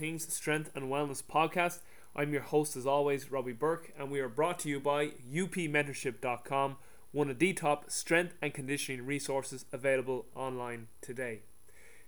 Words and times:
Things 0.00 0.32
Strength 0.32 0.70
and 0.74 0.86
Wellness 0.86 1.22
podcast. 1.22 1.80
I'm 2.16 2.32
your 2.32 2.40
host, 2.40 2.74
as 2.74 2.86
always, 2.86 3.30
Robbie 3.30 3.52
Bourke, 3.52 3.92
and 3.98 4.10
we 4.10 4.20
are 4.20 4.30
brought 4.30 4.58
to 4.60 4.68
you 4.70 4.80
by 4.80 5.08
upmentorship.com, 5.30 6.76
one 7.12 7.28
of 7.28 7.38
the 7.38 7.52
top 7.52 7.90
strength 7.90 8.32
and 8.40 8.54
conditioning 8.54 9.04
resources 9.04 9.66
available 9.74 10.24
online 10.34 10.88
today. 11.02 11.42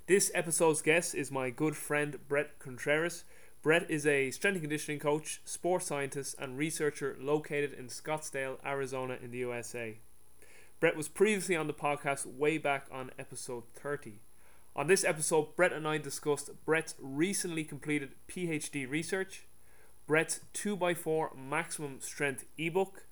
This 0.07 0.31
episode's 0.35 0.81
guest 0.81 1.15
is 1.15 1.31
my 1.31 1.51
good 1.51 1.77
friend 1.77 2.17
Bret 2.29 2.59
Contreras. 2.59 3.25
Bret 3.61 3.91
is 3.91 4.07
a 4.07 4.31
strength 4.31 4.55
and 4.55 4.63
conditioning 4.63 4.99
coach, 4.99 5.43
sports 5.45 5.85
scientist, 5.85 6.35
and 6.39 6.57
researcher 6.57 7.15
located 7.21 7.75
in 7.75 7.89
Scottsdale, 7.89 8.57
Arizona, 8.65 9.19
in 9.23 9.33
the 9.33 9.39
USA. 9.39 9.99
Bret 10.81 10.97
was 10.97 11.09
previously 11.09 11.57
on 11.57 11.67
the 11.67 11.75
podcast 11.75 12.25
way 12.25 12.57
back 12.57 12.87
on 12.91 13.11
episode 13.19 13.65
30. 13.75 14.21
On 14.75 14.87
this 14.87 15.05
episode, 15.05 15.55
Bret 15.55 15.73
and 15.73 15.87
I 15.87 15.99
discussed 15.99 16.51
Bret's 16.65 16.95
recently 16.99 17.63
completed 17.63 18.13
PhD 18.27 18.89
research, 18.89 19.43
Bret's 20.07 20.41
2x4 20.55 21.37
maximum 21.37 22.01
strength 22.01 22.47
ebook, 22.57 23.05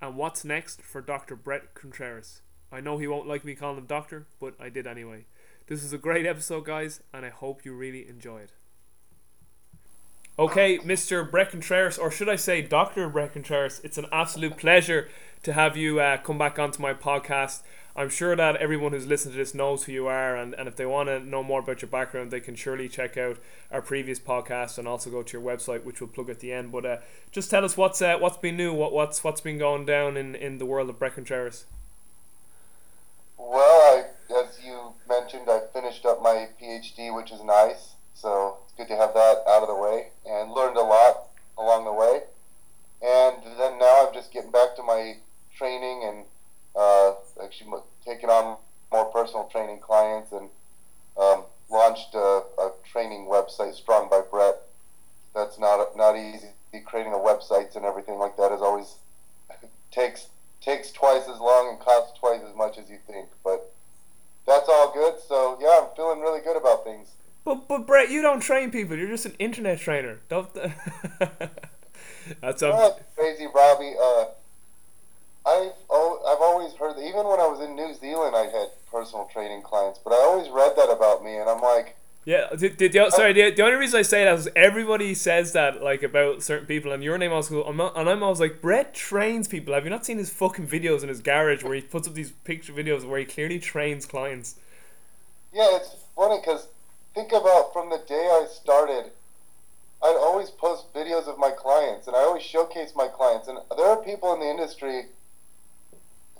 and 0.00 0.16
what's 0.16 0.44
next 0.44 0.80
for 0.80 1.00
Dr. 1.00 1.34
Bret 1.34 1.74
Contreras. 1.74 2.42
I 2.70 2.80
know 2.80 2.98
he 2.98 3.08
won't 3.08 3.26
like 3.26 3.44
me 3.44 3.56
calling 3.56 3.78
him 3.78 3.86
doctor, 3.86 4.26
but 4.40 4.54
I 4.60 4.68
did 4.68 4.86
anyway. 4.86 5.26
This 5.66 5.82
is 5.82 5.92
a 5.92 5.98
great 5.98 6.24
episode, 6.24 6.64
guys, 6.66 7.00
and 7.12 7.26
I 7.26 7.30
hope 7.30 7.64
you 7.64 7.74
really 7.74 8.08
enjoy 8.08 8.42
it. 8.42 8.52
Okay, 10.38 10.78
Mr. 10.78 11.28
Bret 11.28 11.50
Contreras, 11.50 11.98
or 11.98 12.10
should 12.10 12.28
I 12.28 12.36
say 12.36 12.62
Dr. 12.62 13.08
Bret 13.08 13.32
Contreras, 13.32 13.80
it's 13.82 13.98
an 13.98 14.06
absolute 14.12 14.56
pleasure 14.56 15.08
to 15.42 15.52
have 15.52 15.76
you 15.76 16.00
uh, 16.00 16.18
come 16.18 16.38
back 16.38 16.58
onto 16.58 16.80
my 16.80 16.94
podcast. 16.94 17.62
I'm 17.94 18.08
sure 18.08 18.34
that 18.34 18.56
everyone 18.56 18.92
who's 18.92 19.06
listened 19.06 19.34
to 19.34 19.38
this 19.38 19.54
knows 19.54 19.84
who 19.84 19.92
you 19.92 20.06
are, 20.06 20.34
and, 20.34 20.54
and 20.54 20.66
if 20.66 20.76
they 20.76 20.86
want 20.86 21.10
to 21.10 21.20
know 21.20 21.42
more 21.42 21.60
about 21.60 21.82
your 21.82 21.90
background, 21.90 22.30
they 22.30 22.40
can 22.40 22.54
surely 22.54 22.88
check 22.88 23.18
out 23.18 23.36
our 23.70 23.82
previous 23.82 24.18
podcast 24.18 24.78
and 24.78 24.88
also 24.88 25.10
go 25.10 25.22
to 25.22 25.38
your 25.38 25.46
website, 25.46 25.84
which 25.84 26.00
we'll 26.00 26.08
plug 26.08 26.30
at 26.30 26.40
the 26.40 26.52
end. 26.52 26.72
But 26.72 26.86
uh, 26.86 26.96
just 27.30 27.50
tell 27.50 27.64
us 27.66 27.76
what's 27.76 28.00
uh, 28.00 28.16
what's 28.18 28.38
been 28.38 28.56
new, 28.56 28.72
what 28.72 28.92
what's 28.92 29.22
what's 29.22 29.42
been 29.42 29.58
going 29.58 29.84
down 29.84 30.16
in, 30.16 30.34
in 30.34 30.56
the 30.56 30.64
world 30.64 30.88
of 30.88 30.98
Contreras. 30.98 31.66
Well, 33.36 33.60
I, 33.60 34.04
as 34.42 34.58
you 34.64 34.94
mentioned, 35.06 35.48
I 35.50 35.60
finished 35.74 36.06
up 36.06 36.22
my 36.22 36.48
PhD, 36.60 37.14
which 37.14 37.30
is 37.30 37.42
nice. 37.44 37.94
So 38.14 38.56
it's 38.64 38.72
good 38.72 38.88
to 38.88 38.96
have 38.96 39.12
that 39.12 39.42
out 39.46 39.62
of 39.62 39.68
the 39.68 39.74
way, 39.74 40.08
and 40.24 40.52
learned 40.52 40.78
a 40.78 40.82
lot 40.82 41.28
along 41.58 41.84
the 41.84 41.92
way. 41.92 42.22
And 43.02 43.42
then 43.58 43.78
now 43.78 44.06
I'm 44.06 44.14
just 44.14 44.32
getting 44.32 44.52
back 44.52 44.76
to 44.76 44.82
my 44.82 45.16
training 45.54 46.02
and 46.04 46.24
uh, 46.76 47.12
actually 47.42 47.80
taken 48.04 48.30
on 48.30 48.56
more 48.90 49.06
personal 49.06 49.48
training 49.50 49.78
clients 49.80 50.32
and 50.32 50.48
um, 51.18 51.44
launched 51.70 52.14
a, 52.14 52.42
a, 52.58 52.72
training 52.90 53.26
website, 53.26 53.74
Strong 53.74 54.08
by 54.10 54.22
Bret. 54.30 54.62
That's 55.34 55.58
not 55.58 55.96
not 55.96 56.16
easy. 56.16 56.48
Creating 56.86 57.12
a 57.12 57.16
websites 57.16 57.76
and 57.76 57.84
everything 57.84 58.18
like 58.18 58.36
that 58.36 58.52
is 58.52 58.60
always 58.62 58.96
takes 59.90 60.28
takes 60.60 60.90
twice 60.90 61.28
as 61.28 61.38
long 61.38 61.68
and 61.70 61.80
costs 61.80 62.18
twice 62.18 62.40
as 62.48 62.54
much 62.54 62.78
as 62.78 62.88
you 62.88 62.98
think. 63.06 63.28
But 63.44 63.72
that's 64.46 64.68
all 64.68 64.92
good. 64.92 65.14
So 65.26 65.58
yeah, 65.60 65.80
I'm 65.82 65.96
feeling 65.96 66.20
really 66.20 66.40
good 66.40 66.56
about 66.56 66.84
things. 66.84 67.08
But 67.44 67.68
but 67.68 67.86
Bret, 67.86 68.10
you 68.10 68.22
don't 68.22 68.40
train 68.40 68.70
people. 68.70 68.96
You're 68.96 69.08
just 69.08 69.26
an 69.26 69.36
internet 69.38 69.80
trainer. 69.80 70.20
Don't. 70.28 70.48
that's 72.40 72.62
a... 72.62 72.96
crazy, 73.16 73.46
Robbie. 73.52 73.94
Uh, 74.00 74.24
I've 75.44 75.72
I've 75.90 76.40
always 76.40 76.72
heard 76.74 76.96
that 76.96 77.02
even 77.02 77.26
when 77.26 77.40
I 77.40 77.46
was 77.46 77.60
in 77.60 77.74
New 77.74 77.92
Zealand, 77.94 78.36
I 78.36 78.44
had 78.44 78.68
personal 78.90 79.28
training 79.32 79.62
clients, 79.62 79.98
but 80.02 80.12
I 80.12 80.16
always 80.16 80.48
read 80.48 80.76
that 80.76 80.90
about 80.90 81.24
me, 81.24 81.36
and 81.36 81.48
I'm 81.48 81.60
like. 81.60 81.96
Yeah, 82.24 82.46
did, 82.56 82.76
did 82.76 82.92
the, 82.92 83.10
sorry. 83.10 83.32
The, 83.32 83.50
the 83.50 83.64
only 83.64 83.76
reason 83.76 83.98
I 83.98 84.02
say 84.02 84.22
that 84.22 84.38
is 84.38 84.48
everybody 84.54 85.12
says 85.12 85.54
that 85.54 85.82
like 85.82 86.04
about 86.04 86.44
certain 86.44 86.66
people, 86.66 86.92
and 86.92 87.02
your 87.02 87.18
name 87.18 87.32
also. 87.32 87.64
I'm 87.64 87.76
not, 87.76 87.96
and 87.96 88.08
I'm 88.08 88.22
always 88.22 88.38
like 88.38 88.60
Bret 88.60 88.94
trains 88.94 89.48
people. 89.48 89.74
Have 89.74 89.82
you 89.82 89.90
not 89.90 90.06
seen 90.06 90.18
his 90.18 90.30
fucking 90.30 90.68
videos 90.68 91.02
in 91.02 91.08
his 91.08 91.20
garage 91.20 91.64
where 91.64 91.74
he 91.74 91.80
puts 91.80 92.06
up 92.06 92.14
these 92.14 92.30
picture 92.30 92.72
videos 92.72 93.04
where 93.04 93.18
he 93.18 93.24
clearly 93.24 93.58
trains 93.58 94.06
clients? 94.06 94.54
Yeah, 95.52 95.66
it's 95.72 95.96
funny 96.14 96.38
because 96.38 96.68
think 97.12 97.32
about 97.32 97.72
from 97.72 97.90
the 97.90 98.00
day 98.06 98.28
I 98.30 98.46
started, 98.48 99.10
I'd 100.00 100.16
always 100.16 100.50
post 100.50 100.94
videos 100.94 101.26
of 101.26 101.38
my 101.38 101.50
clients, 101.50 102.06
and 102.06 102.14
I 102.14 102.20
always 102.20 102.44
showcase 102.44 102.92
my 102.94 103.08
clients, 103.08 103.48
and 103.48 103.58
there 103.76 103.86
are 103.86 103.96
people 103.96 104.32
in 104.34 104.40
the 104.40 104.48
industry 104.48 105.06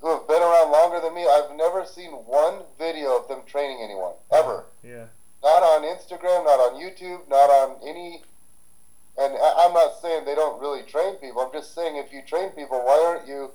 who 0.02 0.10
have 0.10 0.26
been 0.26 0.42
around 0.42 0.72
longer 0.72 1.00
than 1.00 1.14
me, 1.14 1.26
I've 1.26 1.56
never 1.56 1.86
seen 1.86 2.10
one 2.10 2.62
video 2.76 3.16
of 3.16 3.28
them 3.28 3.42
training 3.46 3.78
anyone 3.80 4.14
ever. 4.32 4.66
Yeah. 4.82 5.06
Not 5.42 5.62
on 5.62 5.82
Instagram, 5.82 6.44
not 6.44 6.58
on 6.58 6.80
YouTube, 6.82 7.28
not 7.28 7.48
on 7.50 7.76
any. 7.86 8.22
And 9.16 9.34
I'm 9.34 9.72
not 9.72 10.00
saying 10.02 10.24
they 10.24 10.34
don't 10.34 10.60
really 10.60 10.82
train 10.82 11.14
people. 11.16 11.40
I'm 11.40 11.52
just 11.52 11.74
saying 11.74 11.96
if 11.96 12.12
you 12.12 12.22
train 12.26 12.50
people, 12.50 12.78
why 12.84 13.02
aren't 13.06 13.28
you 13.28 13.52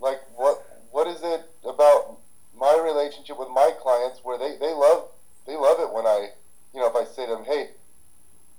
like 0.00 0.20
what? 0.36 0.64
What 0.90 1.06
is 1.06 1.20
it 1.22 1.42
about 1.64 2.16
my 2.58 2.80
relationship 2.82 3.38
with 3.38 3.48
my 3.48 3.70
clients 3.80 4.20
where 4.22 4.38
they, 4.38 4.56
they 4.58 4.72
love 4.72 5.08
they 5.46 5.54
love 5.54 5.80
it 5.80 5.92
when 5.92 6.06
I 6.06 6.30
you 6.72 6.80
know 6.80 6.88
if 6.88 6.96
I 6.96 7.04
say 7.04 7.26
to 7.26 7.32
them, 7.32 7.44
hey, 7.44 7.70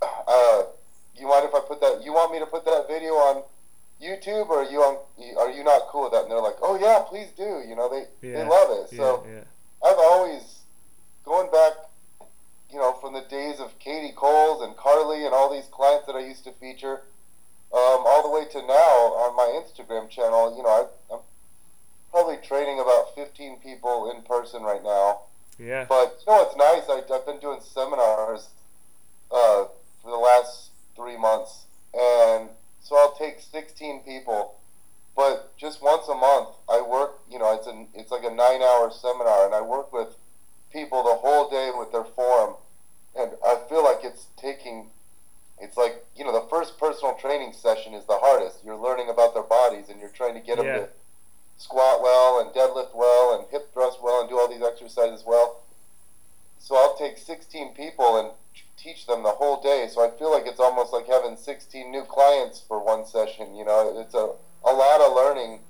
uh, 0.02 0.62
you 1.16 1.26
mind 1.26 1.46
if 1.46 1.54
I 1.54 1.60
put 1.66 1.80
that? 1.80 2.02
You 2.04 2.12
want 2.12 2.32
me 2.32 2.38
to 2.38 2.46
put 2.46 2.64
that 2.66 2.86
video 2.88 3.14
on 3.14 3.42
YouTube, 4.02 4.48
or 4.48 4.64
are 4.64 4.70
you 4.70 4.80
on? 4.80 4.98
Are 5.38 5.50
you 5.50 5.62
not 5.62 5.82
cool 5.88 6.04
with 6.04 6.12
that? 6.12 6.22
And 6.22 6.30
they're 6.30 6.40
like, 6.40 6.56
oh 6.62 6.78
yeah, 6.80 7.04
please 7.08 7.28
do. 7.36 7.62
You 7.66 7.76
know, 7.76 7.88
they 7.88 8.06
yeah. 8.26 8.42
they 8.42 8.48
love 8.48 8.70
it. 8.70 8.96
So 8.96 9.24
yeah, 9.26 9.34
yeah. 9.34 9.88
I've 9.88 9.98
always 9.98 10.60
going 11.24 11.50
back, 11.50 11.72
you 12.70 12.78
know, 12.78 12.92
from 12.94 13.12
the 13.12 13.24
days 13.28 13.60
of 13.60 13.78
Katie 13.78 14.14
Coles 14.16 14.62
and 14.62 14.76
Carly 14.76 15.24
and 15.24 15.34
all 15.34 15.52
these 15.52 15.66
clients 15.66 16.06
that 16.06 16.16
I 16.16 16.20
used 16.20 16.44
to 16.44 16.52
feature, 16.52 17.02
um, 17.72 18.02
all 18.06 18.22
the 18.22 18.30
way 18.30 18.46
to 18.50 18.66
now 18.66 19.14
on 19.20 19.36
my 19.36 19.60
Instagram 19.60 20.08
channel. 20.08 20.56
You 20.56 20.62
know, 20.62 20.68
I, 20.68 21.14
I'm 21.14 21.20
probably 22.10 22.36
training 22.38 22.80
about 22.80 23.14
15 23.14 23.58
people 23.58 24.10
in 24.10 24.22
person 24.22 24.62
right 24.62 24.82
now. 24.82 25.20
Yeah. 25.58 25.84
But 25.88 26.22
you 26.26 26.32
know 26.32 26.42
what's 26.42 26.56
nice? 26.56 26.88
I, 26.88 27.14
I've 27.14 27.26
been 27.26 27.38
doing 27.38 27.60
seminars 27.60 28.48
uh, 29.30 29.64
for 30.02 30.10
the 30.10 30.16
last 30.16 30.70
three 30.96 31.18
months, 31.18 31.66
and 31.94 32.48
so 32.82 32.96
I'll 32.96 33.14
take 33.14 33.40
16 33.40 34.00
people, 34.00 34.56
but 35.14 35.56
just 35.56 35.82
once 35.82 36.08
a 36.08 36.14
month 36.14 36.48
I 36.68 36.80
work. 36.80 37.20
You 37.30 37.38
know, 37.38 37.54
it's 37.54 37.66
an 37.66 37.88
it's 37.94 38.10
like 38.10 38.24
a 38.24 38.34
nine-hour 38.34 38.90
seminar, 38.90 39.46
and 39.46 39.54
I 39.54 39.60
work 39.60 39.92
with 39.92 40.16
people 40.72 41.02
the 41.02 41.14
whole 41.14 41.48
day 41.48 41.70
with 41.76 41.92
their 41.92 42.04
form, 42.04 42.54
and 43.16 43.32
I 43.44 43.58
feel 43.68 43.84
like 43.84 44.00
it's 44.02 44.26
taking. 44.36 44.86
It's 45.60 45.76
like 45.76 46.06
you 46.16 46.24
know 46.24 46.32
the 46.32 46.48
first 46.48 46.78
personal 46.78 47.14
training 47.14 47.52
session 47.52 47.92
is 47.94 48.06
the 48.06 48.16
hardest. 48.16 48.64
You're 48.64 48.76
learning 48.76 49.10
about 49.10 49.34
their 49.34 49.42
bodies, 49.42 49.88
and 49.90 50.00
you're 50.00 50.08
trying 50.08 50.34
to 50.34 50.40
get 50.40 50.56
them 50.56 50.66
to 50.66 50.88
squat 51.58 52.02
well 52.02 52.40
and 52.40 52.50
deadlift 52.54 52.94
well 52.94 53.38
and 53.38 53.46
hip 53.50 53.70
thrust 53.74 53.98
well 54.02 54.20
and 54.20 54.30
do 54.30 54.38
all 54.38 54.48
these 54.48 54.62
exercises 54.62 55.22
well. 55.26 55.60
So 56.58 56.76
I'll 56.76 56.96
take 56.96 57.18
16 57.18 57.74
people 57.74 58.18
and 58.18 58.30
teach 58.82 59.06
them 59.06 59.22
the 59.22 59.30
whole 59.30 59.60
day. 59.60 59.88
So 59.90 60.04
I 60.04 60.16
feel 60.18 60.30
like 60.30 60.46
it's 60.46 60.60
almost 60.60 60.92
like 60.92 61.06
having 61.06 61.36
16 61.36 61.90
new 61.90 62.02
clients 62.02 62.60
for 62.66 62.82
one 62.82 63.06
session. 63.06 63.54
You 63.54 63.64
know, 63.64 63.98
it's 64.00 64.14
a, 64.14 64.30
a 64.68 64.72
lot 64.72 65.00
of 65.00 65.14
learning 65.14 65.60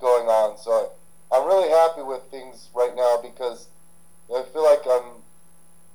going 0.00 0.26
on. 0.26 0.58
So 0.58 0.92
I'm 1.32 1.46
really 1.46 1.70
happy 1.70 2.02
with 2.02 2.22
things 2.30 2.68
right 2.74 2.94
now 2.94 3.18
because 3.22 3.68
I 4.34 4.42
feel 4.52 4.64
like 4.64 4.82
I'm 4.86 5.22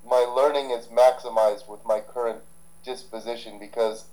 my 0.08 0.18
learning 0.18 0.70
is 0.70 0.86
maximized 0.88 1.68
with 1.68 1.84
my 1.84 2.00
current 2.00 2.42
disposition 2.84 3.58
because 3.60 4.06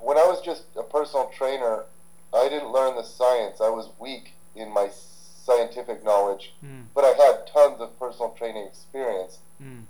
when 0.00 0.16
I 0.16 0.24
was 0.24 0.40
just 0.40 0.64
a 0.76 0.82
personal 0.82 1.30
trainer, 1.36 1.84
I 2.32 2.48
didn't 2.48 2.72
learn 2.72 2.96
the 2.96 3.02
science. 3.02 3.60
I 3.60 3.68
was 3.68 3.90
weak 3.98 4.32
in 4.54 4.72
my 4.72 4.88
scientific 4.88 6.02
knowledge, 6.02 6.54
mm. 6.64 6.84
but 6.94 7.04
I 7.04 7.08
had 7.08 7.46
tons 7.46 7.82
of 7.82 7.98
personal 7.98 8.30
training 8.30 8.66
experience. 8.66 9.38
Mm 9.62 9.82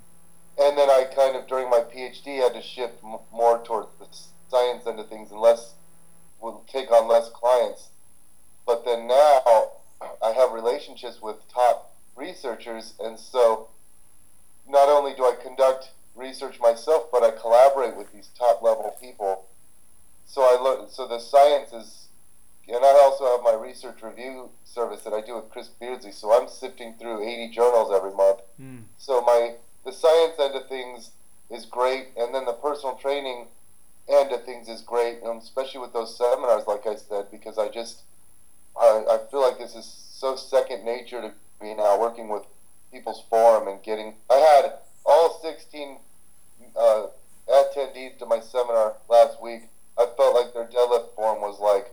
and 0.58 0.76
then 0.78 0.88
I 0.90 1.04
kind 1.14 1.36
of 1.36 1.46
during 1.46 1.68
my 1.70 1.80
PhD 1.80 2.36
had 2.42 2.54
to 2.54 2.62
shift 2.62 2.94
m- 3.04 3.18
more 3.32 3.62
towards 3.62 3.88
the 3.98 4.06
science 4.48 4.86
end 4.86 4.98
of 5.00 5.08
things 5.08 5.30
and 5.30 5.40
less 5.40 5.74
would 6.40 6.66
take 6.66 6.90
on 6.90 7.08
less 7.08 7.28
clients. 7.30 7.88
But 8.66 8.84
then 8.84 9.06
now 9.06 9.70
I 10.22 10.32
have 10.32 10.52
relationships 10.52 11.20
with 11.22 11.36
top 11.52 11.92
researchers, 12.16 12.94
and 13.00 13.18
so 13.18 13.68
not 14.68 14.88
only 14.88 15.14
do 15.14 15.24
I 15.24 15.34
conduct 15.40 15.90
research 16.14 16.58
myself, 16.60 17.06
but 17.12 17.22
I 17.22 17.30
collaborate 17.30 17.96
with 17.96 18.12
these 18.12 18.28
top 18.38 18.62
level 18.62 18.96
people. 19.00 19.46
So 20.26 20.42
I 20.42 20.60
learn. 20.60 20.88
So 20.90 21.06
the 21.06 21.18
science 21.20 21.72
is, 21.72 22.08
and 22.66 22.84
I 22.84 23.00
also 23.02 23.24
have 23.26 23.42
my 23.44 23.54
research 23.54 24.02
review 24.02 24.50
service 24.64 25.02
that 25.02 25.12
I 25.12 25.20
do 25.20 25.36
with 25.36 25.50
Chris 25.50 25.68
Beardsley. 25.68 26.12
So 26.12 26.32
I'm 26.32 26.48
sifting 26.48 26.94
through 26.98 27.22
80 27.22 27.50
journals 27.52 27.92
every 27.94 28.12
month. 28.12 28.40
Mm. 28.60 28.82
So 28.98 29.20
my 29.22 29.54
the 29.86 29.92
science 29.92 30.34
end 30.38 30.54
of 30.54 30.68
things 30.68 31.12
is 31.50 31.64
great, 31.64 32.08
and 32.16 32.34
then 32.34 32.44
the 32.44 32.52
personal 32.52 32.96
training 32.96 33.46
end 34.08 34.32
of 34.32 34.44
things 34.44 34.68
is 34.68 34.82
great, 34.82 35.22
and 35.22 35.40
especially 35.40 35.80
with 35.80 35.94
those 35.94 36.16
seminars, 36.16 36.66
like 36.66 36.86
I 36.86 36.96
said, 36.96 37.30
because 37.30 37.56
I 37.56 37.68
just 37.68 38.02
I, 38.78 39.04
I 39.08 39.18
feel 39.30 39.40
like 39.40 39.58
this 39.58 39.74
is 39.74 39.86
so 39.86 40.36
second 40.36 40.84
nature 40.84 41.22
to 41.22 41.32
me 41.64 41.74
now, 41.74 41.98
working 41.98 42.28
with 42.28 42.42
people's 42.92 43.22
forum 43.30 43.66
and 43.68 43.82
getting. 43.82 44.14
I 44.28 44.34
had 44.34 44.72
all 45.06 45.40
16 45.42 45.98
uh, 46.76 47.06
attendees 47.48 48.18
to 48.18 48.26
my 48.26 48.40
seminar 48.40 48.94
last 49.08 49.40
week, 49.40 49.68
I 49.98 50.06
felt 50.16 50.34
like 50.34 50.52
their 50.52 50.66
deadlift 50.66 51.14
form 51.14 51.40
was 51.40 51.58
like 51.58 51.92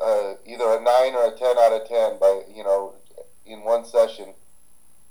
uh, 0.00 0.34
either 0.46 0.64
a 0.64 0.80
nine 0.80 1.14
or 1.14 1.26
a 1.26 1.36
ten 1.36 1.58
out 1.58 1.72
of 1.72 1.86
ten 1.86 2.18
by 2.18 2.42
you 2.54 2.64
know 2.64 2.94
in 3.44 3.62
one 3.64 3.84
session. 3.84 4.34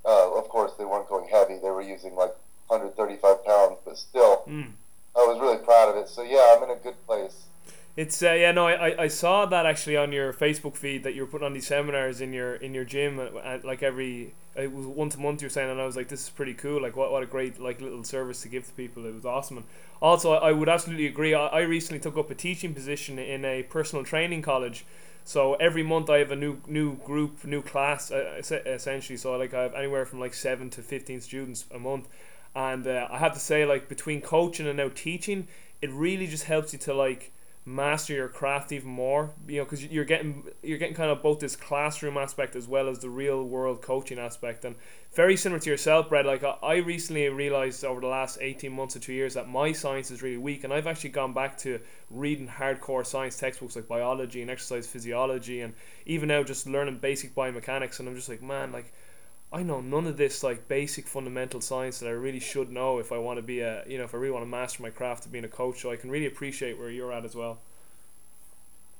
Uh, 0.05 0.33
of 0.37 0.47
course, 0.49 0.71
they 0.77 0.85
weren't 0.85 1.07
going 1.09 1.27
heavy; 1.29 1.59
they 1.61 1.69
were 1.69 1.81
using 1.81 2.15
like 2.15 2.35
135 2.67 3.45
pounds, 3.45 3.77
but 3.85 3.97
still, 3.97 4.43
Mm. 4.47 4.71
I 5.15 5.19
was 5.19 5.39
really 5.39 5.57
proud 5.57 5.89
of 5.89 5.95
it. 5.97 6.07
So 6.07 6.21
yeah, 6.23 6.55
I'm 6.55 6.63
in 6.63 6.69
a 6.69 6.75
good 6.75 6.95
place. 7.05 7.45
It's 7.97 8.23
uh, 8.23 8.31
yeah 8.31 8.51
no 8.53 8.67
I, 8.67 9.03
I- 9.03 9.07
saw 9.09 9.45
that 9.47 9.65
actually 9.65 9.97
on 9.97 10.13
your 10.13 10.31
Facebook 10.31 10.77
feed 10.77 11.03
that 11.03 11.15
you 11.15 11.21
were 11.23 11.27
putting 11.27 11.45
on 11.45 11.53
these 11.53 11.67
seminars 11.67 12.21
in 12.21 12.31
your 12.31 12.55
in 12.55 12.73
your 12.73 12.85
gym 12.85 13.19
uh, 13.19 13.23
uh, 13.23 13.59
like 13.63 13.83
every 13.83 14.33
it 14.55 14.71
was 14.71 14.85
once 14.85 15.15
a 15.15 15.19
month 15.19 15.41
you're 15.41 15.49
saying 15.49 15.69
and 15.69 15.81
I 15.81 15.85
was 15.85 15.97
like 15.97 16.07
this 16.07 16.23
is 16.23 16.29
pretty 16.29 16.53
cool 16.53 16.81
like 16.81 16.95
what, 16.95 17.11
what 17.11 17.23
a 17.23 17.25
great 17.25 17.59
like 17.59 17.81
little 17.81 18.05
service 18.05 18.41
to 18.43 18.47
give 18.47 18.65
to 18.67 18.73
people 18.73 19.05
it 19.05 19.13
was 19.13 19.25
awesome 19.25 19.57
and 19.57 19.65
also 20.01 20.31
I, 20.33 20.49
I 20.49 20.51
would 20.53 20.69
absolutely 20.69 21.07
agree 21.07 21.33
I, 21.33 21.47
I 21.47 21.61
recently 21.61 21.99
took 21.99 22.15
up 22.15 22.29
a 22.29 22.35
teaching 22.35 22.73
position 22.73 23.19
in 23.19 23.43
a 23.43 23.63
personal 23.63 24.05
training 24.05 24.43
college 24.43 24.85
so 25.29 25.53
every 25.67 25.83
month 25.83 26.09
I 26.09 26.17
have 26.17 26.31
a 26.31 26.35
new 26.35 26.57
new 26.65 26.95
group 26.95 27.45
new 27.45 27.61
class 27.61 28.09
uh, 28.09 28.37
es- 28.39 28.51
essentially. 28.51 29.15
So 29.15 29.37
like 29.37 29.53
I 29.53 29.61
have 29.61 29.75
anywhere 29.75 30.03
from 30.07 30.19
like 30.19 30.33
seven 30.33 30.71
to 30.71 30.81
fifteen 30.81 31.21
students 31.21 31.65
a 31.71 31.77
month. 31.77 32.07
And 32.55 32.87
uh, 32.87 33.07
I 33.11 33.19
have 33.19 33.33
to 33.33 33.39
say 33.39 33.63
like 33.63 33.87
between 33.87 34.21
coaching 34.21 34.67
and 34.67 34.77
now 34.77 34.89
teaching 34.89 35.47
it 35.83 35.91
really 35.91 36.25
just 36.25 36.45
helps 36.45 36.73
you 36.73 36.79
to 36.79 36.95
like 36.95 37.31
master 37.69 38.13
your 38.13 38.27
craft 38.27 38.71
even 38.71 38.89
more 38.89 39.31
you 39.47 39.59
know 39.59 39.63
because 39.63 39.85
you're 39.85 40.03
getting 40.03 40.43
you're 40.63 40.79
getting 40.79 40.95
kind 40.95 41.11
of 41.11 41.21
both 41.21 41.39
this 41.39 41.55
classroom 41.55 42.17
aspect 42.17 42.55
as 42.55 42.67
well 42.67 42.89
as 42.89 42.97
the 42.99 43.09
real 43.09 43.43
world 43.43 43.81
coaching 43.81 44.17
aspect. 44.17 44.65
And 44.65 44.75
very 45.13 45.37
similar 45.37 45.59
to 45.59 45.69
yourself 45.69 46.09
Brad 46.09 46.25
like 46.25 46.43
I, 46.63 46.77
recently 46.77 47.29
realized 47.29 47.85
over 47.85 48.01
the 48.01 48.07
last 48.07 48.39
18 48.41 48.71
months 48.71 48.95
or 48.95 48.99
two 48.99 49.13
years 49.13 49.35
that 49.35 49.47
my 49.47 49.71
science 49.71 50.09
is 50.09 50.23
really 50.23 50.37
weak 50.37 50.63
and 50.63 50.73
I've 50.73 50.87
actually 50.87 51.11
gone 51.11 51.33
back 51.33 51.57
to 51.59 51.79
reading 52.09 52.47
hardcore 52.47 53.05
science 53.05 53.37
textbooks 53.37 53.75
like 53.75 53.87
biology 53.87 54.41
and 54.41 54.49
exercise 54.49 54.87
physiology 54.87 55.61
and 55.61 55.73
even 56.05 56.29
now 56.29 56.41
just 56.41 56.67
learning 56.67 56.97
basic 56.97 57.35
biomechanics 57.35 57.99
and 57.99 58.09
I'm 58.09 58.15
just 58.15 58.29
like 58.29 58.41
man 58.41 58.71
like 58.71 58.91
I 59.51 59.63
know 59.63 59.81
none 59.81 60.05
of 60.05 60.17
this 60.17 60.43
like 60.43 60.67
basic 60.67 61.07
fundamental 61.07 61.59
science 61.59 61.99
that 61.99 62.07
I 62.07 62.11
really 62.11 62.39
should 62.39 62.71
know 62.71 62.99
if 62.99 63.11
I 63.11 63.17
want 63.17 63.37
to 63.37 63.41
be 63.43 63.61
a 63.61 63.83
you 63.87 63.97
know 63.97 64.03
if 64.03 64.13
I 64.13 64.17
really 64.17 64.31
want 64.33 64.43
to 64.45 64.49
master 64.49 64.83
my 64.83 64.91
craft 64.91 65.25
of 65.25 65.31
being 65.31 65.43
a 65.45 65.49
coach. 65.49 65.81
So 65.81 65.91
I 65.91 65.95
can 65.95 66.11
really 66.11 66.27
appreciate 66.27 66.77
where 66.77 66.89
you're 66.89 67.11
at 67.11 67.25
as 67.25 67.35
well. 67.35 67.59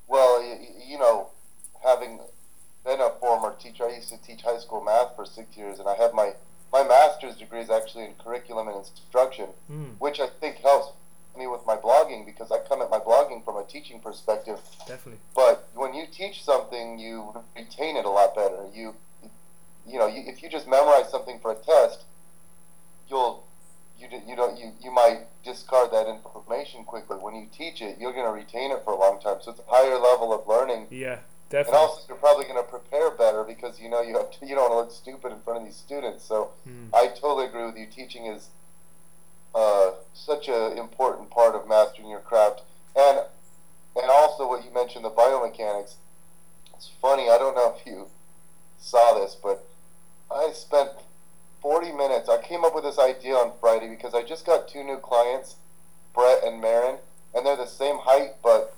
Well, 0.07 0.41
you, 0.43 0.55
you 0.87 0.97
know, 0.97 1.29
having 1.83 2.19
been 2.83 2.99
a 2.99 3.11
former 3.19 3.53
teacher, 3.59 3.85
I 3.85 3.95
used 3.95 4.09
to 4.09 4.17
teach 4.21 4.41
high 4.41 4.57
school 4.57 4.83
math 4.83 5.15
for 5.15 5.25
six 5.25 5.55
years, 5.55 5.79
and 5.79 5.87
I 5.87 5.95
have 5.95 6.13
my 6.13 6.33
my 6.73 6.83
master's 6.83 7.35
degree 7.37 7.61
is 7.61 7.69
actually 7.69 8.05
in 8.05 8.13
curriculum 8.23 8.67
and 8.67 8.77
instruction, 8.77 9.49
Mm, 9.71 9.97
which 9.99 10.19
I 10.19 10.27
think 10.27 10.57
helps 10.57 10.93
me 11.37 11.47
with 11.47 11.61
my 11.65 11.75
blogging 11.75 12.25
because 12.25 12.51
I 12.51 12.59
come 12.67 12.81
at 12.81 12.89
my 12.89 12.99
blogging 12.99 13.45
from 13.45 13.55
a 13.57 13.63
teaching 13.63 13.99
perspective. 13.99 14.59
definitely. 14.87 15.19
But 15.35 15.69
when 15.75 15.93
you 15.93 16.05
teach 16.11 16.43
something, 16.43 16.97
you 16.99 17.33
retain 17.55 17.95
it 17.97 18.05
a 18.05 18.09
lot 18.09 18.35
better. 18.35 18.65
You, 18.73 18.95
you 19.89 19.97
know, 19.99 20.07
you, 20.07 20.23
if 20.25 20.41
you 20.43 20.49
just 20.49 20.67
memorize 20.67 21.09
something 21.09 21.39
for 21.39 21.51
a 21.51 21.55
test, 21.55 22.03
you'll, 23.09 23.43
you, 23.99 24.07
you 24.27 24.35
don't, 24.35 24.57
you, 24.57 24.71
you 24.81 24.91
might 24.91 25.21
discard 25.43 25.91
that 25.91 26.07
information 26.07 26.83
quickly. 26.83 27.17
When 27.17 27.35
you 27.35 27.47
teach 27.51 27.81
it, 27.81 27.97
you're 27.99 28.13
going 28.13 28.25
to 28.25 28.31
retain 28.31 28.71
it 28.71 28.83
for 28.83 28.93
a 28.93 28.97
long 28.99 29.19
time. 29.19 29.37
So 29.41 29.51
it's 29.51 29.59
a 29.59 29.63
higher 29.67 29.97
level 29.97 30.33
of 30.33 30.47
learning, 30.47 30.87
Yeah, 30.89 31.19
definitely. 31.49 31.67
and 31.67 31.75
also 31.77 32.01
you're 32.07 32.17
probably 32.17 32.45
going 32.45 32.57
to 32.63 32.69
prepare 32.69 33.11
better 33.11 33.43
because 33.43 33.79
you 33.79 33.89
know 33.89 34.01
you 34.01 34.17
have 34.17 34.31
to, 34.31 34.45
you 34.45 34.55
don't 34.55 34.69
want 34.69 34.73
to 34.73 34.77
look 34.77 34.91
stupid 34.91 35.31
in 35.31 35.39
front 35.41 35.59
of 35.59 35.65
these 35.65 35.75
students. 35.77 36.23
So 36.23 36.51
Mm, 36.67 36.89
I 36.93 37.07
totally 37.07 37.45
agree 37.45 37.65
with 37.65 37.77
you. 37.77 37.87
Teaching 37.87 38.25
is 38.25 38.49
uh, 39.55 39.91
such 40.13 40.47
an 40.47 40.77
important 40.77 41.29
part 41.31 41.55
of 41.55 41.67
mastering 41.67 42.09
your 42.09 42.19
craft, 42.19 42.61
and 42.95 43.19
and 43.95 44.09
also 44.11 44.47
what 44.47 44.63
you 44.63 44.71
mentioned, 44.71 45.03
the 45.03 45.09
biomechanics. 45.09 45.95
It's 46.75 46.89
funny. 47.01 47.23
I 47.29 47.37
don't 47.37 47.55
know 47.55 47.75
if 47.77 47.85
you 47.85 48.07
saw 48.77 49.13
this, 49.19 49.35
but 49.41 49.67
I 50.31 50.51
spent 50.53 50.89
40 51.61 51.91
minutes. 51.91 52.29
I 52.29 52.41
came 52.41 52.63
up 52.63 52.75
with 52.75 52.83
this 52.83 52.99
idea 52.99 53.35
on 53.35 53.53
Friday 53.59 53.89
because 53.89 54.13
I 54.13 54.23
just 54.23 54.45
got 54.45 54.67
two 54.67 54.83
new 54.83 54.97
clients, 54.97 55.55
Brett 56.13 56.43
and 56.43 56.61
Marin, 56.61 56.97
and 57.33 57.45
they're 57.45 57.57
the 57.57 57.65
same 57.65 57.97
height, 57.99 58.35
but 58.43 58.75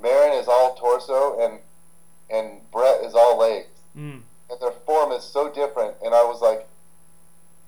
Marin 0.00 0.32
is 0.32 0.48
all 0.48 0.74
torso 0.74 1.38
and 1.40 1.60
and 2.30 2.70
Brett 2.72 3.04
is 3.04 3.14
all 3.14 3.38
legs 3.38 3.68
mm, 3.96 4.20
and 4.50 4.60
their 4.60 4.72
form 4.72 5.12
is 5.12 5.22
so 5.22 5.50
different. 5.50 5.94
And 6.04 6.14
I 6.14 6.24
was 6.24 6.40
like, 6.40 6.66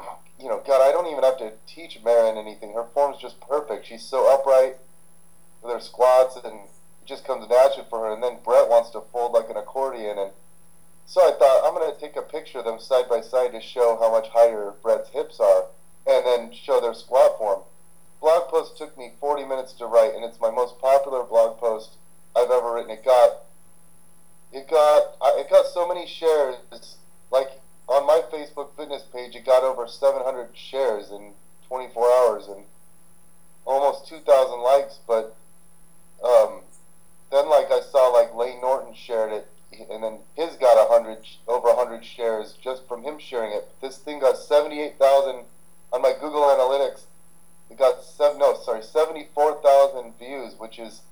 you 0.41 0.49
know, 0.49 0.63
God, 0.67 0.87
I 0.87 0.93
don't 0.93 1.07
even 1.11 1.25
have 1.25 1.39
to 1.39 1.53
teach 1.67 1.99
Marin 2.05 2.37
anything. 2.37 2.73
Her 2.73 2.85
form's 2.95 3.19
just 3.19 3.41
perfect. 3.41 3.87
She's 3.87 4.03
so 4.03 4.33
upright 4.33 4.77
with 5.63 5.73
her 5.73 5.81
squats, 5.81 6.37
and 6.37 6.55
it 6.55 7.07
just 7.07 7.25
comes 7.25 7.49
natural 7.49 7.87
for 7.89 8.01
her. 8.01 8.13
And 8.13 8.23
then 8.23 8.39
Brett 8.45 8.69
wants 8.69 8.91
to 8.91 9.01
fold 9.13 9.33
like 9.33 9.51
an 9.51 9.57
accordion, 9.57 10.19
and 10.19 10.31
so 11.07 11.21
I 11.23 11.33
thought 11.39 11.63
I'm 11.65 11.75
gonna 11.75 11.99
take 11.99 12.17
a 12.17 12.23
picture 12.23 12.59
of 12.59 12.65
them 12.65 12.81
side 12.81 13.09
by 13.09 13.21
side 13.21 13.53
to 13.53 13.61
show 13.61 13.97
how 14.01 14.11
much 14.11 14.29
higher 14.29 14.75
Brett's 14.83 15.09
hips 15.11 15.41
are, 15.41 15.67
and 16.07 16.27
then 16.27 16.53
show 16.53 16.81
their 16.81 16.95
squat 16.95 17.39
form. 17.39 17.61
Blog 18.21 18.49
post 18.49 18.77
took 18.77 18.97
me 18.99 19.13
40 19.21 19.45
minutes 19.45 19.73
to 19.75 19.87
write, 19.87 20.15
and 20.15 20.25
it's 20.25 20.41
my 20.41 20.51
most 20.51 20.81
popular 20.81 21.23
blog 21.23 21.59
post 21.59 21.91
I've 22.37 22.51
ever 22.51 22.75
written. 22.75 22.91
It 22.91 23.05
got 23.05 23.45
it 24.53 24.69
got 24.69 25.17
it 25.39 25.49
got 25.49 25.67
so 25.67 25.87
many 25.87 26.07
shares. 26.07 26.57
Like 27.31 27.61
on 27.89 28.07
my 28.07 28.23
Facebook 28.33 28.77
fitness 28.77 29.03
page, 29.13 29.35
it 29.35 29.45
got 29.45 29.63
over 29.63 29.87
700 29.87 30.49
shares 30.55 31.11
in 31.11 31.33
24 31.69 32.05
hours 32.05 32.47
and 32.49 32.65
almost 33.65 34.09
2,000 34.09 34.61
likes. 34.61 34.99
But 35.07 35.37
um, 36.25 36.61
then, 37.31 37.49
like 37.49 37.71
I 37.71 37.81
saw, 37.81 38.09
like 38.09 38.35
Layne 38.35 38.61
Norton 38.61 38.95
shared 38.95 39.33
it, 39.33 39.49
and 39.73 40.03
then 40.03 40.19
his 40.35 40.57
got 40.57 40.75
a 40.75 40.89
100 40.89 41.19
over 41.49 41.69
a 41.69 41.77
100 41.77 42.05
shares 42.05 42.55
just 42.63 42.87
from 42.87 43.03
him 43.03 43.19
sharing 43.19 43.53
it. 43.53 43.71
This 43.81 43.99
thing 43.99 44.21
got 44.21 44.39
78,000 44.39 45.45
on 45.93 46.03
my 46.03 46.13
Google 46.13 46.43
Analytics. 46.43 47.03
It 47.71 47.79
got 47.79 48.03
seven 48.03 48.39
no 48.39 48.55
sorry 48.55 48.83
74,000 48.83 50.19
views, 50.19 50.55
which 50.59 50.79
is 50.79 51.03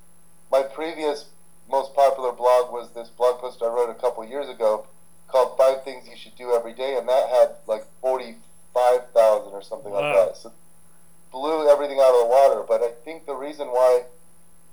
my 0.51 0.63
previous 0.63 1.27
most 1.69 1.95
popular 1.95 2.33
blog 2.33 2.73
was 2.73 2.91
this 2.91 3.09
blog 3.09 3.41
post 3.41 3.63
I 3.63 3.67
wrote 3.67 3.91
a 3.91 3.95
couple 3.95 4.25
years 4.25 4.49
ago 4.49 4.87
called 5.29 5.57
Five 5.57 5.83
Things 5.83 6.07
You 6.09 6.17
Should 6.17 6.37
Do 6.37 6.55
Every 6.55 6.75
Day, 6.75 6.97
and 6.97 7.09
that 7.09 7.29
had 7.29 7.57
like 7.67 7.87
45,000 8.01 9.53
or 9.53 9.63
something 9.63 9.91
like 9.93 10.15
that. 10.15 10.37
So 10.37 10.53
blew 11.33 11.69
everything 11.69 11.99
out 11.99 12.15
of 12.15 12.21
the 12.21 12.27
water. 12.29 12.65
But 12.67 12.83
I 12.83 12.93
think 13.05 13.27
the 13.27 13.35
reason 13.35 13.69
why 13.69 14.05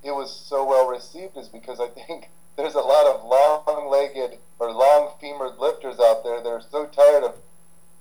it 0.04 0.12
was 0.12 0.32
so 0.32 0.66
well 0.66 0.88
received 0.88 1.38
is 1.38 1.48
because 1.48 1.80
I 1.80 1.88
think 1.88 2.30
there's 2.58 2.76
a 2.76 2.80
lot 2.82 3.06
of 3.08 3.24
long-legged 3.24 4.38
or 4.60 4.72
long 4.72 5.12
femored 5.22 5.58
lifters 5.60 6.00
out 6.00 6.24
there 6.24 6.42
that 6.42 6.50
are 6.50 6.62
so 6.70 6.86
tired 6.86 7.24
of, 7.24 7.36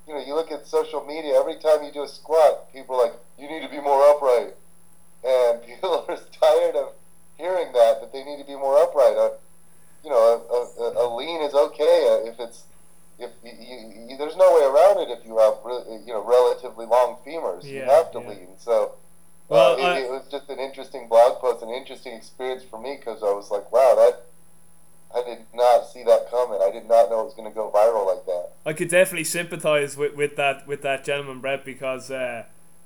you 0.07 0.15
know, 0.15 0.21
you 0.25 0.35
look 0.35 0.51
at 0.53 0.67
social 0.67 1.05
media, 1.05 1.35
every 1.35 1.57
time 1.57 1.83
you 1.85 1.93
do 1.93 2.03
a 2.03 2.09
squat, 2.09 2.73
people 2.73 2.97
are 2.97 3.05
like, 3.07 3.15
you 3.39 3.49
need 3.49 3.63
to 3.63 3.69
be 3.69 3.81
more 3.81 4.03
upright. 4.11 4.55
And 5.25 5.63
people 5.67 6.05
are 6.09 6.19
tired 6.41 6.77
of 6.77 6.93
hearing 7.39 7.73
that, 7.73 8.01
that 8.01 8.13
they 8.13 8.25
need 8.25 8.39
to 8.39 8.45
be 8.47 8.55
more 8.57 8.79
upright. 8.79 9.17
Uh, 9.17 9.31
you 10.05 10.11
know, 10.11 10.17
a, 10.19 10.83
a, 10.83 11.07
a 11.07 11.15
lean 11.15 11.43
is 11.43 11.55
okay 11.55 12.23
if 12.27 12.41
it's, 12.41 12.65
if 13.19 13.31
you, 13.45 13.53
you, 13.53 14.07
you, 14.09 14.17
there's 14.17 14.37
no 14.37 14.49
way 14.55 14.65
around 14.65 14.99
it 15.01 15.11
if 15.19 15.25
you 15.27 15.37
have, 15.39 15.55
re- 15.65 16.01
you 16.07 16.13
know, 16.13 16.25
relatively 16.25 16.87
long 16.87 17.19
femurs. 17.27 17.65
you 17.65 17.83
have 17.83 18.11
to 18.13 18.21
yeah. 18.21 18.29
lean. 18.29 18.49
So, 18.59 18.93
Well, 19.49 19.75
uh, 19.75 19.77
it, 19.77 19.85
I- 19.85 19.99
it 20.01 20.11
was 20.11 20.27
just 20.31 20.49
an 20.51 20.59
interesting 20.59 21.07
blog 21.09 21.39
post, 21.41 21.63
an 21.63 21.69
interesting 21.71 22.15
experience 22.15 22.65
for 22.65 22.81
me 22.81 22.97
because 22.99 23.23
I 23.23 23.33
was 23.33 23.51
like, 23.51 23.71
wow, 23.73 23.95
that 23.97 24.25
I 25.15 25.23
did 25.25 25.39
not 25.55 25.87
see 25.87 26.05
that 26.05 26.31
coming. 26.31 26.61
I 26.63 26.71
did 26.71 26.87
not 26.89 27.11
know 27.11 27.21
it 27.23 27.25
was 27.25 27.35
going 27.35 27.51
to 27.51 27.55
go 27.55 27.71
viral 27.71 28.07
like 28.07 28.27
that. 28.27 28.51
I 28.65 28.73
could 28.73 28.89
definitely 28.89 29.25
sympathize 29.25 29.97
with, 29.97 30.15
with 30.15 30.37
that 30.37 30.67
with 30.67 30.83
that 30.83 31.05
gentleman 31.05 31.41
Brett 31.41 31.65
because 31.65 32.11
uh, 32.11 32.45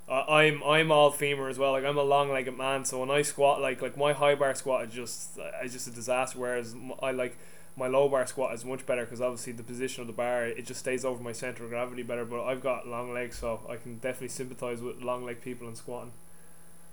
I- 0.09 0.43
I'm 0.43 0.63
I'm 0.63 0.91
all 0.91 1.11
femur 1.11 1.49
as 1.49 1.59
well. 1.59 1.71
Like 1.73 1.83
I'm 1.85 1.97
a 1.97 2.03
long 2.03 2.31
legged 2.31 2.57
man, 2.57 2.83
so 2.85 2.99
when 2.99 3.11
I 3.11 3.21
squat, 3.21 3.61
like 3.61 3.81
like 3.81 3.95
my 3.97 4.13
high 4.13 4.35
bar 4.35 4.55
squat 4.55 4.87
is 4.87 4.93
just 4.93 5.39
is 5.63 5.73
just 5.73 5.87
a 5.87 5.91
disaster. 5.91 6.39
Whereas 6.39 6.75
I 7.01 7.11
like 7.11 7.37
my 7.77 7.87
low 7.87 8.07
bar 8.09 8.25
squat 8.25 8.53
is 8.55 8.63
much 8.65 8.85
better 8.85 9.03
because 9.05 9.21
obviously 9.21 9.53
the 9.53 9.61
position 9.63 10.01
of 10.01 10.07
the 10.07 10.13
bar 10.13 10.45
it 10.47 10.65
just 10.65 10.79
stays 10.79 11.03
over 11.05 11.21
my 11.21 11.31
center 11.33 11.63
of 11.65 11.69
gravity 11.69 12.01
better. 12.03 12.25
But 12.25 12.45
I've 12.45 12.61
got 12.63 12.87
long 12.87 13.13
legs, 13.13 13.37
so 13.37 13.61
I 13.69 13.75
can 13.75 13.97
definitely 13.97 14.29
sympathize 14.29 14.81
with 14.81 15.01
long 15.01 15.25
leg 15.25 15.41
people 15.41 15.67
and 15.67 15.77
squatting. 15.77 16.13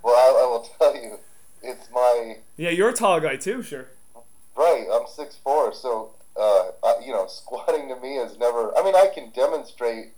Well, 0.02 0.14
I, 0.14 0.42
I 0.42 0.46
will 0.46 0.68
tell 0.78 0.94
you, 0.94 1.18
it's 1.62 1.88
my 1.90 2.36
Yeah, 2.58 2.70
you're 2.70 2.90
a 2.90 2.92
tall 2.94 3.20
guy 3.20 3.36
too, 3.36 3.62
sure. 3.62 3.88
Right. 4.56 4.86
I'm 4.92 5.06
six 5.06 5.36
four, 5.42 5.72
so 5.74 6.10
uh, 6.38 6.70
I, 6.84 6.94
you 7.04 7.12
know, 7.12 7.26
squatting 7.28 7.88
to 7.88 7.96
me 7.96 8.16
is 8.16 8.38
never. 8.38 8.76
I 8.76 8.82
mean, 8.84 8.94
I 8.94 9.08
can 9.14 9.30
demonstrate, 9.30 10.08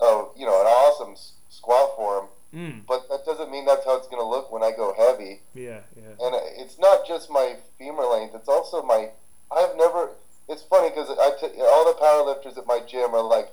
uh, 0.00 0.24
you 0.36 0.46
know, 0.46 0.60
an 0.60 0.66
awesome 0.66 1.12
s- 1.12 1.32
squat 1.50 1.96
form, 1.96 2.26
Mm. 2.54 2.86
but 2.86 3.08
that 3.08 3.24
doesn't 3.26 3.50
mean 3.50 3.64
that's 3.66 3.84
how 3.84 3.96
it's 3.96 4.06
going 4.06 4.22
to 4.22 4.26
look 4.28 4.52
when 4.52 4.62
I 4.62 4.70
go 4.70 4.94
heavy. 4.96 5.40
Yeah, 5.54 5.80
yeah. 5.96 6.14
and 6.20 6.36
it's 6.56 6.78
not 6.78 7.04
just 7.06 7.28
my 7.28 7.56
femur 7.78 8.04
length; 8.04 8.34
it's 8.34 8.48
also 8.48 8.82
my. 8.82 9.10
I've 9.50 9.76
never. 9.76 10.10
It's 10.48 10.62
funny 10.62 10.90
because 10.90 11.08
I 11.10 11.30
t- 11.40 11.60
all 11.60 11.84
the 11.86 11.98
powerlifters 11.98 12.56
at 12.58 12.66
my 12.66 12.78
gym 12.86 13.14
are 13.14 13.22
like, 13.24 13.48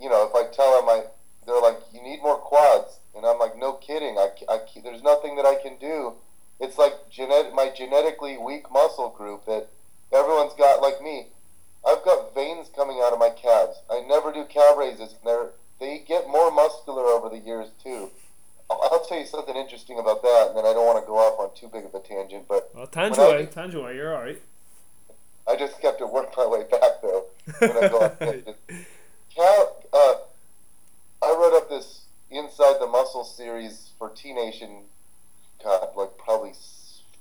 you 0.00 0.10
know, 0.10 0.24
if 0.28 0.34
I 0.34 0.52
tell 0.54 0.78
them 0.80 0.88
I, 0.88 1.04
they're 1.46 1.60
like, 1.62 1.78
you 1.94 2.02
need 2.02 2.20
more 2.20 2.36
quads, 2.36 2.98
and 3.16 3.24
I'm 3.24 3.38
like, 3.38 3.56
no 3.56 3.74
kidding. 3.74 4.18
I, 4.18 4.28
I 4.48 4.58
there's 4.82 5.02
nothing 5.02 5.36
that 5.36 5.46
I 5.46 5.54
can 5.62 5.76
do. 5.78 6.14
It's 6.60 6.78
like 6.78 7.10
genet- 7.10 7.54
my 7.54 7.70
genetically 7.70 8.38
weak 8.38 8.70
muscle 8.70 9.10
group 9.10 9.44
that 9.46 9.68
everyone's 10.12 10.54
got 10.54 10.80
like 10.80 11.02
me. 11.02 11.26
I've 11.86 12.04
got 12.04 12.34
veins 12.34 12.68
coming 12.74 13.00
out 13.02 13.12
of 13.12 13.18
my 13.18 13.30
calves. 13.30 13.78
I 13.90 14.00
never 14.00 14.32
do 14.32 14.44
calf 14.44 14.76
raises, 14.76 15.10
and 15.12 15.20
they're 15.24 15.50
they 15.78 15.98
get 15.98 16.26
more 16.28 16.50
muscular 16.50 17.02
over 17.04 17.28
the 17.28 17.38
years 17.38 17.68
too. 17.82 18.10
I'll, 18.70 18.80
I'll 18.90 19.04
tell 19.04 19.18
you 19.18 19.26
something 19.26 19.54
interesting 19.54 19.98
about 19.98 20.22
that, 20.22 20.46
and 20.48 20.56
then 20.56 20.64
I 20.66 20.72
don't 20.72 20.86
want 20.86 20.98
to 21.02 21.06
go 21.06 21.16
off 21.18 21.38
on 21.38 21.54
too 21.54 21.68
big 21.68 21.84
of 21.84 21.94
a 21.94 22.00
tangent, 22.00 22.46
but 22.48 22.70
Well, 22.74 22.86
tangent 22.86 23.18
When 23.18 23.26
I- 23.26 23.30
away, 23.40 23.46
tangent 23.46 23.82
away. 23.82 23.94
You're 23.96 24.16
all 24.16 24.22
right. 24.22 24.40
I 25.48 25.54
just 25.54 25.80
have 25.82 25.98
to 25.98 26.06
work 26.06 26.32
my 26.36 26.46
way 26.46 26.62
back 26.64 27.02
though 27.02 27.26
when 27.58 27.70
I 27.84 27.88
go 27.88 28.08
tangents. 28.18 28.58
Cal, 29.34 29.76
uh, 29.92 30.14
I 31.22 31.28
wrote 31.38 31.56
up 31.56 31.68
this 31.68 32.00
Inside 32.30 32.80
the 32.80 32.86
Muscle 32.88 33.22
series 33.22 33.90
for 33.98 34.08
T 34.10 34.32
Nation, 34.32 34.82
God, 35.62 35.88
like 35.96 36.16
probably 36.18 36.52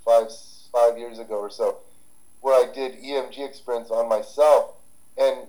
five 0.03 0.27
five 0.71 0.97
years 0.97 1.19
ago 1.19 1.35
or 1.35 1.49
so, 1.49 1.77
where 2.41 2.53
I 2.53 2.71
did 2.71 3.01
EMG 3.01 3.39
experiments 3.47 3.91
on 3.91 4.09
myself, 4.09 4.73
and 5.17 5.47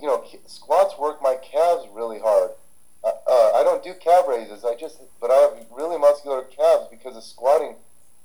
you 0.00 0.06
know, 0.06 0.24
squats 0.46 0.98
work 0.98 1.22
my 1.22 1.36
calves 1.36 1.86
really 1.92 2.18
hard. 2.18 2.50
Uh, 3.04 3.08
uh, 3.26 3.52
I 3.54 3.62
don't 3.64 3.82
do 3.82 3.94
calf 3.94 4.24
raises. 4.28 4.64
I 4.64 4.74
just, 4.74 5.00
but 5.20 5.30
I 5.30 5.34
have 5.34 5.66
really 5.70 5.98
muscular 5.98 6.42
calves 6.42 6.88
because 6.90 7.16
of 7.16 7.22
squatting, 7.22 7.76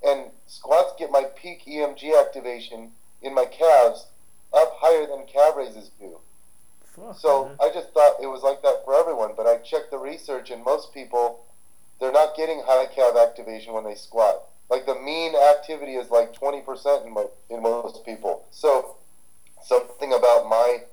and 0.03 0.31
squats 0.47 0.93
get 0.97 1.11
my 1.11 1.23
peak 1.35 1.63
EMG 1.67 2.19
activation 2.19 2.91
in 3.21 3.33
my 3.33 3.45
calves 3.45 4.07
up 4.53 4.73
higher 4.77 5.05
than 5.07 5.25
calf 5.25 5.55
raises 5.57 5.89
do. 5.99 6.19
Fuck, 6.95 7.17
So 7.17 7.45
man. 7.45 7.57
I 7.61 7.71
just 7.73 7.89
thought 7.93 8.15
it 8.21 8.27
was 8.27 8.43
like 8.43 8.61
that 8.61 8.81
for 8.85 8.95
everyone, 8.95 9.31
but 9.35 9.45
I 9.45 9.57
checked 9.57 9.91
the 9.91 9.97
research, 9.97 10.49
and 10.49 10.63
most 10.63 10.93
people, 10.93 11.45
they're 11.99 12.11
not 12.11 12.35
getting 12.35 12.61
high 12.65 12.85
calf 12.87 13.15
activation 13.15 13.73
when 13.73 13.83
they 13.83 13.95
squat. 13.95 14.43
Like 14.69 14.85
the 14.85 14.95
mean 14.95 15.33
activity 15.35 15.93
is 15.93 16.09
like 16.09 16.33
20% 16.33 17.05
in, 17.05 17.13
mo- 17.13 17.31
in 17.49 17.61
most 17.61 18.05
people. 18.05 18.45
So 18.51 18.95
something 19.63 20.13
about 20.13 20.49
my 20.49 20.83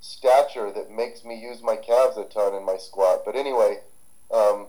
stature 0.00 0.70
that 0.72 0.90
makes 0.90 1.24
me 1.24 1.40
use 1.40 1.62
my 1.62 1.76
calves 1.76 2.16
a 2.16 2.24
ton 2.24 2.54
in 2.54 2.64
my 2.64 2.76
squat. 2.76 3.22
But 3.24 3.36
anyway, 3.36 3.80
um, 4.32 4.66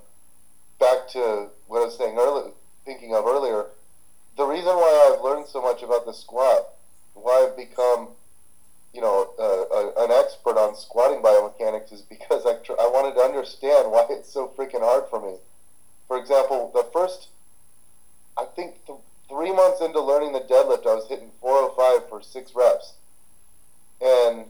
back 0.80 1.08
to 1.10 1.48
what 1.68 1.82
I 1.82 1.86
was 1.86 1.98
saying 1.98 2.18
earlier, 2.18 2.52
thinking 2.86 3.16
of 3.16 3.26
earlier, 3.26 3.68
the 4.36 4.46
reason 4.46 4.76
why 4.76 5.12
I've 5.14 5.24
learned 5.24 5.48
so 5.48 5.62
much 5.62 5.82
about 5.82 6.06
the 6.06 6.14
squat, 6.14 6.68
why 7.14 7.48
I've 7.48 7.58
become 7.58 8.10
you 8.98 9.02
know, 9.02 9.30
uh, 9.38 10.02
uh, 10.02 10.06
an 10.06 10.12
expert 10.12 10.58
on 10.58 10.76
squatting 10.76 11.22
biomechanics 11.22 11.94
is 11.94 12.02
because 12.02 12.46
I, 12.48 12.56
tr- 12.64 12.80
I 12.80 12.90
wanted 12.90 13.14
to 13.14 13.22
understand 13.22 13.92
why 13.92 14.08
it's 14.10 14.34
so 14.34 14.52
freaking 14.58 14.82
hard 14.82 15.04
for 15.10 15.22
me. 15.22 15.38
For 16.08 16.18
example, 16.18 16.72
the 16.74 16.84
first, 16.94 17.28
I 18.38 18.46
think 18.46 18.86
th- 18.86 19.00
three 19.30 19.52
months 19.52 19.82
into 19.82 20.00
learning 20.00 20.34
the 20.34 20.40
deadlift, 20.40 20.88
I 20.88 20.96
was 20.96 21.08
hitting 21.10 21.32
405 21.42 22.10
for 22.10 22.22
six 22.22 22.54
reps. 22.56 22.94
And, 24.02 24.46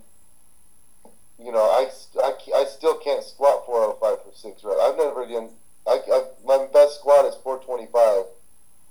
you 1.39 1.51
know, 1.51 1.63
I, 1.63 1.89
I, 2.23 2.33
I 2.55 2.65
still 2.65 2.95
can't 2.95 3.23
squat 3.23 3.65
405 3.65 4.23
for 4.23 4.37
six 4.37 4.63
reps. 4.63 4.79
I've 4.81 4.97
never 4.97 5.25
done, 5.25 5.49
I, 5.87 5.99
I, 6.11 6.23
my 6.45 6.67
best 6.71 6.99
squat 6.99 7.25
is 7.25 7.35
425. 7.43 8.25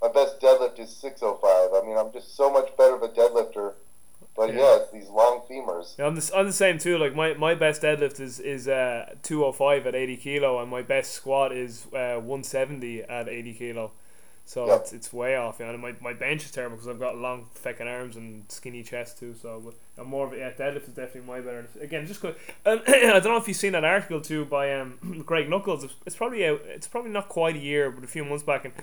My 0.03 0.09
best 0.09 0.41
deadlift 0.41 0.79
is 0.79 0.91
605. 0.91 1.71
I 1.73 1.87
mean, 1.87 1.97
I'm 1.97 2.13
just 2.13 2.37
so 2.37 2.51
much 2.51 2.77
better 2.77 2.97
of 2.97 3.03
a 3.03 3.09
deadlifter. 3.09 3.75
But 4.37 4.53
Yeah. 4.53 4.61
yeah, 4.61 4.77
it's 4.83 4.91
these 4.93 5.09
long 5.09 5.41
femurs. 5.51 5.97
Yeah, 5.99 6.07
I'm 6.07 6.15
the, 6.15 6.31
I'm 6.37 6.47
the 6.47 6.53
same 6.53 6.79
too. 6.79 6.99
Like 6.99 7.15
my, 7.15 7.35
my 7.35 7.55
best 7.55 7.83
deadlift 7.83 8.21
is 8.21 8.39
is 8.41 8.69
uh, 8.69 9.15
205 9.23 9.87
at 9.87 9.95
80 9.95 10.17
kilo, 10.19 10.61
and 10.61 10.71
my 10.71 10.83
best 10.83 11.13
squat 11.13 11.53
is 11.53 11.87
uh, 11.95 12.17
170 12.21 13.03
at 13.05 13.29
80 13.29 13.55
kilo. 13.55 13.93
So 14.49 14.67
Yeah. 14.69 14.77
it's, 14.77 14.93
it's 14.93 15.13
way 15.13 15.35
off. 15.37 15.57
Yeah, 15.59 15.71
and 15.71 15.81
my, 15.83 15.95
my 16.01 16.13
bench 16.13 16.45
is 16.45 16.53
terrible 16.53 16.77
because 16.77 16.87
I've 16.89 17.01
got 17.01 17.17
long 17.17 17.47
fucking 17.55 17.89
arms 17.89 18.15
and 18.15 18.45
skinny 18.49 18.83
chest 18.85 19.19
too. 19.19 19.35
So 19.35 19.61
but 19.65 19.75
I'm 20.01 20.09
more 20.09 20.27
of 20.27 20.33
a, 20.35 20.37
yeah, 20.37 20.53
deadlift 20.53 20.83
is 20.89 20.95
definitely 20.95 21.23
my 21.23 21.41
better. 21.41 21.67
Again, 21.81 22.07
just 22.07 22.21
'cause- 22.21 22.35
um, 22.67 22.81
I 22.87 23.19
don't 23.19 23.25
know 23.25 23.37
if 23.39 23.49
you've 23.49 23.57
seen 23.57 23.73
that 23.73 23.85
article 23.85 24.21
too 24.21 24.45
by 24.45 24.73
um 24.75 25.23
Greg 25.27 25.49
Nuckols. 25.49 25.83
It's, 25.83 25.95
it's 26.07 26.15
probably 26.17 26.47
out. 26.47 26.61
It's 26.67 26.87
probably 26.87 27.11
not 27.11 27.29
quite 27.29 27.57
a 27.57 27.61
year, 27.61 27.91
but 27.91 28.05
a 28.05 28.07
few 28.07 28.25
months 28.25 28.45
back, 28.45 28.65
and 28.67 28.75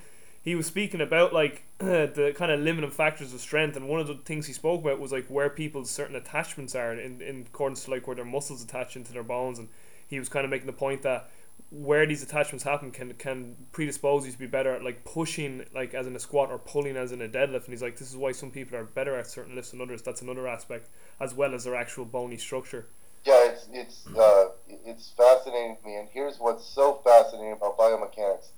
he 0.44 0.56
was 0.56 0.68
speaking 0.68 1.00
about 1.02 1.34
like 1.34 1.64
the 1.80 2.34
kind 2.36 2.52
of 2.52 2.60
limiting 2.60 2.92
factors 2.92 3.34
of 3.34 3.40
strength, 3.40 3.78
and 3.78 3.88
one 3.88 4.00
of 4.00 4.08
the 4.08 4.16
things 4.16 4.46
he 4.46 4.54
spoke 4.54 4.82
about 4.82 5.00
was 5.00 5.12
like 5.12 5.26
where 5.28 5.50
people's 5.50 5.90
certain 5.90 6.16
attachments 6.16 6.76
are 6.76 6.94
in, 6.94 7.22
in 7.22 7.46
accordance 7.48 7.86
to 7.86 7.92
like 7.92 8.06
where 8.06 8.16
their 8.16 8.26
muscles 8.26 8.62
attach 8.62 8.96
into 8.96 9.14
their 9.14 9.24
bones, 9.24 9.58
and 9.58 9.70
he 10.06 10.20
was 10.20 10.30
kind 10.30 10.44
of 10.44 10.52
making 10.52 10.68
the 10.68 10.74
point 10.74 11.02
that 11.04 11.30
where 11.70 12.06
these 12.06 12.22
attachments 12.22 12.64
happen 12.64 12.92
can 12.92 13.14
can 13.14 13.56
predispose 13.72 14.26
you 14.26 14.32
to 14.32 14.38
be 14.38 14.46
better 14.46 14.74
at 14.74 14.84
like 14.84 15.06
pushing 15.06 15.66
like 15.74 15.94
as 15.94 16.06
in 16.06 16.16
a 16.16 16.20
squat 16.20 16.52
or 16.52 16.60
pulling 16.60 16.98
as 16.98 17.14
in 17.14 17.22
a 17.22 17.28
deadlift, 17.28 17.64
and 17.64 17.70
he's 17.70 17.82
like 17.82 17.98
this 17.98 18.10
is 18.10 18.18
why 18.18 18.34
some 18.34 18.52
people 18.52 18.78
are 18.78 18.84
better 18.84 19.18
at 19.18 19.28
certain 19.28 19.56
lifts 19.56 19.72
than 19.72 19.80
others. 19.80 20.02
That's 20.02 20.22
another 20.22 20.46
aspect 20.48 20.90
as 21.22 21.34
well 21.34 21.54
as 21.54 21.64
their 21.64 21.76
actual 21.76 22.04
bony 22.04 22.38
structure. 22.38 22.88
Yeah, 23.24 23.40
it's 23.46 23.68
it's 23.72 24.08
uh, 24.08 24.50
it's 24.68 25.14
fascinating 25.16 25.78
to 25.78 25.88
me, 25.88 25.96
and 25.96 26.10
here's 26.12 26.38
what's 26.38 26.66
so 26.66 27.00
fascinating 27.06 27.54
about 27.54 27.78
biomechanics. 27.78 28.50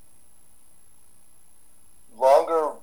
Longer 2.17 2.73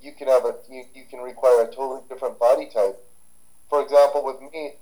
you 0.00 0.12
can 0.12 0.28
have 0.28 0.44
a 0.44 0.54
you, 0.70 0.84
you 0.94 1.04
can 1.08 1.20
require 1.20 1.62
a 1.62 1.66
totally 1.66 2.02
different 2.08 2.38
body 2.38 2.66
type. 2.72 2.98
For 3.68 3.82
example, 3.82 4.24
with 4.24 4.40
me, 4.52 4.74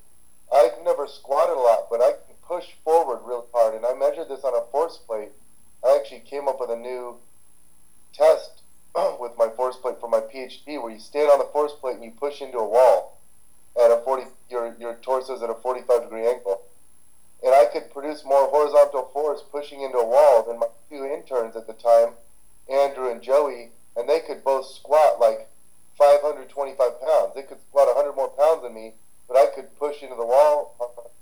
I've 0.53 0.85
never 0.85 1.07
squatted 1.07 1.57
a 1.57 1.61
lot, 1.61 1.89
but 1.91 2.01
I 2.01 2.13
can 2.13 2.37
push 2.47 2.67
forward 2.85 3.21
real 3.25 3.47
hard, 3.53 3.75
and 3.75 3.87
I 3.87 3.95
measured 3.95 4.29
this 4.29 4.45
on 4.45 4.55
a 4.55 4.71
force 4.71 4.99
plate. 4.99 5.33
I 5.85 5.97
actually 5.97 6.21
came 6.21 6.49
up 6.49 6.61
with 6.61 6.71
a 6.71 6.77
new 6.77 7.17
test 8.13 8.63
with 9.21 9.33
my 9.39 9.49
force 9.49 9.77
plate 9.77 9.97
for 10.01 10.09
my 10.09 10.21
PhD, 10.21 10.81
where 10.81 10.93
you 10.93 10.99
stand 10.99 11.31
on 11.31 11.39
the 11.39 11.51
force 11.53 11.73
plate 11.73 11.97
and 11.97 12.05
you 12.05 12.13
push 12.13 12.41
into 12.41 12.59
a 12.59 12.69
wall 12.69 13.19
at 13.77 13.91
a 13.91 14.01
40. 14.05 14.25
Your 14.51 14.75
your 14.79 14.95
torso 15.03 15.35
is 15.35 15.43
at 15.43 15.51
a 15.51 15.55
45 15.55 16.03
degree 16.03 16.27
angle, 16.27 16.63
and 17.43 17.55
I 17.55 17.67
could 17.67 17.91
produce 17.91 18.25
more 18.25 18.49
horizontal 18.49 19.11
force 19.13 19.43
pushing 19.51 19.81
into 19.81 19.99
a 19.99 20.07
wall 20.07 20.45
than 20.47 20.59
my 20.59 20.67
two 20.91 21.05
interns 21.05 21.57
at 21.57 21.67
the 21.67 21.73
time, 21.73 22.11
Andrew 22.71 23.11
and 23.11 23.23
Joey, 23.23 23.71
and 23.97 24.09
they 24.09 24.21
could 24.21 24.45
both 24.45 24.67
squat 24.67 25.21
like 25.21 25.49
525 25.97 26.77
pounds. 27.01 27.35
They 27.35 27.43
could 27.43 27.61
squat 27.69 27.89
100 27.89 28.15
more 28.15 28.29
pounds 28.31 28.63
than 28.63 28.75
me, 28.75 28.95
but 29.29 29.37
I 29.37 29.47
could 29.55 29.77
push 29.79 30.03
into 30.03 30.17
the 30.17 30.27
wall, 30.27 30.75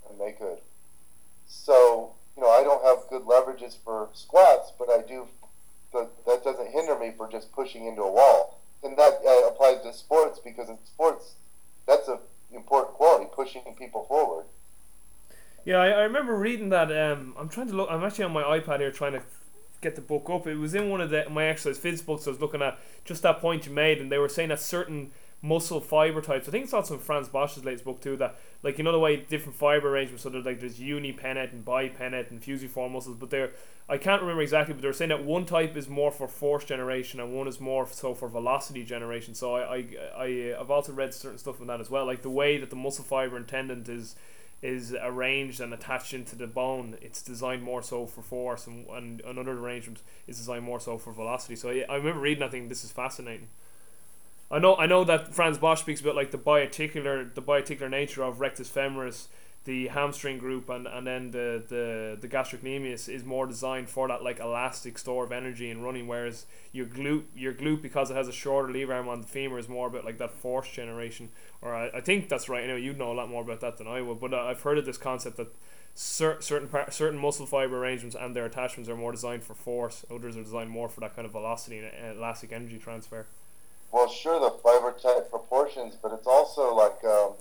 and 0.09 0.21
they 0.21 0.33
could. 0.33 0.59
So 1.47 2.13
you 2.37 2.43
know, 2.43 2.51
I 2.51 2.63
don't 2.63 2.85
have 2.85 3.09
good 3.11 3.23
leverages 3.23 3.77
for 3.85 4.09
squats, 4.15 4.73
but 4.79 4.89
I 4.91 5.03
do. 5.03 5.27
That 5.93 6.43
doesn't 6.43 6.71
hinder 6.71 6.99
me 6.99 7.13
for 7.15 7.31
just 7.31 7.53
pushing 7.53 7.87
into 7.87 8.01
a 8.01 8.11
wall, 8.11 8.59
and 8.83 8.97
that 8.97 9.21
uh, 9.27 9.49
applies 9.49 9.83
to 9.83 9.93
sports 9.93 10.41
because 10.43 10.71
in 10.71 10.79
sports, 10.87 11.35
that's 11.87 12.09
a 12.09 12.19
important 12.55 12.95
quality, 12.95 13.27
pushing 13.35 13.63
people 13.79 14.05
forward. 14.05 14.47
Yeah, 15.65 15.77
I, 15.77 15.89
I 15.89 16.01
remember 16.03 16.35
reading 16.35 16.71
that. 16.71 16.91
Um, 16.91 17.35
I'm 17.39 17.49
trying 17.49 17.69
to 17.69 17.75
look. 17.75 17.89
I'm 17.91 18.03
actually 18.03 18.25
on 18.25 18.33
my 18.33 18.43
iPad 18.43 18.81
here 18.81 18.91
trying 18.91 19.13
to 19.13 19.23
get 19.83 19.97
the 19.97 20.01
book 20.01 20.31
up. 20.31 20.47
It 20.47 20.57
was 20.57 20.75
in 20.75 20.89
one 20.89 21.01
of 21.01 21.11
the 21.11 21.29
my 21.29 21.47
exercise 21.47 21.79
phys 21.79 22.05
books. 22.05 22.27
I 22.27 22.31
was 22.31 22.41
looking 22.41 22.63
at 22.63 22.79
just 23.05 23.23
that 23.23 23.41
point 23.41 23.67
you 23.67 23.73
made, 23.73 24.01
and 24.01 24.11
they 24.11 24.19
were 24.19 24.29
saying 24.29 24.49
that 24.49 24.61
certain 24.61 25.11
muscle 25.43 25.81
fiber 25.81 26.21
types. 26.21 26.47
I 26.47 26.53
think 26.53 26.65
it's 26.65 26.73
also 26.73 26.95
in 26.95 27.01
Frans 27.01 27.29
Bosch's 27.29 27.65
latest 27.65 27.85
book 27.85 28.01
too. 28.01 28.17
That 28.17 28.37
like 28.63 28.79
you 28.79 28.85
know 28.85 28.93
the 28.93 28.99
way 28.99 29.17
different 29.17 29.59
fiber 29.59 29.91
arrangements. 29.91 30.23
So 30.23 30.31
there's 30.31 30.47
like 30.47 30.61
there's 30.61 30.79
unipennate 30.79 31.53
and 31.53 31.65
bipennate 31.65 32.31
and 32.31 32.43
fusiform 32.43 32.93
muscles, 32.93 33.17
but 33.19 33.31
they're 33.31 33.51
I 33.89 33.99
can't 33.99 34.23
remember 34.23 34.43
exactly, 34.43 34.73
but 34.73 34.83
they're 34.83 34.93
saying 34.93 35.11
that 35.11 35.25
one 35.25 35.45
type 35.45 35.77
is 35.77 35.89
more 35.89 36.13
for 36.13 36.29
force 36.29 36.65
generation 36.65 37.19
and 37.19 37.35
one 37.35 37.49
is 37.49 37.61
more 37.61 37.87
so 37.91 38.15
for 38.15 38.29
velocity 38.29 38.85
generation. 38.85 39.35
So 39.35 39.57
I 39.57 39.75
I, 39.75 39.87
I 40.17 40.57
I've 40.59 40.71
also 40.71 40.93
read 40.93 41.13
certain 41.13 41.39
stuff 41.39 41.61
on 41.61 41.67
that 41.67 41.81
as 41.81 41.91
well, 41.91 42.07
like 42.07 42.23
the 42.23 42.31
way 42.31 42.59
that 42.59 42.71
the 42.71 42.77
muscle 42.77 43.05
fiber 43.05 43.37
and 43.37 43.47
tendon 43.47 43.85
is 43.89 44.15
is 44.63 44.95
arranged 44.95 45.61
and 45.61 45.75
attached 45.75 46.15
into 46.15 46.37
the 46.37 46.47
bone. 46.47 46.97
It's 47.03 47.21
designed 47.21 47.63
more 47.63 47.83
so 47.83 48.07
for 48.07 48.23
force, 48.23 48.67
and, 48.67 48.87
and 48.89 49.21
another 49.23 49.53
arrangement 49.53 50.01
is 50.27 50.39
designed 50.39 50.65
more 50.65 50.81
so 50.81 50.99
for 50.99 51.13
velocity. 51.13 51.57
So 51.57 51.71
yeah, 51.71 51.85
I 51.89 51.97
remember 51.97 52.21
reading. 52.21 52.45
I 52.45 52.49
think 52.49 52.69
this 52.69 52.85
is 52.85 52.93
fascinating. 52.93 53.49
I 54.51 54.59
know 54.59 54.77
I 54.77 54.87
know 54.87 55.03
that 55.05 55.35
Frans 55.35 55.59
Bosch 55.59 55.81
speaks 55.81 56.01
about 56.01 56.15
like 56.15 56.31
the 56.31 56.39
biarticular 56.39 57.35
the 57.35 57.43
biarticular 57.43 57.91
nature 57.91 58.23
of 58.23 58.41
rectus 58.41 58.69
femoris, 58.69 59.27
the 59.65 59.89
hamstring 59.89 60.39
group, 60.39 60.69
and, 60.69 60.87
and 60.87 61.07
then 61.07 61.31
the, 61.31 61.63
the 61.69 62.19
the 62.21 62.29
gastrocnemius 62.29 63.09
is 63.09 63.25
more 63.25 63.47
designed 63.47 63.89
for 63.89 64.09
that 64.09 64.23
like 64.23 64.41
elastic 64.41 64.99
store 64.99 65.25
of 65.25 65.33
energy 65.33 65.71
in 65.71 65.83
running, 65.83 66.09
whereas 66.09 66.47
your 66.73 66.87
glute 66.87 67.25
your 67.35 67.53
glute 67.53 67.81
because 67.81 68.11
it 68.11 68.15
has 68.15 68.29
a 68.29 68.33
shorter 68.33 68.73
lever 68.73 68.93
arm 68.93 69.09
on 69.09 69.21
the 69.21 69.27
femur 69.27 69.59
is 69.59 69.69
more 69.69 69.87
about 69.87 70.05
like 70.05 70.19
that 70.19 70.33
force 70.33 70.69
generation. 70.69 71.29
Or 71.61 71.75
I, 71.75 71.91
I 71.95 72.01
think 72.01 72.29
that's 72.29 72.49
right. 72.49 72.65
Anyway, 72.65 72.83
you 72.83 72.93
know 72.93 73.13
a 73.13 73.15
lot 73.15 73.29
more 73.29 73.43
about 73.43 73.61
that 73.61 73.79
than 73.79 73.87
I 73.87 74.03
would, 74.03 74.19
but 74.19 74.35
uh, 74.35 74.43
I've 74.43 74.63
heard 74.63 74.79
of 74.79 74.85
this 74.85 74.99
concept 74.99 75.37
that 75.37 75.55
cer- 75.95 76.41
certain 76.41 76.69
par- 76.69 76.91
certain 76.91 77.19
muscle 77.19 77.47
fiber 77.47 77.79
arrangements 77.79 78.17
and 78.19 78.35
their 78.35 78.47
attachments 78.47 78.89
are 78.89 78.97
more 78.97 79.13
designed 79.13 79.45
for 79.45 79.55
force. 79.55 80.05
Others 80.11 80.37
are 80.37 80.43
designed 80.43 80.71
more 80.71 80.89
for 80.89 81.01
that 81.01 81.15
kind 81.15 81.27
of 81.27 81.33
velocity 81.33 81.79
and 81.79 82.19
elastic 82.19 82.53
energy 82.53 82.79
transfer 82.79 83.27
well, 83.93 84.09
sure, 84.09 84.41
the 84.41 84.51
fiber 84.51 84.93
type 84.93 85.31
proportions, 85.31 85.97
but 86.03 86.13
it's 86.13 86.27
also 86.27 86.75
like, 86.75 87.05
um, 87.05 87.35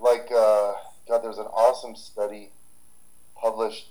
like, 0.00 0.30
uh, 0.30 0.72
God, 1.08 1.22
there's 1.22 1.38
an 1.38 1.46
awesome 1.46 1.96
study 1.96 2.50
published 3.36 3.88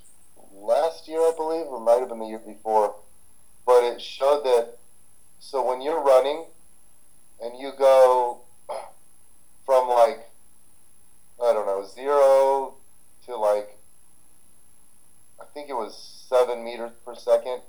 last 0.53 1.07
year, 1.07 1.19
I 1.19 1.33
believe, 1.35 1.65
or 1.67 1.79
might 1.79 1.99
have 1.99 2.09
been 2.09 2.19
the 2.19 2.25
year 2.25 2.39
before, 2.39 2.95
but 3.65 3.83
it 3.83 4.01
showed 4.01 4.43
that, 4.43 4.77
so 5.39 5.65
when 5.65 5.81
you're 5.81 6.01
running 6.01 6.45
and 7.41 7.59
you 7.59 7.71
go 7.77 8.41
from 9.65 9.89
like, 9.89 10.29
I 11.43 11.53
don't 11.53 11.65
know, 11.65 11.85
zero 11.87 12.73
to 13.25 13.35
like, 13.35 13.77
I 15.39 15.45
think 15.53 15.69
it 15.69 15.73
was 15.73 15.95
seven 16.27 16.63
meters 16.63 16.91
per 17.05 17.15
second 17.15 17.61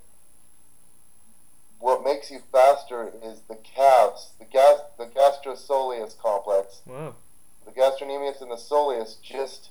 what 1.81 2.05
makes 2.05 2.31
you 2.31 2.41
faster 2.51 3.13
is 3.23 3.41
the 3.49 3.57
calves, 3.57 4.33
the 4.39 4.45
gas, 4.45 4.81
the 4.99 5.07
gastrosoleus 5.07 6.19
complex. 6.19 6.83
Wow. 6.87 7.15
The 7.69 7.81
gastrocnemius 7.81 8.41
and 8.41 8.51
the 8.51 8.57
soleus 8.57 9.21
just, 9.23 9.69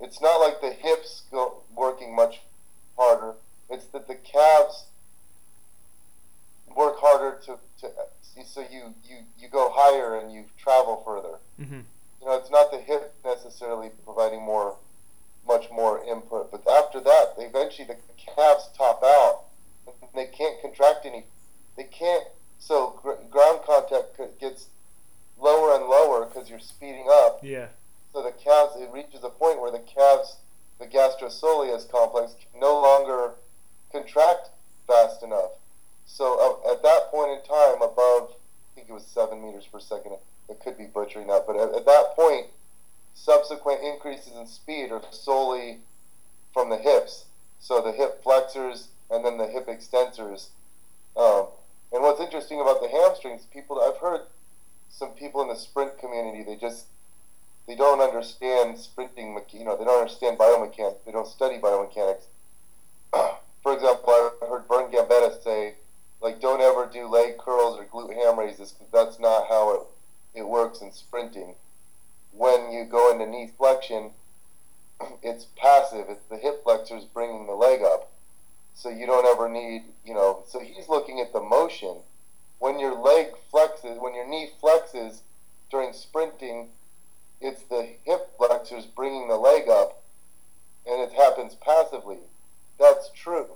it's 0.00 0.20
not 0.20 0.36
like 0.36 0.60
the 0.60 0.70
hips 0.70 1.22
go 1.32 1.62
working 1.74 2.14
much 2.14 2.42
harder. 2.96 3.34
It's 3.68 3.86
that 3.86 4.06
the 4.06 4.14
calves 4.14 4.84
work 6.74 6.98
harder 6.98 7.40
to, 7.46 7.58
to 7.80 7.90
so 8.46 8.60
you, 8.60 8.94
you, 9.04 9.16
you 9.36 9.48
go 9.48 9.72
higher 9.74 10.16
and 10.16 10.32
you 10.32 10.44
travel 10.56 11.02
further. 11.04 11.38
Mm-hmm. 11.60 11.80
You 12.20 12.26
know, 12.26 12.36
it's 12.36 12.50
not 12.50 12.70
the 12.70 12.78
hip 12.78 13.14
necessarily 13.24 13.90
providing 14.04 14.42
more, 14.42 14.76
much 15.46 15.70
more 15.72 16.04
input, 16.04 16.52
but 16.52 16.62
after 16.70 17.00
that, 17.00 17.34
eventually 17.38 17.88
the 17.88 17.96
calves 18.16 18.68
top 18.76 19.02
out 19.02 19.42
And 19.86 20.10
they 20.14 20.26
can't 20.26 20.60
contract 20.60 21.04
any. 21.04 21.24
They 21.76 21.84
can't. 21.84 22.24
So 22.58 22.98
gr- 23.02 23.22
ground 23.30 23.60
contact 23.64 24.18
gets 24.40 24.66
lower 25.40 25.74
and 25.74 25.86
lower 25.86 26.26
because 26.26 26.50
you're 26.50 26.58
speeding 26.58 27.06
up. 27.10 27.40
Yeah. 27.42 27.66
So 28.12 28.22
the 28.22 28.32
calves, 28.32 28.80
it 28.80 28.90
reaches 28.92 29.22
a 29.22 29.28
point 29.28 29.60
where 29.60 29.70
the 29.70 29.78
calves, 29.80 30.36
the 30.78 30.86
gastrosoleus 30.86 31.90
complex, 31.90 32.34
can 32.34 32.60
no 32.60 32.80
longer 32.80 33.32
contract 33.92 34.50
fast 34.86 35.22
enough. 35.22 35.52
So 36.06 36.60
uh, 36.66 36.72
at 36.72 36.82
that 36.82 37.10
point 37.10 37.32
in 37.32 37.42
time, 37.46 37.82
above, 37.82 38.32
I 38.32 38.74
think 38.74 38.88
it 38.88 38.92
was 38.92 39.06
seven 39.06 39.42
meters 39.42 39.66
per 39.70 39.78
second. 39.78 40.12
It 40.48 40.60
could 40.60 40.78
be 40.78 40.86
butchering 40.86 41.26
that, 41.26 41.44
but 41.46 41.56
at, 41.56 41.74
at 41.74 41.84
that 41.84 42.12
point, 42.16 42.46
subsequent 43.14 43.82
increases 43.82 44.32
in 44.34 44.46
speed 44.46 44.90
are 44.90 45.02
solely 45.10 45.78
from 46.52 46.70
the 46.70 46.78
hips. 46.78 47.26
So 47.60 47.82
the 47.82 47.92
hip 47.92 48.22
flexors 48.22 48.88
and 49.10 49.24
then 49.24 49.36
the 49.36 49.46
hip 49.46 49.66
extensors. 49.66 50.48
Um, 51.16 51.46
and 51.92 52.02
what's 52.02 52.20
interesting 52.20 52.60
about 52.60 52.80
the 52.80 52.88
hamstrings, 52.88 53.46
people 53.52 53.80
I've 53.80 54.00
heard 54.00 54.22
some 54.90 55.10
people 55.10 55.42
in 55.42 55.48
the 55.48 55.56
sprint 55.56 55.98
community, 55.98 56.42
they 56.42 56.56
just 56.56 56.86
they 57.66 57.74
don't 57.74 58.00
understand 58.00 58.78
sprinting. 58.78 59.38
You 59.52 59.64
know, 59.64 59.76
they 59.76 59.84
don't 59.84 60.00
understand 60.00 60.38
biomechanics. 60.38 61.04
They 61.04 61.12
don't 61.12 61.26
study 61.26 61.58
biomechanics. 61.58 62.22
For 63.62 63.74
example, 63.74 64.08
I 64.08 64.30
heard 64.48 64.64
Vern 64.68 64.90
Gambetta 64.90 65.42
say, 65.42 65.74
like, 66.22 66.40
don't 66.40 66.60
ever 66.60 66.88
do 66.90 67.06
leg 67.06 67.36
curls 67.38 67.78
or 67.78 67.84
glute 67.84 68.14
ham 68.14 68.38
raises 68.38 68.72
because 68.72 68.90
that's 68.92 69.20
not 69.20 69.48
how 69.48 69.74
it 69.74 69.80
it 70.34 70.48
works 70.48 70.80
in 70.80 70.92
sprinting. 70.92 71.54
When 72.32 72.72
you 72.72 72.84
go 72.84 73.12
into 73.12 73.26
knee 73.26 73.50
flexion, 73.56 74.12
it's 75.22 75.46
passive. 75.56 76.06
It's 76.08 76.26
the 76.26 76.36
hip 76.36 76.62
flexors 76.64 77.04
bringing 77.04 77.46
the 77.46 77.54
leg 77.54 77.82
up 77.82 78.10
so 78.74 78.88
you 78.88 79.06
don't 79.06 79.26
ever 79.26 79.48
need, 79.48 79.82
you 80.04 80.14
know. 80.14 80.44
So 80.46 80.60
he's 80.60 80.88
looking 80.88 81.20
at 81.20 81.32
the 81.32 81.40
motion. 81.40 81.96
When 82.58 82.78
your 82.78 82.94
leg 82.94 83.28
flexes, 83.52 84.00
when 84.00 84.14
your 84.14 84.28
knee 84.28 84.50
flexes 84.62 85.20
during 85.70 85.92
sprinting, 85.92 86.68
it's 87.40 87.62
the 87.62 87.94
hip 88.04 88.36
flexors 88.36 88.86
bringing 88.86 89.28
the 89.28 89.36
leg 89.36 89.68
up, 89.68 90.02
and 90.86 91.00
it 91.00 91.12
happens 91.12 91.54
passively. 91.54 92.18
That's 92.78 93.10
true. 93.10 93.46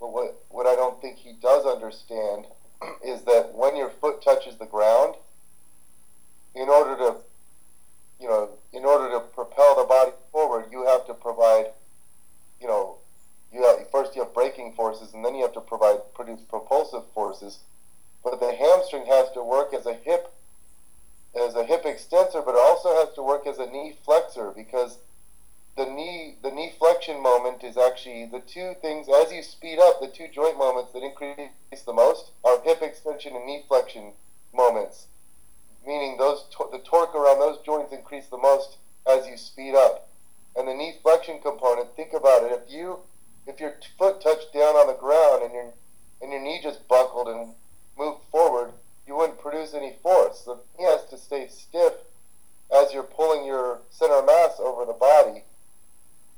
But 0.00 0.12
what, 0.12 0.42
what 0.48 0.66
I 0.66 0.74
don't 0.74 1.00
think 1.00 1.18
he 1.18 1.32
does 1.40 1.66
understand 1.66 2.46
is 3.04 3.22
that 3.22 3.52
when 3.54 3.76
your 3.76 3.90
foot 3.90 4.22
touches 4.22 4.56
the 4.56 4.66
ground, 4.66 5.14
in 6.54 6.68
order 6.68 6.96
to, 6.96 7.16
you 8.20 8.28
know, 8.28 8.50
in 8.72 8.84
order 8.84 9.10
to 9.10 9.20
propel 9.20 9.76
the 9.76 9.84
body 9.84 10.12
forward, 10.32 10.66
you 10.72 10.86
have 10.86 11.06
to 11.06 11.14
provide, 11.14 11.66
you 12.60 12.66
know, 12.66 12.96
you 13.52 13.62
have, 13.62 13.90
first 13.90 14.14
you 14.14 14.22
have 14.22 14.34
braking 14.34 14.72
forces, 14.72 15.12
and 15.14 15.24
then 15.24 15.34
you 15.34 15.42
have 15.42 15.52
to 15.52 15.60
provide 15.60 15.98
produce 16.14 16.40
propulsive 16.40 17.02
forces. 17.14 17.60
But 18.22 18.40
the 18.40 18.52
hamstring 18.52 19.06
has 19.06 19.30
to 19.32 19.42
work 19.42 19.72
as 19.72 19.86
a 19.86 19.94
hip 19.94 20.32
as 21.34 21.54
a 21.54 21.64
hip 21.64 21.82
extensor, 21.86 22.42
but 22.42 22.56
it 22.56 22.60
also 22.60 22.92
has 22.94 23.14
to 23.14 23.22
work 23.22 23.46
as 23.46 23.58
a 23.58 23.66
knee 23.66 23.94
flexor 24.04 24.52
because 24.54 24.98
the 25.76 25.86
knee 25.86 26.36
the 26.42 26.50
knee 26.50 26.72
flexion 26.78 27.22
moment 27.22 27.62
is 27.62 27.76
actually 27.76 28.26
the 28.26 28.40
two 28.40 28.74
things 28.82 29.08
as 29.08 29.32
you 29.32 29.42
speed 29.42 29.78
up 29.78 30.00
the 30.00 30.08
two 30.08 30.26
joint 30.28 30.58
moments 30.58 30.92
that 30.92 31.02
increase 31.02 31.82
the 31.86 31.92
most 31.92 32.32
are 32.44 32.60
hip 32.62 32.82
extension 32.82 33.36
and 33.36 33.46
knee 33.46 33.64
flexion 33.68 34.12
moments. 34.52 35.06
Meaning 35.86 36.18
those 36.18 36.44
the 36.72 36.80
torque 36.80 37.14
around 37.14 37.38
those 37.38 37.58
joints 37.64 37.92
increase 37.92 38.26
the 38.26 38.36
most 38.36 38.76
as 39.08 39.26
you 39.26 39.36
speed 39.36 39.74
up. 39.74 40.08
And 40.56 40.66
the 40.66 40.74
knee 40.74 40.96
flexion 41.02 41.40
component 41.40 41.94
think 41.94 42.12
about 42.12 42.42
it. 42.42 42.52
If 42.52 42.72
you 42.72 42.98
if 43.46 43.60
your 43.60 43.74
foot 43.98 44.20
touched 44.20 44.52
down 44.52 44.74
on 44.74 44.88
the 44.88 44.94
ground 44.94 45.44
and 45.44 45.52
your 45.54 45.72
and 46.20 46.32
your 46.32 46.42
knee 46.42 46.60
just 46.62 46.86
buckled 46.88 47.28
and 47.28 47.54
moved 48.00 48.24
forward 48.32 48.72
you 49.06 49.16
wouldn't 49.16 49.40
produce 49.40 49.74
any 49.74 49.92
force 50.02 50.42
the 50.42 50.56
knee 50.78 50.86
has 50.86 51.04
to 51.10 51.16
stay 51.16 51.46
stiff 51.48 51.92
as 52.74 52.92
you're 52.94 53.02
pulling 53.02 53.44
your 53.44 53.80
center 53.90 54.22
mass 54.22 54.58
over 54.58 54.84
the 54.84 54.92
body 54.92 55.42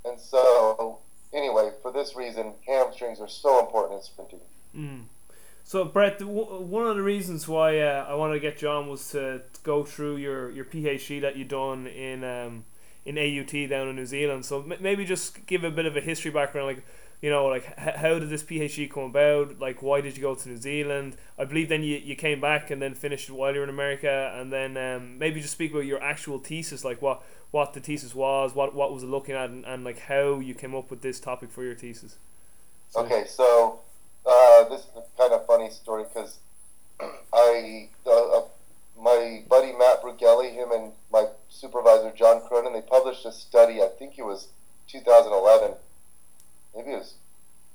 and 0.04 0.18
so, 0.18 0.98
anyway, 1.32 1.70
for 1.80 1.92
this 1.92 2.16
reason, 2.16 2.54
hamstrings 2.66 3.20
are 3.20 3.28
so 3.28 3.60
important 3.60 3.98
in 3.98 4.02
sprinting. 4.02 4.40
Mm. 4.76 5.02
So, 5.64 5.84
Bret, 5.84 6.22
one 6.22 6.86
of 6.86 6.96
the 6.96 7.02
reasons 7.02 7.46
why 7.46 7.78
uh, 7.78 8.06
I 8.08 8.14
wanted 8.14 8.34
to 8.34 8.40
get 8.40 8.62
you 8.62 8.68
on 8.68 8.88
was 8.88 9.10
to 9.12 9.42
go 9.62 9.84
through 9.84 10.16
your, 10.16 10.50
your 10.50 10.64
PhD 10.64 11.20
that 11.20 11.36
you 11.36 11.44
done 11.44 11.86
in 11.86 12.24
um, 12.24 12.64
in 13.04 13.18
AUT 13.18 13.68
down 13.68 13.88
in 13.88 13.96
New 13.96 14.06
Zealand. 14.06 14.44
So 14.44 14.64
maybe 14.80 15.04
just 15.04 15.46
give 15.46 15.64
a 15.64 15.70
bit 15.70 15.86
of 15.86 15.96
a 15.96 16.00
history 16.00 16.30
background, 16.30 16.66
like 16.68 16.84
you 17.22 17.30
know, 17.30 17.46
like 17.46 17.64
h- 17.78 17.94
how 17.94 18.18
did 18.18 18.28
this 18.28 18.42
PhD 18.42 18.90
come 18.90 19.04
about? 19.04 19.60
Like, 19.60 19.80
why 19.80 20.00
did 20.00 20.16
you 20.16 20.22
go 20.22 20.34
to 20.34 20.48
New 20.48 20.56
Zealand? 20.56 21.16
I 21.38 21.44
believe 21.44 21.68
then 21.68 21.84
you, 21.84 21.96
you 21.96 22.16
came 22.16 22.40
back 22.40 22.70
and 22.70 22.82
then 22.82 22.94
finished 22.94 23.30
while 23.30 23.52
you 23.52 23.60
were 23.60 23.64
in 23.64 23.70
America, 23.70 24.34
and 24.36 24.52
then 24.52 24.76
um, 24.76 25.18
maybe 25.18 25.40
just 25.40 25.52
speak 25.52 25.70
about 25.70 25.86
your 25.86 26.02
actual 26.02 26.38
thesis, 26.38 26.84
like 26.84 27.00
what 27.00 27.22
what 27.52 27.74
the 27.74 27.80
thesis 27.80 28.12
was, 28.14 28.54
what 28.56 28.74
what 28.74 28.92
was 28.92 29.04
it 29.04 29.06
looking 29.06 29.36
at, 29.36 29.50
and, 29.50 29.64
and 29.64 29.84
like 29.84 30.00
how 30.00 30.40
you 30.40 30.52
came 30.52 30.74
up 30.74 30.90
with 30.90 31.00
this 31.02 31.20
topic 31.20 31.52
for 31.52 31.62
your 31.62 31.76
thesis. 31.76 32.16
So. 32.90 33.00
Okay, 33.00 33.24
so 33.28 33.80
uh, 34.26 34.68
this 34.68 34.80
is 34.80 34.90
a 34.96 35.02
kind 35.16 35.32
of 35.32 35.46
funny 35.46 35.70
story 35.70 36.04
because 36.12 36.38
I 37.32 37.88
uh, 38.04 38.38
uh, 38.38 38.42
my 39.00 39.44
buddy 39.48 39.72
Matt 39.72 40.02
Brughelli, 40.02 40.52
him 40.52 40.72
and 40.72 40.92
my 41.12 41.26
supervisor 41.48 42.12
John 42.16 42.42
Cronin, 42.48 42.72
they 42.72 42.82
published 42.82 43.24
a 43.24 43.30
study. 43.30 43.80
I 43.80 43.90
think 43.96 44.18
it 44.18 44.24
was 44.24 44.48
2011 44.88 45.76
maybe 46.74 46.92
it 46.92 46.98
was 46.98 47.14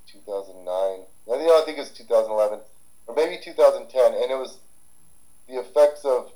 2009. 0.07 0.67
I 0.67 1.37
think, 1.37 1.51
I 1.51 1.61
think 1.65 1.77
it 1.77 1.81
was 1.81 1.91
2011 1.91 2.59
or 3.07 3.15
maybe 3.15 3.39
2010, 3.41 4.13
and 4.13 4.31
it 4.31 4.37
was 4.37 4.57
the 5.47 5.59
effects 5.59 6.03
of 6.03 6.31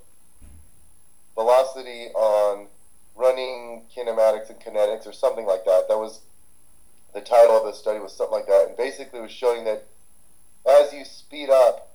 velocity 1.35 2.07
on 2.13 2.67
running 3.15 3.83
kinematics 3.95 4.49
and 4.49 4.59
kinetics 4.59 5.05
or 5.05 5.13
something 5.13 5.45
like 5.45 5.65
that. 5.65 5.85
That 5.87 5.97
was 5.97 6.21
the 7.13 7.21
title 7.21 7.57
of 7.57 7.65
the 7.65 7.73
study 7.73 7.99
was 7.99 8.13
something 8.13 8.33
like 8.33 8.47
that, 8.47 8.67
and 8.69 8.77
basically 8.77 9.19
was 9.19 9.31
showing 9.31 9.65
that 9.65 9.85
as 10.67 10.93
you 10.93 11.03
speed 11.03 11.49
up, 11.49 11.89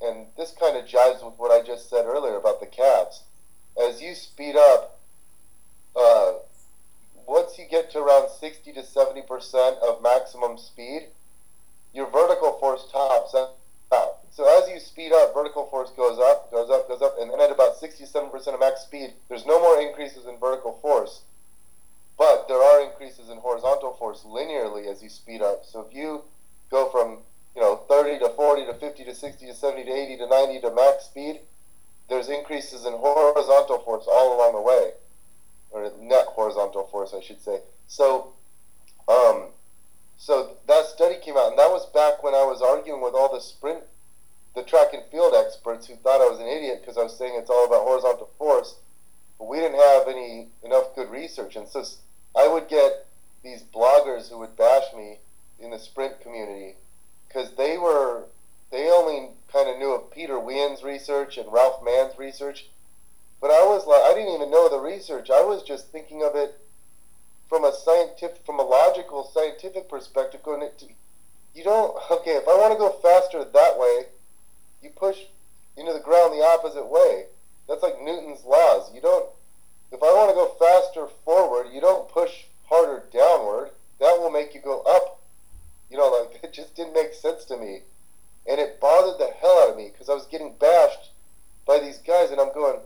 and 0.00 0.26
this 0.36 0.52
kind 0.58 0.76
of 0.76 0.86
jives 0.86 1.24
with 1.24 1.38
what 1.38 1.50
I 1.50 1.66
just 1.66 1.90
said 1.90 2.06
earlier 2.06 2.36
about 2.36 2.60
the 2.60 2.66
calves. 2.66 3.22
As 3.80 4.00
you 4.00 4.14
speed 4.14 4.56
up, 4.56 4.98
uh, 5.96 6.32
once 7.30 7.56
you 7.56 7.64
get 7.64 7.92
to 7.92 7.98
around 8.00 8.28
60 8.28 8.72
to 8.72 8.82
70 8.82 9.22
percent 9.22 9.76
of 9.86 10.02
maximum 10.02 10.58
speed, 10.58 11.06
your 11.94 12.10
vertical 12.10 12.58
force 12.58 12.84
tops 12.90 13.36
out. 13.36 13.54
So 14.32 14.46
as 14.58 14.68
you 14.68 14.80
speed 14.80 15.12
up, 15.12 15.32
vertical 15.32 15.66
force 15.66 15.90
goes 15.90 16.18
up, 16.18 16.50
goes 16.50 16.70
up, 16.70 16.88
goes 16.88 17.02
up, 17.02 17.14
and 17.20 17.30
then 17.30 17.40
at 17.40 17.52
about 17.52 17.76
67 17.76 18.30
percent 18.30 18.54
of 18.54 18.60
max 18.60 18.80
speed, 18.80 19.12
there's 19.28 19.46
no 19.46 19.60
more 19.60 19.80
increases 19.80 20.26
in 20.26 20.38
vertical 20.38 20.78
force, 20.82 21.22
but 22.18 22.48
there 22.48 22.60
are 22.60 22.82
increases 22.82 23.28
in 23.28 23.38
horizontal 23.38 23.94
force 23.94 24.24
linearly 24.26 24.90
as 24.90 25.00
you 25.00 25.08
speed 25.08 25.40
up. 25.40 25.64
So 25.64 25.86
if 25.88 25.94
you 25.94 26.24
go 26.68 26.90
from 26.90 27.18
you 27.54 27.62
know 27.62 27.76
30 27.88 28.18
to 28.20 28.30
40 28.30 28.66
to 28.66 28.74
50 28.74 29.04
to 29.04 29.14
60 29.14 29.46
to 29.46 29.54
70 29.54 29.84
to 29.84 29.92
80 29.92 30.16
to 30.18 30.26
90 30.26 30.60
to 30.62 30.74
max 30.74 31.04
speed, 31.04 31.40
there's 32.08 32.28
increases 32.28 32.86
in 32.86 32.92
horizontal 32.92 33.78
force 33.78 34.06
all 34.10 34.36
along 34.36 34.54
the 34.54 34.62
way 34.62 34.92
or 35.70 35.90
net 36.00 36.26
horizontal 36.28 36.84
force, 36.84 37.14
I 37.14 37.20
should 37.20 37.40
say. 37.40 37.60
So, 37.86 38.32
um, 39.08 39.48
so 40.16 40.56
that 40.66 40.86
study 40.86 41.16
came 41.22 41.36
out, 41.36 41.50
and 41.50 41.58
that 41.58 41.70
was 41.70 41.86
back 41.86 42.22
when 42.22 42.34
I 42.34 42.44
was 42.44 42.62
arguing 42.62 43.02
with 43.02 43.14
all 43.14 43.32
the 43.32 43.40
sprint, 43.40 43.84
the 44.54 44.62
track 44.62 44.92
and 44.92 45.02
field 45.10 45.34
experts 45.34 45.86
who 45.86 45.94
thought 45.96 46.20
I 46.20 46.28
was 46.28 46.40
an 46.40 46.46
idiot 46.46 46.80
because 46.80 46.98
I 46.98 47.02
was 47.02 47.16
saying 47.16 47.34
it's 47.36 47.50
all 47.50 47.66
about 47.66 47.84
horizontal 47.84 48.30
force, 48.36 48.76
but 49.38 49.48
we 49.48 49.58
didn't 49.58 49.80
have 49.80 50.08
any 50.08 50.48
enough 50.64 50.94
good 50.94 51.10
research, 51.10 51.56
and 51.56 51.68
so 51.68 51.84
I 52.36 52.48
would 52.48 52.68
get 52.68 53.06
these 53.42 53.62
bloggers 53.62 54.28
who 54.28 54.38
would 54.38 54.56
bash 54.56 54.92
me 54.94 55.18
in 55.58 55.70
the 55.70 55.78
sprint 55.78 56.20
community 56.20 56.74
because 57.28 57.52
they 57.52 57.78
were 57.78 58.24
they 58.70 58.88
only 58.88 59.30
kind 59.52 59.68
of 59.68 59.78
knew 59.78 59.92
of 59.92 60.10
Peter 60.10 60.34
Weyand's 60.34 60.82
research 60.82 61.36
and 61.38 61.52
Ralph 61.52 61.82
Mann's 61.84 62.18
research 62.18 62.66
but 63.40 63.50
I 63.50 63.64
was 63.64 63.86
like, 63.86 64.02
I 64.02 64.14
didn't 64.14 64.34
even 64.34 64.50
know 64.50 64.68
the 64.68 64.78
research. 64.78 65.30
I 65.30 65.42
was 65.42 65.62
just 65.62 65.88
thinking 65.88 66.22
of 66.22 66.36
it 66.36 66.60
from 67.48 67.64
a 67.64 67.72
scientific, 67.72 68.44
from 68.44 68.60
a 68.60 68.62
logical, 68.62 69.24
scientific 69.24 69.88
perspective. 69.88 70.42
Going, 70.42 70.60
to, 70.60 70.86
you 71.54 71.64
don't. 71.64 71.96
Okay, 72.10 72.32
if 72.32 72.46
I 72.46 72.56
want 72.56 72.72
to 72.72 72.78
go 72.78 72.90
faster 72.90 73.42
that 73.42 73.78
way, 73.78 74.06
you 74.82 74.90
push 74.90 75.18
into 75.76 75.92
the 75.92 76.00
ground 76.00 76.32
the 76.32 76.44
opposite 76.44 76.86
way. 76.86 77.26
That's 77.66 77.82
like 77.82 78.02
Newton's 78.02 78.44
laws. 78.44 78.92
You 78.94 79.00
don't. 79.00 79.30
If 79.90 80.02
I 80.02 80.12
want 80.12 80.30
to 80.30 80.34
go 80.34 80.54
faster 80.58 81.06
forward, 81.24 81.68
you 81.72 81.80
don't 81.80 82.08
push 82.08 82.44
harder 82.68 83.04
downward. 83.12 83.70
That 83.98 84.18
will 84.20 84.30
make 84.30 84.54
you 84.54 84.60
go 84.60 84.82
up. 84.82 85.20
You 85.90 85.96
know, 85.96 86.08
like 86.08 86.40
it 86.44 86.52
just 86.52 86.76
didn't 86.76 86.94
make 86.94 87.14
sense 87.14 87.44
to 87.46 87.56
me, 87.56 87.80
and 88.46 88.60
it 88.60 88.80
bothered 88.80 89.18
the 89.18 89.32
hell 89.32 89.62
out 89.64 89.70
of 89.70 89.76
me 89.76 89.90
because 89.90 90.10
I 90.10 90.14
was 90.14 90.26
getting 90.26 90.54
bashed 90.60 91.10
by 91.66 91.78
these 91.80 91.98
guys, 91.98 92.30
and 92.30 92.40
I'm 92.40 92.52
going 92.52 92.80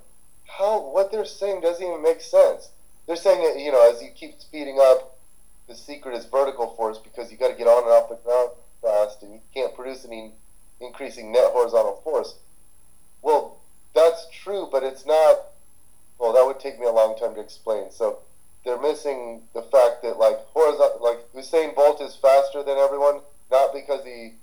how 0.46 0.80
what 0.92 1.10
they're 1.10 1.24
saying 1.24 1.60
doesn't 1.60 1.84
even 1.84 2.02
make 2.02 2.20
sense. 2.20 2.70
They're 3.06 3.16
saying 3.16 3.42
that 3.42 3.60
you 3.60 3.72
know 3.72 3.90
as 3.90 4.02
you 4.02 4.10
keep 4.14 4.40
speeding 4.40 4.78
up, 4.80 5.18
the 5.68 5.74
secret 5.74 6.14
is 6.14 6.26
vertical 6.26 6.74
force 6.76 6.98
because 6.98 7.30
you 7.30 7.36
got 7.36 7.48
to 7.48 7.54
get 7.54 7.66
on 7.66 7.84
and 7.84 7.92
off 7.92 8.08
the 8.08 8.16
ground 8.16 8.50
fast, 8.82 9.22
and 9.22 9.32
you 9.32 9.40
can't 9.52 9.74
produce 9.74 10.04
any 10.04 10.32
increasing 10.80 11.32
net 11.32 11.50
horizontal 11.52 12.00
force. 12.04 12.36
Well, 13.22 13.56
that's 13.94 14.26
true, 14.30 14.68
but 14.70 14.82
it's 14.82 15.06
not. 15.06 15.38
Well, 16.18 16.32
that 16.32 16.46
would 16.46 16.60
take 16.60 16.78
me 16.78 16.86
a 16.86 16.92
long 16.92 17.18
time 17.18 17.34
to 17.34 17.40
explain. 17.40 17.90
So 17.90 18.18
they're 18.64 18.80
missing 18.80 19.42
the 19.54 19.62
fact 19.62 20.02
that 20.02 20.18
like 20.18 20.38
horizontal, 20.52 21.00
like 21.02 21.18
Usain 21.34 21.74
Bolt 21.74 22.00
is 22.00 22.16
faster 22.16 22.62
than 22.62 22.78
everyone, 22.78 23.20
not 23.50 23.72
because 23.72 24.04
he 24.04 24.34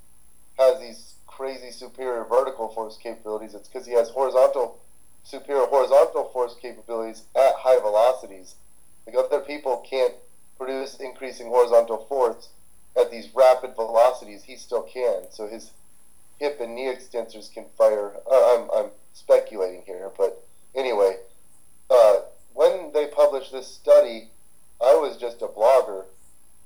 has 0.58 0.80
these 0.80 1.16
crazy 1.28 1.72
superior 1.72 2.24
vertical 2.24 2.70
force 2.70 2.98
capabilities. 3.02 3.54
It's 3.54 3.68
because 3.68 3.88
he 3.88 3.94
has 3.94 4.10
horizontal 4.10 4.80
superior 5.24 5.61
force 6.52 6.62
capabilities 6.62 7.24
at 7.36 7.56
high 7.58 7.80
velocities. 7.80 8.56
Like 9.06 9.16
other 9.16 9.40
people 9.40 9.84
can't 9.90 10.14
produce 10.58 10.96
increasing 11.00 11.48
horizontal 11.48 12.06
force 12.06 12.50
at 13.00 13.12
these 13.12 13.30
rapid 13.34 13.76
velocities, 13.76 14.44
he 14.44 14.56
still 14.56 14.84
can. 14.84 15.24
So 15.32 15.48
his 15.48 15.72
hip 16.40 16.60
and 16.60 16.76
knee 16.76 16.88
extensors 16.94 17.52
can 17.52 17.66
fire. 17.78 18.14
Uh, 18.30 18.58
I'm, 18.58 18.70
I'm 18.74 18.92
speculating 19.14 19.84
here, 19.86 20.12
but 20.18 20.44
anyway, 20.76 21.18
uh, 21.90 22.16
when 22.54 22.92
they 22.94 23.08
published 23.08 23.52
this 23.52 23.68
study, 23.68 24.30
I 24.82 24.96
was 24.96 25.18
just 25.18 25.42
a 25.42 25.48
blogger. 25.48 26.06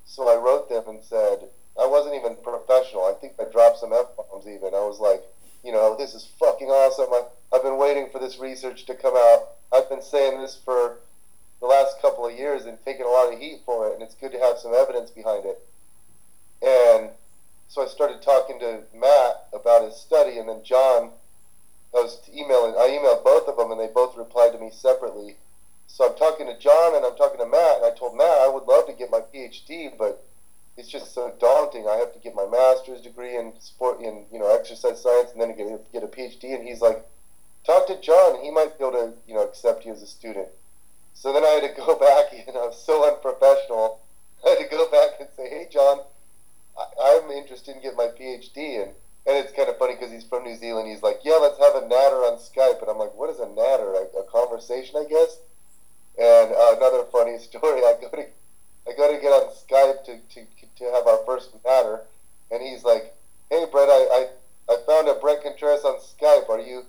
So 0.04 0.28
I 0.28 0.40
wrote 0.40 0.68
them 0.68 0.84
and 0.88 1.02
said, 1.02 1.48
I 1.80 1.86
wasn't 1.86 2.14
even 2.14 2.36
professional. 2.42 3.04
I 3.04 3.14
think 3.20 3.34
I 3.38 3.44
dropped 3.44 3.78
some 3.78 3.92
F 3.92 4.06
bombs 4.16 4.46
even. 4.46 4.74
I 4.74 4.86
was 4.86 4.98
like, 4.98 5.22
you 5.64 5.72
know, 5.72 5.96
this 5.96 6.14
is 6.14 6.28
fucking 6.38 6.68
awesome. 6.68 7.12
I, 7.12 7.56
I've 7.56 7.62
been 7.62 7.78
waiting 7.78 8.08
for 8.10 8.18
this 8.18 8.38
research 8.38 8.86
to 8.86 8.94
come 8.94 9.14
out. 9.16 9.48
I've 9.72 9.88
been 9.88 10.02
saying 10.02 10.40
this 10.40 10.56
for 10.64 10.98
the 11.60 11.66
last 11.66 12.00
couple 12.00 12.26
of 12.26 12.38
years 12.38 12.64
and 12.64 12.78
taking 12.84 13.06
a 13.06 13.08
lot 13.08 13.32
of 13.32 13.38
heat 13.38 13.60
for 13.64 13.88
it, 13.88 13.94
and 13.94 14.02
it's 14.02 14.14
good 14.14 14.32
to 14.32 14.38
have 14.38 14.58
some 14.58 14.74
evidence 14.74 15.10
behind 15.10 15.44
it. 15.44 15.60
And 16.62 17.10
so 17.68 17.82
I 17.82 17.86
started 17.86 18.22
talking 18.22 18.58
to 18.60 18.80
Matt 18.94 19.48
about 19.52 19.84
his 19.84 19.96
study, 19.96 20.38
and 20.38 20.48
then 20.48 20.62
John, 20.64 21.10
I 21.94 22.00
was 22.00 22.20
emailing, 22.32 22.74
I 22.74 22.88
emailed 22.88 23.24
both 23.24 23.48
of 23.48 23.56
them, 23.56 23.70
and 23.70 23.80
they 23.80 23.92
both 23.92 24.16
replied 24.16 24.52
to 24.52 24.58
me 24.58 24.70
separately. 24.70 25.36
So 25.86 26.08
I'm 26.08 26.16
talking 26.16 26.46
to 26.46 26.58
John 26.58 26.94
and 26.94 27.04
I'm 27.04 27.16
talking 27.16 27.38
to 27.38 27.46
Matt, 27.46 27.76
and 27.76 27.86
I 27.86 27.96
told 27.96 28.16
Matt 28.16 28.26
I 28.26 28.48
would 28.48 28.64
love 28.64 28.86
to 28.86 28.92
get 28.92 29.10
my 29.10 29.20
PhD, 29.20 29.96
but 29.96 30.24
it's 30.76 30.88
just 30.88 31.14
so 31.14 31.32
daunting. 31.40 31.86
I 31.88 31.96
have 31.96 32.12
to 32.12 32.18
get 32.18 32.34
my 32.34 32.46
master's 32.46 33.00
degree 33.00 33.36
in 33.36 33.52
sport 33.58 34.00
in 34.00 34.24
you 34.32 34.38
know 34.38 34.54
exercise 34.54 35.02
science, 35.02 35.30
and 35.32 35.40
then 35.40 35.56
get 35.56 35.92
get 35.92 36.02
a 36.02 36.06
PhD. 36.06 36.54
And 36.54 36.66
he's 36.66 36.80
like, 36.80 37.06
talk 37.64 37.86
to 37.88 38.00
John. 38.00 38.42
He 38.42 38.50
might 38.50 38.78
be 38.78 38.84
able 38.84 38.92
to, 38.92 39.12
you 39.26 39.34
know, 39.34 39.42
accept 39.42 39.84
you 39.84 39.92
as 39.92 40.02
a 40.02 40.06
student. 40.06 40.48
So 41.14 41.32
then 41.32 41.44
I 41.44 41.48
had 41.48 41.74
to 41.74 41.80
go 41.80 41.94
back, 41.98 42.32
and 42.32 42.44
you 42.46 42.52
know, 42.52 42.70
so 42.70 43.08
unprofessional. 43.08 44.00
I 44.44 44.50
had 44.50 44.58
to 44.58 44.68
go 44.68 44.88
back 44.90 45.18
and 45.18 45.28
say, 45.34 45.48
hey, 45.48 45.66
John, 45.72 46.00
I, 46.78 47.20
am 47.24 47.30
interested 47.30 47.74
in 47.74 47.82
getting 47.82 47.96
my 47.96 48.08
PhD. 48.08 48.82
And, 48.82 48.92
and 49.26 49.34
it's 49.42 49.50
kind 49.50 49.68
of 49.68 49.78
funny 49.78 49.94
funny 49.94 49.98
because 49.98 50.12
he's 50.12 50.28
from 50.28 50.44
New 50.44 50.54
Zealand. 50.54 50.88
He's 50.88 51.02
like, 51.02 51.20
"Yeah, 51.24 51.38
let's 51.42 51.58
have 51.58 51.74
a 51.74 51.88
natter 51.88 52.22
on 52.22 52.38
Skype," 52.38 52.80
and 52.80 52.90
I'm 52.90 52.98
like, 52.98 53.14
"What 53.16 53.30
is 53.30 53.40
a 53.40 53.48
natter? 53.48 53.92
A, 53.94 54.20
a 54.20 54.24
conversation, 54.30 54.96
I 54.96 55.08
guess." 55.08 55.38
And 56.18 56.52
uh, 56.52 56.76
another 56.76 57.04
funny 57.10 57.38
story: 57.42 57.80
I 57.80 57.96
go 58.00 58.08
to 58.10 58.26
I 58.86 58.92
go 58.96 59.12
to 59.12 59.20
get 59.20 59.32
on 59.32 59.50
Skype 59.50 60.04
to, 60.04 60.18
to, 60.18 60.46
to 60.78 60.84
have 60.84 61.06
our 61.06 61.20
first 61.26 61.50
natter, 61.64 62.02
and 62.50 62.62
he's 62.62 62.84
like, 62.84 63.14
"Hey, 63.50 63.64
Bret, 63.70 63.88
I, 63.88 64.28
I, 64.68 64.74
I 64.74 64.76
found 64.86 65.08
a 65.08 65.14
Bret 65.14 65.42
Contreras 65.42 65.84
on 65.84 65.98
Skype. 65.98 66.48
Are 66.48 66.60
you 66.60 66.84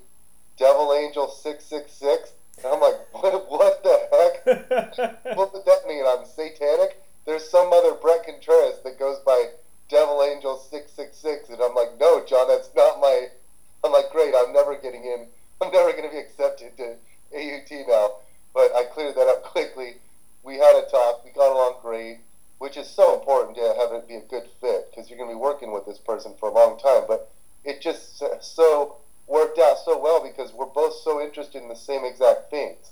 Devil 0.57 0.93
Angel 0.93 1.27
six 1.27 1.65
six 1.65 1.91
six? 1.91 2.31
And 2.57 2.67
I'm 2.73 2.81
like, 2.81 2.95
"What? 3.11 3.49
What 3.51 3.83
the 3.83 3.97
heck? 4.11 5.25
what 5.37 5.53
would 5.53 5.65
that 5.65 5.87
mean? 5.87 6.03
I'm 6.07 6.25
satanic? 6.25 7.01
There's 7.25 7.47
some 7.47 7.73
other 7.73 7.93
Bret 7.93 8.25
Contreras 8.25 8.79
that 8.83 8.97
goes 8.97 9.19
by 9.25 9.49
Devil 9.89 10.23
Angel 10.23 10.57
six 10.57 10.91
six 10.91 11.17
six, 11.17 11.49
and 11.49 11.61
I'm 11.61 11.75
like, 11.75 11.99
no, 11.99 12.23
John, 12.25 12.47
that's 12.47 12.69
not 12.75 12.99
my. 12.99 13.27
I'm 13.83 13.91
like, 13.91 14.09
great, 14.11 14.33
I'm 14.35 14.53
never 14.53 14.75
getting 14.75 15.03
in. 15.03 15.27
I'm 15.61 15.71
never 15.71 15.91
going 15.91 16.03
to 16.03 16.09
be 16.09 16.17
accepted 16.17 16.75
to 16.77 16.95
AUT 17.35 17.87
now. 17.87 18.11
But 18.53 18.71
I 18.75 18.85
cleared 18.85 19.15
that 19.15 19.27
up 19.27 19.43
quickly. 19.43 19.95
We 20.43 20.55
had 20.55 20.75
a 20.75 20.89
talk. 20.89 21.23
We 21.23 21.31
got 21.31 21.51
along 21.51 21.75
great, 21.81 22.19
which 22.59 22.77
is 22.77 22.89
so 22.89 23.17
important 23.19 23.55
to 23.57 23.75
have 23.79 23.91
it 23.91 24.07
be 24.07 24.15
a 24.15 24.21
good 24.21 24.49
fit 24.59 24.89
because 24.89 25.09
you're 25.09 25.17
going 25.17 25.29
to 25.29 25.35
be 25.35 25.39
working 25.39 25.71
with 25.71 25.85
this 25.85 25.99
person 25.99 26.33
for 26.39 26.49
a 26.49 26.53
long 26.53 26.79
time. 26.79 27.03
But 27.07 27.31
it 27.63 27.81
just 27.81 28.23
so 28.41 28.97
worked 29.27 29.59
out 29.59 29.77
so 29.83 29.99
well 29.99 30.23
because 30.23 30.53
we're 30.53 30.65
both 30.65 30.95
so 31.03 31.21
interested 31.21 31.61
in 31.61 31.69
the 31.69 31.75
same 31.75 32.03
exact 32.03 32.49
things. 32.49 32.91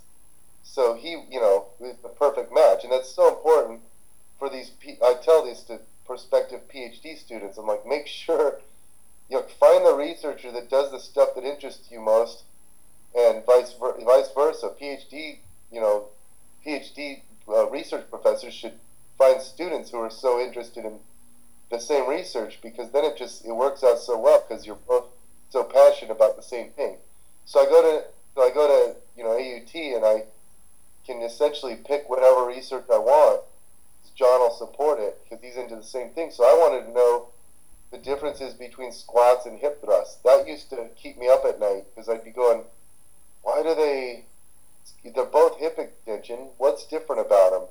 So 0.64 0.96
he, 0.96 1.12
you 1.30 1.40
know, 1.40 1.68
is 1.80 1.98
the 2.04 2.10
perfect 2.10 2.54
match, 2.54 2.84
and 2.84 2.92
that's 2.92 3.10
so 3.10 3.30
important 3.30 3.82
for 4.38 4.50
these. 4.50 4.72
I 5.04 5.16
tell 5.24 5.46
these 5.46 5.62
to 5.64 5.80
prospective 6.06 6.68
PhD 6.68 7.18
students. 7.18 7.58
I'm 7.58 7.68
like, 7.68 7.86
make 7.86 8.08
sure 8.08 8.60
you 9.30 9.38
know, 9.38 9.44
find 9.60 9.86
the 9.86 9.94
researcher 9.94 10.52
that 10.52 10.70
does 10.70 10.92
the 10.92 11.00
stuff 11.00 11.30
that 11.36 11.44
interests 11.44 11.90
you 11.92 12.00
most, 12.00 12.44
and 13.16 13.46
vice 13.46 13.74
vice 13.80 14.30
versa. 14.36 14.72
PhD, 14.80 15.40
you 15.72 15.80
know, 15.80 16.06
PhD 16.66 17.22
uh, 17.48 17.70
research 17.70 18.10
professors 18.10 18.54
should 18.54 18.74
find 19.18 19.42
students 19.42 19.92
who 19.92 19.98
are 19.98 20.10
so 20.10 20.40
interested 20.40 20.86
in 20.86 21.00
the 21.72 21.80
same 21.80 22.08
research 22.10 22.60
because 22.62 22.92
then 22.92 23.06
it 23.06 23.18
just 23.18 23.46
it 23.46 23.54
works 23.54 23.84
out 23.84 24.00
so 24.00 24.18
well 24.20 24.44
because 24.48 24.66
you're 24.66 24.76
both 24.88 25.06
so 25.50 25.64
passionate 25.64 26.12
about 26.12 26.36
the 26.36 26.44
same 26.44 26.70
thing. 26.72 26.98
So 27.46 27.62
I 27.62 27.66
go 27.66 27.82
to 27.82 28.06
so 28.36 28.42
I 28.42 28.52
go 28.54 28.68
to 28.68 28.96
you 29.18 29.24
know 29.24 29.32
AUT 29.32 29.76
and 29.76 30.06
I 30.06 30.26
can 31.06 31.22
essentially 31.22 31.76
pick 31.76 32.10
whatever 32.10 32.46
research 32.46 32.86
I 32.92 32.98
want 32.98 33.42
John 34.16 34.40
will 34.40 34.52
support 34.52 35.00
it 35.00 35.20
because 35.24 35.44
he's 35.44 35.58
into 35.58 35.76
the 35.76 35.84
same 35.84 36.10
thing. 36.12 36.32
So 36.32 36.44
I 36.46 36.54
wanted 36.54 36.86
to 36.86 36.94
know 36.94 37.28
the 37.92 37.98
differences 37.98 38.54
between 38.54 38.92
squats 38.92 39.46
and 39.46 39.60
hip 39.60 39.84
thrusts. 39.84 40.18
That 40.24 40.48
used 40.48 40.70
to 40.70 40.88
keep 40.96 41.18
me 41.18 41.28
up 41.28 41.44
at 41.46 41.60
night 41.60 41.84
because 41.94 42.08
I'd 42.08 42.24
be 42.24 42.32
going, 42.32 42.64
why 43.44 43.62
do 43.62 43.76
they? 43.76 44.26
They're 45.04 45.26
both 45.26 45.60
hip 45.60 45.78
extension. 45.78 46.50
What's 46.58 46.86
different 46.88 47.26
about 47.26 47.52
them? 47.52 47.64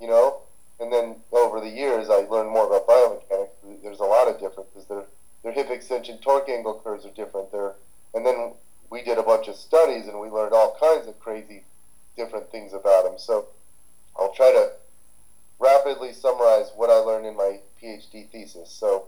You 0.00 0.08
know. 0.08 0.40
And 0.78 0.92
then 0.92 1.16
over 1.32 1.60
the 1.60 1.70
years, 1.70 2.10
I 2.10 2.26
learned 2.28 2.50
more 2.50 2.66
about 2.66 2.86
biomechanics. 2.86 3.82
There's 3.82 4.00
a 4.00 4.04
lot 4.04 4.28
of 4.28 4.38
differences. 4.38 4.84
Their 4.86 5.04
their 5.42 5.52
hip 5.52 5.70
extension 5.70 6.18
torque 6.18 6.48
angle 6.48 6.80
curves 6.82 7.06
are 7.06 7.10
different. 7.10 7.52
They're, 7.52 7.74
and 8.14 8.26
then 8.26 8.54
we 8.90 9.02
did 9.02 9.16
a 9.16 9.22
bunch 9.22 9.46
of 9.46 9.54
studies 9.54 10.08
and 10.08 10.18
we 10.18 10.28
learned 10.28 10.52
all 10.52 10.76
kinds 10.80 11.06
of 11.06 11.20
crazy 11.20 11.62
different 12.16 12.50
things 12.50 12.72
about 12.72 13.04
them. 13.04 13.14
So 13.16 13.46
I'll 14.18 14.32
try 14.32 14.50
to 14.50 14.72
rapidly 15.60 16.12
summarize 16.12 16.72
what 16.74 16.90
I 16.90 16.96
learned 16.96 17.26
in 17.26 17.36
my 17.36 17.60
PhD 17.80 18.28
thesis. 18.28 18.70
So 18.70 19.06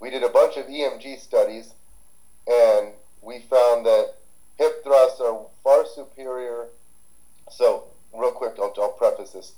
we 0.00 0.10
did 0.10 0.22
a 0.22 0.28
bunch 0.28 0.56
of 0.56 0.66
EMG 0.66 1.20
studies, 1.20 1.74
and 2.46 2.88
we 3.22 3.38
found 3.38 3.86
that 3.86 4.14
hip 4.58 4.82
thrusts 4.82 5.20
are 5.20 5.46
far 5.62 5.86
superior. 5.86 6.66
So, 7.50 7.84
real 8.12 8.32
quick, 8.32 8.54
I'll, 8.58 8.74
I'll 8.78 8.92
preface 8.92 9.30
this. 9.30 9.52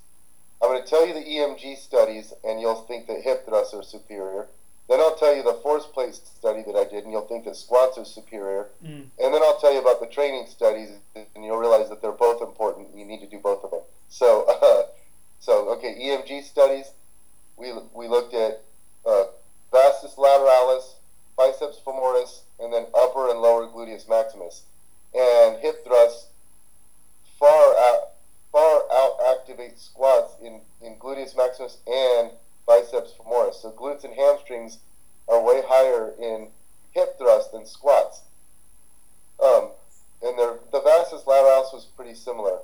I'm 0.62 0.70
going 0.70 0.82
to 0.82 0.88
tell 0.88 1.06
you 1.06 1.14
the 1.14 1.20
EMG 1.20 1.76
studies, 1.78 2.32
and 2.44 2.60
you'll 2.60 2.82
think 2.82 3.06
that 3.06 3.20
hip 3.22 3.46
thrusts 3.46 3.74
are 3.74 3.82
superior. 3.82 4.46
Then 4.88 5.00
I'll 5.00 5.16
tell 5.16 5.34
you 5.34 5.42
the 5.42 5.54
force 5.62 5.84
plate 5.86 6.14
study 6.14 6.62
that 6.66 6.76
I 6.76 6.84
did, 6.84 7.04
and 7.04 7.12
you'll 7.12 7.26
think 7.26 7.44
that 7.44 7.56
squats 7.56 7.98
are 7.98 8.04
superior. 8.04 8.68
Mm. 8.84 9.06
And 9.18 9.34
then 9.34 9.42
I'll 9.42 9.58
tell 9.58 9.72
you 9.72 9.80
about 9.80 10.00
the 10.00 10.06
training 10.06 10.46
studies, 10.48 10.90
and 11.14 11.44
you'll 11.44 11.58
realize 11.58 11.88
that 11.88 12.00
they're 12.00 12.12
both 12.12 12.40
important. 12.40 12.96
You 12.96 13.04
need 13.04 13.20
to 13.20 13.26
do 13.26 13.38
both 13.38 13.64
of 13.64 13.70
them. 13.72 13.80
So, 14.08 14.46
uh, 14.48 14.82
So, 15.46 15.68
okay, 15.74 15.94
EMG 16.00 16.42
studies, 16.42 16.90
we, 17.56 17.72
we 17.94 18.08
looked 18.08 18.34
at 18.34 18.62
uh, 19.06 19.26
vastus 19.70 20.14
lateralis, 20.16 20.94
biceps 21.36 21.80
femoris, 21.86 22.40
and 22.58 22.72
then 22.72 22.86
upper 22.98 23.30
and 23.30 23.40
lower 23.40 23.66
gluteus 23.68 24.08
maximus. 24.08 24.62
And 25.14 25.60
hip 25.60 25.84
thrusts 25.84 26.26
far 27.38 27.76
out, 27.78 28.08
far 28.52 28.82
out 28.92 29.18
activate 29.38 29.78
squats 29.78 30.34
in, 30.42 30.60
in 30.82 30.96
gluteus 30.96 31.36
maximus 31.36 31.78
and 31.86 32.30
biceps 32.66 33.12
femoris. 33.18 33.62
So 33.62 33.70
glutes 33.72 34.04
and 34.04 34.14
hamstrings 34.14 34.78
are 35.28 35.42
way 35.42 35.62
higher 35.66 36.14
in 36.20 36.48
hip 36.92 37.18
thrust 37.18 37.52
than 37.52 37.66
squats. 37.66 38.22
Um, 39.42 39.70
and 40.22 40.38
the 40.38 40.80
vastus 40.80 41.24
lateralis 41.24 41.74
was 41.74 41.86
pretty 41.96 42.14
similar 42.14 42.60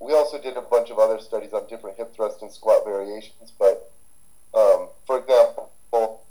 we 0.00 0.12
also 0.12 0.40
did 0.40 0.56
a 0.56 0.62
bunch 0.62 0.90
of 0.90 0.98
other 0.98 1.18
studies 1.18 1.52
on 1.52 1.66
different 1.66 1.96
hip 1.96 2.14
thrust 2.14 2.42
and 2.42 2.50
squat 2.52 2.84
variations. 2.84 3.52
But 3.58 3.90
um, 4.54 4.88
for 5.06 5.18
example, 5.18 5.70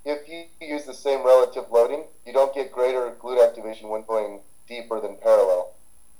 if 0.06 0.28
you 0.30 0.46
use 0.66 0.86
the 0.86 0.94
same 0.94 1.26
relative 1.26 1.66
loading, 1.72 2.06
you 2.26 2.34
don't 2.34 2.54
get 2.54 2.72
greater 2.72 3.14
glute 3.22 3.46
activation 3.46 3.90
when 3.90 4.04
going 4.04 4.40
deeper 4.68 5.02
than 5.02 5.18
parallel. 5.18 5.74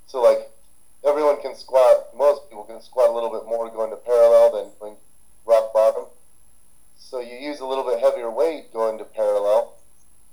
So 0.06 0.22
like 0.22 0.50
everyone 1.06 1.40
can 1.40 1.54
squat, 1.54 2.16
most 2.16 2.48
people 2.48 2.64
can 2.64 2.80
squat 2.80 3.10
a 3.10 3.12
little 3.12 3.30
bit 3.30 3.46
more 3.46 3.70
going 3.70 3.90
to 3.90 3.96
parallel 3.96 4.52
than 4.80 4.96
rock 5.48 5.72
bottom. 5.72 6.04
So 6.98 7.20
you 7.20 7.36
use 7.36 7.60
a 7.60 7.66
little 7.66 7.84
bit 7.84 8.00
heavier 8.00 8.30
weight 8.30 8.72
going 8.72 8.98
to 8.98 9.04
parallel, 9.04 9.74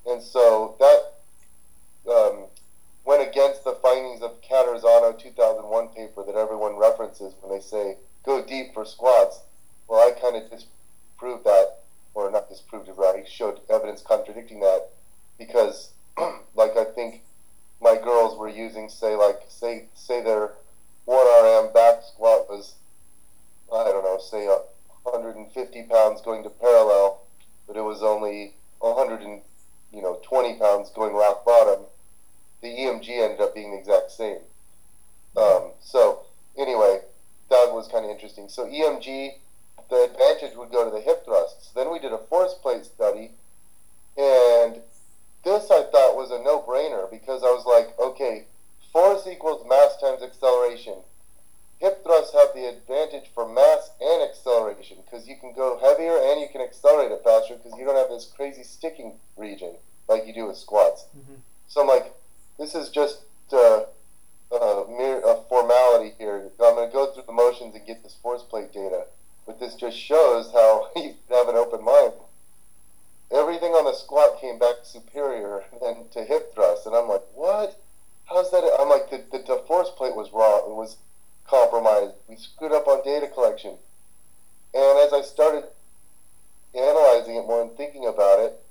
and 0.06 0.22
so 0.22 0.76
that 0.80 2.12
um, 2.12 2.46
went 3.06 3.28
against 3.28 3.64
the 3.64 3.78
findings 3.82 4.22
of 4.22 4.42
Caterisano 4.42 5.18
2001 5.18 5.88
paper 5.90 6.24
that 6.26 6.36
everyone 6.36 6.76
references 6.76 7.34
when 7.42 7.58
they 7.58 7.64
say 7.64 7.98
go 8.24 8.44
deep 8.44 8.74
for 8.74 8.86
squats. 8.86 9.42
Well, 9.88 10.00
I 10.00 10.20
kind 10.20 10.36
of 10.36 10.50
disproved 10.50 11.46
that, 11.46 11.78
or 12.14 12.30
not 12.32 12.50
disproved 12.50 12.90
it, 12.90 12.96
but 12.98 13.16
I 13.16 13.24
showed 13.26 13.60
evidence 13.70 14.02
contradicting 14.02 14.60
that 14.62 14.90
because, 15.38 15.92
like, 16.56 16.76
I 16.76 16.86
think 16.86 17.22
my 17.82 17.96
girls 17.96 18.38
were 18.38 18.50
using, 18.50 18.90
say, 18.90 19.16
like, 19.16 19.42
say, 19.48 19.86
say 19.94 20.24
their 20.24 20.54
1RM 21.08 21.74
back 21.74 22.02
squat 22.04 22.50
was, 22.50 22.76
I 23.74 23.84
don't 23.86 24.04
know, 24.04 24.20
say 24.20 24.48
150 24.48 25.84
pounds 25.84 26.22
going 26.22 26.44
to 26.44 26.50
parallel, 26.50 27.22
but 27.68 27.78
it 27.78 27.82
was 27.82 28.02
only 28.02 28.54
100 28.80 29.22
and, 29.22 29.42
you 29.94 30.02
know, 30.02 30.20
20 30.24 30.60
pounds 30.60 30.90
going 30.92 31.14
rock 31.14 31.46
bottom 31.46 31.86
the 32.66 32.76
EMG 32.76 33.10
ended 33.10 33.42
up 33.42 33.54
being 33.54 33.72
the 33.72 33.78
exact 33.78 34.12
same. 34.12 34.40
Um, 35.38 35.72
so 35.80 36.22
anyway, 36.58 37.02
that 37.50 37.72
was 37.72 37.88
kind 37.88 38.06
of 38.06 38.12
interesting. 38.12 38.50
So 38.50 38.66
EMG, 38.66 39.34
the 39.90 40.04
advantage 40.04 40.58
would 40.58 40.72
go 40.72 40.84
to 40.84 40.92
the 40.92 41.02
hip 41.02 41.26
thrusts. 41.26 41.70
Then 41.76 41.92
we 41.92 42.00
did 42.00 42.12
a 42.12 42.18
force 42.18 42.56
plate 42.56 42.86
study, 42.86 43.32
and 44.18 44.82
this 45.46 45.70
I 45.72 45.84
thought 45.84 46.18
was 46.18 46.32
a 46.32 46.44
no-brainer 46.44 47.10
because 47.10 47.44
I 47.44 47.54
was 47.54 47.66
like, 47.66 47.98
okay, 48.00 48.46
force 48.92 49.28
equals 49.28 49.66
mass 49.70 49.96
times 50.02 50.24
acceleration. 50.24 50.96
Hip 51.80 52.04
thrusts 52.04 52.34
have 52.34 52.50
the 52.56 52.66
advantage 52.66 53.30
for 53.34 53.48
mass 53.48 53.92
and 54.02 54.24
acceleration 54.24 54.98
because 55.06 55.28
you 55.28 55.36
can 55.36 55.54
go 55.54 55.78
heavier 55.78 56.18
and 56.18 56.42
you 56.42 56.48
can 56.52 56.62
accelerate 56.62 57.12
it 57.12 57.22
faster 57.24 57.56
because 57.56 57.78
you 57.78 57.86
don't 57.86 57.96
have 57.96 58.10
this 58.10 58.32
crazy 58.36 58.64
sticking 58.64 59.14
region 59.38 59.72
like 60.08 60.26
you 60.26 60.34
do 60.34 60.48
with 60.48 60.58
squats. 60.58 61.06
Mm-hmm. 61.16 61.36
So 61.68 61.82
I'm 61.82 61.88
like, 61.88 62.14
this 62.58 62.74
is 62.74 62.90
just 62.90 63.20
uh, 63.54 63.84
uh, 64.52 64.84
mere 64.90 65.20
a 65.20 65.42
formality 65.48 66.14
here. 66.18 66.50
I'm 66.60 66.76
going 66.76 66.90
to 66.90 66.94
go 66.94 67.12
through 67.12 67.24
the 67.28 67.34
motions 67.34 67.76
and 67.76 67.86
get 67.86 68.02
this 68.02 68.16
force 68.22 68.44
plate 68.44 68.74
data, 68.74 69.06
but 69.46 69.60
this 69.60 69.76
just 69.76 69.98
shows 69.98 70.52
how 70.54 70.90
you 70.96 71.14
have 71.30 71.50
an 71.50 71.56
open 71.56 71.84
mind. 71.84 72.14
Everything 73.32 73.72
on 73.72 73.86
the 73.86 73.94
squat 73.94 74.40
came 74.40 74.60
back 74.60 74.84
superior 74.84 75.64
than 75.82 76.08
to 76.10 76.24
hip 76.24 76.54
thrust, 76.54 76.86
and 76.86 76.96
I'm 76.96 77.10
like, 77.10 77.24
what? 77.34 77.80
How's 78.26 78.52
that? 78.52 78.64
I'm 78.80 78.90
like, 78.90 79.10
the, 79.10 79.24
the, 79.32 79.44
the 79.44 79.64
force 79.68 79.90
plate 79.90 80.16
was 80.16 80.32
wrong. 80.32 80.64
It 80.70 80.76
was 80.76 80.98
compromised. 81.48 82.14
We 82.28 82.38
screwed 82.38 82.72
up 82.72 82.88
on 82.88 83.04
data 83.04 83.28
collection. 83.28 83.78
And 84.74 85.00
as 85.00 85.14
I 85.14 85.22
started 85.22 85.66
analyzing 86.74 87.36
it 87.36 87.48
more 87.48 87.62
and 87.62 87.76
thinking 87.76 88.06
about 88.06 88.40
it, 88.40 88.62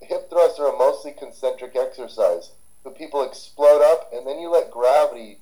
hip 0.00 0.30
thrusts 0.30 0.58
are 0.58 0.74
a 0.74 0.78
mostly 0.78 1.12
concentric 1.12 1.76
exercise 1.76 2.50
the 2.82 2.90
people 2.90 3.22
explode 3.22 3.82
up, 3.82 4.10
and 4.12 4.26
then 4.26 4.38
you 4.38 4.50
let 4.50 4.70
gravity. 4.70 5.38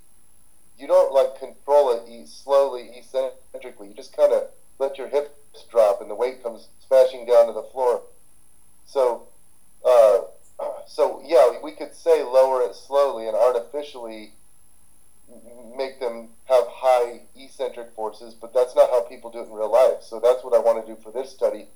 You 0.79 0.87
don't 0.87 1.13
like 1.13 1.39
control 1.39 1.93
it 1.93 2.29
slowly, 2.29 2.91
eccentrically. 2.97 3.89
You 3.89 3.95
just 3.95 4.17
kind 4.17 4.33
of 4.33 4.49
let 4.79 4.99
your 4.99 5.09
hips 5.09 5.31
drop, 5.65 6.01
and 6.01 6.11
the 6.11 6.15
weight 6.15 6.43
comes 6.43 6.69
smashing 6.87 7.27
down 7.27 7.47
to 7.47 7.53
the 7.53 7.63
floor. 7.63 8.03
So, 8.87 9.29
uh, 9.85 10.21
so 10.87 11.23
yeah, 11.25 11.59
we 11.63 11.73
could 11.73 11.95
say 11.95 12.23
lower 12.23 12.63
it 12.63 12.75
slowly 12.75 13.27
and 13.27 13.37
artificially 13.37 14.33
make 15.77 16.01
them 16.01 16.31
have 16.47 16.65
high 16.69 17.21
eccentric 17.37 17.95
forces, 17.95 18.35
but 18.35 18.53
that's 18.55 18.75
not 18.75 18.91
how 18.91 19.03
people 19.03 19.31
do 19.31 19.41
it 19.41 19.49
in 19.49 19.53
real 19.53 19.71
life. 19.71 20.03
So 20.03 20.19
that's 20.19 20.43
what 20.43 20.55
I 20.55 20.59
want 20.59 20.85
to 20.85 20.95
do 20.95 21.01
for 21.01 21.13
this 21.13 21.31
study. 21.31 21.67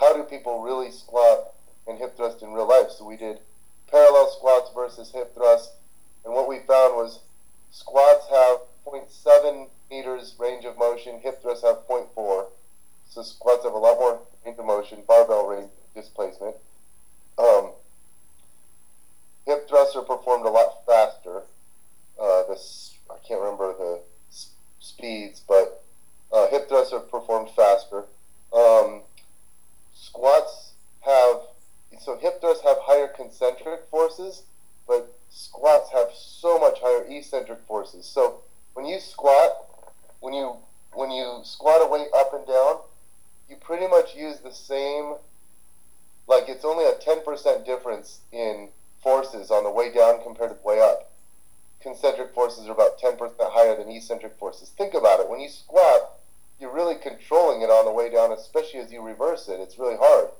How 0.00 0.14
do 0.14 0.22
people 0.22 0.62
really 0.62 0.90
squat 0.90 1.52
and 1.86 1.98
hip 1.98 2.16
thrust 2.16 2.42
in 2.42 2.52
real 2.52 2.68
life? 2.68 2.90
So 2.90 3.04
we 3.04 3.16
did 3.16 3.40
parallel 3.90 4.30
squats 4.30 4.70
versus 4.74 5.12
hip 5.12 5.34
thrust, 5.34 5.72
and 6.24 6.32
what 6.32 6.48
we 6.48 6.60
found 6.60 6.96
was 6.96 7.20
squats 7.70 8.26
have 8.30 8.60
0.7 8.86 9.68
meters 9.90 10.34
range 10.38 10.64
of 10.64 10.78
motion, 10.78 11.20
hip 11.20 11.42
thrusts 11.42 11.64
have 11.64 11.86
0.4. 11.88 12.46
So 13.12 13.22
squats 13.22 13.64
have 13.64 13.74
a 13.74 13.78
lot 13.78 13.98
more 13.98 14.20
of 14.46 14.64
motion, 14.64 15.02
barbell 15.06 15.46
range 15.46 15.68
displacement. 15.94 16.56
Um, 17.36 17.72
hip 19.44 19.68
thrusts 19.68 19.94
are 19.94 20.02
performed 20.02 20.46
a 20.46 20.48
lot 20.48 20.86
faster. 20.86 21.42
Uh, 22.18 22.44
the 22.44 22.58
I 23.10 23.16
can't 23.28 23.40
remember 23.40 23.74
the 23.74 24.00
speeds, 24.80 25.42
but 25.46 25.84
uh, 26.32 26.48
hip 26.48 26.70
thrusts 26.70 26.94
are 26.94 27.00
performed 27.00 27.50
faster. 27.50 28.04
Um, 28.50 29.02
squats 29.94 30.72
have 31.00 31.42
so 32.00 32.16
hip 32.16 32.40
thrusts 32.40 32.64
have 32.64 32.78
higher 32.80 33.08
concentric 33.08 33.88
forces, 33.90 34.44
but 34.88 35.14
squats 35.28 35.90
have 35.92 36.08
so 36.14 36.58
much 36.58 36.78
higher 36.80 37.04
eccentric 37.10 37.60
forces. 37.66 38.06
So 38.06 38.40
when 38.72 38.86
you 38.86 38.98
squat, 39.00 39.50
when 40.20 40.32
you 40.32 40.56
when 40.94 41.10
you 41.10 41.40
squat 41.44 41.82
a 41.82 41.86
weight 41.86 42.08
up 42.16 42.32
and 42.32 42.46
down, 42.46 42.78
you 43.52 43.58
pretty 43.58 43.86
much 43.86 44.16
use 44.16 44.40
the 44.40 44.50
same. 44.50 45.14
Like 46.26 46.44
it's 46.48 46.64
only 46.64 46.86
a 46.86 46.94
ten 46.94 47.22
percent 47.22 47.66
difference 47.66 48.20
in 48.32 48.70
forces 49.02 49.50
on 49.50 49.64
the 49.64 49.70
way 49.70 49.92
down 49.92 50.22
compared 50.22 50.50
to 50.50 50.56
the 50.56 50.68
way 50.68 50.80
up. 50.80 51.10
Concentric 51.80 52.32
forces 52.32 52.66
are 52.66 52.72
about 52.72 52.98
ten 52.98 53.16
percent 53.16 53.38
higher 53.40 53.76
than 53.76 53.90
eccentric 53.90 54.38
forces. 54.38 54.70
Think 54.70 54.94
about 54.94 55.20
it. 55.20 55.28
When 55.28 55.40
you 55.40 55.48
squat, 55.48 56.18
you're 56.58 56.72
really 56.72 56.94
controlling 56.94 57.60
it 57.60 57.70
on 57.70 57.84
the 57.84 57.92
way 57.92 58.10
down, 58.10 58.32
especially 58.32 58.80
as 58.80 58.90
you 58.90 59.02
reverse 59.02 59.48
it. 59.48 59.60
It's 59.60 59.78
really 59.78 59.96
hard. 60.00 60.30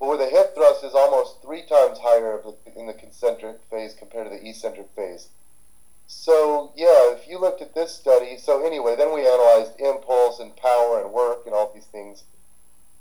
But 0.00 0.08
where 0.08 0.18
the 0.18 0.26
hip 0.26 0.54
thrust 0.54 0.84
is 0.84 0.94
almost 0.94 1.42
three 1.42 1.62
times 1.62 1.98
higher 2.00 2.42
in 2.74 2.86
the 2.86 2.94
concentric 2.94 3.58
phase 3.70 3.94
compared 3.94 4.30
to 4.30 4.36
the 4.36 4.48
eccentric 4.48 4.88
phase. 4.96 5.28
So 6.10 6.72
yeah, 6.74 7.12
if 7.12 7.28
you 7.28 7.38
looked 7.38 7.60
at 7.60 7.74
this 7.74 7.94
study, 7.94 8.38
so 8.38 8.66
anyway, 8.66 8.96
then 8.96 9.14
we 9.14 9.26
analyzed 9.26 9.78
impulse 9.78 10.40
and 10.40 10.56
power 10.56 11.00
and 11.02 11.12
work 11.12 11.42
and 11.44 11.54
all 11.54 11.70
these 11.72 11.84
things, 11.84 12.24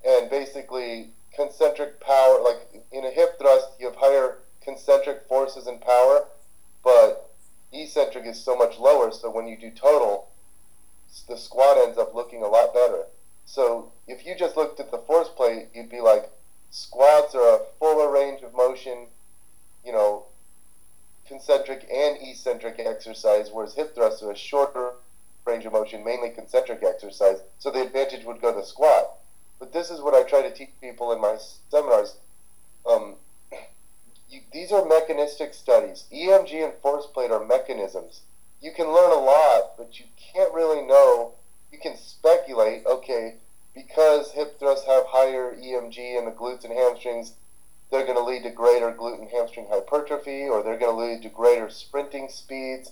and 0.05 0.29
basically 0.29 1.11
concentric 1.33 2.01
power, 2.01 2.41
like 2.43 2.83
in 2.91 3.05
a 3.05 3.09
hip 3.09 3.39
thrust, 3.39 3.69
you 3.79 3.85
have 3.85 3.95
higher 3.95 4.39
concentric 4.61 5.25
forces 5.27 5.67
and 5.67 5.79
power, 5.79 6.25
but 6.83 7.31
eccentric 7.71 8.25
is 8.25 8.43
so 8.43 8.57
much 8.57 8.77
lower. 8.77 9.11
So 9.11 9.31
when 9.31 9.47
you 9.47 9.57
do 9.57 9.71
total, 9.71 10.27
the 11.29 11.37
squat 11.37 11.77
ends 11.77 11.97
up 11.97 12.13
looking 12.13 12.43
a 12.43 12.47
lot 12.47 12.73
better. 12.73 13.05
So 13.45 13.93
if 14.05 14.25
you 14.25 14.35
just 14.35 14.57
looked 14.57 14.81
at 14.81 14.91
the 14.91 14.97
force 14.97 15.29
plate, 15.29 15.69
you'd 15.73 15.89
be 15.89 16.01
like, 16.01 16.29
squats 16.71 17.33
are 17.33 17.55
a 17.55 17.59
fuller 17.79 18.11
range 18.11 18.41
of 18.41 18.53
motion, 18.53 19.07
you 19.85 19.93
know, 19.93 20.25
concentric 21.27 21.87
and 21.91 22.17
eccentric 22.21 22.79
exercise, 22.79 23.49
whereas 23.51 23.73
hip 23.75 23.95
thrusts 23.95 24.23
are 24.23 24.31
a 24.31 24.37
shorter 24.37 24.91
range 25.45 25.65
of 25.65 25.73
motion, 25.73 26.03
mainly 26.03 26.29
concentric 26.29 26.83
exercise. 26.83 27.37
So 27.59 27.71
the 27.71 27.81
advantage 27.81 28.25
would 28.25 28.41
go 28.41 28.53
to 28.53 28.65
squat. 28.65 29.17
But 29.59 29.73
this 29.73 29.89
is 29.89 30.01
what 30.01 30.13
I 30.13 30.23
try 30.23 30.41
to 30.41 30.53
teach 30.53 30.69
people 30.79 31.11
in 31.11 31.21
my 31.21 31.37
seminars. 31.69 32.17
Um, 32.85 33.15
you, 34.29 34.41
these 34.51 34.71
are 34.71 34.85
mechanistic 34.85 35.53
studies. 35.53 36.05
EMG 36.13 36.63
and 36.63 36.73
force 36.81 37.07
plate 37.07 37.31
are 37.31 37.43
mechanisms. 37.43 38.21
You 38.61 38.71
can 38.71 38.87
learn 38.87 39.11
a 39.11 39.21
lot, 39.21 39.77
but 39.77 39.99
you 39.99 40.05
can't 40.17 40.53
really 40.53 40.85
know. 40.85 41.33
You 41.71 41.79
can 41.79 41.97
speculate, 41.97 42.85
okay, 42.85 43.35
because 43.73 44.31
hip 44.31 44.59
thrusts 44.59 44.87
have 44.87 45.05
higher 45.07 45.55
EMG 45.55 46.17
in 46.17 46.25
the 46.25 46.31
glutes 46.31 46.63
and 46.63 46.73
hamstrings, 46.73 47.33
they're 47.91 48.05
going 48.05 48.17
to 48.17 48.23
lead 48.23 48.43
to 48.43 48.49
greater 48.49 48.91
gluten 48.91 49.27
hamstring 49.29 49.67
hypertrophy, 49.69 50.47
or 50.47 50.61
they're 50.61 50.77
going 50.77 50.95
to 50.95 51.13
lead 51.13 51.21
to 51.23 51.29
greater 51.29 51.69
sprinting 51.69 52.27
speeds, 52.29 52.91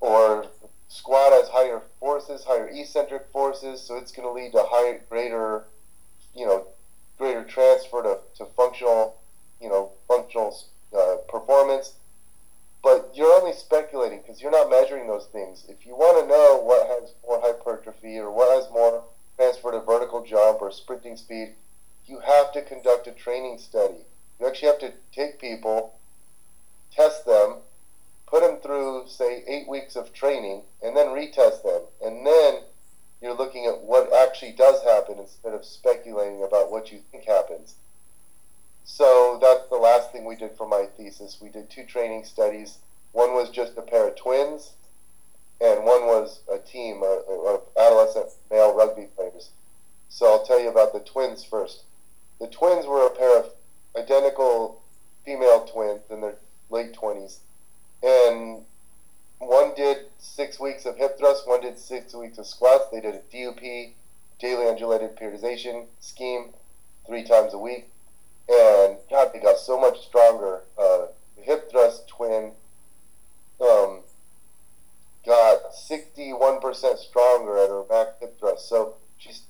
or 0.00 0.46
squat 0.88 1.32
has 1.32 1.48
higher 1.48 1.82
forces, 1.98 2.44
higher 2.44 2.68
eccentric 2.72 3.26
forces, 3.32 3.80
so 3.80 3.96
it's 3.96 4.12
going 4.12 4.26
to 4.26 4.32
lead 4.32 4.52
to 4.52 4.62
higher, 4.66 5.00
greater, 5.08 5.64
you 6.34 6.46
know, 6.46 6.66
greater 7.18 7.44
transfer 7.44 8.02
to, 8.02 8.18
to 8.36 8.44
functional, 8.56 9.16
you 9.60 9.68
know, 9.68 9.90
functional 10.08 10.56
uh, 10.96 11.16
performance. 11.28 11.94
But 12.82 13.10
you're 13.14 13.32
only 13.32 13.52
speculating 13.52 14.20
because 14.20 14.40
you're 14.40 14.50
not 14.50 14.70
measuring 14.70 15.06
those 15.06 15.26
things. 15.26 15.66
If 15.68 15.84
you 15.84 15.94
want 15.94 16.22
to 16.22 16.26
know 16.26 16.60
what 16.62 16.86
has 16.86 17.12
more 17.26 17.40
hypertrophy 17.42 18.18
or 18.18 18.30
what 18.30 18.50
has 18.56 18.72
more 18.72 19.04
transfer 19.36 19.72
to 19.72 19.80
vertical 19.80 20.24
jump 20.24 20.62
or 20.62 20.70
sprinting 20.70 21.16
speed, 21.16 21.54
you 22.06 22.20
have 22.20 22.52
to 22.52 22.62
conduct 22.62 23.06
a 23.06 23.12
training 23.12 23.58
study. 23.58 24.04
You 24.38 24.46
actually 24.46 24.68
have 24.68 24.78
to 24.80 24.92
take 25.12 25.40
people, 25.40 25.94
test 26.90 27.26
them, 27.26 27.56
put 28.26 28.42
them 28.42 28.58
through, 28.62 29.04
say, 29.06 29.44
eight 29.46 29.68
weeks 29.68 29.96
of 29.96 30.12
training, 30.12 30.62
and 30.82 30.96
then 30.96 31.08
retest 31.08 31.62
them. 31.62 31.82
And 32.04 32.26
then 32.26 32.60
you're 33.20 33.36
looking 33.36 33.66
at 33.66 33.82
what 33.82 34.12
actually 34.12 34.52
does 34.52 34.82
happen 34.82 35.18
instead 35.18 35.52
of 35.52 35.64
speculating 35.64 36.42
about 36.42 36.70
what 36.70 36.90
you 36.90 37.00
think 37.10 37.26
happens. 37.26 37.74
So 38.84 39.38
that's 39.40 39.68
the 39.68 39.76
last 39.76 40.10
thing 40.10 40.24
we 40.24 40.36
did 40.36 40.52
for 40.56 40.66
my 40.66 40.86
thesis. 40.96 41.38
We 41.40 41.48
did 41.48 41.70
two 41.70 41.84
training 41.84 42.24
studies. 42.24 42.78
One 43.12 43.34
was 43.34 43.50
just 43.50 43.76
a 43.76 43.82
pair 43.82 44.08
of 44.08 44.16
twins, 44.16 44.72
and 45.60 45.84
one 45.84 46.06
was 46.06 46.40
a 46.50 46.58
team 46.58 47.02
of 47.02 47.62
adolescent 47.78 48.30
male 48.50 48.74
rugby 48.74 49.08
players. 49.16 49.50
So 50.08 50.26
I'll 50.26 50.44
tell 50.44 50.60
you 50.60 50.70
about 50.70 50.92
the 50.92 51.00
twins 51.00 51.44
first. 51.44 51.82
The 52.40 52.46
twins 52.46 52.86
were 52.86 53.06
a 53.06 53.10
pair 53.10 53.38
of 53.38 53.50
identical 53.96 54.80
female 55.24 55.66
twins 55.66 56.00
in 56.10 56.22
their 56.22 56.36
late 56.70 56.94
20s. 56.94 57.38
And 58.02 58.62
one 59.38 59.74
did 59.74 60.06
six 60.18 60.58
weeks 60.58 60.86
of 60.86 60.96
hip 60.96 61.18
thrust, 61.18 61.46
one 61.46 61.60
did 61.60 61.78
six 61.78 62.14
weeks 62.14 62.38
of 62.38 62.46
squats. 62.46 62.84
They 62.90 63.00
did 63.00 63.14
a 63.14 63.18
DUP, 63.18 63.92
daily 64.38 64.66
undulated 64.66 65.16
periodization 65.16 65.86
scheme, 66.00 66.50
three 67.06 67.24
times 67.24 67.52
a 67.52 67.58
week. 67.58 67.88
And 68.48 68.96
God, 69.10 69.30
they 69.32 69.40
got 69.40 69.58
so 69.58 69.78
much 69.78 70.00
stronger. 70.00 70.62
Uh, 70.78 71.06
the 71.36 71.42
hip 71.42 71.70
thrust 71.70 72.08
twin 72.08 72.52
um, 73.60 74.00
got 75.26 75.72
61% 75.72 76.98
stronger 76.98 77.58
at 77.58 77.68
her 77.68 77.82
back 77.82 78.18
hip 78.20 78.38
thrust. 78.38 78.68
So 78.68 78.94
she's, 79.18 79.42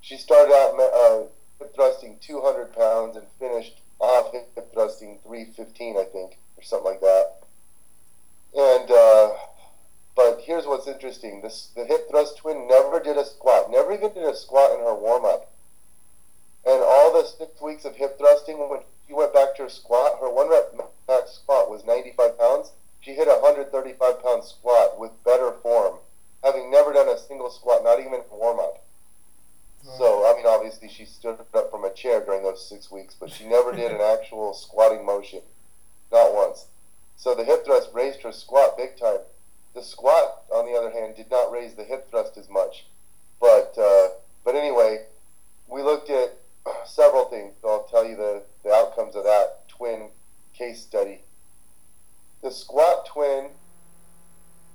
she 0.00 0.16
started 0.16 0.52
out 0.52 0.78
uh, 0.78 1.22
hip 1.62 1.74
thrusting 1.74 2.16
200 2.20 2.74
pounds 2.74 3.16
and 3.16 3.26
finished 3.38 3.80
off 4.00 4.32
hip 4.32 4.50
thrusting 4.72 5.18
315, 5.24 5.96
I 5.96 6.04
think, 6.04 6.38
or 6.56 6.62
something 6.62 6.92
like 6.92 7.00
that. 7.00 7.36
And 8.54 8.90
uh, 8.90 9.30
but 10.16 10.40
here's 10.42 10.66
what's 10.66 10.88
interesting: 10.88 11.40
this 11.40 11.70
the 11.76 11.84
hip 11.84 12.10
thrust 12.10 12.38
twin 12.38 12.66
never 12.68 13.00
did 13.00 13.16
a 13.16 13.24
squat, 13.24 13.70
never 13.70 13.92
even 13.92 14.12
did 14.12 14.24
a 14.24 14.34
squat 14.34 14.72
in 14.72 14.84
her 14.84 14.94
warm 14.94 15.24
up. 15.24 15.52
And 16.66 16.82
all 16.82 17.12
the 17.12 17.26
six 17.26 17.60
weeks 17.60 17.84
of 17.84 17.96
hip 17.96 18.18
thrusting, 18.18 18.58
when 18.58 18.80
she 19.06 19.14
went 19.14 19.32
back 19.32 19.56
to 19.56 19.62
her 19.64 19.68
squat, 19.68 20.18
her 20.20 20.30
one 20.30 20.50
rep 20.50 20.74
max 21.08 21.32
squat 21.32 21.70
was 21.70 21.84
95 21.86 22.38
pounds. 22.38 22.72
She 23.00 23.14
hit 23.14 23.26
a 23.26 23.40
135 23.40 24.22
pound 24.22 24.44
squat 24.44 24.98
with 24.98 25.24
better 25.24 25.52
form, 25.62 25.98
having 26.44 26.70
never 26.70 26.92
done 26.92 27.08
a 27.08 27.18
single 27.18 27.50
squat, 27.50 27.82
not 27.84 28.00
even 28.00 28.20
warm 28.30 28.58
up. 28.58 28.82
So, 29.82 30.30
I 30.30 30.36
mean, 30.36 30.46
obviously 30.46 30.88
she 30.88 31.04
stood 31.04 31.38
up 31.54 31.70
from 31.70 31.84
a 31.84 31.92
chair 31.92 32.24
during 32.24 32.42
those 32.42 32.66
six 32.66 32.90
weeks, 32.90 33.16
but 33.18 33.30
she 33.30 33.46
never 33.46 33.72
did 33.72 33.90
an 33.90 34.00
actual 34.18 34.54
squatting 34.54 35.04
motion. 35.04 35.40
Not 36.10 36.34
once. 36.34 36.66
So 37.16 37.34
the 37.34 37.44
hip 37.44 37.64
thrust 37.64 37.90
raised 37.92 38.22
her 38.22 38.32
squat 38.32 38.76
big 38.76 38.96
time. 38.96 39.20
The 39.74 39.82
squat, 39.82 40.42
on 40.52 40.66
the 40.66 40.78
other 40.78 40.90
hand, 40.90 41.16
did 41.16 41.30
not 41.30 41.50
raise 41.50 41.74
the 41.74 41.84
hip 41.84 42.10
thrust 42.10 42.36
as 42.36 42.48
much. 42.48 42.84
But, 43.40 43.74
uh, 43.78 44.08
but 44.44 44.54
anyway, 44.54 45.06
we 45.68 45.82
looked 45.82 46.10
at 46.10 46.36
several 46.86 47.24
things. 47.24 47.54
I'll 47.64 47.84
tell 47.84 48.06
you 48.06 48.16
the, 48.16 48.42
the 48.62 48.72
outcomes 48.72 49.16
of 49.16 49.24
that 49.24 49.68
twin 49.68 50.08
case 50.54 50.80
study. 50.82 51.20
The 52.42 52.50
squat 52.50 53.06
twin 53.06 53.50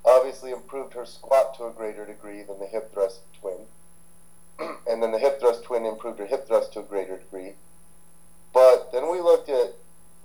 obviously 0.04 0.52
improved 0.52 0.94
her 0.94 1.06
squat 1.06 1.56
to 1.58 1.66
a 1.66 1.72
greater 1.72 2.06
degree 2.06 2.44
than 2.44 2.60
the 2.60 2.66
hip 2.66 2.94
thrust 2.94 3.20
twin. 3.40 3.57
And 4.90 5.02
then 5.02 5.12
the 5.12 5.20
hip 5.20 5.40
thrust 5.40 5.64
twin 5.64 5.86
improved 5.86 6.20
her 6.20 6.26
hip 6.26 6.48
thrust 6.48 6.74
to 6.74 6.80
a 6.80 6.84
greater 6.84 7.18
degree. 7.18 7.54
But 8.54 8.92
then 8.92 9.12
we 9.12 9.20
looked 9.20 9.50
at 9.50 9.76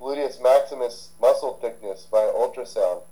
gluteus 0.01 0.43
maximus 0.43 1.11
muscle 1.21 1.59
thickness 1.61 2.07
via 2.11 2.33
ultrasound, 2.33 3.03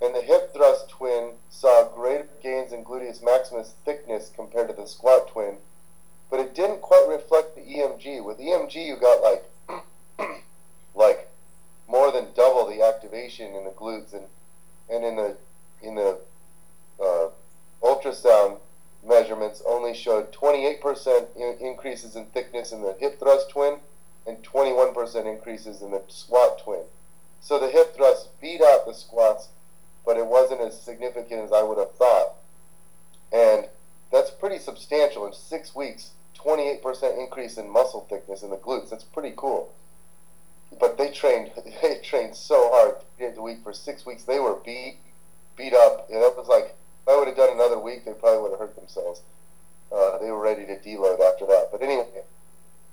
and 0.00 0.14
the 0.14 0.22
hip 0.22 0.52
thrust 0.52 0.88
twin 0.88 1.32
saw 1.50 1.88
greater 1.94 2.28
gains 2.42 2.72
in 2.72 2.84
gluteus 2.84 3.22
maximus 3.22 3.74
thickness 3.84 4.30
compared 4.34 4.68
to 4.68 4.74
the 4.74 4.86
squat 4.86 5.28
twin, 5.28 5.56
but 6.30 6.40
it 6.40 6.54
didn't 6.54 6.80
quite 6.80 7.06
reflect 7.08 7.54
the 7.54 7.62
EMG. 7.62 8.24
With 8.24 8.38
EMG, 8.38 8.74
you 8.86 8.96
got 8.96 9.22
like 9.22 9.44
like 10.94 11.28
more 11.88 12.10
than 12.10 12.28
double 12.34 12.66
the 12.66 12.82
activation 12.82 13.54
in 13.54 13.64
the 13.64 13.70
glutes 13.70 14.12
and 14.12 14.24
and 14.88 15.04
in 15.04 15.16
the 15.16 15.36
in 15.82 15.94
the 15.94 16.18
uh, 17.02 17.28
ultrasound 17.82 18.58
measurements 19.06 19.62
only 19.66 19.94
showed 19.94 20.32
28% 20.32 21.26
in 21.36 21.56
increases 21.60 22.16
in 22.16 22.26
thickness 22.26 22.72
in 22.72 22.82
the 22.82 22.96
hip 22.98 23.18
thrust 23.18 23.50
twin 23.50 23.78
and 24.26 24.42
21% 24.42 25.26
increases 25.26 25.82
in 25.82 25.90
the 25.90 26.02
squat 26.08 26.60
twin. 26.62 26.84
So 27.40 27.58
the 27.58 27.68
hip 27.68 27.94
thrust 27.94 28.40
beat 28.40 28.62
out 28.62 28.86
the 28.86 28.94
squats, 28.94 29.48
but 30.06 30.16
it 30.16 30.26
wasn't 30.26 30.62
as 30.62 30.80
significant 30.80 31.42
as 31.42 31.52
I 31.52 31.62
would 31.62 31.78
have 31.78 31.92
thought. 31.92 32.36
And 33.32 33.66
that's 34.10 34.30
pretty 34.30 34.58
substantial. 34.58 35.26
In 35.26 35.32
six 35.32 35.74
weeks, 35.74 36.12
28% 36.38 37.18
increase 37.18 37.58
in 37.58 37.68
muscle 37.68 38.06
thickness 38.08 38.42
in 38.42 38.50
the 38.50 38.56
glutes. 38.56 38.90
That's 38.90 39.04
pretty 39.04 39.34
cool. 39.36 39.74
But 40.78 40.96
they 40.98 41.10
trained, 41.10 41.50
they 41.82 41.98
trained 42.02 42.36
so 42.36 42.70
hard 42.72 42.96
three 43.16 43.28
days 43.28 43.36
a 43.36 43.42
week 43.42 43.58
for 43.62 43.72
six 43.72 44.06
weeks. 44.06 44.24
They 44.24 44.38
were 44.38 44.56
beat, 44.64 44.98
beat 45.56 45.74
up. 45.74 46.08
And 46.10 46.22
that 46.22 46.36
was 46.36 46.48
like, 46.48 46.76
if 47.04 47.12
I 47.12 47.18
would 47.18 47.28
have 47.28 47.36
done 47.36 47.52
another 47.52 47.78
week, 47.78 48.04
they 48.04 48.12
probably 48.12 48.42
would 48.42 48.52
have 48.52 48.60
hurt 48.60 48.76
themselves. 48.76 49.20
Uh, 49.92 50.18
they 50.18 50.30
were 50.30 50.40
ready 50.40 50.64
to 50.66 50.78
deload 50.78 51.20
after 51.20 51.46
that. 51.46 51.68
But 51.70 51.82
anyway, 51.82 52.22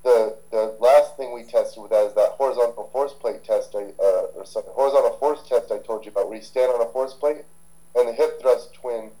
the 0.04 0.36
the 0.50 0.76
last 0.80 1.16
thing 1.16 1.32
we 1.32 1.44
tested 1.44 1.82
with 1.82 1.90
that 1.92 2.04
is 2.06 2.14
that 2.14 2.32
horizontal 2.32 2.90
force 2.92 3.14
plate 3.14 3.42
test, 3.42 3.74
I, 3.74 3.92
uh, 3.98 4.26
or 4.34 4.44
horizontal 4.74 5.16
force 5.18 5.48
test 5.48 5.72
I 5.72 5.78
told 5.78 6.04
you 6.04 6.10
about, 6.10 6.28
where 6.28 6.36
you 6.36 6.44
stand 6.44 6.70
on 6.72 6.82
a 6.82 6.90
force 6.90 7.14
plate, 7.14 7.44
and 7.94 8.08
the 8.08 8.12
hip 8.12 8.40
thrust 8.40 8.74
twin 8.74 9.12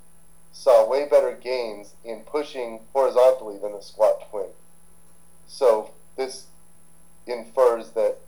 saw 0.52 0.88
way 0.88 1.08
better 1.08 1.32
gains 1.32 1.94
in 2.04 2.20
pushing 2.20 2.80
horizontally 2.92 3.58
than 3.58 3.72
the 3.72 3.80
squat 3.80 4.28
twin. 4.30 4.48
So 5.46 5.92
this 6.16 6.46
infers 7.26 7.90
that 7.92 8.18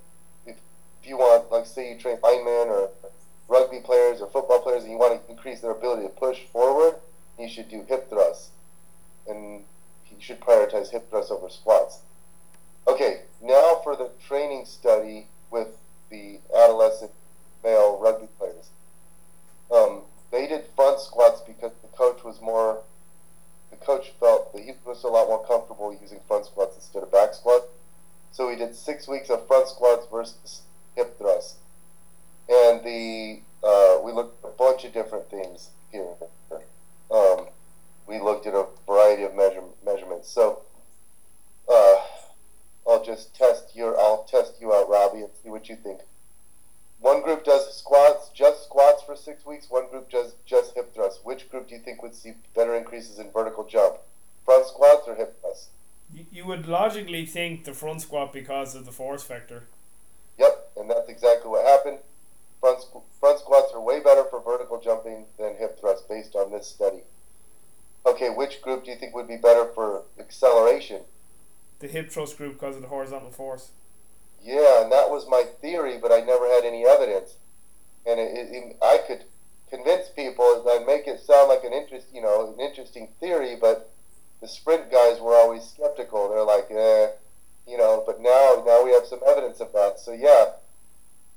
if, 0.47 0.57
if 1.03 1.09
you 1.09 1.19
want, 1.19 1.53
like 1.53 1.67
say 1.67 1.93
you 1.93 1.99
train 1.99 2.19
linemen 2.23 2.69
or 2.69 2.89
rugby 3.49 3.80
players 3.80 4.20
or 4.20 4.28
football 4.28 4.61
players 4.61 4.82
and 4.82 4.92
you 4.92 4.99
want 4.99 5.24
to 5.24 5.30
increase 5.30 5.61
their 5.61 5.72
ability 5.72 6.03
to 6.03 6.09
push 6.09 6.40
forward, 6.53 6.97
you 7.38 7.49
should 7.49 7.68
do 7.68 7.84
hip 7.88 8.09
thrusts. 8.09 8.51
And 9.28 9.64
you 10.11 10.16
should 10.20 10.40
prioritize 10.40 10.90
hip 10.90 11.11
thrusts 11.11 11.30
over 11.30 11.49
squats. 11.49 12.01
Okay, 12.86 13.22
now 13.42 13.80
for 13.82 13.97
the 13.97 14.11
training 14.26 14.66
study 14.66 15.28
with 15.51 15.68
the 16.11 16.38
adolescent 16.55 17.11
male 17.62 17.99
rugby 18.01 18.28
players. 18.38 18.68
Um, 19.72 20.03
they 20.30 20.47
did 20.47 20.66
front 20.76 21.01
squats 21.01 21.40
because 21.47 21.72
the 21.80 21.88
coach 21.97 22.22
was 22.22 22.40
more, 22.40 22.82
the 23.70 23.76
coach 23.76 24.12
felt 24.20 24.53
that 24.53 24.62
he 24.62 24.72
was 24.84 25.03
a 25.05 25.09
lot 25.09 25.28
more 25.28 25.45
comfortable 25.47 25.97
using 26.01 26.20
front 26.28 26.47
squats 26.47 26.76
instead 26.76 27.03
of 27.03 27.11
back 27.11 27.34
squats. 27.34 27.66
So 28.32 28.49
we 28.49 28.57
did 28.57 28.74
six 28.74 29.09
weeks 29.09 29.30
of 29.30 29.47
front 29.47 29.68
squats 29.68 30.07
versus 30.11 30.62
hip 30.97 31.18
thrusts. 31.18 31.57
And 32.49 32.84
the 32.84 33.40
uh, 33.62 34.01
we 34.03 34.12
looked 34.12 34.45
at 34.45 34.51
a 34.51 34.53
bunch 34.53 34.84
of 34.84 34.92
different 34.92 35.30
things 35.30 35.70
here. 35.90 36.14
Um, 37.11 37.47
we 38.07 38.20
looked 38.20 38.47
at 38.47 38.55
a 38.55 38.66
variety 38.86 39.22
of 39.22 39.34
measure, 39.34 39.62
measurements. 39.84 40.28
So 40.28 40.62
uh, 41.68 41.97
I'll 42.86 43.05
just 43.05 43.34
test 43.34 43.74
your 43.74 43.99
I'll 43.99 44.24
test 44.24 44.55
you 44.61 44.74
out, 44.74 44.88
Robbie, 44.88 45.20
and 45.20 45.30
see 45.42 45.49
what 45.49 45.68
you 45.68 45.76
think. 45.76 46.01
One 47.01 47.22
group 47.22 47.45
does 47.45 47.76
squats, 47.76 48.30
just 48.30 48.64
squats 48.64 49.03
for 49.03 49.14
six 49.14 49.45
weeks. 49.45 49.66
One 49.68 49.88
group 49.90 50.11
does 50.11 50.34
just 50.47 50.74
hip 50.74 50.95
thrusts. 50.95 51.20
Which 51.22 51.51
group 51.51 51.68
do 51.68 51.74
you 51.74 51.80
think 51.80 52.03
would 52.03 52.14
see 52.14 52.32
better 52.55 52.74
increases 52.74 53.18
in 53.18 53.30
vertical 53.30 53.64
jump? 53.64 53.97
Front 54.45 54.66
squats 54.66 55.07
or 55.07 55.14
hip 55.14 55.38
thrusts? 55.40 55.68
You, 56.14 56.24
you 56.32 56.47
would 56.47 56.66
logically 56.66 57.26
think 57.26 57.64
the 57.64 57.74
front 57.74 58.03
squat 58.03 58.32
because 58.32 58.74
of 58.74 58.86
the 58.86 58.92
force 58.92 59.22
factor. 59.22 59.64
Yep, 60.38 60.70
and 60.78 60.90
that's 60.90 61.09
exactly 61.09 61.51
what 61.51 61.66
happened. 61.66 61.99
Front, 62.65 62.83
front 63.21 63.41
squats 63.41 63.75
are 63.75 63.81
way 63.83 64.01
better 64.01 64.25
for 64.25 64.41
vertical 64.41 64.81
jumping 64.81 65.27
than 65.39 65.57
hip 65.57 65.79
thrusts 65.79 66.07
based 66.09 66.35
on 66.35 66.51
this 66.51 66.67
study. 66.67 67.03
Okay, 68.07 68.31
which 68.31 68.62
group 68.62 68.87
do 68.87 68.91
you 68.91 68.97
think 68.97 69.15
would 69.15 69.29
be 69.29 69.37
better 69.37 69.67
for 69.75 70.05
acceleration? 70.19 71.03
The 71.81 71.89
hip 71.89 72.11
thrust 72.11 72.39
group 72.39 72.55
because 72.55 72.77
of 72.77 72.81
the 72.81 72.89
horizontal 72.89 73.31
force. 73.31 73.73
Yeah, 74.43 74.83
and 74.83 74.91
that 74.91 75.11
was 75.11 75.29
my 75.29 75.45
theory, 75.61 75.99
but 76.01 76.11
I 76.11 76.21
never 76.21 76.49
had 76.49 76.65
any 76.65 76.87
evidence. 76.87 77.35
And 78.07 78.19
it, 78.19 78.35
it, 78.35 78.49
it, 78.51 78.77
I 78.81 78.99
could 79.07 79.25
convince 79.69 80.09
people 80.09 80.67
and 80.67 80.87
make 80.87 81.07
it 81.07 81.21
sound 81.21 81.51
like 81.51 81.65
an 81.65 81.75
interest, 81.75 82.07
you 82.15 82.23
know, 82.23 82.55
an 82.55 82.61
interesting 82.61 83.09
theory, 83.21 83.59
but 83.61 83.91
the 84.41 84.49
sprint 84.49 84.91
guys 84.91 85.21
were 85.21 85.35
always 85.35 85.65
skeptical. 85.65 86.31
They're 86.31 86.45
like, 86.45 86.71
eh, 86.71 87.09
you 87.69 87.77
know. 87.77 88.03
But 88.07 88.23
now, 88.23 88.62
now 88.67 88.83
we 88.83 88.93
have 88.93 89.05
some 89.05 89.21
evidence 89.29 89.61
of 89.61 89.71
that. 89.75 90.01
So 90.01 90.12
yeah, 90.12 90.53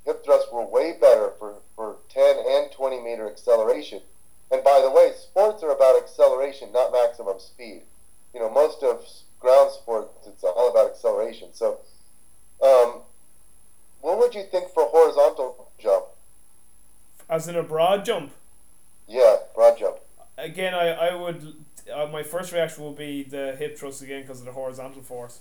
hip 0.07 0.23
thrusts 0.25 0.51
were 0.51 0.65
way 0.65 0.97
better 0.99 1.33
for 1.37 1.55
for 1.75 1.97
10 2.09 2.37
and 2.47 2.71
20 2.71 3.01
meter 3.01 3.29
acceleration. 3.29 4.01
And 4.49 4.63
by 4.63 4.79
the 4.81 4.89
way, 4.89 5.11
sports 5.15 5.61
are 5.61 5.71
about 5.71 6.01
acceleration, 6.01 6.71
not 6.71 6.91
maximum 6.91 7.39
speed. 7.39 7.81
You 8.33 8.39
know, 8.39 8.49
most 8.49 8.81
of 8.81 9.05
ground 9.39 9.71
sports, 9.71 10.25
it's 10.25 10.43
all 10.43 10.71
about 10.71 10.89
acceleration. 10.89 11.49
So 11.53 11.79
um, 12.63 13.01
what 14.01 14.17
would 14.17 14.33
you 14.33 14.43
think 14.49 14.69
for 14.73 14.85
horizontal 14.85 15.69
jump? 15.77 16.05
As 17.29 17.47
in 17.47 17.55
a 17.55 17.63
broad 17.63 18.05
jump? 18.05 18.31
Yeah, 19.07 19.35
broad 19.53 19.77
jump. 19.77 19.97
Again, 20.37 20.73
I, 20.73 20.87
I 20.89 21.15
would. 21.15 21.53
Uh, 21.93 22.07
my 22.07 22.23
first 22.23 22.51
reaction 22.51 22.83
will 22.83 22.93
be 22.93 23.23
the 23.23 23.55
hip 23.57 23.77
thrust 23.77 24.01
again 24.01 24.21
because 24.21 24.39
of 24.39 24.45
the 24.45 24.51
horizontal 24.51 25.01
force. 25.01 25.39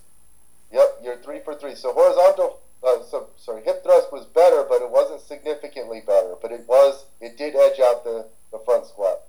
Yep, 0.72 1.00
you're 1.02 1.16
three 1.18 1.40
for 1.44 1.54
three. 1.54 1.74
So 1.74 1.92
horizontal, 1.92 2.60
uh, 2.86 3.02
so, 3.02 3.28
sorry, 3.36 3.62
hip 3.64 3.82
thrust 3.82 4.12
was 4.12 4.24
better, 4.26 4.64
but 4.68 4.80
it 4.80 4.90
wasn't 4.90 5.20
significantly 5.20 6.02
better. 6.06 6.34
But 6.40 6.52
it 6.52 6.64
was, 6.68 7.06
it 7.20 7.36
did 7.36 7.56
edge 7.56 7.80
out 7.80 8.04
the, 8.04 8.26
the 8.52 8.60
front 8.60 8.86
squat. 8.86 9.22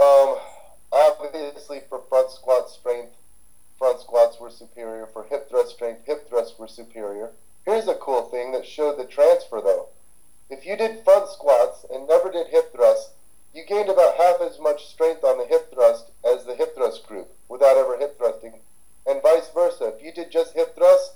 Um, 0.00 0.36
obviously 0.92 1.80
for 1.88 2.00
front 2.08 2.30
squat 2.30 2.70
strength, 2.70 3.14
front 3.78 4.00
squats 4.00 4.40
were 4.40 4.50
superior. 4.50 5.06
For 5.06 5.24
hip 5.24 5.48
thrust 5.48 5.74
strength, 5.74 6.06
hip 6.06 6.28
thrusts 6.28 6.58
were 6.58 6.68
superior. 6.68 7.30
Here's 7.64 7.88
a 7.88 7.94
cool 7.94 8.22
thing 8.22 8.52
that 8.52 8.66
showed 8.66 8.98
the 8.98 9.04
transfer 9.04 9.60
though. 9.60 9.88
If 10.50 10.66
you 10.66 10.76
did 10.76 11.04
front 11.04 11.28
squats 11.28 11.84
and 11.92 12.08
never 12.08 12.32
did 12.32 12.48
hip 12.48 12.72
thrusts, 12.72 13.10
you 13.54 13.64
gained 13.64 13.88
about 13.88 14.16
half 14.16 14.40
as 14.40 14.58
much 14.58 14.86
strength 14.86 15.24
on 15.24 15.38
the 15.38 15.46
hip 15.46 15.72
thrust 15.72 16.10
as 16.24 16.44
the 16.44 16.54
hip 16.54 16.74
thrust 16.74 17.06
group 17.06 17.30
without 17.48 17.76
ever 17.76 17.98
hip 17.98 18.18
thrusting. 18.18 18.54
And 19.06 19.22
vice 19.22 19.50
versa. 19.54 19.92
If 19.96 20.02
you 20.02 20.12
did 20.12 20.30
just 20.30 20.54
hip 20.54 20.74
thrusts 20.74 21.14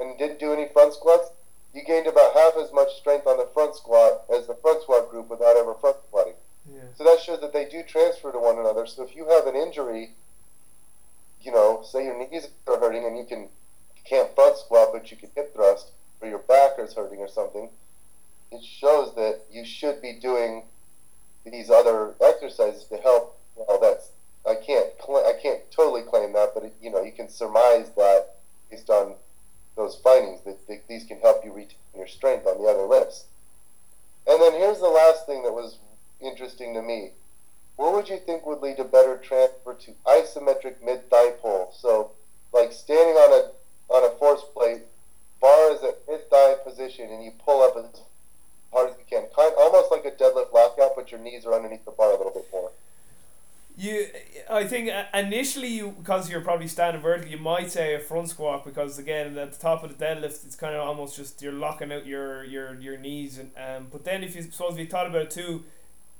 and 0.00 0.18
didn't 0.18 0.40
do 0.40 0.52
any 0.52 0.66
front 0.72 0.94
squats, 0.94 1.30
you 1.74 1.84
gained 1.84 2.06
about 2.06 2.34
half 2.34 2.56
as 2.56 2.72
much 2.72 2.96
strength 2.96 3.26
on 3.26 3.36
the 3.36 3.48
front 3.54 3.76
squat 3.76 4.24
as 4.34 4.46
the 4.46 4.54
front 4.54 4.82
squat 4.82 5.10
group 5.10 5.28
without 5.28 5.56
ever 5.56 5.74
front 5.74 5.96
squatting. 6.08 6.34
Yeah. 6.72 6.80
So 6.96 7.04
that 7.04 7.20
shows 7.20 7.40
that 7.40 7.52
they 7.52 7.66
do 7.66 7.82
transfer 7.82 8.32
to 8.32 8.38
one 8.38 8.58
another. 8.58 8.86
So 8.86 9.04
if 9.04 9.14
you 9.14 9.28
have 9.28 9.46
an 9.46 9.54
injury 9.54 10.14
you 11.42 11.52
know, 11.52 11.82
say 11.82 12.04
your 12.04 12.18
knees 12.18 12.48
are 12.66 12.78
hurting 12.78 13.04
and 13.04 13.16
you 13.16 13.24
can 13.24 13.40
you 13.40 14.02
can't 14.04 14.34
front 14.34 14.56
squat, 14.58 14.88
but 14.92 15.10
you 15.10 15.16
can 15.16 15.30
hip 15.34 15.54
thrust, 15.54 15.90
or 16.20 16.28
your 16.28 16.38
back 16.38 16.72
is 16.78 16.94
hurting 16.94 17.18
or 17.18 17.28
something, 17.28 17.68
it 18.52 18.62
shows 18.62 19.14
that 19.14 19.40
you 19.50 19.64
should 19.64 20.02
be 20.02 20.18
doing 20.20 20.64
these 21.44 21.70
other 21.70 22.14
exercises 22.20 22.84
to 22.84 22.96
help. 22.98 23.38
Well, 23.56 23.78
that's 23.80 24.10
I 24.46 24.54
can't 24.54 24.88
cl- 25.04 25.26
I 25.26 25.34
can't 25.40 25.60
totally 25.70 26.02
claim 26.02 26.32
that, 26.34 26.50
but 26.54 26.64
it, 26.64 26.74
you 26.82 26.90
know 26.90 27.02
you 27.02 27.12
can 27.12 27.28
surmise 27.28 27.90
that 27.96 28.36
based 28.70 28.90
on 28.90 29.14
those 29.80 29.96
findings 29.96 30.42
that, 30.42 30.58
these 30.88 31.04
can 31.04 31.18
help 31.20 31.44
you 31.44 31.52
retain 31.52 31.78
your 31.96 32.06
strength 32.06 32.46
on 32.46 32.62
the 32.62 32.68
other 32.68 32.84
lifts. 32.84 33.24
And 34.26 34.40
then 34.40 34.52
here's 34.52 34.78
the 34.78 34.88
last 34.88 35.26
thing 35.26 35.42
that 35.42 35.52
was 35.52 35.78
interesting 36.20 36.74
to 36.74 36.82
me 36.82 37.12
what 37.76 37.94
would 37.94 38.10
you 38.10 38.18
think 38.18 38.44
would 38.44 38.60
lead 38.60 38.76
to 38.76 38.84
better 38.84 39.16
transfer 39.16 39.72
to 39.72 39.92
isometric 40.04 40.84
mid 40.84 41.08
thigh 41.08 41.30
pull? 41.40 41.72
So, 41.74 42.10
like 42.52 42.72
standing 42.72 43.14
on 43.14 43.32
a 43.32 43.94
on 43.94 44.04
a 44.04 44.14
force 44.18 44.42
plate, 44.54 44.82
bar 45.40 45.72
is 45.72 45.82
at 45.82 46.06
mid 46.06 46.28
thigh 46.28 46.56
position, 46.62 47.08
and 47.08 47.24
you 47.24 47.32
pull 47.42 47.62
up 47.62 47.78
as 47.78 48.02
hard 48.70 48.90
as 48.90 48.96
you 48.98 49.04
can, 49.08 49.28
kind 49.34 49.54
almost 49.56 49.90
like 49.90 50.04
a 50.04 50.10
deadlift 50.10 50.52
lockout, 50.52 50.92
but 50.94 51.10
your 51.10 51.20
knees 51.20 51.46
are 51.46 51.54
underneath 51.54 51.86
the 51.86 51.90
bar 51.90 52.12
a 52.12 52.18
little 52.18 52.32
bit 52.32 52.46
more. 52.52 52.70
You, 53.80 54.08
I 54.50 54.64
think 54.64 54.90
initially 55.14 55.68
you 55.68 55.92
because 55.92 56.28
you're 56.30 56.42
probably 56.42 56.68
standing 56.68 57.00
vertically, 57.00 57.30
you 57.30 57.38
might 57.38 57.70
say 57.70 57.94
a 57.94 57.98
front 57.98 58.28
squat 58.28 58.62
because 58.62 58.98
again 58.98 59.38
at 59.38 59.52
the 59.52 59.58
top 59.58 59.82
of 59.82 59.96
the 59.96 60.04
deadlift 60.04 60.44
it's 60.44 60.54
kind 60.54 60.74
of 60.74 60.86
almost 60.86 61.16
just 61.16 61.40
you're 61.40 61.52
locking 61.52 61.90
out 61.90 62.04
your 62.04 62.44
your 62.44 62.74
your 62.78 62.98
knees 62.98 63.38
and 63.38 63.52
um. 63.56 63.86
But 63.90 64.04
then 64.04 64.22
if 64.22 64.36
you 64.36 64.42
suppose 64.42 64.78
you 64.78 64.86
thought 64.86 65.06
about 65.06 65.22
it 65.22 65.30
too 65.30 65.64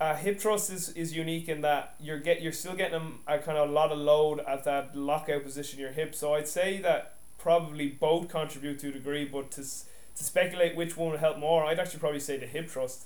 uh, 0.00 0.14
hip 0.16 0.40
thrust 0.40 0.72
is, 0.72 0.88
is 0.90 1.14
unique 1.14 1.48
in 1.48 1.60
that 1.60 1.94
you're 2.00 2.18
get 2.18 2.40
you're 2.40 2.52
still 2.52 2.74
getting 2.74 3.20
a, 3.28 3.34
a 3.34 3.38
kind 3.38 3.58
of 3.58 3.68
a 3.68 3.72
lot 3.72 3.92
of 3.92 3.98
load 3.98 4.40
at 4.40 4.64
that 4.64 4.96
lockout 4.96 5.44
position 5.44 5.78
your 5.78 5.92
hip. 5.92 6.14
So 6.14 6.34
I'd 6.34 6.48
say 6.48 6.80
that 6.80 7.16
probably 7.38 7.88
both 7.88 8.28
contribute 8.28 8.78
to 8.78 8.88
a 8.88 8.92
degree, 8.92 9.26
but 9.26 9.50
to 9.52 9.62
to 9.62 10.24
speculate 10.24 10.74
which 10.74 10.96
one 10.96 11.10
would 11.10 11.20
help 11.20 11.38
more, 11.38 11.64
I'd 11.64 11.78
actually 11.78 12.00
probably 12.00 12.20
say 12.20 12.38
the 12.38 12.46
hip 12.46 12.70
thrust. 12.70 13.04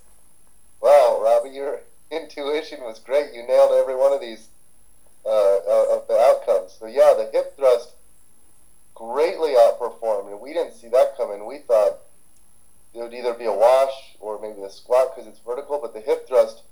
Wow, 0.80 1.20
Robbie, 1.22 1.50
your 1.56 1.80
intuition 2.10 2.80
was 2.80 2.98
great. 2.98 3.32
You 3.34 3.46
nailed 3.46 3.72
every 3.72 3.96
one 3.96 4.12
of 4.12 4.20
these 4.20 4.48
uh, 5.26 5.96
of 5.96 6.06
the 6.08 6.16
outcomes. 6.18 6.76
So 6.78 6.86
yeah, 6.86 7.14
the 7.16 7.30
hip 7.32 7.56
thrust 7.56 7.92
greatly 8.94 9.52
outperformed, 9.52 10.30
and 10.30 10.40
we 10.40 10.52
didn't 10.52 10.74
see 10.74 10.88
that 10.88 11.16
coming. 11.16 11.46
We 11.46 11.58
thought 11.58 11.98
it 12.94 13.00
would 13.00 13.14
either 13.14 13.34
be 13.34 13.46
a 13.46 13.52
wash 13.52 14.16
or 14.20 14.40
maybe 14.40 14.60
the 14.60 14.70
squat 14.70 15.14
because 15.14 15.28
it's 15.28 15.40
vertical. 15.40 15.78
But 15.80 15.94
the 15.94 16.00
hip 16.00 16.28
thrust, 16.28 16.62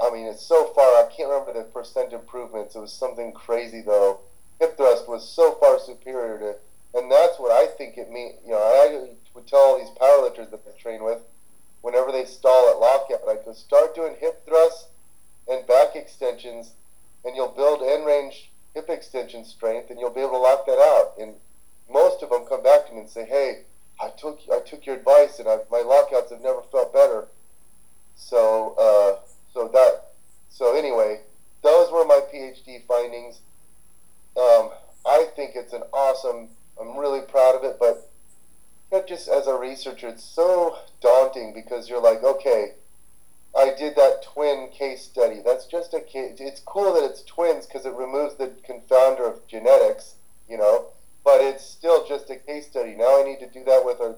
I 0.00 0.10
mean, 0.10 0.26
it's 0.26 0.44
so 0.44 0.66
far. 0.74 0.84
I 0.84 1.08
can't 1.16 1.30
remember 1.30 1.52
the 1.52 1.64
percent 1.64 2.12
improvements. 2.12 2.74
It 2.74 2.80
was 2.80 2.92
something 2.92 3.32
crazy 3.32 3.82
though. 3.82 4.20
Hip 4.60 4.76
thrust 4.76 5.08
was 5.08 5.28
so 5.28 5.52
far 5.60 5.78
superior 5.78 6.38
to, 6.38 6.98
and 6.98 7.12
that's 7.12 7.38
what 7.38 7.52
I 7.52 7.66
think 7.66 7.98
it 7.98 8.10
means. 8.10 8.34
You 8.44 8.52
know, 8.52 8.58
I 8.58 9.08
would 9.34 9.46
tell 9.46 9.60
all 9.60 9.78
these 9.78 9.90
powerlifters 9.90 10.50
that 10.50 10.62
I 10.66 10.80
train 10.80 11.04
with, 11.04 11.20
whenever 11.86 12.10
they 12.10 12.24
stall 12.24 12.68
at 12.68 12.80
lockout, 12.80 13.20
I 13.28 13.36
go 13.44 13.52
start 13.52 13.94
doing 13.94 14.16
hip 14.18 14.44
thrusts 14.44 14.88
and 15.48 15.64
back 15.68 15.94
extensions, 15.94 16.72
and 17.24 17.36
you'll 17.36 17.54
build 17.54 17.80
end 17.80 18.04
range 18.04 18.50
hip 18.74 18.90
extension 18.90 19.44
strength, 19.44 19.88
and 19.88 20.00
you'll 20.00 20.10
be 20.10 20.20
able 20.20 20.32
to 20.32 20.38
lock 20.38 20.66
that 20.66 20.80
out. 20.80 21.12
And 21.16 21.34
most 21.88 22.24
of 22.24 22.30
them 22.30 22.44
come 22.44 22.64
back 22.64 22.88
to 22.88 22.92
me 22.92 23.02
and 23.02 23.08
say, 23.08 23.24
"Hey, 23.24 23.62
I 24.00 24.08
took 24.08 24.40
I 24.52 24.58
took 24.58 24.84
your 24.84 24.96
advice, 24.96 25.38
and 25.38 25.46
I, 25.46 25.58
my 25.70 25.82
lockouts 25.82 26.32
have 26.32 26.40
never 26.40 26.62
felt 26.72 26.92
better." 26.92 27.28
So, 28.16 28.74
uh, 28.76 29.24
so 29.54 29.68
that, 29.68 30.08
so 30.50 30.76
anyway, 30.76 31.20
those 31.62 31.92
were 31.92 32.04
my 32.04 32.20
PhD 32.32 32.84
findings. 32.88 33.38
Um, 34.36 34.70
I 35.06 35.28
think 35.36 35.52
it's 35.54 35.72
an 35.72 35.84
awesome. 35.92 36.48
I'm 36.80 36.98
really 36.98 37.20
proud 37.20 37.54
of 37.54 37.62
it, 37.62 37.76
but 37.78 38.10
just 39.06 39.28
as 39.28 39.46
a 39.46 39.54
researcher, 39.54 40.08
it's 40.08 40.24
so 40.24 40.78
daunting 41.00 41.52
because 41.54 41.88
you're 41.88 42.02
like, 42.02 42.22
okay, 42.22 42.74
I 43.56 43.74
did 43.76 43.96
that 43.96 44.22
twin 44.22 44.68
case 44.70 45.02
study. 45.02 45.40
That's 45.44 45.66
just 45.66 45.94
a 45.94 46.00
case. 46.00 46.36
It's 46.38 46.60
cool 46.60 46.92
that 46.94 47.04
it's 47.04 47.22
twins 47.22 47.66
because 47.66 47.86
it 47.86 47.94
removes 47.94 48.36
the 48.36 48.52
confounder 48.68 49.26
of 49.26 49.46
genetics, 49.46 50.14
you 50.48 50.58
know, 50.58 50.88
but 51.24 51.40
it's 51.40 51.64
still 51.64 52.06
just 52.06 52.30
a 52.30 52.36
case 52.36 52.66
study. 52.66 52.94
Now 52.94 53.20
I 53.20 53.24
need 53.24 53.40
to 53.40 53.48
do 53.48 53.64
that 53.64 53.84
with 53.84 54.00
a, 54.00 54.16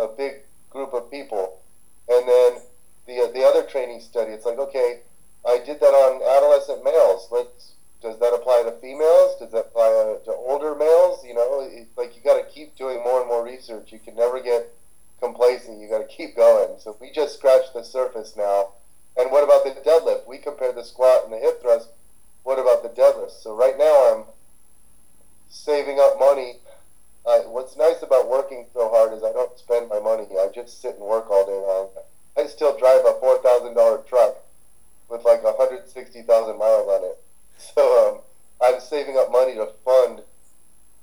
a 0.00 0.08
big 0.08 0.42
group 0.70 0.94
of 0.94 1.10
people. 1.10 1.60
And 2.08 2.26
then 2.26 2.62
the, 3.06 3.30
the 3.32 3.44
other 3.44 3.62
training 3.62 4.00
study, 4.00 4.32
it's 4.32 4.46
like, 4.46 4.58
okay, 4.58 5.00
I 5.46 5.58
did 5.58 5.80
that 5.80 5.86
on 5.86 6.22
adolescent 6.22 6.84
males. 6.84 7.28
Let's, 7.30 7.72
does 8.02 8.18
that 8.18 8.34
apply 8.34 8.64
to 8.64 8.72
females? 8.80 9.36
Does 9.38 9.52
that 9.52 9.66
apply 9.66 10.16
to 10.24 10.32
older 10.32 10.74
males? 10.74 11.24
You 11.24 11.34
know, 11.34 11.60
it, 11.60 11.88
like 11.96 12.16
you 12.16 12.22
got 12.22 12.36
to 12.36 12.52
keep 12.52 12.76
doing 12.76 12.98
more 13.04 13.20
and 13.20 13.28
more 13.28 13.44
research. 13.44 13.92
You 13.92 13.98
can 13.98 14.16
never 14.16 14.42
get 14.42 14.74
complacent. 15.20 15.80
You 15.80 15.88
got 15.88 15.98
to 15.98 16.08
keep 16.08 16.36
going. 16.36 16.78
So 16.78 16.96
we 17.00 17.12
just 17.12 17.38
scratched 17.38 17.74
the 17.74 17.84
surface 17.84 18.34
now. 18.36 18.70
And 19.16 19.30
what 19.30 19.44
about 19.44 19.64
the 19.64 19.80
deadlift? 19.88 20.26
We 20.26 20.38
compared 20.38 20.74
the 20.74 20.84
squat 20.84 21.24
and 21.24 21.32
the 21.32 21.38
hip 21.38 21.62
thrust. 21.62 21.88
What 22.42 22.58
about 22.58 22.82
the 22.82 22.88
deadlift? 22.88 23.42
So 23.42 23.54
right 23.54 23.78
now 23.78 24.12
I'm 24.12 24.24
saving 25.48 25.98
up 26.00 26.18
money. 26.18 26.56
Uh, 27.24 27.40
what's 27.42 27.76
nice 27.76 28.02
about 28.02 28.28
working 28.28 28.66
so 28.72 28.88
hard 28.90 29.12
is 29.12 29.22
I 29.22 29.32
don't 29.32 29.56
spend 29.56 29.88
my 29.88 30.00
money. 30.00 30.26
I 30.32 30.48
just 30.52 30.82
sit 30.82 30.96
and 30.96 31.04
work 31.04 31.30
all 31.30 31.46
day 31.46 31.52
long. 31.52 31.88
I 32.36 32.48
still 32.48 32.76
drive 32.76 33.04
a 33.06 33.14
four 33.20 33.38
thousand 33.38 33.74
dollar 33.74 33.98
truck 34.08 34.38
with 35.08 35.24
like 35.24 35.42
hundred 35.44 35.88
sixty 35.88 36.22
thousand 36.22 36.58
miles 36.58 36.88
on 36.88 37.04
it. 37.04 37.22
So 37.58 38.08
um, 38.08 38.20
I'm 38.60 38.80
saving 38.80 39.16
up 39.16 39.30
money 39.30 39.54
to 39.54 39.68
fund 39.84 40.22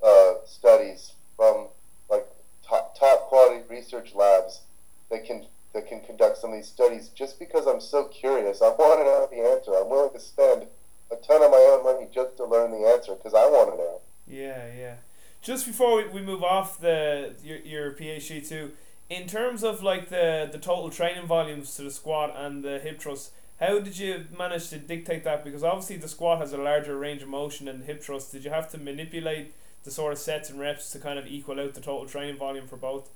uh, 0.03 0.33
studies 0.45 1.13
from 1.35 1.67
like 2.09 2.27
top, 2.67 2.97
top 2.97 3.27
quality 3.27 3.63
research 3.69 4.13
labs 4.13 4.61
that 5.09 5.25
can 5.25 5.45
that 5.73 5.87
can 5.87 6.01
conduct 6.01 6.37
some 6.37 6.51
of 6.51 6.55
these 6.55 6.67
studies 6.67 7.09
just 7.09 7.37
because 7.37 7.67
I'm 7.67 7.81
so 7.81 8.05
curious. 8.05 8.61
I 8.61 8.69
want 8.69 8.99
to 8.99 9.05
know 9.05 9.27
the 9.31 9.49
answer. 9.49 9.71
I'm 9.75 9.89
willing 9.89 10.13
to 10.13 10.19
spend 10.19 10.65
a 11.11 11.15
ton 11.15 11.43
of 11.43 11.51
my 11.51 11.57
own 11.57 11.83
money 11.83 12.07
just 12.13 12.37
to 12.37 12.45
learn 12.45 12.71
the 12.71 12.87
answer 12.87 13.13
because 13.13 13.33
I 13.33 13.45
want 13.45 13.71
to 13.71 13.77
know. 13.77 14.01
Yeah, 14.27 14.65
yeah. 14.75 14.95
Just 15.41 15.65
before 15.65 15.97
we, 15.97 16.07
we 16.07 16.21
move 16.21 16.43
off 16.43 16.79
the 16.79 17.33
your, 17.43 17.57
your 17.59 17.91
PhD 17.91 18.47
too, 18.47 18.71
in 19.09 19.27
terms 19.27 19.63
of 19.63 19.81
like 19.81 20.09
the, 20.09 20.49
the 20.51 20.57
total 20.57 20.89
training 20.89 21.25
volumes 21.25 21.75
to 21.75 21.83
the 21.83 21.91
squat 21.91 22.33
and 22.35 22.63
the 22.63 22.79
hip 22.79 22.99
thrust, 22.99 23.31
how 23.59 23.79
did 23.79 23.97
you 23.97 24.25
manage 24.37 24.69
to 24.69 24.77
dictate 24.77 25.23
that? 25.25 25.43
Because 25.43 25.63
obviously 25.63 25.97
the 25.97 26.07
squat 26.07 26.39
has 26.39 26.53
a 26.53 26.57
larger 26.57 26.97
range 26.97 27.21
of 27.21 27.27
motion 27.27 27.65
than 27.65 27.81
hip 27.81 28.01
thrust. 28.01 28.31
Did 28.31 28.45
you 28.45 28.51
have 28.51 28.69
to 28.71 28.77
manipulate 28.77 29.53
the 29.83 29.91
sort 29.91 30.13
of 30.13 30.19
sets 30.19 30.49
and 30.49 30.59
reps 30.59 30.91
to 30.91 30.99
kind 30.99 31.19
of 31.19 31.27
equal 31.27 31.59
out 31.59 31.73
the 31.73 31.81
total 31.81 32.05
training 32.05 32.37
volume 32.37 32.67
for 32.67 32.77
both? 32.77 33.09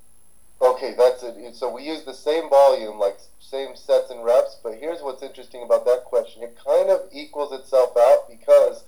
Okay, 0.60 0.94
that's 0.96 1.22
it. 1.22 1.54
So 1.54 1.72
we 1.72 1.84
use 1.84 2.04
the 2.04 2.14
same 2.14 2.48
volume, 2.48 2.98
like 2.98 3.18
same 3.40 3.74
sets 3.74 4.10
and 4.10 4.24
reps, 4.24 4.58
but 4.62 4.74
here's 4.74 5.00
what's 5.00 5.22
interesting 5.22 5.62
about 5.62 5.84
that 5.84 6.04
question. 6.04 6.42
It 6.42 6.56
kind 6.64 6.90
of 6.90 7.00
equals 7.12 7.52
itself 7.52 7.96
out 7.98 8.28
because 8.30 8.84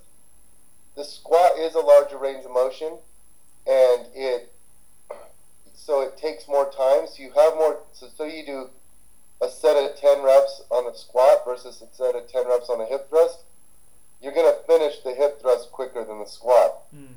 the 0.94 1.04
squat 1.04 1.52
is 1.58 1.74
a 1.74 1.80
larger 1.80 2.18
range 2.18 2.44
of 2.44 2.52
motion 2.52 2.98
and 3.66 4.06
it 4.14 4.52
so 5.74 6.00
it 6.00 6.16
takes 6.16 6.48
more 6.48 6.64
time. 6.64 7.06
So 7.06 7.22
you 7.22 7.32
have 7.36 7.54
more 7.54 7.78
so, 7.92 8.08
so 8.16 8.24
you 8.24 8.44
do 8.44 8.70
a 9.42 9.48
set 9.48 9.76
of 9.76 9.98
10 9.98 10.22
reps 10.22 10.62
on 10.70 10.90
the 10.90 10.96
squat 10.96 11.42
versus 11.46 11.82
a 11.82 11.94
set 11.94 12.14
of 12.14 12.30
10 12.30 12.48
reps 12.48 12.68
on 12.70 12.78
the 12.78 12.86
hip 12.86 13.08
thrust. 13.08 13.40
You're 14.22 14.32
going 14.32 14.50
to 14.50 14.66
finish 14.66 15.00
the 15.00 15.14
hip 15.14 15.40
thrust 15.40 15.70
quicker 15.72 16.04
than 16.04 16.18
the 16.20 16.26
squat. 16.26 16.90
Mm. 16.94 17.14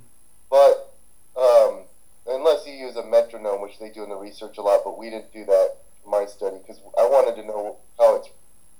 But 0.49 0.93
um, 1.39 1.84
unless 2.28 2.67
you 2.67 2.74
use 2.74 2.95
a 2.95 3.05
metronome, 3.05 3.61
which 3.61 3.80
they 3.80 3.89
do 3.89 4.03
in 4.03 4.09
the 4.09 4.15
research 4.15 4.57
a 4.57 4.61
lot, 4.61 4.82
but 4.84 4.97
we 4.97 5.09
didn't 5.09 5.34
do 5.34 5.45
that 5.45 5.76
in 6.03 6.11
my 6.11 6.26
study 6.26 6.57
because 6.57 6.82
I 6.97 7.03
wanted 7.03 7.39
to 7.41 7.47
know 7.47 7.78
how 7.97 8.17
it's 8.17 8.30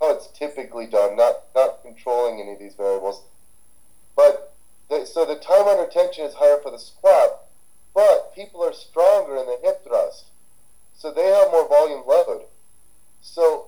how 0.02 0.12
it's 0.14 0.28
typically 0.28 0.88
done, 0.88 1.16
not 1.16 1.44
not 1.56 1.82
controlling 1.84 2.40
any 2.40 2.54
of 2.54 2.60
these 2.60 2.76
variables. 2.76 3.24
But 4.16 4.54
the, 4.90 5.06
so 5.06 5.26
the 5.26 5.36
time 5.36 5.68
under 5.68 5.90
tension 5.90 6.26
is 6.26 6.36
higher 6.36 6.60
for 6.62 6.72
the 6.72 6.80
squat, 6.80 7.46
but 7.94 8.34
people 8.36 8.64
are 8.64 8.74
stronger 8.74 9.38
in 9.38 9.46
the 9.46 9.60
hip 9.64 9.84
thrust, 9.86 10.26
so 10.96 11.12
they 11.12 11.28
have 11.28 11.52
more 11.52 11.68
volume 11.68 12.04
load. 12.08 12.44
So 13.22 13.68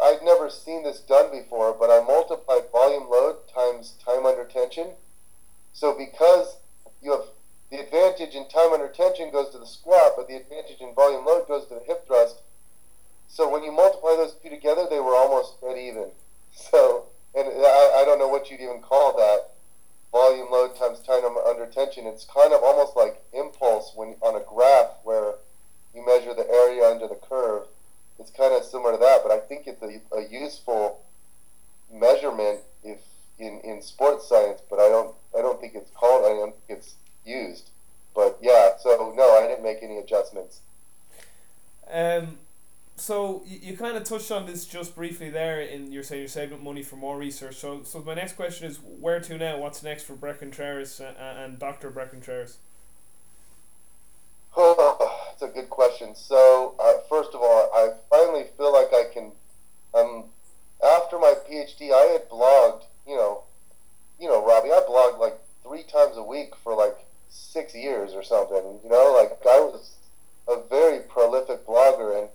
I'd 0.00 0.22
never 0.22 0.50
seen 0.50 0.82
this 0.82 1.00
done 1.00 1.30
before, 1.30 1.74
but 1.78 1.90
I 1.90 2.04
multiplied 2.04 2.70
volume 2.72 3.08
load 3.10 3.36
times 3.54 3.94
time 4.04 4.26
under 4.26 4.44
tension. 4.44 4.88
So 5.72 5.96
because 5.96 6.56
you 7.02 7.12
have 7.12 7.24
the 7.70 7.78
advantage 7.80 8.34
in 8.34 8.48
time 8.48 8.72
under 8.72 8.88
tension 8.88 9.30
goes 9.30 9.50
to 9.50 9.58
the 9.58 9.66
squat, 9.66 10.12
but 10.16 10.28
the 10.28 10.36
advantage 10.36 10.80
in 10.80 10.94
volume 10.94 11.24
load 11.24 11.48
goes 11.48 11.66
to 11.68 11.74
the 11.74 11.84
hip 11.86 12.06
thrust. 12.06 12.36
So 13.28 13.48
when 13.48 13.62
you 13.62 13.72
multiply 13.72 14.14
those 14.16 14.34
two 14.34 14.50
together, 14.50 14.86
they 14.90 15.00
were 15.00 15.16
almost 15.16 15.60
dead 15.60 15.78
even. 15.78 16.10
So, 16.54 17.06
and 17.34 17.48
I, 17.48 18.02
I 18.02 18.04
don't 18.04 18.18
know 18.18 18.28
what 18.28 18.50
you'd 18.50 18.60
even 18.60 18.82
call 18.82 19.16
that. 19.16 19.54
Volume 20.12 20.48
load 20.52 20.76
times 20.76 21.00
time 21.00 21.24
under 21.24 21.64
tension. 21.64 22.06
It's 22.06 22.26
kind 22.26 22.52
of 22.52 22.62
almost 22.62 22.94
like 22.94 23.22
impulse 23.32 23.92
when 23.96 24.16
on 24.20 24.36
a 24.36 24.44
graph 24.44 24.90
where 25.04 25.36
you 25.94 26.04
measure 26.04 26.34
the 26.34 26.46
area 26.46 26.84
under 26.84 27.08
the 27.08 27.14
curve. 27.14 27.68
It's 28.22 28.30
kind 28.30 28.54
of 28.54 28.62
similar 28.62 28.92
to 28.92 28.98
that, 28.98 29.20
but 29.24 29.32
I 29.32 29.40
think 29.40 29.66
it's 29.66 29.82
a, 29.82 30.00
a 30.16 30.28
useful 30.30 31.02
measurement 31.92 32.60
if 32.84 33.00
in, 33.36 33.60
in 33.64 33.82
sports 33.82 34.28
science, 34.28 34.60
but 34.70 34.78
I 34.78 34.88
don't 34.88 35.12
I 35.36 35.42
don't 35.42 35.60
think 35.60 35.74
it's 35.74 35.90
called 35.90 36.24
I 36.24 36.28
don't 36.28 36.54
think 36.54 36.78
it's 36.78 36.94
used. 37.26 37.70
But 38.14 38.38
yeah, 38.40 38.70
so 38.78 39.12
no, 39.16 39.38
I 39.38 39.48
didn't 39.48 39.64
make 39.64 39.78
any 39.82 39.98
adjustments. 39.98 40.60
Um, 41.90 42.38
so 42.94 43.42
you, 43.44 43.58
you 43.60 43.76
kind 43.76 43.96
of 43.96 44.04
touched 44.04 44.30
on 44.30 44.46
this 44.46 44.66
just 44.66 44.94
briefly 44.94 45.28
there 45.28 45.60
in 45.60 45.90
your 45.90 46.04
say 46.04 46.20
you're 46.20 46.28
saving 46.28 46.62
money 46.62 46.84
for 46.84 46.94
more 46.94 47.18
research. 47.18 47.56
So 47.56 47.82
so 47.82 48.00
my 48.02 48.14
next 48.14 48.34
question 48.34 48.68
is 48.68 48.78
where 49.00 49.18
to 49.18 49.36
now? 49.36 49.58
What's 49.58 49.82
next 49.82 50.04
for 50.04 50.14
Bret 50.14 50.38
Contreras 50.38 51.00
and, 51.00 51.16
and 51.18 51.58
Dr. 51.58 51.90
Bret 51.90 52.10
Contreras? 52.10 52.58
That's 55.42 55.56
a 55.56 55.60
good 55.60 55.70
question. 55.70 56.14
So 56.14 56.76
uh, 56.78 57.00
first 57.08 57.30
of 57.34 57.40
all, 57.40 57.68
I 57.74 57.90
finally 58.08 58.44
feel 58.56 58.72
like 58.72 58.92
I 58.94 59.12
can. 59.12 59.32
Um, 59.92 60.26
after 60.84 61.18
my 61.18 61.34
PhD, 61.50 61.92
I 61.92 62.12
had 62.12 62.28
blogged. 62.28 62.84
You 63.08 63.16
know, 63.16 63.42
you 64.20 64.28
know, 64.28 64.46
Robbie, 64.46 64.70
I 64.70 64.82
blogged 64.88 65.18
like 65.18 65.36
three 65.64 65.82
times 65.82 66.16
a 66.16 66.22
week 66.22 66.54
for 66.62 66.76
like 66.76 66.96
six 67.28 67.74
years 67.74 68.12
or 68.14 68.22
something. 68.22 68.78
You 68.84 68.88
know, 68.88 69.18
like 69.18 69.32
I 69.44 69.58
was 69.58 69.96
a 70.46 70.60
very 70.70 71.00
prolific 71.00 71.66
blogger, 71.66 72.16
and 72.16 72.28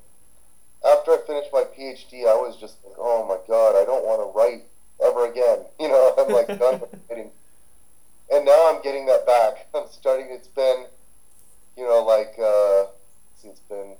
after 0.85 1.11
I 1.11 1.19
finished 1.25 1.53
my 1.53 1.63
PhD, 1.63 2.27
I 2.27 2.35
was 2.35 2.57
just 2.59 2.75
like, 2.83 2.95
oh 2.97 3.25
my 3.25 3.37
god, 3.47 3.81
I 3.81 3.85
don't 3.85 4.03
want 4.03 4.19
to 4.19 4.37
write 4.37 4.63
ever 5.01 5.31
again. 5.31 5.65
You 5.79 5.87
know, 5.87 6.13
I'm 6.17 6.33
like 6.33 6.47
done 6.59 6.81
with 6.81 6.99
writing. 7.09 7.31
And 8.29 8.43
now 8.43 8.73
I'm 8.73 8.81
getting 8.81 9.05
that 9.05 9.25
back. 9.25 9.67
I'm 9.73 9.87
starting. 9.89 10.27
It's 10.29 10.49
been, 10.49 10.87
you 11.77 11.85
know, 11.85 12.03
like 12.03 12.35
uh, 12.37 12.87
it's 13.49 13.61
been 13.61 13.95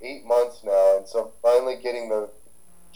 eight 0.00 0.24
months 0.24 0.62
now, 0.64 0.98
and 0.98 1.06
so 1.06 1.32
finally 1.42 1.76
getting 1.82 2.08
the 2.08 2.28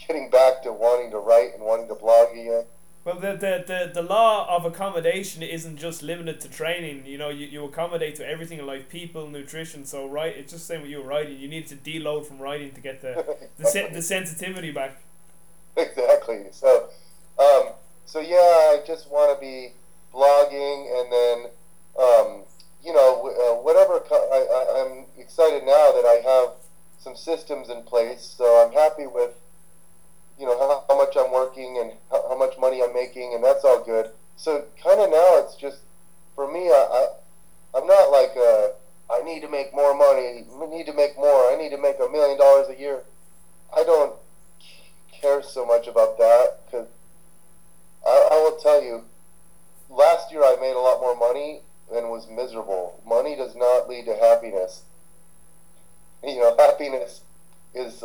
getting 0.07 0.29
back 0.29 0.63
to 0.63 0.71
wanting 0.71 1.11
to 1.11 1.17
write 1.17 1.53
and 1.53 1.63
wanting 1.63 1.87
to 1.87 1.95
blog 1.95 2.31
again. 2.31 2.65
Well, 3.05 3.15
the, 3.15 3.31
the, 3.31 3.63
the, 3.65 3.91
the 3.93 4.01
law 4.01 4.55
of 4.55 4.65
accommodation 4.65 5.41
isn't 5.41 5.77
just 5.77 6.03
limited 6.03 6.41
to 6.41 6.49
training. 6.49 7.05
You 7.05 7.17
know, 7.17 7.29
you, 7.29 7.47
you 7.47 7.63
accommodate 7.63 8.15
to 8.15 8.27
everything 8.27 8.59
in 8.59 8.67
life, 8.67 8.89
people, 8.89 9.27
nutrition. 9.27 9.85
So, 9.85 10.05
right, 10.05 10.35
it's 10.35 10.51
just 10.51 10.67
saying 10.67 10.81
what 10.81 10.89
you 10.89 11.01
were 11.01 11.07
writing. 11.07 11.39
You 11.39 11.47
need 11.47 11.65
to 11.67 11.75
deload 11.75 12.25
from 12.25 12.39
writing 12.39 12.71
to 12.73 12.81
get 12.81 13.01
the 13.01 13.37
the, 13.57 13.65
se- 13.65 13.91
the 13.93 14.01
sensitivity 14.01 14.71
back. 14.71 15.01
Exactly. 15.77 16.47
So, 16.51 16.89
um, 17.39 17.73
so 18.05 18.19
yeah, 18.19 18.35
I 18.37 18.81
just 18.85 19.09
want 19.09 19.33
to 19.33 19.39
be 19.39 19.71
blogging, 20.13 20.99
and 20.99 21.11
then, 21.11 21.51
um, 21.97 22.43
you 22.83 22.93
know, 22.93 23.27
uh, 23.27 23.61
whatever. 23.61 23.99
Co- 23.99 24.29
I, 24.31 24.81
I'm 24.81 25.05
excited 25.17 25.63
now 25.63 25.91
that 25.91 26.05
I 26.05 26.21
have 26.25 26.53
some 26.99 27.15
systems 27.15 27.69
in 27.69 27.83
place. 27.83 28.21
So 28.37 28.65
I'm 28.65 28.73
happy 28.73 29.07
with, 29.07 29.31
you 30.39 30.45
know, 30.45 30.57
how, 30.59 30.83
how 30.87 30.97
much 30.97 31.15
I'm 31.17 31.31
working 31.31 31.77
and 31.79 31.93
how, 32.11 32.27
how, 32.29 32.37
much 32.37 32.57
money 32.59 32.81
I'm 32.83 32.93
making, 32.93 33.33
and 33.33 33.43
that's 33.43 33.63
all 33.63 33.83
good. 33.83 34.11
So 34.37 34.65
kind 34.83 34.99
of 34.99 35.09
now 35.09 35.43
it's 35.43 35.55
just, 35.55 35.79
for 36.35 36.51
me, 36.51 36.69
I, 36.69 36.87
I 36.91 37.07
I'm 37.77 37.85
not 37.85 38.11
like 38.11 38.35
a, 38.35 38.71
I 39.11 39.21
need 39.23 39.41
to 39.41 39.49
make 39.49 39.73
more 39.73 39.95
money, 39.95 40.45
I 40.61 40.65
need 40.67 40.85
to 40.85 40.93
make 40.93 41.17
more, 41.17 41.51
I 41.51 41.55
need 41.55 41.69
to 41.69 41.77
make 41.77 41.97
a 41.99 42.09
million 42.09 42.37
dollars 42.37 42.67
a 42.69 42.79
year. 42.79 43.01
I 43.75 43.83
don't 43.83 44.15
care 45.11 45.43
so 45.43 45.65
much 45.65 45.87
about 45.87 46.17
that 46.17 46.59
because 46.65 46.87
I, 48.05 48.29
I 48.31 48.35
will 48.35 48.57
tell 48.57 48.81
you, 48.83 49.03
last 49.89 50.31
year 50.31 50.41
I 50.43 50.57
made 50.59 50.75
a 50.75 50.79
lot 50.79 51.01
more 51.01 51.15
money 51.15 51.61
and 51.93 52.09
was 52.09 52.27
miserable. 52.29 53.01
Money 53.05 53.35
does 53.35 53.55
not 53.55 53.89
lead 53.89 54.05
to 54.05 54.15
happiness. 54.15 54.83
You 56.23 56.39
know, 56.39 56.55
happiness 56.59 57.21
is 57.73 58.03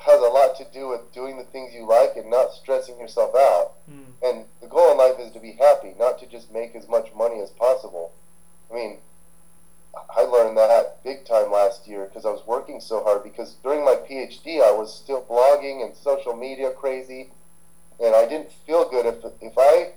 has 0.00 0.20
a 0.20 0.24
lot 0.24 0.56
to 0.56 0.64
do 0.72 0.88
with 0.88 1.12
doing 1.12 1.36
the 1.36 1.44
things 1.44 1.74
you 1.74 1.86
like 1.86 2.16
and 2.16 2.30
not 2.30 2.52
stressing 2.52 2.98
yourself 3.00 3.34
out. 3.34 3.72
Mm. 3.90 4.04
And 4.22 4.44
the 4.60 4.68
goal 4.68 4.92
in 4.92 4.98
life 4.98 5.18
is 5.18 5.32
to 5.32 5.40
be 5.40 5.52
happy, 5.52 5.94
not 5.98 6.20
to 6.20 6.26
just 6.26 6.52
make 6.52 6.76
as 6.76 6.88
much 6.88 7.12
money 7.16 7.40
as 7.40 7.50
possible. 7.50 8.12
I 8.70 8.74
mean, 8.74 8.98
I 10.16 10.22
learned 10.22 10.56
that 10.56 11.02
big 11.02 11.24
time 11.24 11.50
last 11.50 11.88
year 11.88 12.04
because 12.04 12.24
I 12.24 12.30
was 12.30 12.46
working 12.46 12.80
so 12.80 13.02
hard. 13.02 13.24
Because 13.24 13.54
during 13.62 13.84
my 13.84 13.94
PhD, 13.94 14.62
I 14.62 14.70
was 14.70 14.94
still 14.94 15.22
blogging 15.22 15.84
and 15.84 15.96
social 15.96 16.36
media 16.36 16.70
crazy, 16.70 17.30
and 17.98 18.14
I 18.14 18.26
didn't 18.28 18.52
feel 18.52 18.88
good 18.88 19.06
if 19.06 19.24
if 19.40 19.54
I 19.58 19.92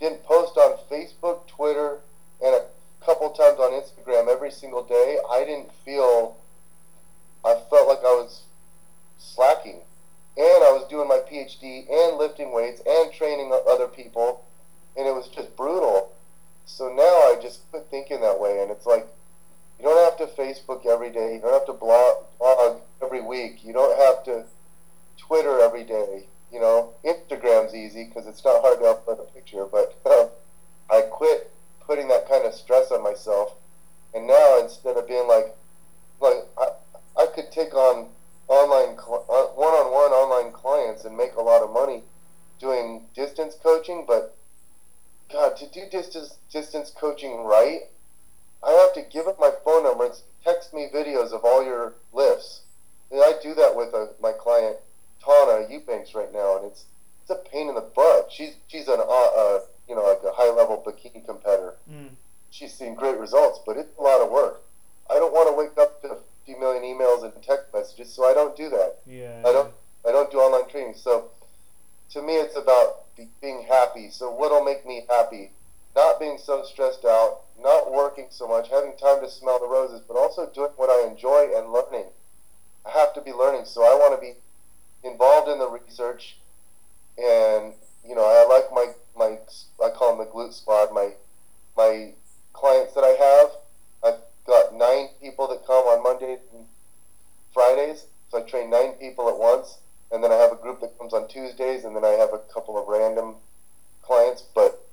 didn't 0.00 0.24
post 0.24 0.56
on 0.56 0.78
Facebook, 0.90 1.46
Twitter, 1.46 2.00
and 2.42 2.54
a 2.54 2.64
couple 3.04 3.30
times 3.30 3.58
on 3.58 3.72
Instagram 3.72 4.28
every 4.28 4.50
single 4.50 4.82
day. 4.82 5.18
I 5.30 5.44
didn't 5.44 5.72
feel. 5.84 6.36
I 7.44 7.54
felt 7.70 7.88
like 7.88 8.00
I 8.00 8.14
was 8.14 8.42
slacking, 9.18 9.80
and 10.36 10.64
I 10.64 10.72
was 10.72 10.86
doing 10.88 11.08
my 11.08 11.18
PhD 11.18 11.88
and 11.90 12.18
lifting 12.18 12.52
weights 12.52 12.82
and 12.86 13.12
training 13.12 13.56
other 13.68 13.86
people, 13.86 14.44
and 14.96 15.06
it 15.06 15.14
was 15.14 15.28
just 15.28 15.56
brutal. 15.56 16.12
So 16.66 16.88
now 16.88 17.02
I 17.02 17.38
just 17.40 17.70
quit 17.70 17.86
thinking 17.90 18.20
that 18.22 18.40
way, 18.40 18.60
and 18.60 18.70
it's 18.70 18.86
like 18.86 19.06
you 19.78 19.84
don't 19.84 20.04
have 20.04 20.16
to 20.18 20.34
Facebook 20.34 20.86
every 20.86 21.10
day. 21.10 21.34
You 21.34 21.40
don't 21.40 21.52
have 21.52 21.66
to 21.66 21.72
blog, 21.72 22.24
blog 22.38 22.80
every 23.02 23.20
week. 23.20 23.64
You 23.64 23.72
don't 23.72 23.96
have 23.98 24.24
to 24.24 24.44
Twitter 25.18 25.60
every 25.60 25.84
day. 25.84 26.26
You 26.52 26.60
know, 26.60 26.94
Instagram's 27.04 27.74
easy 27.74 28.04
because 28.04 28.26
it's 28.26 28.44
not 28.44 28.62
hard 28.62 28.78
to 28.78 28.84
upload 28.84 29.20
a 29.20 29.32
picture. 29.32 29.66
But 29.70 29.96
uh, 30.04 30.28
I 30.90 31.02
quit 31.02 31.50
putting 31.86 32.08
that 32.08 32.28
kind 32.28 32.44
of 32.44 32.54
stress 32.54 32.90
on 32.90 33.02
myself, 33.02 33.54
and 34.14 34.26
now 34.26 34.58
instead 34.60 34.96
of 34.96 35.06
being 35.06 35.28
like, 35.28 35.56
like 36.20 36.46
I, 36.58 36.68
I 37.16 37.26
could 37.26 37.50
take 37.50 37.74
on 37.74 38.08
online 38.48 38.96
uh, 38.98 39.46
one-on-one 39.54 40.12
online 40.12 40.52
clients 40.52 41.04
and 41.04 41.16
make 41.16 41.34
a 41.34 41.42
lot 41.42 41.62
of 41.62 41.72
money 41.72 42.02
doing 42.60 43.02
distance 43.14 43.56
coaching, 43.62 44.04
but 44.06 44.36
God, 45.32 45.56
to 45.56 45.68
do 45.68 45.82
distance 45.90 46.38
distance 46.50 46.90
coaching 46.90 47.44
right 47.44 47.82
I 48.66 48.72
have 48.72 48.92
to 48.94 49.02
give 49.02 49.28
up 49.28 49.38
my 49.38 49.52
phone 49.64 49.84
number 49.84 50.06
and 50.06 50.14
text 50.42 50.74
me 50.74 50.88
videos 50.92 51.32
of 51.32 51.44
all 51.44 51.64
your 51.64 51.94
lifts. 52.12 52.62
And 53.10 53.20
I 53.20 53.34
do 53.40 53.54
that 53.54 53.76
with 53.76 53.94
a, 53.94 53.96
uh, 53.96 54.06
my 54.20 54.32
client 54.32 54.78
Tana 55.24 55.68
Eubanks 55.70 56.14
right 56.14 56.32
now, 56.32 56.56
and 56.56 56.66
it's 56.66 56.86
it's 57.22 57.30
a 57.30 57.36
pain 57.36 57.68
in 57.68 57.74
the 57.74 57.80
butt. 57.80 58.30
She's 58.30 58.56
she's 58.66 58.88
an 58.88 59.00
uh, 59.00 59.02
uh, 59.02 59.60
you 59.88 59.94
know 59.94 60.02
like 60.02 60.22
a 60.24 60.34
high 60.34 60.50
level 60.50 60.82
bikini 60.86 61.24
competitor. 61.24 61.74
Mm. 61.90 62.10
She's 62.50 62.72
seen 62.72 62.94
great 62.94 63.18
results, 63.18 63.60
but 63.66 63.76
it's 63.76 63.96
a 63.98 64.02
lot 64.02 64.20
of 64.20 64.30
work. 64.30 64.62
I 65.10 65.14
don't 65.14 65.32
want 65.32 65.48
to 65.48 65.54
wake 65.54 65.76
up 65.78 66.00
to 66.02 66.18
50 66.46 66.60
million 66.60 66.82
emails 66.82 67.24
and 67.24 67.32
text 67.42 67.66
messages, 67.72 68.12
so 68.12 68.24
I 68.24 68.34
don't 68.34 68.56
do 68.56 68.68
that. 68.70 68.96
Yeah. 69.06 69.42
I 69.44 69.52
don't 69.52 69.72
I 70.06 70.12
don't 70.12 70.30
do 70.30 70.38
online 70.38 70.70
training. 70.70 70.94
So 70.96 71.30
to 72.10 72.22
me, 72.22 72.34
it's 72.34 72.56
about 72.56 73.14
be, 73.16 73.28
being 73.40 73.66
happy. 73.68 74.10
So 74.10 74.30
what'll 74.30 74.64
make 74.64 74.86
me 74.86 75.04
happy? 75.08 75.50
Not 75.94 76.20
being 76.20 76.38
so 76.38 76.62
stressed 76.64 77.04
out 77.04 77.40
not 77.62 77.92
working 77.92 78.26
so 78.30 78.46
much, 78.46 78.68
having 78.70 78.96
time 78.96 79.20
to 79.20 79.30
smell 79.30 79.58
the 79.58 79.66
roses, 79.66 80.02
but 80.06 80.16
also 80.16 80.50
doing 80.54 80.70
what 80.76 80.90
I 80.90 81.08
enjoy 81.08 81.50
and 81.56 81.72
learning. 81.72 82.06
I 82.84 82.90
have 82.90 83.14
to 83.14 83.20
be 83.20 83.32
learning, 83.32 83.64
so 83.64 83.82
I 83.82 83.94
want 83.94 84.14
to 84.14 84.20
be 84.20 84.34
involved 85.08 85.48
in 85.48 85.58
the 85.58 85.68
research. 85.68 86.36
And 87.18 87.72
you 88.06 88.14
know, 88.14 88.24
I 88.24 88.46
like 88.46 88.72
my 88.72 88.92
my 89.16 89.38
I 89.84 89.90
call 89.90 90.16
them 90.16 90.26
the 90.26 90.32
glute 90.32 90.52
squad. 90.52 90.92
My 90.92 91.12
my 91.76 92.12
clients 92.52 92.94
that 92.94 93.04
I 93.04 93.16
have, 93.20 93.50
I've 94.04 94.20
got 94.46 94.74
nine 94.74 95.08
people 95.20 95.48
that 95.48 95.66
come 95.66 95.84
on 95.84 96.02
Monday 96.02 96.38
and 96.52 96.66
Fridays. 97.52 98.06
So 98.30 98.38
I 98.38 98.48
train 98.48 98.70
nine 98.70 98.92
people 98.92 99.28
at 99.28 99.38
once, 99.38 99.78
and 100.10 100.22
then 100.22 100.32
I 100.32 100.36
have 100.36 100.52
a 100.52 100.56
group 100.56 100.80
that 100.80 100.98
comes 100.98 101.12
on 101.12 101.28
Tuesdays, 101.28 101.84
and 101.84 101.94
then 101.94 102.04
I 102.04 102.10
have 102.12 102.30
a 102.32 102.40
couple 102.52 102.80
of 102.80 102.88
random 102.88 103.36
clients. 104.02 104.42
But 104.54 104.84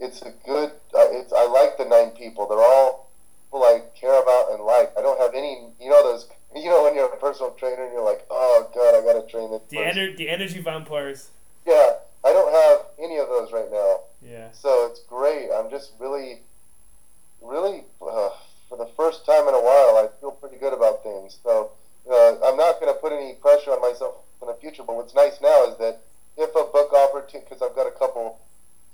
it's 0.00 0.22
a 0.22 0.32
good. 0.44 0.70
Uh, 0.94 1.08
it's 1.10 1.32
I 1.32 1.46
like 1.46 1.76
the 1.78 1.84
nine 1.84 2.10
people. 2.10 2.46
They're 2.48 2.58
all 2.58 3.10
people 3.46 3.64
I 3.64 3.82
care 3.98 4.20
about 4.22 4.52
and 4.52 4.64
like. 4.64 4.92
I 4.96 5.02
don't 5.02 5.20
have 5.20 5.34
any. 5.34 5.68
You 5.80 5.90
know 5.90 6.02
those. 6.02 6.28
You 6.56 6.70
know 6.70 6.82
when 6.82 6.94
you're 6.94 7.04
a 7.04 7.16
personal 7.18 7.50
trainer 7.50 7.84
and 7.84 7.92
you're 7.92 8.02
like, 8.02 8.24
oh 8.30 8.70
god, 8.74 8.94
I 8.96 9.04
gotta 9.04 9.30
train 9.30 9.50
this. 9.50 9.60
The 9.68 9.76
ener- 9.76 10.16
the 10.16 10.30
energy 10.30 10.62
vampires. 10.62 11.28
Yeah, 11.66 11.90
I 12.24 12.32
don't 12.32 12.52
have 12.52 12.86
any 12.98 13.18
of 13.18 13.28
those 13.28 13.52
right 13.52 13.70
now. 13.70 14.00
Yeah. 14.22 14.50
So 14.52 14.86
it's 14.90 15.00
great. 15.00 15.50
I'm 15.54 15.70
just 15.70 15.92
really, 15.98 16.40
really, 17.40 17.84
uh, 18.02 18.30
for 18.68 18.76
the 18.76 18.88
first 18.96 19.24
time 19.24 19.46
in 19.48 19.54
a 19.54 19.60
while, 19.60 19.96
I 19.96 20.08
feel 20.20 20.32
pretty 20.32 20.56
good 20.56 20.72
about 20.72 21.02
things. 21.02 21.38
So 21.42 21.70
uh, 22.10 22.34
I'm 22.44 22.56
not 22.56 22.80
going 22.80 22.92
to 22.92 22.98
put 23.00 23.12
any 23.12 23.34
pressure 23.34 23.70
on 23.70 23.80
myself 23.80 24.16
in 24.42 24.48
the 24.48 24.54
future. 24.54 24.82
But 24.86 24.96
what's 24.96 25.14
nice 25.14 25.40
now 25.40 25.70
is 25.70 25.78
that 25.78 26.02
if 26.36 26.50
a 26.50 26.64
book 26.72 26.92
opportunity, 26.92 27.46
because 27.48 27.62
I've 27.62 27.74
got 27.74 27.86
a 27.86 27.92
couple 27.92 28.38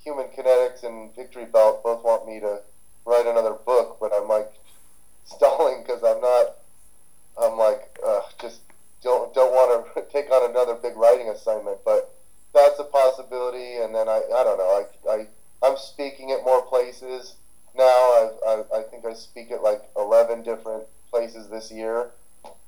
Human 0.02 0.26
Kinetics 0.26 0.84
and 0.84 1.14
Victory 1.16 1.46
Belt 1.46 1.82
both 1.82 2.04
want 2.04 2.26
me 2.26 2.40
to 2.40 2.60
write 3.06 3.26
another 3.26 3.52
book, 3.52 3.98
but 4.00 4.12
I'm 4.14 4.28
like 4.28 4.52
stalling 5.24 5.82
because 5.82 6.02
I'm 6.02 6.20
not. 6.20 6.56
I'm 7.40 7.58
like 7.58 7.98
uh, 8.06 8.20
just 8.40 8.60
don't 9.02 9.34
don't 9.34 9.52
want 9.52 9.94
to 9.94 10.02
take 10.12 10.30
on 10.30 10.50
another 10.50 10.74
big 10.74 10.96
writing 10.96 11.28
assignment, 11.28 11.78
but 11.84 12.13
that's 12.76 12.88
a 12.88 12.90
possibility. 12.90 13.76
And 13.76 13.94
then 13.94 14.08
I 14.08 14.22
I 14.34 14.44
don't 14.44 14.58
know 14.58 14.84
I 15.08 15.10
I 15.10 15.26
I'm 15.62 15.76
speaking 15.76 16.30
at 16.30 16.44
more 16.44 16.62
places 16.62 17.34
now. 17.76 17.84
I 17.84 18.30
I, 18.46 18.78
I 18.78 18.82
think 18.82 19.04
I 19.04 19.14
speak 19.14 19.50
at 19.50 19.62
like 19.62 19.82
eleven 19.96 20.42
different 20.42 20.84
places 21.10 21.48
this 21.48 21.70
year. 21.70 22.10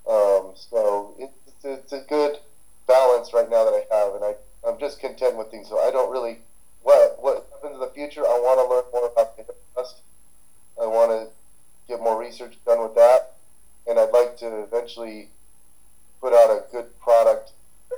Um, 0.08 0.52
so 0.54 1.14
it, 1.18 1.30
it's 1.46 1.64
it's 1.64 1.92
a 1.92 2.04
good 2.08 2.38
balance 2.86 3.32
right 3.32 3.50
now 3.50 3.64
that 3.64 3.74
I 3.74 3.94
have, 3.94 4.14
and 4.14 4.24
I 4.24 4.34
I'm 4.66 4.78
just 4.78 5.00
content 5.00 5.36
with 5.36 5.50
things. 5.50 5.68
So 5.68 5.78
I 5.78 5.90
don't 5.90 6.10
really 6.10 6.38
what 6.82 7.18
what 7.20 7.46
happens 7.52 7.74
in 7.74 7.80
the 7.80 7.92
future. 7.94 8.22
I 8.22 8.38
want 8.38 8.60
to 8.60 8.74
learn 8.74 8.84
more 8.92 9.10
about 9.10 9.36
the 9.36 9.54
trust. 9.74 9.96
I 10.80 10.86
want 10.86 11.10
to 11.10 11.28
get 11.88 12.00
more 12.00 12.20
research 12.20 12.54
done 12.64 12.82
with 12.82 12.94
that, 12.94 13.34
and 13.88 13.98
I'd 13.98 14.12
like 14.12 14.36
to 14.38 14.62
eventually 14.62 15.28
put 16.20 16.32
out 16.32 16.50
a 16.50 16.64
good 16.70 16.98
product 17.00 17.52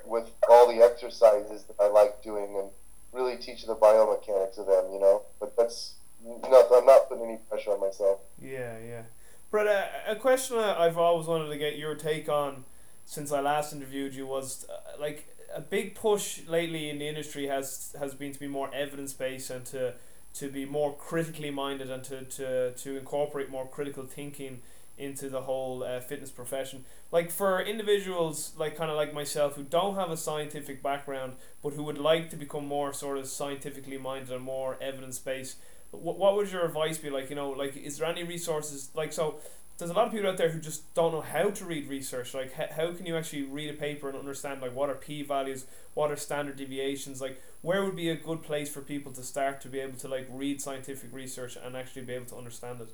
with 0.05 0.31
all 0.49 0.69
the 0.69 0.83
exercises 0.83 1.65
that 1.65 1.77
I 1.81 1.89
like 1.89 2.23
doing 2.23 2.55
and 2.59 2.71
really 3.13 3.37
teach 3.37 3.67
the 3.67 3.75
biomechanics 3.75 4.59
of 4.59 4.67
them. 4.67 4.93
You 4.93 5.01
know, 5.01 5.23
but 5.41 5.57
that's 5.57 5.95
not. 6.25 6.67
I'm 6.73 6.87
not 6.87 7.09
putting 7.09 7.25
any 7.25 7.39
pressure 7.49 7.73
on 7.73 7.81
myself. 7.81 8.21
Yeah, 8.41 8.79
yeah. 8.79 9.03
Bret, 9.51 9.67
uh, 9.67 10.13
a 10.13 10.17
question 10.17 10.59
I've 10.59 10.99
always 10.99 11.27
wanted 11.27 11.49
to 11.49 11.57
get 11.57 11.79
your 11.79 11.95
take 11.95 12.29
on 12.29 12.65
since 13.07 13.33
I 13.33 13.41
last 13.41 13.73
interviewed 13.73 14.15
you 14.15 14.27
was 14.27 14.67
uh, 14.69 15.01
like 15.01 15.35
a 15.55 15.61
big 15.63 15.95
push 15.95 16.47
lately 16.47 16.91
in 16.91 16.99
the 16.99 17.09
industry 17.09 17.47
has 17.47 17.95
has 17.99 18.15
been 18.15 18.33
to 18.33 18.39
be 18.39 18.49
more 18.49 18.73
evidence 18.75 19.15
based 19.15 19.51
and 19.51 19.65
to 19.67 19.95
to 20.35 20.51
be 20.51 20.65
more 20.65 20.95
critically 20.95 21.51
minded 21.51 21.91
and 21.91 22.05
to, 22.05 22.23
to, 22.25 22.73
to 22.73 22.97
incorporate 22.97 23.51
more 23.51 23.67
critical 23.67 24.05
thinking 24.05 24.61
into 24.99 25.29
the 25.29 25.43
whole 25.43 25.85
uh, 25.85 26.01
fitness 26.01 26.31
profession. 26.31 26.85
Like 27.11 27.31
for 27.31 27.61
individuals 27.61 28.53
like 28.57 28.77
kind 28.77 28.91
of 28.91 28.97
like 28.97 29.15
myself 29.15 29.55
who 29.55 29.63
don't 29.63 29.95
have 29.95 30.11
a 30.11 30.17
scientific 30.17 30.83
background 30.83 31.35
but 31.63 31.75
who 31.75 31.83
would 31.85 31.99
like 31.99 32.31
to 32.31 32.37
become 32.37 32.67
more 32.67 32.93
sort 32.93 33.19
of 33.19 33.27
scientifically 33.27 33.99
minded 33.99 34.31
and 34.31 34.43
more 34.43 34.77
evidence 34.81 35.19
based, 35.19 35.59
what, 35.91 36.19
what 36.19 36.37
would 36.37 36.51
your 36.51 36.65
advice 36.65 36.99
be 36.99 37.11
like? 37.11 37.31
You 37.31 37.37
know, 37.37 37.51
like 37.51 37.77
is 37.77 37.99
there 37.99 38.09
any 38.09 38.25
resources 38.25 38.91
like 38.95 39.13
so? 39.13 39.41
there's 39.79 39.93
a 39.93 39.95
lot 39.95 40.09
of 40.09 40.13
people 40.13 40.29
out 40.29 40.37
there 40.37 40.49
who 40.51 40.59
just 40.59 40.93
don't 40.95 41.13
know 41.13 41.21
how 41.21 41.51
to 41.51 41.65
read 41.65 41.89
research. 41.89 42.35
Like, 42.35 42.53
how, 42.53 42.67
how 42.71 42.93
can 42.93 43.07
you 43.07 43.17
actually 43.17 43.45
read 43.45 43.71
a 43.71 43.75
paper 43.75 44.09
and 44.09 44.19
understand, 44.19 44.61
like, 44.61 44.75
what 44.75 44.91
are 44.91 44.97
p 44.97 45.23
values, 45.23 45.67
what 45.95 46.11
are 46.11 46.17
standard 46.17 46.57
deviations? 46.57 47.21
Like, 47.21 47.41
where 47.63 47.85
would 47.85 47.95
be 47.95 48.11
a 48.11 48.17
good 48.17 48.43
place 48.43 48.69
for 48.69 48.81
people 48.81 49.13
to 49.13 49.23
start 49.23 49.61
to 49.61 49.69
be 49.69 49.79
able 49.79 49.97
to, 49.99 50.09
like, 50.09 50.27
read 50.31 50.61
scientific 50.61 51.13
research 51.13 51.57
and 51.57 51.77
actually 51.77 52.03
be 52.03 52.15
able 52.15 52.27
to 52.27 52.37
understand 52.37 52.81
it? 52.81 52.91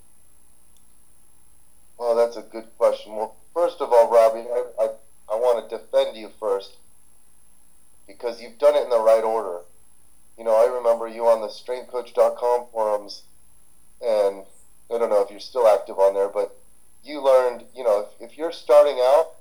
Well, 1.99 2.15
that's 2.15 2.37
a 2.37 2.43
good 2.43 2.67
question. 2.77 3.15
Well, 3.17 3.37
first 3.53 3.81
of 3.81 3.93
all, 3.93 4.11
Robbie, 4.11 4.49
I, 4.51 4.65
I, 4.81 4.85
I 5.33 5.37
want 5.37 5.69
to 5.69 5.77
defend 5.79 6.17
you 6.17 6.31
first 6.41 6.77
because 8.07 8.41
you've 8.41 8.59
done 8.59 8.75
it 8.75 8.83
in 8.85 8.91
the 8.91 9.01
right 9.01 9.23
order. 9.25 9.61
You 10.37 10.45
know, 10.45 10.55
I 10.57 10.67
remember 10.73 11.07
you 11.09 11.27
on 11.27 11.41
the 11.41 11.49
strengthcoach.com 11.49 12.67
forums, 12.73 13.23
and 14.05 14.45
I 14.93 14.99
don't 14.99 15.11
know 15.11 15.23
if 15.23 15.31
you're 15.31 15.41
still 15.41 15.69
active 15.69 15.99
on 15.99 16.15
there, 16.15 16.29
but 16.29 16.57
you 17.05 17.21
learned, 17.23 17.65
you 17.75 17.85
know, 17.85 18.01
if 18.21 18.31
if 18.33 18.39
you're 18.39 18.53
starting 18.53 18.99
out, 19.01 19.33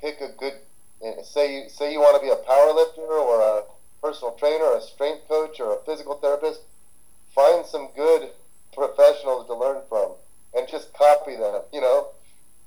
pick 0.00 0.20
a 0.20 0.28
good. 0.28 0.54
eh, 1.02 1.22
Say 1.24 1.54
you 1.64 1.68
say 1.68 1.92
you 1.92 1.98
want 2.00 2.16
to 2.16 2.22
be 2.24 2.30
a 2.30 2.36
power 2.36 2.72
lifter 2.72 3.02
or 3.02 3.40
a 3.40 3.62
personal 4.00 4.34
trainer, 4.34 4.64
or 4.64 4.76
a 4.76 4.80
strength 4.80 5.26
coach, 5.28 5.58
or 5.60 5.74
a 5.74 5.80
physical 5.84 6.14
therapist. 6.14 6.60
Find 7.34 7.66
some 7.66 7.88
good 7.96 8.30
professionals 8.72 9.46
to 9.48 9.54
learn 9.54 9.82
from, 9.88 10.12
and 10.54 10.68
just 10.68 10.92
copy 10.92 11.36
them. 11.36 11.62
You 11.72 11.80
know, 11.80 12.08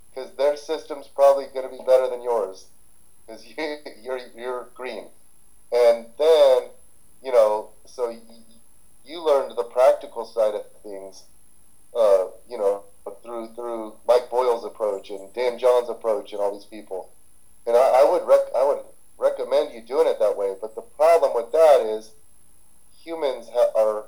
because 0.09 0.31
their 0.31 0.55
system's 0.57 1.07
probably 1.07 1.45
going 1.53 1.69
to 1.69 1.75
be 1.75 1.83
better 1.85 2.09
than 2.09 2.21
yours, 2.21 2.65
because 3.25 3.45
you, 3.57 3.77
you're 4.01 4.19
you're 4.35 4.67
green. 4.75 5.07
And 5.73 6.07
then, 6.17 6.63
you 7.23 7.31
know, 7.31 7.69
so 7.85 8.09
you, 8.09 8.19
you 9.05 9.25
learned 9.25 9.55
the 9.55 9.63
practical 9.63 10.25
side 10.25 10.53
of 10.53 10.65
things, 10.83 11.23
uh, 11.95 12.25
you 12.49 12.57
know, 12.57 12.83
through 13.23 13.53
through 13.55 13.95
Mike 14.07 14.29
Boyle's 14.29 14.65
approach 14.65 15.09
and 15.09 15.33
Dan 15.33 15.57
John's 15.57 15.89
approach 15.89 16.33
and 16.33 16.41
all 16.41 16.53
these 16.53 16.65
people. 16.65 17.09
And 17.65 17.75
I, 17.75 18.01
I 18.01 18.11
would 18.11 18.27
rec- 18.27 18.53
I 18.55 18.63
would 18.65 18.83
recommend 19.17 19.73
you 19.73 19.81
doing 19.81 20.07
it 20.07 20.19
that 20.19 20.37
way. 20.37 20.55
But 20.59 20.75
the 20.75 20.81
problem 20.81 21.33
with 21.33 21.51
that 21.51 21.81
is 21.81 22.11
humans 23.03 23.47
ha- 23.53 23.71
are, 23.75 24.05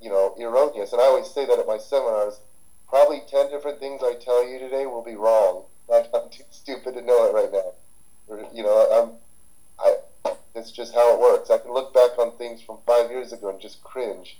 you 0.00 0.10
know, 0.10 0.34
erroneous. 0.38 0.92
And 0.92 1.00
I 1.00 1.06
always 1.06 1.30
say 1.30 1.44
that 1.46 1.58
at 1.58 1.66
my 1.66 1.78
seminars. 1.78 2.40
Probably 2.88 3.22
ten 3.28 3.50
different 3.50 3.80
things 3.80 4.02
I 4.02 4.14
tell 4.14 4.46
you 4.48 4.58
today 4.58 4.86
will 4.86 5.04
be 5.04 5.14
wrong. 5.14 5.64
I'm, 5.92 6.04
I'm 6.14 6.30
too 6.30 6.44
stupid 6.50 6.94
to 6.94 7.02
know 7.02 7.26
it 7.26 7.34
right 7.34 7.52
now. 7.52 8.46
You 8.52 8.62
know, 8.62 9.18
I'm 9.78 9.94
I. 10.24 10.32
It's 10.54 10.72
just 10.72 10.94
how 10.94 11.14
it 11.14 11.20
works. 11.20 11.50
I 11.50 11.58
can 11.58 11.72
look 11.72 11.94
back 11.94 12.18
on 12.18 12.36
things 12.36 12.60
from 12.60 12.78
five 12.84 13.10
years 13.10 13.32
ago 13.32 13.50
and 13.50 13.60
just 13.60 13.82
cringe 13.84 14.38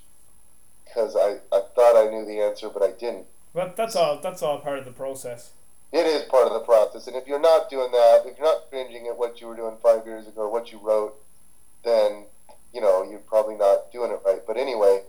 because 0.84 1.14
I, 1.14 1.36
I 1.54 1.60
thought 1.74 1.96
I 1.96 2.10
knew 2.10 2.24
the 2.24 2.40
answer, 2.40 2.68
but 2.68 2.82
I 2.82 2.90
didn't. 2.90 3.26
But 3.54 3.76
that's 3.76 3.94
all. 3.94 4.18
That's 4.20 4.42
all 4.42 4.58
part 4.58 4.78
of 4.78 4.84
the 4.84 4.90
process. 4.90 5.52
It 5.92 6.06
is 6.06 6.24
part 6.24 6.46
of 6.46 6.52
the 6.52 6.60
process, 6.60 7.06
and 7.06 7.16
if 7.16 7.26
you're 7.26 7.40
not 7.40 7.70
doing 7.70 7.90
that, 7.92 8.22
if 8.26 8.36
you're 8.36 8.46
not 8.46 8.68
cringing 8.68 9.06
at 9.06 9.16
what 9.16 9.40
you 9.40 9.46
were 9.46 9.56
doing 9.56 9.76
five 9.82 10.04
years 10.04 10.26
ago 10.26 10.42
or 10.42 10.50
what 10.50 10.70
you 10.70 10.78
wrote, 10.82 11.14
then 11.82 12.24
you 12.74 12.80
know 12.80 13.08
you're 13.08 13.20
probably 13.20 13.56
not 13.56 13.90
doing 13.90 14.10
it 14.10 14.20
right. 14.24 14.40
But 14.46 14.58
anyway, 14.58 15.02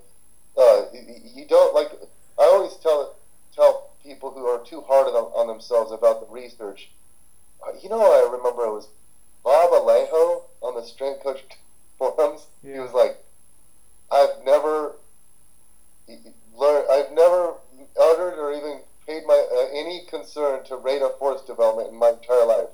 uh, 0.58 0.84
you 0.94 1.46
don't 1.48 1.74
like. 1.74 1.92
I 2.40 2.44
always 2.44 2.76
tell 2.78 3.16
tell 3.60 3.90
people 4.04 4.32
who 4.32 4.46
are 4.46 4.64
too 4.64 4.82
hard 4.82 5.08
on, 5.08 5.32
on 5.36 5.48
themselves 5.48 5.92
about 5.92 6.22
the 6.22 6.34
research. 6.34 6.90
Uh, 7.62 7.74
you 7.82 7.90
know, 7.90 8.00
I 8.00 8.32
remember 8.32 8.64
it 8.64 8.72
was 8.72 8.88
Bob 9.44 9.72
Alejo 9.72 10.44
on 10.62 10.76
the 10.76 10.84
Strength 10.86 11.24
Coach 11.24 11.44
forums. 11.98 12.48
He 12.64 12.80
was 12.80 12.94
like, 12.94 13.24
"I've 14.12 14.44
never 14.46 14.96
learned. 16.58 16.88
I've 16.90 17.12
never 17.12 17.56
uttered 18.00 18.40
or 18.40 18.54
even 18.54 18.80
paid 19.06 19.24
my 19.28 19.46
uh, 19.52 19.68
any 19.74 20.06
concern 20.10 20.64
to 20.66 20.78
rate 20.78 21.02
of 21.02 21.18
force 21.20 21.42
development 21.42 21.90
in 21.90 22.00
my 22.00 22.10
entire 22.10 22.46
life." 22.46 22.70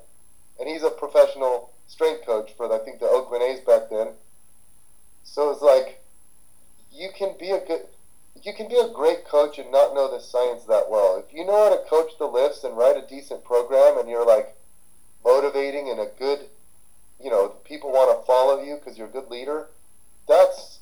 And 0.60 0.70
he's 0.70 0.84
a 0.84 0.92
professional 0.92 1.72
strength 1.88 2.26
coach 2.26 2.52
for 2.56 2.72
I 2.72 2.78
think 2.78 3.00
the 3.00 3.08
Oakland 3.08 3.44
A's 3.44 3.62
back 3.62 3.90
then. 3.90 4.10
So 5.24 5.50
it's 5.50 5.62
like 5.62 6.04
you 6.92 7.10
can 7.18 7.36
be 7.40 7.50
a 7.50 7.60
good 7.60 7.88
you 8.44 8.54
can 8.54 8.68
be 8.68 8.78
a 8.78 8.90
great 8.90 9.26
coach 9.26 9.58
and 9.58 9.72
not 9.72 9.94
know 9.94 10.10
the 10.12 10.20
science 10.20 10.64
that 10.66 10.90
well. 10.90 11.18
If 11.26 11.34
you 11.36 11.46
know 11.46 11.70
how 11.70 11.70
to 11.76 11.82
coach 11.90 12.12
the 12.20 12.26
lifts 12.28 12.64
and 12.64 12.78
write 12.78 12.98
a 12.98 13.08
decent 13.08 13.44
program 13.44 13.98
and 13.98 14.10
you're 14.10 14.26
like 14.26 14.56
motivating 15.24 15.90
and 15.90 16.00
a 16.00 16.08
good, 16.20 16.42
you 17.24 17.30
know, 17.32 17.50
people 17.64 17.92
want 17.92 18.18
to 18.20 18.26
follow 18.26 18.62
you 18.62 18.76
because 18.76 18.98
you're 18.98 19.08
a 19.08 19.12
good 19.12 19.30
leader, 19.30 19.68
that's 20.28 20.80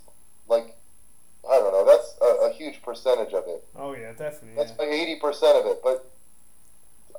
like, 0.48 0.76
I 1.50 1.56
don't 1.60 1.72
know, 1.72 1.86
that's 1.86 2.16
a, 2.22 2.48
a 2.48 2.54
huge 2.54 2.82
percentage 2.82 3.34
of 3.34 3.44
it. 3.48 3.64
Oh 3.78 3.94
yeah, 3.94 4.12
definitely. 4.12 4.56
That's 4.56 4.72
Yeah. 4.72 4.86
like 4.86 4.90
eighty 4.90 5.20
percent 5.20 5.58
of 5.58 5.66
it. 5.66 5.80
But 5.84 6.10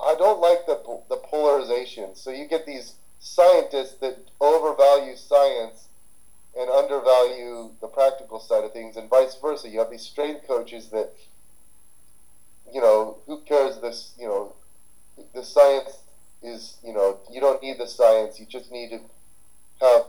I 0.04 0.14
don't 0.16 0.40
like 0.40 0.66
the 0.66 0.80
the 1.08 1.16
polarization. 1.16 2.14
So 2.14 2.30
you 2.30 2.46
get 2.46 2.66
these 2.66 2.94
scientists 3.20 3.94
that 4.00 4.18
overvalue 4.40 5.16
science 5.16 5.88
and 6.58 6.70
undervalue 6.70 7.70
the 7.80 7.88
practical 7.88 8.38
side 8.38 8.64
of 8.64 8.72
things, 8.72 8.96
and 8.96 9.10
vice 9.10 9.36
versa. 9.40 9.68
You 9.68 9.80
have 9.80 9.90
these 9.90 10.02
strength 10.02 10.46
coaches 10.46 10.88
that, 10.88 11.12
you 12.72 12.80
know, 12.80 13.18
who 13.26 13.40
cares? 13.40 13.80
This, 13.80 14.12
you 14.18 14.26
know, 14.26 14.54
the 15.34 15.42
science 15.42 15.98
is, 16.42 16.76
you 16.84 16.92
know, 16.92 17.18
you 17.30 17.40
don't 17.40 17.62
need 17.62 17.78
the 17.78 17.86
science. 17.86 18.38
You 18.38 18.46
just 18.46 18.70
need 18.70 18.90
to 18.90 19.00
have 19.80 20.04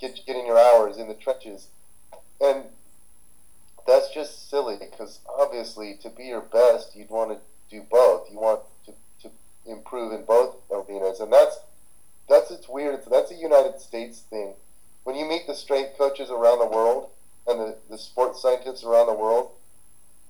get 0.00 0.20
get 0.26 0.36
in 0.36 0.46
your 0.46 0.58
hours 0.58 0.98
in 0.98 1.08
the 1.08 1.14
trenches, 1.14 1.68
and 2.40 2.64
that's 3.88 4.10
just 4.12 4.50
silly 4.50 4.76
because 4.78 5.20
obviously 5.38 5.98
to 6.02 6.10
be 6.10 6.24
your 6.24 6.42
best 6.42 6.94
you'd 6.94 7.08
want 7.08 7.30
to 7.30 7.38
do 7.70 7.82
both 7.90 8.30
you 8.30 8.38
want 8.38 8.60
to, 8.84 8.92
to 9.22 9.30
improve 9.66 10.12
in 10.12 10.24
both 10.24 10.56
arenas 10.70 11.20
and 11.20 11.32
that's 11.32 11.60
that's 12.28 12.50
it's 12.50 12.68
weird 12.68 13.00
that's 13.10 13.32
a 13.32 13.34
united 13.34 13.80
states 13.80 14.20
thing 14.28 14.52
when 15.08 15.16
you 15.16 15.24
meet 15.24 15.46
the 15.46 15.54
strength 15.54 15.96
coaches 15.96 16.28
around 16.28 16.58
the 16.58 16.66
world 16.66 17.08
and 17.46 17.58
the, 17.58 17.76
the 17.88 17.96
sports 17.96 18.42
scientists 18.42 18.84
around 18.84 19.06
the 19.06 19.14
world 19.14 19.52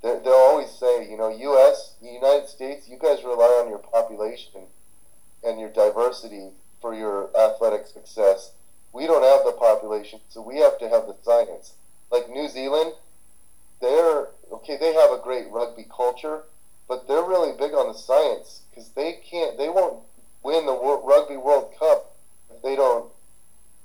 they- 0.03 0.21
they'll 0.23 0.47
always 0.55 0.71
say 0.71 1.11
you 1.11 1.17
know 1.17 1.31
us 1.67 1.95
the 2.01 2.07
united 2.09 2.47
states 2.47 2.89
you 2.89 2.97
guys 2.97 3.25
rely 3.25 3.51
on 3.61 3.69
your 3.69 3.79
population 3.79 4.63
and 5.43 5.59
your 5.59 5.69
diversity 5.71 6.51
for 6.81 6.95
your 6.95 7.29
athletic 7.37 7.89
success 7.89 8.53
we 8.93 9.05
don't 9.05 9.25
have 9.25 9.45
the 9.45 9.59
population 9.59 10.21
so 10.29 10.41
we 10.41 10.59
have 10.59 10.79
to 10.79 10.89
have 10.89 11.09
the 11.09 11.17
science 11.25 11.75
like 12.13 12.31
new 12.31 12.49
zealand 12.49 12.93
they're 13.81 14.29
okay. 14.53 14.77
They 14.77 14.93
have 14.95 15.13
a 15.13 15.21
great 15.23 15.49
rugby 15.51 15.87
culture, 15.95 16.43
but 16.89 17.07
they're 17.07 17.23
really 17.23 17.53
big 17.57 17.75
on 17.75 17.87
the 17.93 17.99
science 17.99 18.63
because 18.71 18.89
they 18.91 19.21
can't. 19.31 19.57
They 19.57 19.69
won't 19.69 20.03
win 20.43 20.67
the 20.67 20.75
Wor- 20.75 21.01
Rugby 21.07 21.37
World 21.37 21.73
Cup 21.79 22.17
if 22.53 22.63
they 22.63 22.75
don't. 22.77 23.11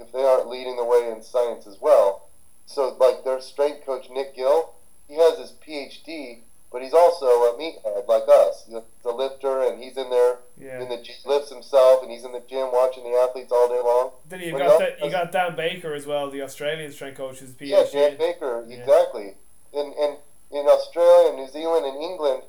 If 0.03 0.11
they 0.11 0.23
aren't 0.23 0.47
leading 0.49 0.75
the 0.75 0.83
way 0.85 1.09
in 1.11 1.21
science 1.23 1.65
as 1.67 1.79
well. 1.79 2.27
So, 2.65 2.95
like 2.99 3.23
their 3.23 3.39
strength 3.41 3.85
coach 3.85 4.09
Nick 4.09 4.35
Gill, 4.35 4.73
he 5.07 5.15
has 5.15 5.37
his 5.37 5.51
PhD, 5.65 6.39
but 6.71 6.81
he's 6.81 6.93
also 6.93 7.25
a 7.25 7.57
meathead 7.59 8.07
like 8.07 8.23
us. 8.27 8.63
He's 8.65 8.75
a 9.05 9.11
lifter, 9.11 9.61
and 9.63 9.81
he's 9.81 9.97
in 9.97 10.09
there 10.09 10.39
Yeah. 10.57 10.81
in 10.81 10.89
the 10.89 10.97
gy- 10.97 11.13
lifts 11.25 11.49
himself, 11.49 12.01
and 12.03 12.11
he's 12.11 12.23
in 12.23 12.31
the 12.31 12.39
gym 12.41 12.71
watching 12.71 13.03
the 13.03 13.17
athletes 13.17 13.51
all 13.51 13.67
day 13.69 13.79
long. 13.81 14.11
Then 14.27 14.39
you 14.41 14.51
got 14.57 14.79
that. 14.79 14.99
You 15.03 15.11
got 15.11 15.31
Dan 15.31 15.55
Baker 15.55 15.93
as 15.93 16.05
well, 16.05 16.29
the 16.29 16.41
Australian 16.41 16.91
strength 16.91 17.17
coach, 17.17 17.39
his 17.39 17.51
PhD. 17.51 17.67
Yeah, 17.69 17.83
Dan 18.09 18.17
Baker, 18.17 18.65
Yeah. 18.67 18.77
exactly. 18.77 19.35
In, 19.73 19.93
in 19.93 20.17
in 20.51 20.67
Australia, 20.67 21.29
and 21.29 21.37
New 21.37 21.47
Zealand, 21.49 21.83
and 21.85 21.97
England, 22.01 22.43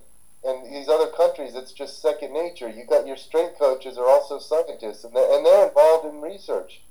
and 0.44 0.74
these 0.74 0.88
other 0.90 1.06
countries, 1.08 1.54
it's 1.54 1.72
just 1.72 2.00
second 2.02 2.32
nature. 2.34 2.68
You 2.68 2.84
got 2.84 3.06
your 3.06 3.16
strength 3.16 3.58
coaches 3.58 3.96
are 3.98 4.06
also 4.06 4.38
scientists, 4.38 5.04
and 5.04 5.14
they're, 5.16 5.36
and 5.36 5.44
they're 5.44 5.66
involved 5.68 6.04
in 6.06 6.20
research. 6.20 6.82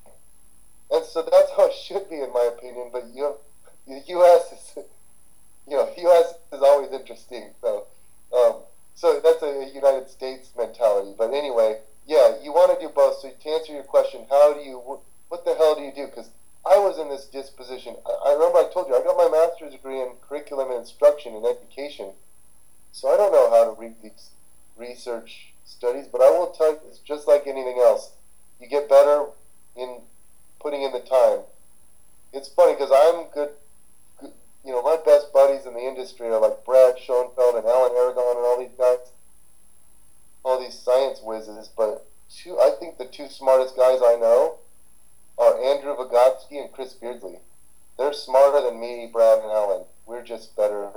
And 0.93 1.03
so 1.03 1.23
that's 1.23 1.51
how 1.57 1.67
it 1.67 1.73
should 1.73 2.07
be, 2.09 2.21
in 2.21 2.31
my 2.31 2.51
opinion. 2.55 2.89
But 2.93 3.07
you 3.13 3.35
the 3.87 4.01
U.S. 4.07 4.53
is, 4.53 4.83
you 5.67 5.75
know, 5.75 5.89
U.S. 5.97 6.35
is 6.53 6.61
always 6.61 6.91
interesting. 6.91 7.49
So, 7.61 7.87
um, 8.33 8.61
so 8.95 9.19
that's 9.19 9.41
a 9.41 9.71
United 9.73 10.09
States 10.09 10.49
mentality. 10.57 11.13
But 11.17 11.33
anyway, 11.33 11.79
yeah, 12.05 12.35
you 12.41 12.53
want 12.53 12.77
to 12.77 12.85
do 12.85 12.91
both. 12.93 13.19
So 13.19 13.29
to 13.31 13.49
answer 13.49 13.73
your 13.73 13.83
question, 13.83 14.25
how 14.29 14.53
do 14.53 14.61
you, 14.61 14.77
what 15.29 15.45
the 15.45 15.55
hell 15.55 15.75
do 15.75 15.81
you 15.81 15.91
do? 15.93 16.05
Because 16.05 16.29
I 16.65 16.77
was 16.77 16.97
in 16.97 17.09
this 17.09 17.25
disposition. 17.25 17.95
I, 18.05 18.29
I 18.29 18.33
remember 18.33 18.59
I 18.59 18.69
told 18.71 18.87
you 18.87 18.95
I 18.95 19.03
got 19.03 19.17
my 19.17 19.29
master's 19.29 19.73
degree 19.73 19.99
in 19.99 20.11
curriculum 20.27 20.69
and 20.69 20.79
instruction 20.79 21.33
and 21.35 21.45
education. 21.45 22.11
So 22.91 23.11
I 23.11 23.17
don't 23.17 23.31
know 23.31 23.49
how 23.49 23.73
to 23.73 23.81
read 23.81 23.95
these 24.01 24.29
research 24.77 25.53
studies, 25.65 26.05
but 26.11 26.21
I 26.21 26.29
will 26.29 26.51
tell 26.51 26.71
you, 26.71 26.79
it's 26.87 26.99
just 26.99 27.27
like 27.27 27.47
anything 27.47 27.79
else. 27.79 28.11
You 28.61 28.67
get 28.67 28.87
better 28.87 29.25
in 29.75 29.97
putting 30.63 30.81
in 30.81 30.91
the 30.93 30.99
time. 31.01 31.39
It's 32.31 32.47
funny 32.47 32.73
because 32.73 32.89
I'm 32.91 33.25
good, 33.33 33.49
good. 34.19 34.31
You 34.65 34.71
know, 34.71 34.81
my 34.81 34.97
best 35.05 35.31
buddies 35.33 35.65
in 35.67 35.73
the 35.73 35.81
industry 35.81 36.27
are 36.27 36.39
like 36.39 36.65
Brad 36.65 36.97
Schoenfeld 36.97 37.55
and 37.55 37.65
Alan 37.65 37.91
Aragon 37.95 38.37
and 38.37 38.45
all 38.45 38.57
these 38.59 38.75
guys, 38.77 39.11
all 40.43 40.59
these 40.59 40.77
science 40.79 41.19
whizzes. 41.21 41.69
But 41.75 42.05
two, 42.33 42.57
I 42.59 42.71
think 42.79 42.97
the 42.97 43.05
two 43.05 43.27
smartest 43.27 43.75
guys 43.75 43.99
I 44.03 44.15
know 44.15 44.55
are 45.37 45.61
Andrew 45.61 45.95
Vigotsky 45.95 46.59
and 46.61 46.71
Chris 46.71 46.93
Beardsley. 46.93 47.39
They're 47.97 48.13
smarter 48.13 48.61
than 48.65 48.79
me, 48.79 49.07
Brad, 49.11 49.39
and 49.39 49.51
Alan. 49.51 49.83
We're 50.07 50.23
just 50.23 50.55
better 50.55 50.89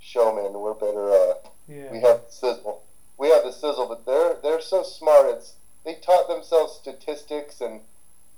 showmen. 0.00 0.52
We're 0.52 0.74
better. 0.74 1.10
Uh, 1.10 1.34
Yeah. 1.66 1.90
we 1.90 2.00
have 2.00 2.20
the 2.26 2.30
sizzle. 2.32 2.82
We 3.16 3.30
have 3.30 3.44
the 3.44 3.52
sizzle, 3.52 3.86
but 3.86 4.04
they're 4.04 4.34
they're 4.42 4.60
so 4.60 4.82
smart. 4.82 5.26
It's 5.26 5.54
they 5.84 5.94
taught 5.94 6.28
themselves 6.28 6.74
statistics, 6.74 7.60
and 7.60 7.80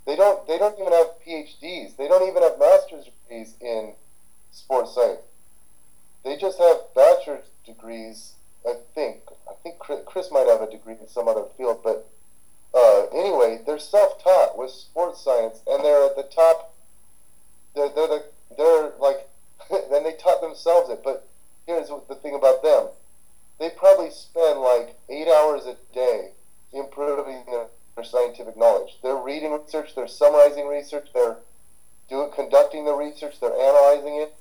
they 0.07 0.17
don't 0.17 0.47
they 0.47 0.59
don't 0.59 0.79
even 0.79 0.93
have 0.93 1.09
PhDs. 1.27 1.97
They 1.97 2.09
don't 2.09 2.29
even 2.29 2.43
have 2.43 2.59
master's 2.59 3.07
degrees 3.07 3.55
in 3.61 3.95
sports 4.53 4.95
science. 4.95 5.21
They 6.25 6.37
just 6.37 6.59
have 6.59 6.79
bachelor's 6.95 7.47
degrees. 7.65 8.33
I 8.67 8.75
think 8.95 9.23
I 9.49 9.55
think 9.63 9.79
Chris, 9.79 10.31
might 10.31 10.47
have 10.49 10.63
a 10.63 10.71
degree 10.71 10.95
in 11.01 11.09
some 11.09 11.29
other 11.29 11.45
field, 11.57 11.81
but 11.83 12.09
uh, 12.75 13.07
anyway, 13.15 13.61
they're 13.65 13.79
self-taught 13.79 14.59
with 14.59 14.71
sports 14.71 15.23
science, 15.23 15.61
and 15.67 15.85
they're 15.85 16.07
at 16.07 16.17
the 16.17 16.25
top. 16.35 16.75
They're 17.75 17.89
they're 17.89 18.09
the, 18.09 18.25
they're 18.57 18.93
like, 18.99 19.29
and 19.71 20.05
they 20.07 20.15
taught 20.15 20.41
themselves 20.41 20.91
it. 20.91 21.01
But 21.03 21.29
here's 21.67 21.89
the 21.89 22.15
thing 22.17 22.35
about 22.35 22.63
them: 22.63 22.89
they 23.59 23.71
probably 23.71 24.11
spend 24.11 24.61
like 24.61 24.97
eight 25.09 25.29
hours 25.29 25.67
a 25.67 25.77
day 25.95 26.31
improving 26.73 27.45
their, 27.47 27.67
their 27.97 28.05
scientific 28.05 28.57
knowledge. 28.57 28.99
They're 29.03 29.17
reading 29.17 29.53
research, 29.53 29.95
they're 29.97 30.07
summarizing 30.07 30.69
research, 30.69 31.09
they're 31.15 31.39
doing 32.09 32.31
conducting 32.35 32.85
the 32.85 32.95
research, 32.95 33.41
they're 33.41 33.53
analyzing 33.53 34.21
it. 34.21 34.35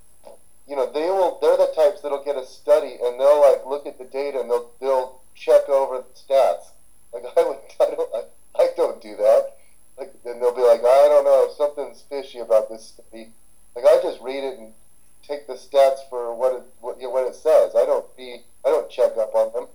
You 0.67 0.75
know, 0.75 0.91
they 0.91 1.05
will. 1.05 1.37
They're 1.41 1.57
the 1.57 1.71
types 1.75 2.01
that'll 2.01 2.23
get 2.23 2.35
a 2.35 2.45
study 2.45 2.97
and 3.01 3.19
they'll 3.19 3.41
like 3.41 3.65
look 3.65 3.85
at 3.85 3.97
the 3.97 4.05
data 4.05 4.41
and 4.41 4.49
they'll 4.49 4.71
they'll 4.81 5.21
check 5.35 5.69
over 5.69 5.97
the 5.97 6.19
stats. 6.19 6.71
Like 7.13 7.23
I 7.37 7.47
would, 7.47 7.57
I 7.79 7.95
don't, 7.95 8.09
I, 8.13 8.61
I 8.61 8.67
don't 8.75 9.01
do 9.01 9.15
that. 9.15 9.57
Like 9.97 10.13
then 10.23 10.39
they'll 10.39 10.55
be 10.55 10.61
like, 10.61 10.81
I 10.81 11.07
don't 11.07 11.23
know, 11.23 11.49
something's 11.55 12.01
fishy 12.01 12.39
about 12.39 12.69
this 12.69 12.95
study. 12.97 13.29
Like 13.75 13.85
I 13.85 14.01
just 14.01 14.21
read 14.21 14.43
it 14.43 14.59
and 14.59 14.73
take 15.21 15.47
the 15.47 15.53
stats 15.53 16.07
for 16.09 16.35
what 16.35 16.55
it 16.55 16.63
what, 16.81 16.97
you 16.97 17.03
know, 17.03 17.09
what 17.11 17.27
it 17.27 17.35
says. 17.35 17.75
I 17.75 17.85
don't 17.85 18.05
be 18.17 18.41
I 18.65 18.69
don't 18.69 18.89
check 18.89 19.17
up 19.17 19.35
on 19.35 19.53
them. 19.53 19.67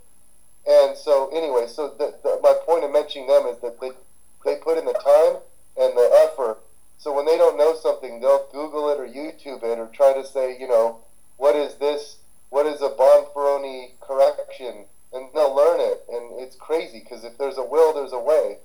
And 0.66 0.96
so 0.96 1.30
anyway, 1.34 1.66
so 1.66 1.88
the, 1.98 2.14
the, 2.22 2.38
my 2.42 2.54
point 2.64 2.84
of 2.84 2.92
mentioning 2.92 3.28
them 3.28 3.46
is 3.46 3.58
that 3.60 3.80
they 3.80 3.90
they 4.44 4.56
put 4.56 4.78
in 4.78 4.84
the 4.84 4.92
time 4.92 5.42
and 5.76 5.96
the 5.96 6.28
effort. 6.28 6.58
So 6.98 7.14
when 7.14 7.26
they 7.26 7.36
don't 7.36 7.58
know 7.58 7.74
something, 7.74 8.20
they'll 8.20 8.48
Google 8.52 8.90
it 8.90 9.00
or 9.00 9.06
YouTube 9.06 9.62
it 9.62 9.78
or 9.78 9.86
try 9.86 10.12
to 10.12 10.24
say, 10.24 10.58
you 10.58 10.68
know, 10.68 11.00
what 11.36 11.56
is 11.56 11.76
this? 11.76 12.16
What 12.50 12.66
is 12.66 12.82
a 12.82 12.90
Bonferroni 12.90 13.92
correction? 14.00 14.84
And 15.12 15.28
they'll 15.34 15.54
learn 15.54 15.80
it. 15.80 16.04
And 16.10 16.40
it's 16.40 16.56
crazy 16.56 17.00
because 17.00 17.24
if 17.24 17.38
there's 17.38 17.58
a 17.58 17.64
will, 17.64 17.94
there's 17.94 18.12
a 18.12 18.18
way. 18.18 18.58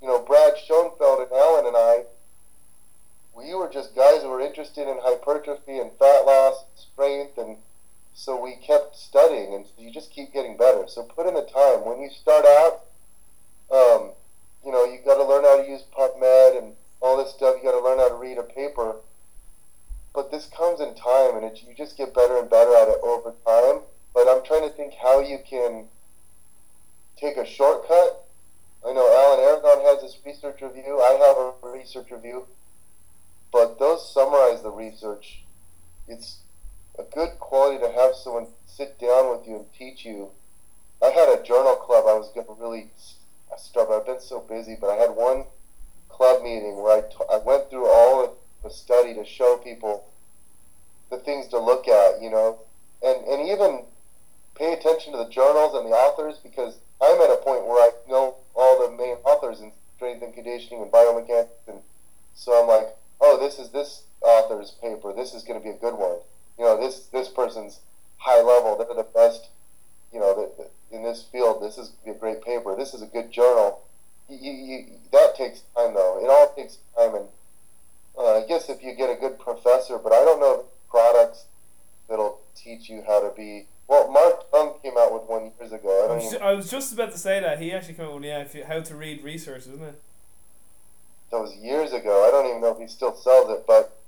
You 0.00 0.08
know, 0.08 0.20
Brad 0.20 0.54
Schoenfeld 0.56 1.20
and 1.20 1.32
Alan 1.32 1.66
and 1.66 1.76
I, 1.76 2.04
we 3.34 3.54
were 3.54 3.68
just 3.68 3.94
guys 3.94 4.22
who 4.22 4.28
were 4.28 4.40
interested 4.40 4.88
in 4.88 4.98
hypertrophy 5.00 5.78
and 5.78 5.90
fat 5.98 6.24
loss, 6.26 6.64
strength, 6.76 7.38
and 7.38 7.56
so 8.14 8.40
we 8.40 8.56
kept 8.56 8.96
studying, 8.96 9.54
and 9.54 9.64
you 9.78 9.90
just 9.90 10.10
keep 10.12 10.32
getting 10.32 10.56
better. 10.56 10.84
So 10.88 11.02
put 11.02 11.26
in 11.26 11.34
the 11.34 11.42
time. 11.42 11.84
When 11.84 12.00
you 12.00 12.10
start 12.10 12.44
out, 12.44 12.84
um, 13.70 14.10
you 14.64 14.72
know, 14.72 14.84
you 14.84 14.98
got 15.04 15.16
to 15.16 15.24
learn 15.24 15.44
how 15.44 15.62
to 15.62 15.68
use 15.68 15.82
PubMed 15.96 16.58
and 16.58 16.74
all 17.00 17.16
this 17.16 17.32
stuff. 17.34 17.56
You 17.56 17.70
got 17.70 17.78
to 17.78 17.84
learn 17.84 17.98
how 17.98 18.08
to 18.08 18.14
read 18.14 18.38
a 18.38 18.42
paper. 18.42 18.96
But 20.12 20.30
this 20.30 20.46
comes 20.46 20.80
in 20.80 20.94
time, 20.94 21.36
and 21.36 21.44
it, 21.44 21.62
you 21.66 21.74
just 21.74 21.96
get 21.96 22.14
better 22.14 22.38
and 22.38 22.50
better 22.50 22.74
at 22.76 22.88
it 22.88 22.98
over 23.02 23.32
time. 23.46 23.82
But 24.12 24.28
I'm 24.28 24.44
trying 24.44 24.68
to 24.68 24.74
think 24.74 24.94
how 25.00 25.20
you 25.20 25.38
can 25.48 25.86
take 27.16 27.36
a 27.36 27.46
shortcut. 27.46 28.26
I 28.84 28.92
know 28.92 29.06
Alan 29.06 29.40
Aragon 29.40 29.84
has 29.86 30.02
his 30.02 30.18
research 30.24 30.60
review. 30.62 31.00
I 31.00 31.12
have 31.26 31.36
a 31.36 31.72
research 31.72 32.10
review. 32.10 32.46
But 33.52 33.78
those 33.78 34.12
summarize 34.12 34.62
the 34.62 34.70
research. 34.70 35.42
It's 36.08 36.38
a 36.98 37.02
good 37.02 37.38
quality 37.38 37.78
to 37.78 37.92
have 37.92 38.14
someone 38.14 38.48
sit 38.66 38.98
down 38.98 39.30
with 39.30 39.46
you 39.46 39.56
and 39.56 39.72
teach 39.72 40.04
you. 40.04 40.30
I 41.02 41.10
had 41.10 41.28
a 41.28 41.42
journal 41.42 41.76
club. 41.76 42.04
I 42.06 42.14
was 42.14 42.30
going 42.34 42.46
to 42.46 42.56
really 42.58 42.90
start. 43.56 43.88
I've 43.90 44.06
been 44.06 44.20
so 44.20 44.40
busy, 44.40 44.76
but 44.80 44.90
I 44.90 44.96
had 44.96 45.10
one 45.10 45.44
club 46.08 46.42
meeting 46.42 46.82
where 46.82 46.98
I, 46.98 47.00
t- 47.00 47.30
I 47.32 47.38
went 47.38 47.70
through 47.70 47.86
all 47.86 48.24
of 48.24 48.30
the 48.62 48.70
study 48.70 49.14
to 49.14 49.24
show 49.24 49.56
people 49.56 50.04
the 51.10 51.18
things 51.18 51.48
to 51.48 51.58
look 51.58 51.88
at, 51.88 52.22
you 52.22 52.30
know, 52.30 52.58
and, 53.02 53.24
and 53.26 53.48
even 53.48 53.84
pay 54.54 54.72
attention 54.72 55.12
to 55.12 55.18
the 55.18 55.28
journals 55.28 55.74
and 55.74 55.86
the 55.86 55.96
authors 55.96 56.36
because 56.42 56.78
I'm 57.00 57.20
at 57.20 57.30
a 57.30 57.40
point 57.42 57.66
where 57.66 57.82
I 57.82 57.90
know 58.08 58.36
all 58.54 58.86
the 58.86 58.96
main 58.96 59.16
authors 59.24 59.60
in 59.60 59.72
strength 59.96 60.22
and 60.22 60.34
conditioning 60.34 60.82
and 60.82 60.92
biomechanics, 60.92 61.66
and 61.66 61.78
so 62.34 62.60
I'm 62.60 62.68
like, 62.68 62.96
oh, 63.20 63.38
this 63.40 63.58
is 63.58 63.70
this 63.70 64.04
author's 64.20 64.72
paper. 64.82 65.12
This 65.12 65.34
is 65.34 65.42
going 65.42 65.58
to 65.58 65.64
be 65.64 65.70
a 65.70 65.78
good 65.78 65.94
one. 65.94 66.18
You 66.58 66.64
know, 66.64 66.80
this 66.80 67.06
this 67.06 67.28
person's 67.28 67.80
high 68.18 68.42
level. 68.42 68.76
They're 68.76 68.96
the 68.96 69.08
best. 69.14 69.48
You 70.12 70.20
know, 70.20 70.50
in 70.90 71.02
this 71.02 71.22
field, 71.30 71.62
this 71.62 71.78
is 71.78 71.92
a 72.06 72.12
great 72.12 72.42
paper. 72.42 72.74
This 72.76 72.94
is 72.94 73.02
a 73.02 73.06
good 73.06 73.30
journal. 73.30 73.82
You, 74.28 74.52
you, 74.52 74.86
that 75.12 75.34
takes 75.36 75.62
time, 75.76 75.94
though. 75.94 76.18
It 76.22 76.28
all 76.28 76.52
takes 76.54 76.78
time, 76.96 77.14
and 77.14 77.26
uh, 78.18 78.38
I 78.38 78.46
guess 78.46 78.68
if 78.68 78.82
you 78.82 78.94
get 78.94 79.10
a 79.10 79.14
good 79.14 79.38
professor, 79.38 79.98
but 79.98 80.12
I 80.12 80.24
don't 80.24 80.40
know 80.40 80.64
products 80.88 81.46
that'll 82.08 82.40
teach 82.54 82.90
you 82.90 83.02
how 83.06 83.20
to 83.20 83.34
be. 83.34 83.66
Well, 83.88 84.10
Mark 84.10 84.44
Young 84.52 84.74
came 84.82 84.92
out 84.98 85.12
with 85.12 85.22
one 85.24 85.52
years 85.58 85.72
ago. 85.72 86.06
I, 86.08 86.12
I, 86.12 86.16
was, 86.16 86.24
even, 86.26 86.42
I 86.42 86.52
was, 86.52 86.70
just 86.70 86.92
about 86.92 87.12
to 87.12 87.18
say 87.18 87.40
that 87.40 87.60
he 87.60 87.72
actually 87.72 87.94
came 87.94 88.06
out 88.06 88.14
with 88.20 88.24
yeah, 88.24 88.66
how 88.66 88.80
to 88.80 88.94
read 88.94 89.24
research, 89.24 89.62
isn't 89.62 89.82
it? 89.82 90.00
That 91.30 91.38
was 91.38 91.54
years 91.56 91.92
ago. 91.92 92.26
I 92.26 92.30
don't 92.30 92.48
even 92.48 92.60
know 92.60 92.72
if 92.72 92.78
he 92.78 92.88
still 92.88 93.14
sells 93.14 93.50
it, 93.50 93.64
but 93.66 93.99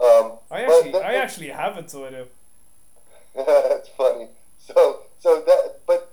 um, 0.00 0.38
I 0.50 0.62
actually, 0.64 0.94
I 0.96 1.14
actually 1.14 1.48
have 1.48 1.76
it, 1.78 1.90
so 1.90 2.06
I 2.06 2.10
do. 2.10 2.26
That's 3.34 3.88
funny. 3.96 4.28
So, 4.58 5.02
so 5.18 5.42
that, 5.46 5.80
but 5.86 6.10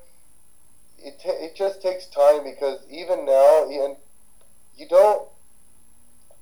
it 0.99 1.19
t- 1.19 1.29
it 1.29 1.55
just 1.55 1.81
takes 1.81 2.05
time 2.05 2.43
because 2.43 2.79
even 2.89 3.25
now, 3.25 3.69
and 3.69 3.95
you 4.75 4.87
don't 4.87 5.27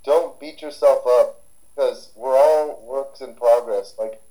don't 0.04 0.40
beat 0.40 0.62
yourself 0.62 1.04
up 1.08 1.42
because 1.76 2.12
we're 2.16 2.38
all 2.38 2.82
works 2.86 3.22
in 3.22 3.36
progress. 3.36 3.94
Like 3.98 4.22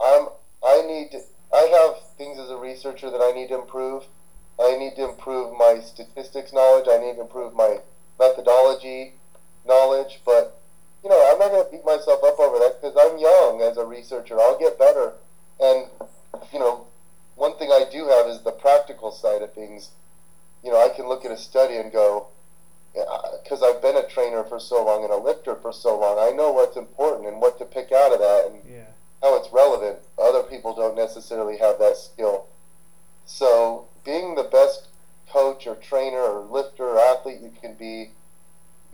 I'm, 0.00 0.28
I 0.64 0.82
need, 0.86 1.10
to, 1.12 1.20
I 1.52 1.66
have 1.80 2.16
things 2.16 2.38
as 2.38 2.50
a 2.50 2.56
researcher 2.56 3.10
that 3.10 3.20
I 3.20 3.32
need 3.32 3.48
to 3.48 3.60
improve. 3.60 4.04
I 4.60 4.76
need 4.76 4.96
to 4.96 5.08
improve 5.08 5.56
my 5.56 5.80
statistics 5.80 6.52
knowledge. 6.52 6.86
I 6.88 6.98
need 6.98 7.14
to 7.14 7.22
improve 7.22 7.54
my 7.54 7.78
methodology 8.18 9.14
knowledge, 9.66 10.20
but 10.24 10.60
you 11.04 11.10
know, 11.10 11.30
I'm 11.30 11.38
not 11.38 11.50
going 11.50 11.64
to 11.64 11.70
beat 11.70 11.84
myself 11.84 12.24
up 12.24 12.40
over 12.40 12.58
that 12.58 12.80
because 12.80 12.96
I'm 12.98 13.18
young 13.18 13.60
as 13.60 13.76
a 13.76 13.84
researcher. 13.84 14.40
I'll 14.40 14.58
get 14.58 14.78
better. 14.78 15.12
And, 15.60 15.86
you 16.50 16.58
know, 16.58 16.86
one 17.36 17.58
thing 17.58 17.70
I 17.70 17.84
do 17.92 18.08
have 18.08 18.26
is 18.26 18.40
the 18.40 18.52
practical 18.52 19.12
side 19.12 19.42
of 19.42 19.52
things. 19.52 19.90
You 20.64 20.72
know, 20.72 20.82
I 20.82 20.88
can 20.88 21.06
look 21.06 21.26
at 21.26 21.30
a 21.30 21.36
study 21.36 21.76
and 21.76 21.92
go, 21.92 22.28
because 22.94 23.62
I've 23.62 23.82
been 23.82 23.98
a 23.98 24.08
trainer 24.08 24.44
for 24.44 24.58
so 24.58 24.82
long 24.82 25.04
and 25.04 25.12
a 25.12 25.16
lifter 25.16 25.54
for 25.56 25.74
so 25.74 25.98
long, 25.98 26.18
I 26.18 26.34
know 26.34 26.52
what's 26.52 26.76
important 26.76 27.28
and 27.28 27.38
what 27.38 27.58
to 27.58 27.66
pick 27.66 27.92
out 27.92 28.12
of 28.12 28.20
that 28.20 28.50
and 28.50 28.62
yeah. 28.66 28.84
how 29.20 29.36
it's 29.36 29.52
relevant. 29.52 29.98
Other 30.18 30.42
people 30.42 30.74
don't 30.74 30.96
necessarily 30.96 31.58
have 31.58 31.78
that 31.80 31.98
skill. 31.98 32.46
So, 33.26 33.88
being 34.04 34.36
the 34.36 34.44
best 34.44 34.88
coach 35.28 35.66
or 35.66 35.74
trainer 35.74 36.20
or 36.20 36.44
lifter 36.44 36.84
or 36.84 36.98
athlete 36.98 37.40
you 37.42 37.52
can 37.60 37.74
be 37.74 38.12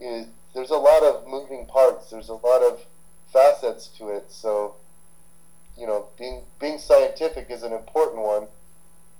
is 0.01 0.27
there's 0.55 0.71
a 0.71 0.77
lot 0.77 1.03
of 1.03 1.27
moving 1.27 1.67
parts. 1.67 2.11
There's 2.11 2.29
a 2.29 2.35
lot 2.35 2.63
of 2.63 2.85
facets 3.33 3.89
to 3.99 4.09
it. 4.09 4.31
So, 4.31 4.75
you 5.77 5.87
know, 5.87 6.07
being 6.19 6.43
being 6.61 6.79
scientific 6.79 7.47
is 7.51 7.63
an 7.63 7.73
important 7.73 8.23
one, 8.23 8.49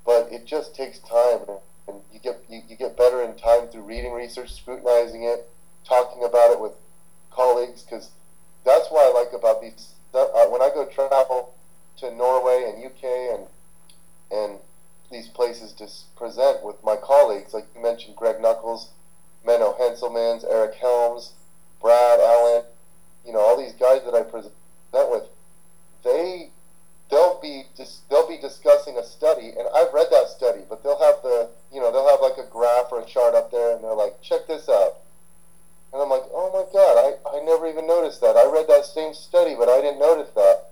but 0.05 0.29
it 0.33 0.47
just 0.47 0.75
takes 0.75 0.99
time, 0.99 1.41
and 1.87 1.99
you 2.13 2.19
get 2.21 2.43
you, 2.49 2.63
you 2.69 2.77
get 2.77 2.97
better 2.97 3.23
in 3.23 3.37
time 3.37 3.69
through 3.69 3.83
reading 3.83 4.13
research, 4.13 4.53
scrutinizing 4.53 5.23
it, 5.25 5.49
talking 5.85 6.25
about 6.25 6.51
it 6.51 6.61
with 6.61 6.73
colleagues, 7.31 7.83
because 7.83 8.11
that's 8.65 8.91
what 8.91 9.09
I 9.09 9.19
like 9.19 9.33
about 9.33 9.63
these. 9.63 9.95
Uh, 10.13 10.47
when 10.49 10.61
I 10.61 10.71
go 10.75 10.87
travel 10.87 11.55
to 11.99 12.11
Norway 12.15 12.65
and 12.69 12.85
UK 12.85 13.05
and 13.05 13.47
and 14.33 14.59
these 15.11 15.29
places 15.29 15.73
to 15.73 15.89
present 16.17 16.65
with 16.65 16.83
my 16.85 16.97
colleagues, 16.97 17.53
like 17.53 17.67
you 17.75 17.83
mentioned, 17.83 18.17
Greg 18.17 18.41
Nuckols 18.41 18.91
Menno 19.47 19.79
Henselmans, 19.79 20.45
Eric 20.49 20.75
Helms, 20.75 21.33
Brad 21.81 22.21
Alan, 22.21 22.65
you 23.27 23.33
know, 23.33 23.41
all 23.41 23.57
these 23.57 23.73
guys 23.73 24.03
that 24.05 24.15
I 24.15 24.23
present 24.23 24.53
with, 24.93 25.25
they 26.05 26.51
they'll 27.11 27.41
be 27.41 27.65
dis- 27.77 28.01
they'll 28.11 28.29
be 28.29 28.39
discussing 28.39 28.97
a 28.97 29.05
study, 29.05 29.49
and 29.49 29.67
I've 29.75 29.93
read 29.93 30.09
that 30.11 30.29
study, 30.29 30.63
but 30.69 30.83
they'll 30.83 31.01
have 31.01 31.23
the 31.23 31.51
you 31.73 31.81
know 31.81 31.91
they'll 31.93 32.09
have 32.09 32.21
like 32.21 32.39
a 32.39 32.49
graph 32.51 32.93
or 32.93 33.01
a 33.01 33.07
chart 33.07 33.35
up 33.35 33.51
there, 33.51 33.75
and 33.75 33.85
they're 33.85 33.95
like, 33.95 34.21
check 34.23 34.47
this 34.47 34.69
out, 34.69 34.97
and 35.93 36.03
I'm 36.03 36.11
like, 36.11 36.25
oh 36.33 36.51
my 36.53 36.65
god, 36.73 36.97
I, 36.99 37.39
I 37.39 37.45
never 37.45 37.67
even 37.67 37.87
noticed 37.87 38.21
that. 38.21 38.37
I 38.37 38.51
read 38.51 38.67
that 38.69 38.85
same 38.85 39.15
study, 39.15 39.55
but 39.55 39.69
I 39.69 39.81
didn't 39.81 40.01
notice 40.01 40.31
that, 40.35 40.71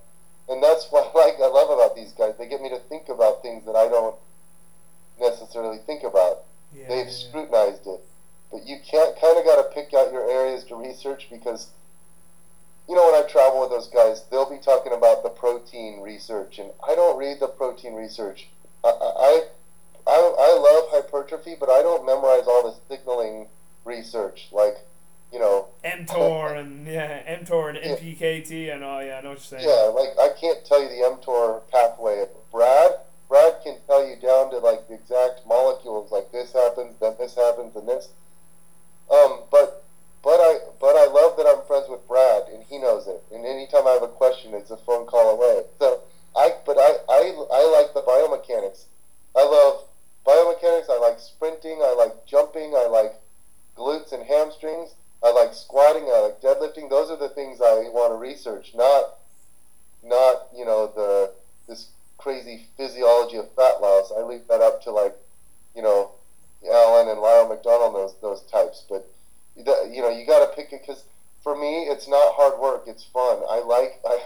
and 0.49 0.63
that's 0.63 0.87
what 0.91 1.15
like 1.15 1.37
I 1.41 1.49
love 1.49 1.71
about 1.71 1.97
these 1.97 2.13
guys. 2.13 2.35
They 2.39 2.49
get 2.49 2.63
me 2.63 2.69
to 2.71 2.79
think 2.79 3.09
about 3.09 3.43
things 3.43 3.65
that 3.67 3.77
I 3.77 3.89
don't 3.89 4.17
necessarily 5.21 5.79
think 5.79 6.03
about. 6.05 6.45
Yeah, 6.75 6.89
They've 6.89 7.07
yeah. 7.07 7.13
scrutinized 7.13 7.87
it. 7.87 8.01
But 8.51 8.67
you 8.67 8.79
can't 8.89 9.19
kind 9.21 9.39
of 9.39 9.45
got 9.45 9.57
to 9.57 9.75
pick 9.75 9.93
out 9.93 10.13
your 10.13 10.29
areas 10.31 10.65
to 10.65 10.75
research 10.75 11.29
because, 11.31 11.69
you 12.89 12.95
know, 12.95 13.05
when 13.11 13.23
I 13.23 13.27
travel 13.29 13.61
with 13.61 13.71
those 13.71 13.89
guys, 13.89 14.25
they'll 14.31 14.49
be 14.49 14.59
talking 14.59 14.93
about 14.95 15.23
the 15.23 15.29
protein 15.29 16.01
research, 16.01 16.59
and 16.59 16.71
I 16.87 16.95
don't 16.95 17.19
read 17.19 17.41
the 17.41 17.49
protein 17.89 18.03
research. 18.03 18.49
I, 18.85 18.89
I, 18.89 19.43
I, 20.07 20.35
I 20.39 20.59
love 20.59 20.91
hypertrophy, 20.91 21.57
but 21.59 21.69
I 21.69 21.83
don't 21.83 22.07
memorize 22.07 22.47
all 22.47 22.63
the 22.63 22.95
signaling 22.95 23.49
research. 23.85 24.49
Like, 24.53 24.79
you 25.33 25.39
know, 25.39 25.67
mTOR 25.85 26.59
and 26.59 26.87
yeah, 26.87 27.21
mTOR 27.39 27.71
and 27.71 27.79
MPKT 27.79 28.73
and 28.73 28.83
oh 28.83 29.01
yeah, 29.01 29.19
I 29.19 29.21
know 29.21 29.31
what 29.31 29.51
you're 29.51 29.61
saying. 29.61 29.69
Yeah, 29.69 29.91
like 29.93 30.19
I 30.19 30.31
can't 30.41 30.65
tell 30.65 30.83
you 30.83 30.89
the 30.89 31.17
mTOR 31.17 31.61
pathway. 31.71 32.25
Brad, 32.51 32.93
Brad 33.29 33.55
can 33.63 33.77
tell 33.87 34.07
you 34.09 34.17
down 34.17 34.51
to 34.51 34.59
like 34.59 34.89
the 34.89 34.95
exact 34.95 35.47
molecules. 35.47 36.11
Like 36.11 36.33
this 36.33 36.53
happens, 36.55 36.95
then 36.99 37.15
this 37.19 37.35
happens, 37.35 37.77
and 37.77 37.87
this. 37.87 38.09
Um, 39.13 39.41
but 39.51 39.85
but 40.23 40.41
I 40.41 40.59
but 40.81 40.97
I 40.97 41.07
love 41.07 41.37
that 41.37 41.47
I'm 41.47 41.65
friends 41.67 41.91
with 41.91 42.09
Brad 42.09 42.45
and 42.53 42.65
he 42.65 42.79
knows 42.79 43.07
it. 43.07 43.23
And 43.31 43.45
anytime 43.45 43.87
I 43.87 43.93
have 43.93 44.03
a 44.03 44.09
question, 44.09 44.55
it's 44.55 44.71
a 44.71 44.79
phone 44.79 45.07
call 45.07 45.37
away. 45.37 45.65
So 45.79 46.01
I 46.35 46.53
but 46.65 46.79
I 46.79 46.97
I, 47.09 47.45
I 47.53 47.85
like 47.85 47.93
the 47.93 48.01
biomechanics. 48.01 48.85
those 68.21 68.43
types. 68.51 68.85
But 68.89 69.09
you 69.57 69.65
know, 70.03 70.11
you 70.11 70.27
got 70.27 70.49
to 70.49 70.55
pick 70.55 70.73
it 70.73 70.83
because 70.87 71.05
for 71.43 71.57
me, 71.57 71.85
it's 71.85 72.09
not 72.09 72.35
hard 72.35 72.61
work. 72.61 72.85
It's 72.87 73.05
fun. 73.05 73.43
I 73.49 73.61
like. 73.61 74.01
I 74.05 74.21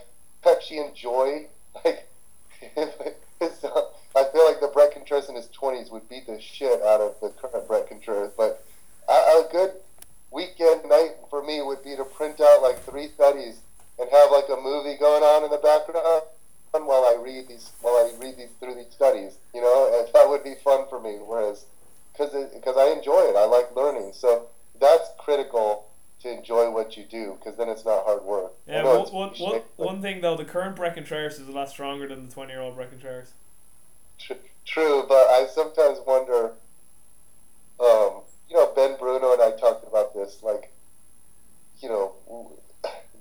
actually 0.50 0.78
enjoy 0.78 1.46
like. 1.84 2.08
it's, 3.40 3.64
uh, 3.64 3.82
I 4.14 4.24
feel 4.32 4.46
like 4.46 4.60
the 4.60 4.70
Bret 4.72 4.92
Contreras 4.92 5.28
in 5.28 5.34
his 5.34 5.48
twenties 5.48 5.90
would 5.90 6.08
beat 6.08 6.26
the 6.26 6.40
shit 6.40 6.82
out 6.82 7.00
of 7.00 7.16
the 7.20 7.30
current 7.30 7.66
Bret 7.66 7.88
Contreras. 7.88 8.32
But 8.36 8.64
a, 9.08 9.12
a 9.12 9.48
good 9.50 9.72
weekend 10.30 10.88
night 10.88 11.12
for 11.30 11.42
me 11.42 11.60
would 11.62 11.82
be 11.82 11.96
to 11.96 12.04
print 12.04 12.40
out 12.40 12.62
like 12.62 12.82
three 12.84 13.08
studies 13.08 13.60
and 13.98 14.08
have 14.10 14.30
like 14.30 14.48
a 14.48 14.60
movie 14.60 14.96
going 14.98 15.22
on 15.22 15.44
in 15.44 15.50
the 15.50 15.58
background 15.58 16.22
while 16.72 17.04
I 17.04 17.20
read 17.22 17.48
these 17.48 17.70
while 17.80 17.94
I 17.94 18.12
read 18.18 18.36
these 18.36 18.48
through 18.60 18.74
these 18.74 18.92
studies. 18.92 19.36
You 19.54 19.60
know, 19.60 20.06
that 20.12 20.28
would 20.28 20.44
be 20.44 20.54
fun 20.62 20.86
for 20.88 21.00
me. 21.00 21.18
Whereas, 21.24 21.64
because 22.12 22.32
because 22.54 22.76
I 22.76 22.92
enjoy 22.96 23.20
it, 23.28 23.36
I 23.36 23.44
like 23.46 23.74
learning. 23.74 24.12
So 24.14 24.48
that's 24.82 25.08
critical 25.18 25.86
to 26.22 26.30
enjoy 26.30 26.70
what 26.70 26.96
you 26.96 27.04
do 27.04 27.38
because 27.38 27.56
then 27.56 27.68
it's 27.68 27.84
not 27.84 28.04
hard 28.04 28.22
work. 28.22 28.52
Yeah, 28.66 28.84
one, 28.84 29.06
one, 29.12 29.30
one, 29.38 29.60
one 29.76 30.02
thing 30.02 30.20
though, 30.20 30.36
the 30.36 30.44
current 30.44 30.76
Bret 30.76 30.94
Contreras 30.94 31.38
is 31.38 31.48
a 31.48 31.52
lot 31.52 31.68
stronger 31.70 32.06
than 32.08 32.28
the 32.96 33.00
20 33.00 33.04
year 33.04 33.14
old 33.14 33.26
Bret 33.28 34.28
Contreras. 34.28 34.42
True, 34.64 35.04
but 35.08 35.26
I 35.28 35.46
sometimes 35.52 35.98
wonder. 36.06 36.52
Um, 37.80 38.22
you 38.48 38.56
know, 38.56 38.72
Ben 38.76 38.96
Bruno 38.98 39.32
and 39.32 39.42
I 39.42 39.50
talked 39.58 39.86
about 39.88 40.14
this. 40.14 40.42
Like, 40.42 40.72
you 41.80 41.88
know, 41.88 42.14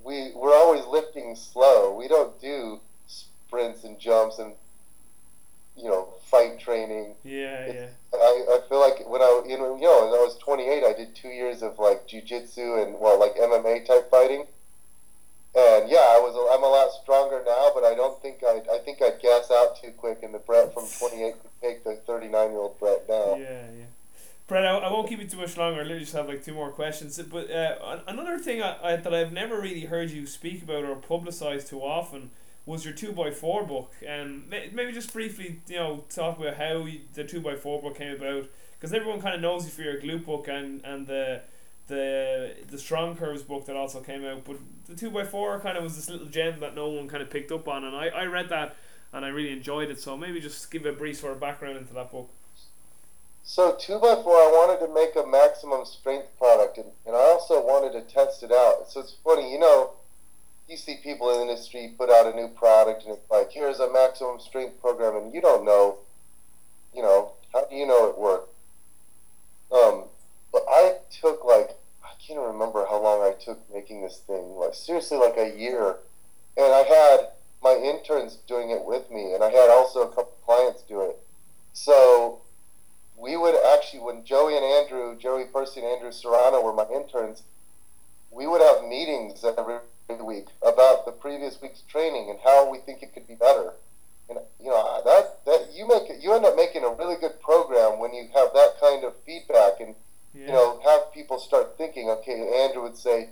we 0.04 0.32
we're 0.34 0.54
always 0.54 0.84
lifting 0.86 1.34
slow. 1.36 1.94
We 1.94 2.08
don't 2.08 2.40
do 2.40 2.80
sprints 3.06 3.84
and 3.84 3.98
jumps 3.98 4.38
and 4.38 4.52
you 5.76 5.84
know 5.84 6.14
fight 6.24 6.60
training. 6.60 7.14
Yeah, 7.24 7.66
yeah. 7.66 7.86
I, 8.12 8.44
I 8.48 8.60
feel 8.68 8.80
like 8.80 9.08
when 9.08 9.22
I 9.22 9.42
you 9.46 9.58
know 9.58 9.76
you 9.76 9.82
know 9.82 10.06
when 10.06 10.20
I 10.20 10.22
was 10.22 10.38
28, 10.38 10.84
I 10.84 10.92
did 10.92 11.14
two 11.14 11.28
years 11.28 11.62
of 11.62 11.78
like 11.78 12.08
jujitsu 12.08 12.82
and 12.82 12.98
well 13.00 13.18
like 13.18 13.34
MMA 13.36 13.86
type 13.86 14.10
fighting. 14.10 14.46
And 15.54 15.90
yeah, 15.90 16.16
I 16.16 16.18
was 16.18 16.32
I'm 16.32 16.62
a 16.62 16.66
lot 16.66 16.90
stronger 17.02 17.42
now, 17.44 17.70
but 17.74 17.84
I 17.84 17.94
don't 17.94 18.20
think 18.22 18.42
I 18.42 18.62
I 18.72 18.78
think 18.78 19.02
I'd 19.02 19.20
gas 19.20 19.50
out 19.50 19.80
too 19.80 19.90
quick, 19.96 20.22
and 20.22 20.32
the 20.32 20.38
Bret 20.38 20.72
from 20.72 20.84
28 20.98 21.34
could 21.40 21.50
take 21.60 21.84
the 21.84 21.96
39 22.06 22.50
year 22.50 22.58
old 22.58 22.78
Bret 22.78 23.04
now. 23.08 23.36
Yeah, 23.36 23.66
yeah. 23.78 23.84
Bret, 24.46 24.66
I, 24.66 24.76
I 24.76 24.90
won't 24.90 25.08
keep 25.08 25.20
you 25.20 25.28
too 25.28 25.36
much 25.36 25.56
longer. 25.56 25.80
I 25.80 25.82
literally 25.82 26.00
just 26.00 26.14
have 26.14 26.28
like 26.42 26.46
two 26.46 26.54
more 26.54 26.70
questions. 26.70 27.18
But 27.18 27.50
uh, 27.50 28.00
another 28.06 28.38
thing 28.38 28.62
I, 28.62 28.76
I, 28.82 28.96
that 28.96 29.14
I've 29.14 29.32
never 29.32 29.60
really 29.60 29.86
heard 29.86 30.10
you 30.10 30.26
speak 30.26 30.62
about 30.62 30.84
or 30.84 30.96
publicize 30.96 31.68
too 31.68 31.80
often 31.80 32.30
was 32.64 32.84
your 32.84 32.94
two 32.94 33.14
x 33.24 33.38
four 33.38 33.64
book, 33.64 33.92
and 34.06 34.48
maybe 34.48 34.92
just 34.92 35.12
briefly, 35.12 35.60
you 35.68 35.76
know, 35.76 36.04
talk 36.08 36.38
about 36.38 36.54
how 36.54 36.86
the 37.14 37.24
two 37.24 37.48
x 37.48 37.60
four 37.60 37.82
book 37.82 37.96
came 37.96 38.14
about, 38.14 38.48
because 38.78 38.92
everyone 38.92 39.20
kind 39.20 39.34
of 39.34 39.40
knows 39.40 39.64
you 39.64 39.70
for 39.70 39.82
your 39.82 40.00
glute 40.00 40.24
book 40.24 40.48
and 40.48 40.80
and 40.84 41.06
the 41.06 41.42
the 41.88 42.54
the 42.68 42.78
strong 42.78 43.16
curves 43.16 43.42
book 43.42 43.66
that 43.66 43.74
also 43.74 44.00
came 44.00 44.24
out, 44.24 44.44
but 44.44 44.56
the 44.86 44.94
two 44.94 45.18
x 45.18 45.28
four 45.28 45.58
kind 45.60 45.76
of 45.76 45.82
was 45.82 45.96
this 45.96 46.08
little 46.08 46.26
gem 46.26 46.60
that 46.60 46.74
no 46.76 46.88
one 46.88 47.08
kind 47.08 47.22
of 47.22 47.30
picked 47.30 47.50
up 47.50 47.66
on, 47.66 47.84
and 47.84 47.96
I 47.96 48.08
I 48.08 48.24
read 48.26 48.48
that 48.50 48.76
and 49.12 49.24
I 49.24 49.28
really 49.28 49.52
enjoyed 49.52 49.90
it. 49.90 50.00
So 50.00 50.16
maybe 50.16 50.40
just 50.40 50.70
give 50.70 50.86
a 50.86 50.92
brief 50.92 51.18
sort 51.18 51.32
of 51.34 51.40
background 51.40 51.76
into 51.76 51.92
that 51.94 52.10
book. 52.10 52.30
So 53.44 53.76
two 53.78 53.98
by 53.98 54.14
four, 54.14 54.36
I 54.36 54.50
wanted 54.52 54.86
to 54.86 54.92
make 54.92 55.16
a 55.16 55.28
maximum 55.28 55.84
strength 55.84 56.28
product, 56.38 56.78
and, 56.78 56.88
and 57.06 57.16
I 57.16 57.20
also 57.20 57.60
wanted 57.60 57.92
to 57.92 58.14
test 58.14 58.42
it 58.42 58.52
out. 58.52 58.88
So 58.88 59.00
it's 59.00 59.16
funny, 59.24 59.52
you 59.52 59.58
know 59.58 59.92
you 60.72 60.78
see 60.78 60.96
people 61.02 61.30
in 61.30 61.36
the 61.36 61.52
industry 61.52 61.94
put 61.98 62.10
out 62.10 62.32
a 62.32 62.34
new 62.34 62.48
product 62.48 63.04
and 63.04 63.12
it's 63.12 63.30
like, 63.30 63.52
here's 63.52 63.78
a 63.78 63.92
maximum 63.92 64.40
strength 64.40 64.80
program, 64.80 65.16
and 65.16 65.34
you 65.34 65.40
don't 65.40 65.64
know, 65.64 65.98
you 66.94 67.02
know, 67.02 67.32
how 67.52 67.64
do 67.66 67.76
you 67.76 67.86
know 67.86 68.08
it 68.08 68.18
worked? 68.18 68.54
Um, 69.70 70.04
but 70.50 70.64
I 70.68 70.96
took 71.10 71.44
like, 71.44 71.76
I 72.02 72.12
can't 72.26 72.40
remember 72.40 72.86
how 72.88 73.02
long 73.02 73.20
I 73.22 73.34
took 73.38 73.60
making 73.72 74.02
this 74.02 74.22
thing, 74.26 74.56
like 74.56 74.74
seriously, 74.74 75.18
like 75.18 75.36
a 75.36 75.56
year. 75.58 75.96
And 76.56 76.72
I 76.72 76.82
had 76.82 77.28
my 77.62 77.74
interns 77.74 78.38
doing 78.46 78.70
it 78.70 78.84
with 78.84 79.10
me, 79.10 79.34
and 79.34 79.44
I 79.44 79.50
had 79.50 79.70
also 79.70 80.02
a 80.02 80.08
couple 80.08 80.32
clients 80.44 80.82
do 80.82 81.02
it. 81.02 81.18
So 81.74 82.40
we 83.16 83.36
would 83.36 83.54
actually, 83.74 84.00
when 84.00 84.24
Joey 84.24 84.56
and 84.56 84.64
Andrew, 84.64 85.16
Joey 85.18 85.44
Percy 85.44 85.80
and 85.80 85.88
Andrew 85.88 86.12
Serrano 86.12 86.62
were 86.62 86.72
my 86.72 86.86
interns, 86.92 87.42
we 88.30 88.46
would 88.46 88.60
have 88.60 88.84
meetings 88.84 89.44
every 89.44 89.78
week 90.20 90.46
about 90.62 91.04
the 91.04 91.12
previous 91.12 91.60
week's 91.60 91.82
training 91.82 92.28
and 92.30 92.38
how 92.44 92.70
we 92.70 92.78
think 92.78 93.02
it 93.02 93.14
could 93.14 93.28
be 93.28 93.34
better. 93.34 93.74
And 94.28 94.38
you 94.60 94.70
know 94.70 95.02
that 95.04 95.44
that 95.44 95.72
you 95.74 95.86
make 95.86 96.08
it, 96.08 96.22
you 96.22 96.32
end 96.32 96.44
up 96.44 96.56
making 96.56 96.84
a 96.84 96.90
really 96.90 97.16
good 97.16 97.40
program 97.40 97.98
when 97.98 98.14
you 98.14 98.28
have 98.34 98.52
that 98.54 98.74
kind 98.80 99.04
of 99.04 99.14
feedback 99.26 99.80
and 99.80 99.94
yeah. 100.32 100.46
you 100.46 100.52
know 100.52 100.80
have 100.84 101.12
people 101.12 101.38
start 101.38 101.76
thinking. 101.76 102.08
Okay, 102.08 102.64
Andrew 102.64 102.82
would 102.82 102.96
say, 102.96 103.30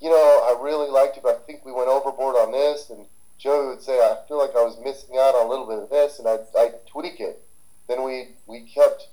you 0.00 0.08
know, 0.08 0.16
I 0.16 0.60
really 0.60 0.90
liked 0.90 1.16
it, 1.18 1.22
but 1.22 1.36
I 1.36 1.46
think 1.46 1.64
we 1.64 1.72
went 1.72 1.88
overboard 1.88 2.36
on 2.36 2.52
this, 2.52 2.90
and 2.90 3.06
Joey 3.38 3.68
would 3.68 3.82
say, 3.82 3.98
I 3.98 4.16
feel 4.26 4.38
like 4.38 4.56
I 4.56 4.64
was 4.64 4.78
missing 4.82 5.16
out 5.16 5.34
on 5.34 5.46
a 5.46 5.48
little 5.48 5.66
bit 5.66 5.78
of 5.78 5.90
this, 5.90 6.18
and 6.18 6.26
I'd, 6.26 6.46
I'd 6.58 6.86
tweak 6.86 7.20
it. 7.20 7.42
Then 7.86 8.02
we 8.04 8.28
we 8.46 8.60
kept 8.60 9.08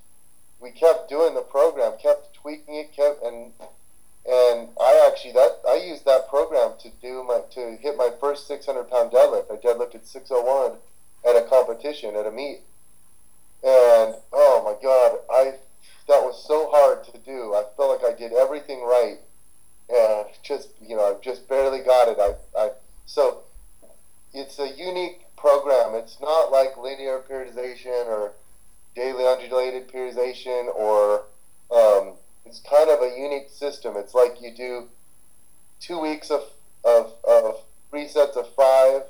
we 0.60 0.72
kept 0.72 1.10
doing 1.10 1.34
the 1.36 1.42
program, 1.42 1.94
kept 2.02 2.34
tweaking 2.34 2.76
it, 2.76 2.94
kept 2.94 3.24
and 3.24 3.52
and 4.30 4.70
I 4.80 5.10
actually 5.10 5.34
that 5.34 5.62
I 5.68 5.76
used 5.76 6.06
that 6.06 6.28
program 6.28 6.74
to 6.82 6.90
do 7.02 7.24
my 7.24 7.42
to 7.52 7.78
hit 7.78 7.96
my 7.98 8.12
first 8.20 8.48
600 8.48 8.90
pound 8.90 9.12
deadlift. 9.12 9.52
I 9.52 9.56
deadlifted 9.56 10.06
601 10.06 10.74
at 11.28 11.36
a 11.36 11.48
competition 11.48 12.16
at 12.16 12.26
a 12.26 12.32
meet, 12.32 12.62
and 13.64 14.16
oh 14.34 14.62
my 14.64 14.76
god, 14.82 15.20
I 15.32 15.56
that 16.08 16.24
was 16.24 16.44
so 16.46 16.70
hard 16.72 17.04
to 17.06 17.18
do. 17.20 17.54
I 17.54 17.64
felt 17.76 18.02
like 18.02 18.14
I 18.14 18.18
did 18.18 18.34
everything 18.34 18.82
right, 18.82 19.18
and 19.90 20.26
just 20.44 20.70
you 20.86 20.96
know 20.96 21.04
I 21.04 21.24
just 21.24 21.48
barely 21.48 21.80
got 21.80 22.08
it. 22.10 22.18
I 22.20 22.34
I 22.60 22.72
so 23.06 23.44
it's 24.34 24.60
a 24.60 24.70
unique 24.70 25.22
program. 25.38 25.96
It's 25.96 26.20
not 26.20 26.52
like 26.52 26.78
linear 26.78 27.24
periodization 27.30 28.08
or 28.08 28.34
daily 28.98 29.26
undulated 29.26 29.88
periodization 29.88 30.68
or 30.76 31.26
um, 31.72 32.14
it's 32.46 32.60
kind 32.60 32.90
of 32.90 33.00
a 33.02 33.16
unique 33.16 33.50
system. 33.50 33.94
It's 33.96 34.16
like 34.16 34.42
you 34.42 34.52
do 34.52 34.88
two 35.80 36.00
weeks 36.00 36.32
of, 36.32 36.42
of, 36.84 37.14
of 37.24 37.62
three 37.92 38.08
sets 38.08 38.36
of 38.36 38.54
five, 38.56 39.04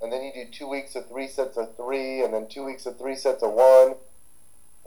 and 0.00 0.10
then 0.10 0.22
you 0.22 0.32
do 0.32 0.50
two 0.50 0.66
weeks 0.66 0.96
of 0.96 1.06
three 1.08 1.28
sets 1.28 1.58
of 1.58 1.76
three, 1.76 2.22
and 2.24 2.32
then 2.32 2.48
two 2.48 2.64
weeks 2.64 2.86
of 2.86 2.98
three 2.98 3.16
sets 3.16 3.42
of 3.42 3.52
one, 3.52 3.96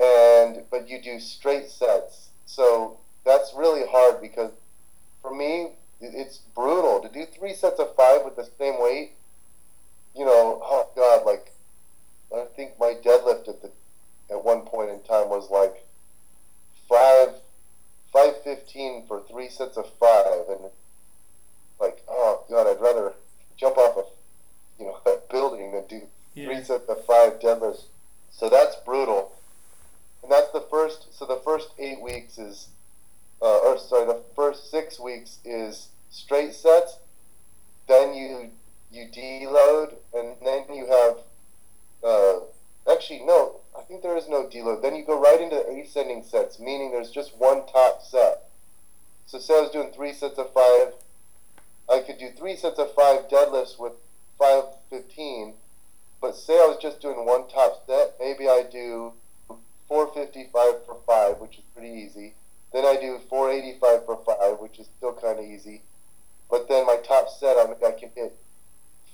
and 0.02 0.64
but 0.72 0.89
you 0.89 1.00
do 1.02 1.20
straight 1.20 1.70
sets. 1.70 2.30
So 2.46 2.98
that's 3.24 3.54
really 3.56 3.86
hard 3.88 4.22
because 4.22 4.52
for 5.22 5.36
me, 5.36 5.74
it's 6.00 6.39
brutal 6.56 7.00
to 7.02 7.10
do 7.10 7.26
three 7.26 7.54
sets 7.54 7.80
of 7.80 7.96
five 7.96 8.22
with 8.26 8.36
the 8.36 8.50
same 8.58 8.82
weight. 8.82 9.12
You 10.16 10.26
know, 10.26 10.62
oh 10.64 10.89
God, 10.96 11.26
like 11.26 11.52
I 12.34 12.46
think 12.56 12.80
my 12.80 12.96
deadlift 13.04 13.48
at 13.48 13.62
the 13.62 13.72
at 14.32 14.44
one 14.44 14.62
point 14.62 14.90
in 14.90 15.02
time 15.02 15.30
was 15.30 15.50
like 15.52 15.86
five 16.88 17.36
515 18.12 19.06
for 19.08 19.22
three 19.22 19.50
sets 19.50 19.78
of 19.78 19.90
five, 20.00 20.50
and 20.50 20.70
like, 21.80 22.04
oh 22.10 22.44
god, 22.50 22.68
I'd 22.68 22.82
rather 22.82 23.14
jump 23.58 23.78
off 23.78 23.98
a 23.98 24.82
you 24.82 24.90
know 24.90 24.98
a 25.12 25.18
building 25.32 25.72
than 25.72 25.86
do 25.88 26.02
yeah. 26.36 26.46
three 26.46 26.64
sets 26.64 26.90
of 26.90 27.06
five 27.06 27.40
deadlifts. 27.40 27.86
So 28.32 28.50
that's 28.50 28.76
brutal, 28.86 29.34
and 30.24 30.32
that's 30.32 30.52
the 30.52 30.66
first. 30.70 31.18
So 31.18 31.26
the 31.26 31.42
first 31.44 31.70
eight 31.80 32.02
weeks 32.02 32.38
is, 32.38 32.68
uh, 33.42 33.58
or 33.60 33.78
sorry, 33.78 34.08
the 34.08 34.22
first 34.36 34.70
six 34.70 35.00
weeks 35.00 35.40
is 35.46 35.88
straight 36.10 36.54
sets. 36.54 36.98
Then 37.88 38.14
you 38.14 38.52
you 38.92 39.08
deload, 39.08 39.94
and 40.14 40.36
then 40.44 40.66
you 40.74 40.88
have. 40.88 41.18
Uh, 42.04 42.40
actually, 42.92 43.22
no, 43.26 43.58
I 43.78 43.84
there 44.02 44.18
is 44.18 44.28
no 44.28 44.45
deload. 44.47 44.82
Then 44.82 44.95
you 44.95 45.04
go 45.04 45.20
right 45.20 45.41
into 45.41 45.56
the 45.56 45.82
ascending 45.82 46.24
sets, 46.24 46.60
meaning 46.60 46.91
there's 46.91 47.12
just 47.12 47.38
one 47.38 47.66
top 47.68 48.02
set. 48.04 48.49
So 49.26 49.39
say 49.39 49.58
I 49.58 49.62
was 49.62 49.72
doing 49.72 49.91
three 49.91 50.14
sets 50.14 50.38
of 50.38 50.52
five, 50.54 50.93
I 51.89 51.99
could 51.99 52.18
do 52.18 52.30
three 52.30 52.56
sets 52.56 52.80
of 52.80 52.93
five 52.93 53.30
deadlifts 53.30 53.80
with 53.80 53.93
515, 54.39 55.54
but 56.20 56.36
say 56.36 56.54
I 56.54 56.68
was 56.68 56.78
just 56.82 57.02
doing 57.02 57.26
one 57.26 57.47
top 57.47 57.84
set, 57.88 58.16
maybe 58.20 58.47
I 58.47 58.64
do 58.70 59.14
455 59.88 60.86
for 60.86 60.97
five, 61.06 61.39
which 61.39 61.58
is 61.58 61.64
pretty 61.76 61.93
easy. 61.93 62.34
Then 62.74 62.86
I 62.86 62.95
do 62.99 63.20
485 63.30 64.06
for 64.06 64.20
five, 64.26 64.60
which 64.60 64.80
is 64.80 64.88
still 64.97 65.14
kind 65.14 65.39
of 65.39 65.45
easy. 65.45 65.82
But 66.49 66.68
then 66.70 66.86
my 66.86 66.97
top 66.97 67.30
set, 67.30 67.58
I, 67.58 67.64
I 67.86 67.91
can 67.91 68.10
hit 68.16 68.38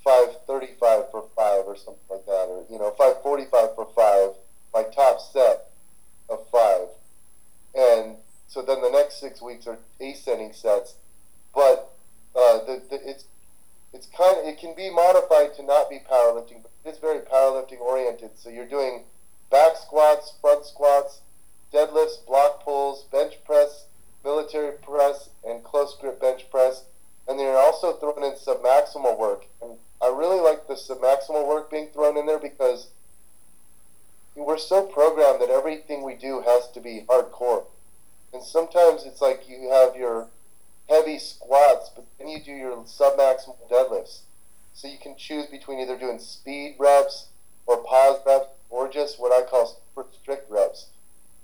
535 0.03 1.11
for 1.11 1.25
five 1.35 1.65
or 1.65 1.75
something 1.75 2.03
like 2.09 2.25
that, 2.25 2.47
or 2.49 2.63
you 2.69 2.79
know 2.79 2.91
545 2.91 3.75
for 3.75 3.87
five 3.95 4.35
my 4.73 4.83
top 4.83 5.19
set 5.19 5.69
of 6.29 6.47
five. 6.49 6.87
And 7.75 8.17
so 8.47 8.61
then 8.61 8.81
the 8.81 8.89
next 8.89 9.19
six 9.19 9.41
weeks 9.41 9.67
are 9.67 9.77
ascending 10.01 10.53
sets, 10.53 10.95
but 11.53 11.93
uh, 12.35 12.59
the, 12.65 12.81
the, 12.89 13.09
it's 13.09 13.25
it's 13.93 14.07
kind 14.07 14.37
of, 14.37 14.45
it 14.45 14.59
can 14.59 14.75
be 14.75 14.89
modified 14.89 15.55
to 15.55 15.63
not 15.63 15.89
be 15.89 15.99
powerlifting, 15.99 16.61
but 16.61 16.71
it's 16.85 16.99
very 16.99 17.19
powerlifting 17.19 17.79
oriented. 17.79 18.31
So 18.35 18.49
you're 18.49 18.67
doing 18.67 19.03
back 19.49 19.77
squats, 19.77 20.33
front 20.41 20.65
squats, 20.65 21.21
deadlifts, 21.73 22.25
block 22.25 22.63
pulls, 22.63 23.03
bench 23.05 23.35
press, 23.45 23.85
military 24.23 24.73
press, 24.73 25.29
and 25.45 25.63
close 25.63 25.95
grip 25.99 26.19
bench 26.19 26.49
press. 26.51 26.83
And 27.27 27.39
then 27.39 27.45
you're 27.45 27.57
also 27.57 27.93
throwing 27.93 28.23
in 28.23 28.33
submaximal 28.33 29.17
work. 29.17 29.45
And 29.61 29.77
I 30.01 30.09
really 30.09 30.39
like 30.39 30.67
the 30.67 30.75
submaximal 30.75 31.47
work 31.47 31.71
being 31.71 31.87
thrown 31.87 32.17
in 32.17 32.25
there 32.25 32.39
because 32.39 32.87
we're 34.45 34.57
so 34.57 34.83
programmed 34.83 35.41
that 35.41 35.49
everything 35.49 36.03
we 36.03 36.13
do 36.13 36.41
has 36.45 36.69
to 36.71 36.79
be 36.79 37.05
hardcore. 37.09 37.65
And 38.33 38.43
sometimes 38.43 39.05
it's 39.05 39.21
like 39.21 39.49
you 39.49 39.69
have 39.71 39.95
your 39.95 40.27
heavy 40.89 41.17
squats, 41.17 41.89
but 41.95 42.05
then 42.17 42.27
you 42.27 42.41
do 42.43 42.51
your 42.51 42.75
submaximal 42.83 43.55
deadlifts. 43.69 44.21
So 44.73 44.87
you 44.87 44.97
can 44.97 45.15
choose 45.17 45.47
between 45.47 45.79
either 45.79 45.97
doing 45.97 46.19
speed 46.19 46.75
reps 46.77 47.27
or 47.65 47.77
pause 47.77 48.19
reps 48.25 48.49
or 48.69 48.87
just 48.87 49.19
what 49.19 49.31
I 49.31 49.47
call 49.47 49.65
super 49.95 50.07
strict 50.21 50.51
reps. 50.51 50.87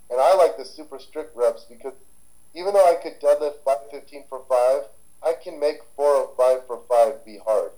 And 0.10 0.22
I 0.22 0.36
like 0.36 0.58
the 0.58 0.66
super 0.66 1.00
strict 1.00 1.36
reps 1.36 1.64
because 1.64 1.94
even 2.54 2.74
though 2.74 2.86
I 2.86 2.96
could 2.96 3.20
deadlift 3.20 3.64
515 3.66 4.26
for 4.30 4.44
5, 4.48 4.84
I 5.26 5.34
can 5.34 5.60
make 5.60 5.78
405 5.96 6.68
for 6.68 6.82
5 6.88 7.26
be 7.26 7.40
hard. 7.44 7.72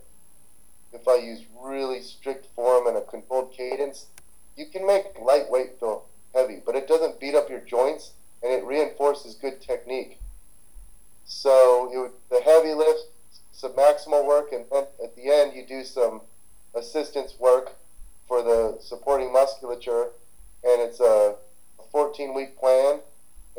If 0.91 1.07
I 1.07 1.15
use 1.15 1.43
really 1.61 2.01
strict 2.01 2.47
form 2.55 2.87
and 2.87 2.97
a 2.97 3.01
controlled 3.01 3.53
cadence, 3.53 4.07
you 4.55 4.65
can 4.67 4.85
make 4.85 5.19
lightweight 5.21 5.79
feel 5.79 6.05
heavy, 6.33 6.61
but 6.65 6.75
it 6.75 6.87
doesn't 6.87 7.19
beat 7.19 7.35
up 7.35 7.49
your 7.49 7.61
joints 7.61 8.11
and 8.43 8.51
it 8.51 8.63
reinforces 8.63 9.35
good 9.35 9.61
technique. 9.61 10.19
So 11.25 11.89
would, 11.93 12.11
the 12.29 12.41
heavy 12.41 12.73
lifts, 12.73 13.07
some 13.51 13.71
maximal 13.71 14.25
work, 14.25 14.51
and 14.51 14.65
then 14.71 14.85
at 15.03 15.15
the 15.15 15.31
end 15.31 15.53
you 15.55 15.65
do 15.65 15.83
some 15.83 16.21
assistance 16.75 17.33
work 17.39 17.73
for 18.27 18.43
the 18.43 18.77
supporting 18.81 19.31
musculature, 19.31 20.09
and 20.63 20.81
it's 20.81 20.99
a 20.99 21.35
14 21.91 22.33
week 22.33 22.59
plan, 22.59 22.99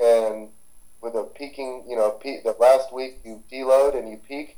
and 0.01 0.49
with 1.01 1.14
a 1.14 1.24
peaking, 1.24 1.84
you 1.88 1.97
know, 1.97 2.11
pe- 2.11 2.42
the 2.42 2.55
last 2.61 2.92
week 2.92 3.18
you 3.24 3.42
deload 3.51 3.97
and 3.97 4.09
you 4.09 4.16
peak, 4.16 4.57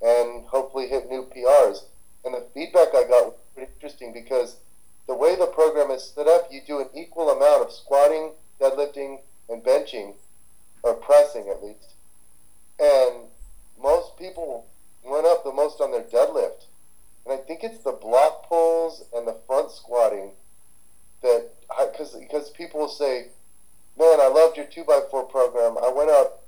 and 0.00 0.46
hopefully 0.46 0.88
hit 0.88 1.10
new 1.10 1.24
PRs. 1.24 1.84
And 2.24 2.34
the 2.34 2.44
feedback 2.54 2.88
I 2.94 3.02
got 3.02 3.26
was 3.26 3.34
pretty 3.54 3.72
interesting 3.74 4.12
because 4.12 4.56
the 5.08 5.14
way 5.14 5.34
the 5.34 5.46
program 5.46 5.90
is 5.90 6.04
set 6.04 6.28
up, 6.28 6.48
you 6.52 6.60
do 6.64 6.80
an 6.80 6.88
equal 6.94 7.30
amount 7.30 7.62
of 7.62 7.72
squatting, 7.72 8.32
deadlifting, 8.60 9.20
and 9.48 9.64
benching, 9.64 10.12
or 10.82 10.94
pressing 10.94 11.48
at 11.48 11.64
least. 11.64 11.94
And 12.78 13.24
most 13.82 14.18
people 14.18 14.66
went 15.02 15.26
up 15.26 15.42
the 15.42 15.52
most 15.52 15.80
on 15.80 15.90
their 15.90 16.02
deadlift. 16.02 16.66
And 17.24 17.32
I 17.32 17.42
think 17.42 17.64
it's 17.64 17.82
the 17.82 17.92
block 17.92 18.48
pulls 18.48 19.04
and 19.14 19.26
the 19.26 19.36
front 19.46 19.72
squatting 19.72 20.32
that, 21.22 21.48
because 21.90 22.14
because 22.14 22.50
people 22.50 22.80
will 22.80 22.88
say, 22.88 23.28
man, 23.98 24.20
I 24.20 24.28
loved 24.28 24.56
your 24.58 24.66
2x4 24.66 25.30
program. 25.30 25.78
I 25.78 25.90
went 25.90 26.10
up 26.10 26.44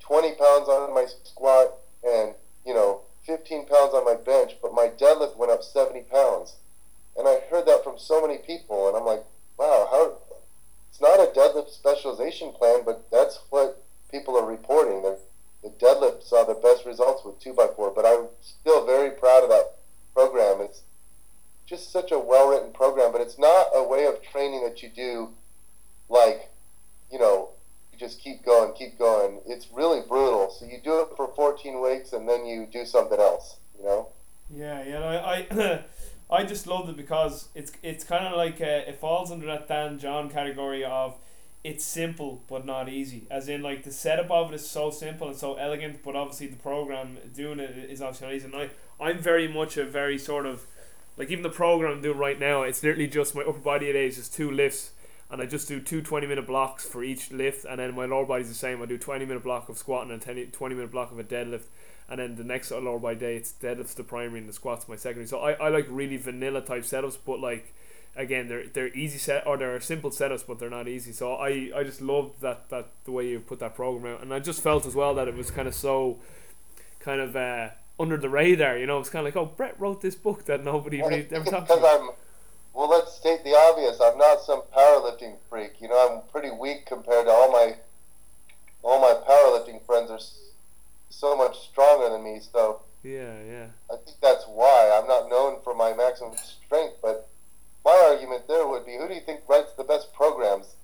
20 0.00 0.32
pounds 0.32 0.68
on 0.68 0.94
my 0.94 1.06
squat 1.24 1.72
and, 2.06 2.34
you 2.66 2.74
know, 2.74 3.00
15 3.24 3.66
pounds 3.66 3.94
on 3.94 4.04
my 4.04 4.14
bench, 4.14 4.56
but 4.62 4.74
my 4.74 4.88
deadlift 4.88 5.36
went 5.36 5.52
up 5.52 5.62
70 5.62 6.02
pounds. 6.02 6.54
And 7.18 7.26
I 7.26 7.40
heard 7.50 7.66
that 7.66 7.82
from 7.82 7.98
so 7.98 8.24
many 8.24 8.38
people, 8.38 8.88
and 8.88 8.96
I'm 8.96 9.04
like, 9.04 9.24
wow, 9.58 9.88
how? 9.90 10.18
It's 10.88 11.00
not 11.00 11.20
a 11.20 11.32
deadlift 11.32 11.70
specialization 11.70 12.52
plan, 12.52 12.82
but 12.84 13.10
that's 13.10 13.40
what 13.50 13.82
people 14.10 14.38
are 14.38 14.46
reporting. 14.46 15.02
They're, 15.02 15.18
the 15.62 15.70
deadlift 15.70 16.22
saw 16.22 16.44
the 16.44 16.54
best 16.54 16.86
results 16.86 17.24
with 17.24 17.40
2x4, 17.40 17.94
but 17.94 18.06
I'm 18.06 18.28
still 18.40 18.86
very 18.86 19.10
proud 19.10 19.42
of 19.42 19.50
that 19.50 19.74
program. 20.14 20.60
It's 20.60 20.82
just 21.66 21.92
such 21.92 22.12
a 22.12 22.18
well 22.18 22.48
written 22.48 22.72
program, 22.72 23.12
but 23.12 23.20
it's 23.20 23.38
not 23.38 23.68
a 23.74 23.86
way 23.86 24.06
of 24.06 24.22
training 24.22 24.64
that 24.64 24.82
you 24.82 24.88
do 24.88 25.30
like, 26.08 26.50
you 27.12 27.18
know, 27.18 27.50
you 27.92 27.98
just 27.98 28.20
keep 28.20 28.44
going, 28.44 28.72
keep 28.74 28.98
going. 28.98 29.40
It's 29.46 29.68
really 29.72 30.00
brutal. 30.08 30.50
So 30.50 30.64
you 30.64 30.78
do 30.82 31.00
it 31.00 31.08
for 31.16 31.28
14 31.28 31.82
weeks 31.82 32.12
and 32.12 32.28
then 32.28 32.46
you 32.46 32.66
do 32.72 32.84
something 32.86 33.18
else, 33.18 33.56
you 33.78 33.84
know? 33.84 34.08
Yeah, 34.50 34.82
yeah. 34.84 35.00
I, 35.00 35.82
I, 36.30 36.44
Because 36.82 37.48
it's 37.54 37.72
it's 37.82 38.04
kind 38.04 38.26
of 38.26 38.36
like 38.36 38.60
uh, 38.60 38.88
it 38.88 38.98
falls 39.00 39.30
under 39.30 39.46
that 39.46 39.68
Dan 39.68 39.98
John 39.98 40.30
category 40.30 40.84
of 40.84 41.16
it's 41.64 41.84
simple 41.84 42.42
but 42.48 42.64
not 42.64 42.88
easy. 42.88 43.26
As 43.30 43.48
in, 43.48 43.62
like 43.62 43.82
the 43.82 43.92
setup 43.92 44.30
of 44.30 44.52
it 44.52 44.54
is 44.54 44.68
so 44.68 44.90
simple 44.90 45.28
and 45.28 45.36
so 45.36 45.54
elegant, 45.54 46.02
but 46.04 46.16
obviously 46.16 46.46
the 46.46 46.56
program 46.56 47.18
doing 47.34 47.58
it 47.58 47.76
is 47.90 48.00
obviously 48.00 48.26
not 48.26 48.34
easy. 48.34 48.46
And 48.46 48.56
I, 48.56 48.70
I'm 49.00 49.18
very 49.18 49.48
much 49.48 49.76
a 49.76 49.84
very 49.84 50.18
sort 50.18 50.46
of 50.46 50.66
like 51.16 51.30
even 51.30 51.42
the 51.42 51.50
program 51.50 51.92
I'm 51.92 52.02
doing 52.02 52.18
right 52.18 52.38
now. 52.38 52.62
It's 52.62 52.82
literally 52.82 53.08
just 53.08 53.34
my 53.34 53.42
upper 53.42 53.58
body 53.58 53.86
today 53.86 54.06
is 54.06 54.16
just 54.16 54.32
two 54.32 54.50
lifts, 54.50 54.92
and 55.30 55.42
I 55.42 55.46
just 55.46 55.66
do 55.68 55.80
two 55.80 56.00
20 56.00 56.26
minute 56.26 56.46
blocks 56.46 56.86
for 56.86 57.02
each 57.02 57.32
lift, 57.32 57.64
and 57.64 57.80
then 57.80 57.94
my 57.94 58.06
lower 58.06 58.24
body's 58.24 58.48
the 58.48 58.54
same. 58.54 58.80
I 58.80 58.86
do 58.86 58.96
20 58.96 59.24
minute 59.26 59.42
block 59.42 59.68
of 59.68 59.76
squatting 59.76 60.12
and 60.12 60.22
20 60.22 60.74
minute 60.74 60.90
block 60.92 61.10
of 61.10 61.18
a 61.18 61.24
deadlift. 61.24 61.64
And 62.08 62.20
then 62.20 62.36
the 62.36 62.44
next 62.44 62.70
lower 62.70 62.98
body 62.98 63.16
day, 63.16 63.36
it's 63.36 63.52
deadlifts 63.52 63.94
the 63.94 64.02
primary 64.02 64.40
and 64.40 64.48
the 64.48 64.52
squats 64.54 64.88
my 64.88 64.96
secondary. 64.96 65.26
So 65.26 65.40
I, 65.40 65.52
I 65.52 65.68
like 65.68 65.86
really 65.90 66.16
vanilla 66.16 66.62
type 66.62 66.84
setups, 66.84 67.18
but 67.24 67.40
like 67.40 67.74
again 68.16 68.48
they're 68.48 68.66
they're 68.66 68.92
easy 68.94 69.16
set 69.16 69.46
or 69.46 69.56
they're 69.56 69.78
simple 69.78 70.10
setups 70.10 70.44
but 70.46 70.58
they're 70.58 70.70
not 70.70 70.88
easy. 70.88 71.12
So 71.12 71.34
I, 71.34 71.70
I 71.74 71.84
just 71.84 72.00
loved 72.00 72.40
that 72.40 72.68
that 72.70 72.88
the 73.04 73.12
way 73.12 73.28
you 73.28 73.40
put 73.40 73.60
that 73.60 73.74
program 73.74 74.14
out. 74.14 74.22
And 74.22 74.34
I 74.34 74.40
just 74.40 74.62
felt 74.62 74.86
as 74.86 74.94
well 74.94 75.14
that 75.14 75.28
it 75.28 75.36
was 75.36 75.50
kind 75.50 75.68
of 75.68 75.74
so 75.74 76.18
kind 76.98 77.20
of 77.20 77.36
uh, 77.36 77.70
under 78.00 78.16
the 78.16 78.28
radar 78.28 78.76
you 78.76 78.86
know? 78.86 78.98
It's 78.98 79.10
kind 79.10 79.26
of 79.26 79.34
like 79.34 79.40
oh 79.40 79.52
Bret 79.54 79.78
wrote 79.78 80.00
this 80.00 80.14
book 80.14 80.46
that 80.46 80.64
nobody 80.64 81.00
well, 81.00 81.10
really 81.10 81.28
ever 81.30 81.44
talked 81.44 81.70
about. 81.70 82.00
I'm, 82.00 82.10
well 82.74 82.88
let's 82.88 83.14
state 83.14 83.44
the 83.44 83.54
obvious. 83.54 84.00
I'm 84.00 84.18
not 84.18 84.40
some 84.40 84.62
powerlifting 84.76 85.36
freak 85.48 85.80
you 85.80 85.88
know? 85.88 86.08
I'm 86.10 86.30
pretty 86.30 86.50
weak 86.50 86.86
compared 86.86 87.26
to 87.26 87.32
all 87.32 87.52
my 87.52 87.76
all 88.82 89.00
my 89.00 89.14
powerlifting 89.28 89.84
friends 89.84 90.10
are 90.10 90.20
so 91.10 91.36
much 91.36 91.58
stronger 91.70 92.10
than 92.10 92.22
me 92.22 92.40
so 92.40 92.80
yeah 93.02 93.34
yeah 93.48 93.66
I 93.90 93.96
think 94.04 94.18
that's 94.20 94.44
why 94.46 94.98
I'm 94.98 95.08
not 95.08 95.28
known 95.28 95.58
for 95.62 95.74
my 95.74 95.92
maximum 95.94 96.36
strength 96.36 96.96
but 97.02 97.28
my 97.88 98.10
argument 98.10 98.46
there 98.48 98.66
would 98.66 98.84
be 98.84 98.96
who 98.96 99.08
do 99.08 99.14
you 99.14 99.20
think 99.20 99.40
writes 99.48 99.72
the 99.72 99.84
best 99.84 100.12
programs? 100.12 100.74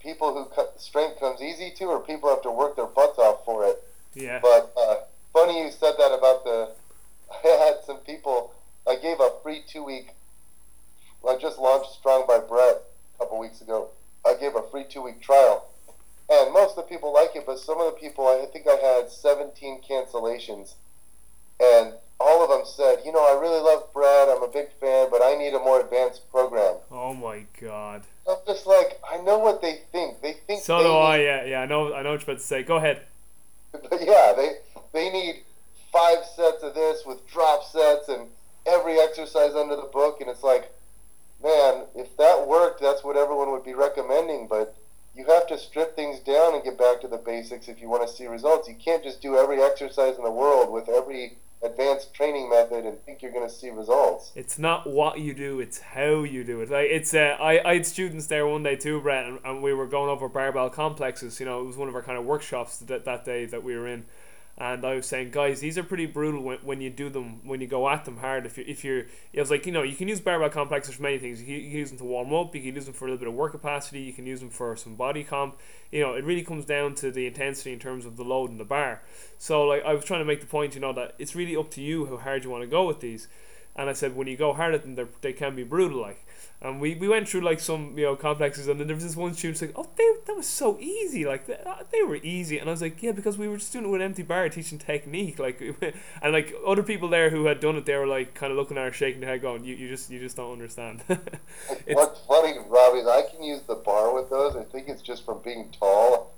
People 0.00 0.34
who 0.34 0.44
cut, 0.46 0.80
strength 0.80 1.20
comes 1.20 1.40
easy 1.40 1.72
to, 1.76 1.84
or 1.84 2.00
people 2.00 2.28
have 2.30 2.42
to 2.42 2.50
work 2.50 2.74
their 2.74 2.86
butts 2.86 3.18
off 3.18 3.44
for 3.44 3.64
it? 3.64 3.82
Yeah. 4.14 4.40
But 4.40 4.72
uh, 4.76 4.96
funny 5.32 5.62
you 5.62 5.70
said 5.70 5.94
that 5.98 6.12
about 6.12 6.44
the. 6.44 6.70
I 7.44 7.48
had 7.64 7.84
some 7.84 7.98
people. 7.98 8.52
I 8.88 8.96
gave 8.96 9.20
a 9.20 9.30
free 9.42 9.62
two 9.68 9.84
week. 9.84 10.14
I 11.28 11.36
just 11.36 11.58
launched 11.58 11.92
Strong 11.92 12.24
by 12.26 12.38
Bret 12.38 12.82
a 13.14 13.18
couple 13.18 13.38
weeks 13.38 13.60
ago. 13.60 13.90
I 14.26 14.34
gave 14.34 14.56
a 14.56 14.62
free 14.70 14.84
two 14.88 15.02
week 15.02 15.20
trial, 15.20 15.68
and 16.30 16.52
most 16.52 16.76
of 16.76 16.76
the 16.76 16.82
people 16.94 17.12
like 17.12 17.30
it, 17.34 17.44
but 17.46 17.58
some 17.58 17.80
of 17.80 17.86
the 17.86 17.98
people 17.98 18.26
I 18.26 18.46
think 18.52 18.66
I 18.66 18.76
had 18.76 19.10
17 19.10 19.82
cancellations, 19.82 20.74
and 21.60 21.94
all 22.20 22.42
of 22.42 22.50
them 22.50 22.66
said, 22.66 22.98
you 23.04 23.12
know, 23.12 23.20
I 23.20 23.40
really 23.40 23.60
love 23.60 23.92
Brad. 23.92 24.28
I'm 24.28 24.42
a 24.42 24.48
big 24.48 24.72
fan, 24.80 25.08
but 25.10 25.22
I 25.22 25.36
need 25.36 25.54
a 25.54 25.58
more 25.58 25.80
advanced 25.80 26.28
program. 26.30 26.76
Oh 26.90 27.14
my 27.14 27.44
god. 27.60 28.02
I'm 28.28 28.38
just 28.46 28.66
like, 28.66 29.00
I 29.08 29.18
know 29.18 29.38
what 29.38 29.62
they 29.62 29.80
think. 29.92 30.20
They 30.20 30.34
think. 30.46 30.62
So 30.62 30.78
they 30.78 30.84
do 30.84 30.88
need, 30.90 30.98
I. 30.98 31.16
Yeah, 31.22 31.44
yeah. 31.44 31.60
I 31.60 31.66
know. 31.66 31.94
I 31.94 32.02
know 32.02 32.10
what 32.10 32.20
you're 32.20 32.32
about 32.32 32.38
to 32.38 32.46
say. 32.46 32.62
Go 32.62 32.76
ahead. 32.76 33.02
But 33.72 34.00
yeah, 34.04 34.32
they 34.34 34.52
they 34.92 35.10
need 35.10 35.42
five 35.92 36.24
sets 36.34 36.62
of 36.62 36.74
this 36.74 37.04
with 37.06 37.26
drop 37.30 37.64
sets 37.64 38.08
and 38.08 38.28
every 38.66 38.98
exercise 38.98 39.54
under 39.54 39.76
the 39.76 39.88
book, 39.92 40.20
and 40.20 40.28
it's 40.28 40.42
like, 40.42 40.72
man, 41.42 41.84
if 41.94 42.16
that 42.16 42.46
worked, 42.48 42.80
that's 42.80 43.04
what 43.04 43.16
everyone 43.16 43.50
would 43.52 43.64
be 43.64 43.74
recommending. 43.74 44.46
But 44.48 44.74
you 45.18 45.26
have 45.26 45.48
to 45.48 45.58
strip 45.58 45.96
things 45.96 46.20
down 46.20 46.54
and 46.54 46.62
get 46.62 46.78
back 46.78 47.00
to 47.00 47.08
the 47.08 47.16
basics 47.16 47.66
if 47.66 47.82
you 47.82 47.88
want 47.88 48.08
to 48.08 48.14
see 48.14 48.26
results. 48.26 48.68
You 48.68 48.76
can't 48.76 49.02
just 49.02 49.20
do 49.20 49.36
every 49.36 49.60
exercise 49.60 50.16
in 50.16 50.22
the 50.22 50.30
world 50.30 50.72
with 50.72 50.88
every 50.88 51.38
advanced 51.60 52.14
training 52.14 52.48
method 52.48 52.84
and 52.84 53.04
think 53.04 53.20
you're 53.20 53.32
going 53.32 53.46
to 53.46 53.52
see 53.52 53.68
results. 53.68 54.30
It's 54.36 54.60
not 54.60 54.88
what 54.88 55.18
you 55.18 55.34
do; 55.34 55.58
it's 55.58 55.80
how 55.80 56.22
you 56.22 56.44
do 56.44 56.60
it. 56.60 56.70
Like 56.70 56.86
it's 56.90 57.12
uh, 57.14 57.36
I 57.40 57.68
I 57.68 57.74
had 57.74 57.86
students 57.86 58.28
there 58.28 58.46
one 58.46 58.62
day 58.62 58.76
too, 58.76 59.00
Bret, 59.00 59.26
and, 59.26 59.40
and 59.44 59.60
we 59.60 59.74
were 59.74 59.88
going 59.88 60.08
over 60.08 60.28
barbell 60.28 60.70
complexes. 60.70 61.40
You 61.40 61.46
know, 61.46 61.60
it 61.62 61.64
was 61.64 61.76
one 61.76 61.88
of 61.88 61.96
our 61.96 62.02
kind 62.02 62.16
of 62.16 62.24
workshops 62.24 62.78
that 62.78 63.04
that 63.04 63.24
day 63.24 63.44
that 63.46 63.64
we 63.64 63.76
were 63.76 63.88
in. 63.88 64.06
And 64.60 64.84
I 64.84 64.96
was 64.96 65.06
saying, 65.06 65.30
guys, 65.30 65.60
these 65.60 65.78
are 65.78 65.84
pretty 65.84 66.06
brutal 66.06 66.42
when, 66.42 66.58
when 66.58 66.80
you 66.80 66.90
do 66.90 67.08
them, 67.08 67.46
when 67.46 67.60
you 67.60 67.68
go 67.68 67.88
at 67.88 68.04
them 68.04 68.16
hard. 68.16 68.44
If 68.44 68.58
you 68.58 68.64
if 68.66 68.82
you're, 68.82 69.06
was 69.32 69.52
like, 69.52 69.66
you 69.66 69.72
know, 69.72 69.84
you 69.84 69.94
can 69.94 70.08
use 70.08 70.18
barbell 70.18 70.50
complexes 70.50 70.96
for 70.96 71.02
many 71.02 71.18
things. 71.18 71.40
You 71.40 71.46
can, 71.46 71.54
you 71.54 71.70
can 71.70 71.78
use 71.78 71.88
them 71.90 71.98
to 71.98 72.04
warm 72.04 72.34
up. 72.34 72.52
You 72.56 72.62
can 72.62 72.74
use 72.74 72.86
them 72.86 72.94
for 72.94 73.04
a 73.04 73.08
little 73.08 73.20
bit 73.20 73.28
of 73.28 73.34
work 73.34 73.52
capacity. 73.52 74.00
You 74.00 74.12
can 74.12 74.26
use 74.26 74.40
them 74.40 74.50
for 74.50 74.74
some 74.74 74.96
body 74.96 75.22
comp. 75.22 75.58
You 75.92 76.00
know, 76.00 76.14
it 76.14 76.24
really 76.24 76.42
comes 76.42 76.64
down 76.64 76.96
to 76.96 77.12
the 77.12 77.28
intensity 77.28 77.72
in 77.72 77.78
terms 77.78 78.04
of 78.04 78.16
the 78.16 78.24
load 78.24 78.50
and 78.50 78.58
the 78.58 78.64
bar. 78.64 79.00
So 79.38 79.62
like, 79.62 79.84
I 79.84 79.94
was 79.94 80.04
trying 80.04 80.22
to 80.22 80.26
make 80.26 80.40
the 80.40 80.48
point, 80.48 80.74
you 80.74 80.80
know, 80.80 80.92
that 80.92 81.14
it's 81.20 81.36
really 81.36 81.56
up 81.56 81.70
to 81.72 81.80
you 81.80 82.06
how 82.06 82.16
hard 82.16 82.42
you 82.42 82.50
want 82.50 82.64
to 82.64 82.68
go 82.68 82.84
with 82.84 82.98
these. 82.98 83.28
And 83.78 83.88
I 83.88 83.94
said, 83.94 84.14
when 84.16 84.26
you 84.26 84.36
go 84.36 84.52
hard 84.52 84.74
at 84.74 84.82
them, 84.82 85.08
they 85.22 85.32
can 85.32 85.56
be 85.56 85.62
brutal. 85.62 86.02
Like, 86.02 86.26
and 86.60 86.80
we, 86.80 86.96
we 86.96 87.06
went 87.06 87.28
through 87.28 87.42
like 87.42 87.60
some 87.60 87.96
you 87.96 88.04
know 88.04 88.16
complexes, 88.16 88.66
and 88.66 88.80
then 88.80 88.88
there 88.88 88.96
was 88.96 89.04
this 89.04 89.14
one 89.14 89.32
student 89.34 89.60
like, 89.62 89.72
oh, 89.76 89.88
they, 89.96 90.04
that 90.26 90.36
was 90.36 90.46
so 90.46 90.76
easy, 90.80 91.24
like 91.24 91.46
they, 91.46 91.54
uh, 91.54 91.76
they 91.92 92.02
were 92.02 92.16
easy, 92.16 92.58
and 92.58 92.68
I 92.68 92.72
was 92.72 92.82
like, 92.82 93.00
yeah, 93.00 93.12
because 93.12 93.38
we 93.38 93.46
were 93.46 93.58
just 93.58 93.72
doing 93.72 93.84
it 93.84 93.88
with 93.88 94.02
empty 94.02 94.24
bar, 94.24 94.48
teaching 94.48 94.78
technique, 94.78 95.38
like, 95.38 95.62
and 96.22 96.32
like 96.32 96.52
other 96.66 96.82
people 96.82 97.08
there 97.08 97.30
who 97.30 97.46
had 97.46 97.60
done 97.60 97.76
it, 97.76 97.86
they 97.86 97.94
were 97.94 98.08
like 98.08 98.34
kind 98.34 98.50
of 98.50 98.58
looking 98.58 98.76
at 98.76 98.84
her, 98.84 98.92
shaking 98.92 99.20
their 99.20 99.30
head, 99.30 99.42
going, 99.42 99.64
you, 99.64 99.76
you 99.76 99.88
just 99.88 100.10
you 100.10 100.18
just 100.18 100.36
don't 100.36 100.52
understand. 100.52 101.04
What's 101.86 102.20
funny, 102.26 102.54
Robbie, 102.66 102.98
is 103.00 103.06
I 103.06 103.22
can 103.22 103.44
use 103.44 103.62
the 103.62 103.76
bar 103.76 104.12
with 104.12 104.28
those. 104.28 104.56
I 104.56 104.64
think 104.64 104.88
it's 104.88 105.02
just 105.02 105.24
from 105.24 105.40
being 105.44 105.72
tall. 105.78 106.34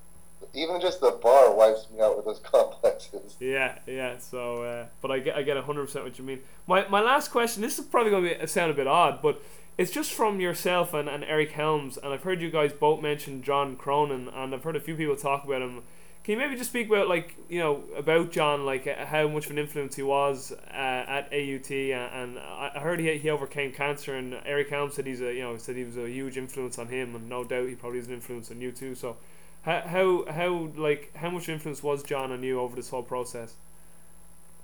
Even 0.54 0.80
just 0.80 1.00
the 1.00 1.12
bar 1.12 1.54
wipes 1.54 1.86
me 1.92 2.00
out 2.00 2.16
with 2.16 2.26
those 2.26 2.40
complexes. 2.44 3.36
Yeah, 3.40 3.78
yeah. 3.86 4.18
So, 4.18 4.62
uh, 4.62 4.86
but 5.00 5.10
I 5.10 5.18
get 5.18 5.36
I 5.36 5.42
get 5.42 5.56
hundred 5.58 5.86
percent 5.86 6.04
what 6.04 6.18
you 6.18 6.24
mean. 6.24 6.40
My 6.66 6.86
my 6.88 7.00
last 7.00 7.30
question. 7.30 7.62
This 7.62 7.78
is 7.78 7.84
probably 7.84 8.10
going 8.10 8.24
to 8.24 8.38
be 8.38 8.46
sound 8.46 8.70
a 8.70 8.74
bit 8.74 8.86
odd, 8.86 9.20
but 9.22 9.40
it's 9.80 9.90
just 9.90 10.12
from 10.12 10.40
yourself 10.40 10.92
and, 10.92 11.08
and 11.08 11.24
Eric 11.24 11.52
Helms, 11.52 11.96
and 11.96 12.12
I've 12.12 12.22
heard 12.22 12.42
you 12.42 12.50
guys 12.50 12.70
both 12.70 13.00
mention 13.00 13.42
John 13.42 13.76
Cronin, 13.76 14.28
and 14.28 14.54
I've 14.54 14.62
heard 14.62 14.76
a 14.76 14.80
few 14.80 14.94
people 14.94 15.16
talk 15.16 15.44
about 15.44 15.62
him. 15.62 15.82
Can 16.22 16.32
you 16.32 16.38
maybe 16.38 16.54
just 16.54 16.68
speak 16.68 16.88
about 16.88 17.08
like 17.08 17.34
you 17.48 17.60
know 17.60 17.84
about 17.96 18.30
John, 18.30 18.66
like 18.66 18.86
uh, 18.86 19.06
how 19.06 19.26
much 19.28 19.46
of 19.46 19.52
an 19.52 19.58
influence 19.58 19.96
he 19.96 20.02
was 20.02 20.52
uh, 20.52 20.74
at 20.74 21.32
AUT, 21.32 21.70
and, 21.70 22.36
and 22.36 22.38
I 22.38 22.78
heard 22.80 23.00
he, 23.00 23.16
he 23.16 23.30
overcame 23.30 23.72
cancer, 23.72 24.14
and 24.14 24.38
Eric 24.44 24.68
Helms 24.68 24.94
said 24.94 25.06
he's 25.06 25.22
a 25.22 25.32
you 25.32 25.42
know 25.42 25.56
said 25.56 25.76
he 25.76 25.84
was 25.84 25.96
a 25.96 26.10
huge 26.10 26.36
influence 26.36 26.78
on 26.78 26.88
him, 26.88 27.14
and 27.14 27.26
no 27.26 27.42
doubt 27.42 27.68
he 27.68 27.74
probably 27.74 28.00
is 28.00 28.06
an 28.06 28.12
influence 28.12 28.50
on 28.50 28.60
you 28.60 28.72
too. 28.72 28.94
So, 28.94 29.16
how 29.62 29.80
how 29.82 30.24
how 30.30 30.70
like 30.76 31.14
how 31.16 31.30
much 31.30 31.48
influence 31.48 31.82
was 31.82 32.02
John 32.02 32.32
on 32.32 32.42
you 32.42 32.60
over 32.60 32.76
this 32.76 32.90
whole 32.90 33.02
process? 33.02 33.54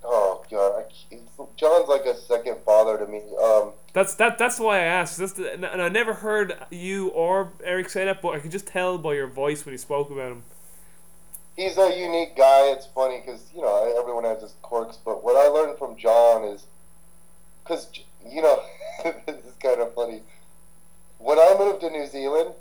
Oh 0.05 0.45
God, 0.51 0.85
I, 0.85 1.17
John's 1.57 1.89
like 1.89 2.05
a 2.05 2.17
second 2.17 2.59
father 2.65 2.99
to 2.99 3.07
me. 3.07 3.23
Um, 3.43 3.73
that's 3.93 4.15
that. 4.17 4.39
That's 4.39 4.61
why 4.61 4.79
I 4.79 4.85
asked. 4.85 5.19
That's 5.19 5.33
the, 5.33 5.53
and 5.53 5.65
I 5.65 5.89
never 5.89 6.15
heard 6.15 6.55
you 6.71 7.09
or 7.09 7.53
Eric 7.65 7.89
say 7.89 8.05
that, 8.05 8.23
but 8.23 8.35
I 8.35 8.39
could 8.39 8.53
just 8.53 8.67
tell 8.67 8.99
by 8.99 9.15
your 9.15 9.27
voice 9.27 9.65
when 9.65 9.73
you 9.73 9.79
spoke 9.79 10.11
about 10.11 10.33
him 10.33 10.43
he's 11.57 11.79
a 11.79 11.99
unique 11.99 12.37
guy. 12.37 12.73
It's 12.73 12.87
funny 12.87 13.23
because 13.25 13.51
you 13.55 13.63
know 13.63 13.95
everyone 13.99 14.25
has 14.25 14.43
his 14.43 14.55
quirks, 14.63 14.99
but 15.05 15.25
what 15.25 15.37
I 15.37 15.49
learned 15.49 15.79
from 15.79 15.97
John 15.97 16.45
is 16.45 16.67
because 17.65 17.89
you 18.29 18.43
know 18.43 18.63
this 19.05 19.45
is 19.45 19.55
kind 19.61 19.81
of 19.81 19.95
funny. 19.95 20.23
When 21.19 21.39
I 21.39 21.57
moved 21.59 21.81
to 21.81 21.91
New 21.91 22.07
Zealand, 22.07 22.55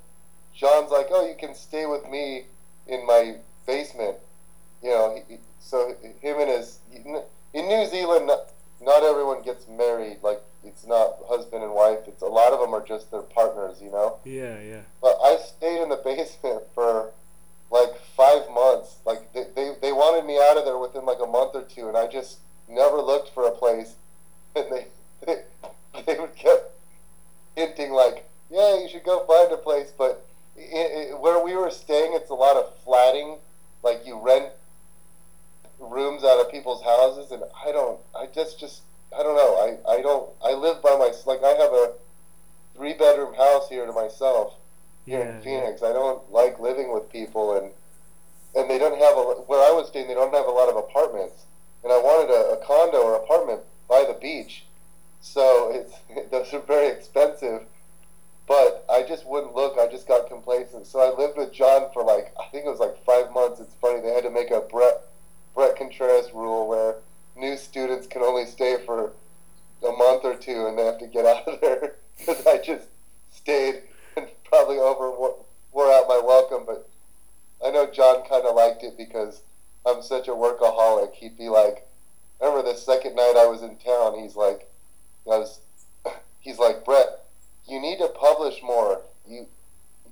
John's 0.56 0.92
like, 0.92 1.08
"Oh, 1.12 1.28
you 1.28 1.36
can 1.36 1.54
stay 1.54 1.86
with 1.86 2.08
me 2.10 2.46
in 2.88 3.06
my 3.06 3.38
basement." 3.68 4.18
You 4.82 4.90
know, 4.90 5.24
he, 5.28 5.38
so 5.60 5.96
him 6.22 6.40
and 6.40 6.50
his 6.50 6.80
in 7.54 7.68
New 7.68 7.86
Zealand, 7.88 8.28
not, 8.28 8.50
not 8.82 9.04
everyone 9.04 9.42
gets 9.42 9.68
married. 9.68 10.18
Like 10.22 10.42
it's 10.64 10.86
not 10.86 11.18
husband 11.28 11.64
and 11.64 11.74
wife. 11.74 12.00
It's 12.08 12.22
a 12.22 12.28
lot 12.28 12.54
of 12.54 12.60
them 12.60 12.74
are 12.74 12.86
just 12.86 13.12
their 13.12 13.22
partners. 13.22 13.82
You 13.82 13.92
know. 13.92 14.18
Yeah, 14.24 14.60
yeah. 14.62 14.82
But 15.02 15.18
I 15.24 15.38
stayed 15.38 15.82
in 15.82 15.90
the 15.90 15.98
basement 15.98 16.64
for 16.74 17.12
like 17.72 18.00
five 18.16 18.50
months. 18.54 18.98
Like 19.06 19.34
they, 19.34 19.46
they, 19.56 19.74
they 19.82 19.92
wanted 19.92 20.26
me 20.26 20.38
out 20.38 20.58
of 20.58 20.66
there 20.66 20.78
within 20.78 21.06
like 21.06 21.20
a 21.22 21.28
month 21.28 21.56
or 21.56 21.64
two, 21.64 21.88
and 21.88 21.98
I 21.98 22.08
just 22.08 22.40
never 22.70 22.98
looked 22.98 23.34
for 23.34 23.46
a 23.48 23.52
place. 23.52 23.96
And 24.58 24.72
they 24.72 24.88
they, 25.26 25.36
they 26.06 26.18
would 26.18 26.34
kept 26.38 26.72
hinting 27.58 27.92
like, 27.92 28.26
yeah, 28.50 28.80
you 28.80 28.88
should 28.88 29.04
go 29.04 29.26
find 29.26 29.52
a 29.52 29.58
place. 29.58 29.92
But 29.98 30.26
it, 30.56 31.12
it, 31.12 31.20
where 31.20 31.44
we 31.44 31.56
were 31.56 31.72
staying, 31.72 32.14
it's 32.14 32.30
a 32.30 32.36
lot 32.36 32.58
of 32.58 32.74
flatting. 32.84 33.38
Like 33.84 34.02
you 34.06 34.20
rent 34.20 34.50
rooms 35.80 36.24
out 36.24 36.40
of 36.40 36.52
people's 36.52 36.84
houses, 36.84 37.32
and 37.32 37.44
I 37.66 37.72
don't. 37.72 38.00
I 38.16 38.28
just 38.28 38.60
just 38.60 38.82
I 39.18 39.24
don't 39.24 39.36
know. 39.36 39.56
I 39.56 39.98
I 39.98 40.02
don't. 40.02 40.30
I 40.44 40.54
live 40.54 40.82
by 40.82 40.96
myself. 40.98 41.28
Like 41.28 41.44
I 41.44 41.50
have 41.50 41.72
a 41.72 41.94
three 42.76 42.94
bedroom 42.94 43.36
house 43.36 43.70
here 43.70 43.86
to 43.86 43.92
myself 43.92 44.54
here 45.06 45.20
yeah, 45.20 45.36
in 45.36 45.42
Phoenix. 45.42 45.82
Yeah. 45.82 45.90
I 45.90 45.94
don't 45.94 46.32
like 46.32 46.60
living 46.60 46.94
with 46.94 47.12
people, 47.12 47.58
and 47.58 47.72
and 48.56 48.70
they 48.70 48.78
don't 48.78 49.00
have 49.00 49.18
a 49.18 49.24
where 49.46 49.60
I 49.60 49.72
was 49.72 49.88
staying. 49.88 50.08
They 50.08 50.14
don't 50.14 50.34
have 50.34 50.48
a 50.48 50.52
lot 50.52 50.70
of 50.70 50.78
apartments, 50.78 51.46
and 51.84 51.92
I 51.92 51.98
wanted 51.98 52.32
a, 52.32 52.54
a 52.54 52.66
condo 52.66 52.98
or 52.98 53.16
apartment 53.16 53.62
by 53.88 54.06
the 54.08 54.18
beach, 54.20 54.64
so 55.22 55.72
it's 55.72 55.94
those 56.32 56.54
are 56.54 56.60
very 56.60 56.88
expensive. 56.88 57.64
But 58.48 58.86
I 58.90 59.04
just 59.04 59.26
wouldn't 59.26 59.56
look. 59.56 59.78
I 59.80 59.88
just 59.88 60.08
got 60.08 60.28
complacent. 60.28 60.86
So 60.86 61.00
I 61.00 61.18
lived 61.18 61.38
with 61.38 61.52
John 61.52 61.90
for 61.94 62.04
like 62.04 62.34
I 62.40 62.48
think 62.50 62.66
it 62.66 62.70
was 62.70 62.80
like 62.80 63.04
five 63.04 63.32
months. 63.34 63.60
It's 63.60 63.74
funny 63.82 64.02
they 64.02 64.14
had 64.14 64.24
to 64.24 64.30
make 64.30 64.52
a 64.52 64.62
Bret 64.62 65.08
Bret 65.56 65.78
Contreras 65.78 66.32
rule 66.34 66.68
where 66.68 66.98
new 67.36 67.58
students 67.58 68.08
can 68.08 68.22
only 68.22 68.46
stay 68.46 68.78
for 68.86 69.14
a 69.84 69.92
month 69.92 70.24
or 70.24 70.36
two 70.36 70.68
and 70.68 70.78
they 70.78 70.86
have 70.86 71.00
to 71.00 71.08
get 71.08 71.26
out 71.26 71.48
of 71.48 71.60
there 71.62 71.96
because 72.18 72.46
I 72.46 72.58
just 72.58 72.88
stayed 73.32 73.82
and 74.16 74.28
probably 74.44 74.78
over 74.78 75.12
wore 75.12 75.92
out 75.92 76.08
my 76.08 76.22
welcome, 76.24 76.64
but 76.66 76.88
I 77.66 77.72
know 77.72 77.86
John 77.92 78.24
kind 78.28 78.46
of 78.46 78.56
liked 78.56 78.84
it 78.84 78.98
because 78.98 79.42
I'm 79.86 80.02
such 80.02 80.28
a 80.28 80.32
workaholic. 80.32 81.14
He'd 81.14 81.38
be 81.38 81.50
like, 81.50 81.88
I 82.42 82.46
remember 82.46 82.72
the 82.72 82.78
second 82.78 83.16
night 83.16 83.36
I 83.38 83.46
was 83.46 83.62
in 83.62 83.78
town, 83.78 84.20
he's 84.20 84.36
like, 84.36 84.70
I 85.26 85.38
was, 85.38 85.60
he's 86.40 86.60
like, 86.60 86.86
Bret, 86.86 87.25
you 87.68 87.80
need 87.80 88.00
to 88.00 88.08
publish 88.08 88.62
more. 88.62 89.02
You, 89.28 89.48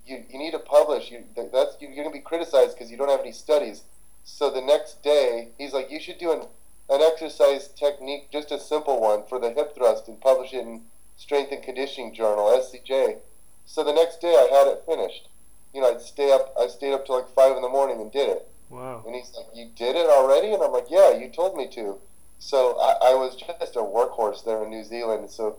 you, 0.05 0.23
you 0.29 0.39
need 0.39 0.51
to 0.51 0.59
publish. 0.59 1.11
You, 1.11 1.23
that's 1.35 1.77
you're 1.79 1.93
going 1.95 2.07
to 2.07 2.13
be 2.13 2.19
criticized 2.19 2.75
because 2.75 2.91
you 2.91 2.97
don't 2.97 3.09
have 3.09 3.21
any 3.21 3.31
studies. 3.31 3.83
So 4.23 4.49
the 4.49 4.61
next 4.61 5.03
day, 5.03 5.49
he's 5.57 5.73
like, 5.73 5.91
you 5.91 5.99
should 5.99 6.17
do 6.17 6.31
an, 6.31 6.47
an 6.89 7.01
exercise 7.01 7.67
technique, 7.67 8.31
just 8.31 8.51
a 8.51 8.59
simple 8.59 9.01
one 9.01 9.23
for 9.27 9.39
the 9.39 9.51
hip 9.51 9.75
thrust, 9.75 10.07
and 10.07 10.19
publish 10.19 10.53
it 10.53 10.59
in 10.59 10.81
Strength 11.17 11.51
and 11.51 11.63
Conditioning 11.63 12.13
Journal 12.13 12.45
(SCJ). 12.45 13.17
So 13.65 13.83
the 13.83 13.93
next 13.93 14.21
day 14.21 14.35
I 14.35 14.53
had 14.53 14.67
it 14.67 14.83
finished. 14.85 15.27
You 15.73 15.81
know, 15.81 15.91
I'd 15.91 16.01
stay 16.01 16.31
up. 16.31 16.53
I 16.59 16.67
stayed 16.67 16.93
up 16.93 17.05
till 17.05 17.15
like 17.15 17.29
five 17.29 17.55
in 17.55 17.61
the 17.61 17.69
morning 17.69 17.99
and 17.99 18.11
did 18.11 18.29
it. 18.29 18.47
Wow. 18.69 19.03
And 19.05 19.15
he's 19.15 19.33
like, 19.35 19.47
"You 19.53 19.69
did 19.75 19.95
it 19.95 20.07
already?" 20.07 20.53
And 20.53 20.61
I'm 20.61 20.71
like, 20.71 20.87
"Yeah, 20.89 21.11
you 21.15 21.29
told 21.29 21.55
me 21.55 21.67
to." 21.69 21.97
So 22.39 22.77
I, 22.79 23.11
I 23.11 23.13
was 23.15 23.35
just 23.35 23.75
a 23.75 23.79
workhorse 23.79 24.43
there 24.43 24.63
in 24.63 24.69
New 24.69 24.83
Zealand. 24.83 25.29
So 25.29 25.57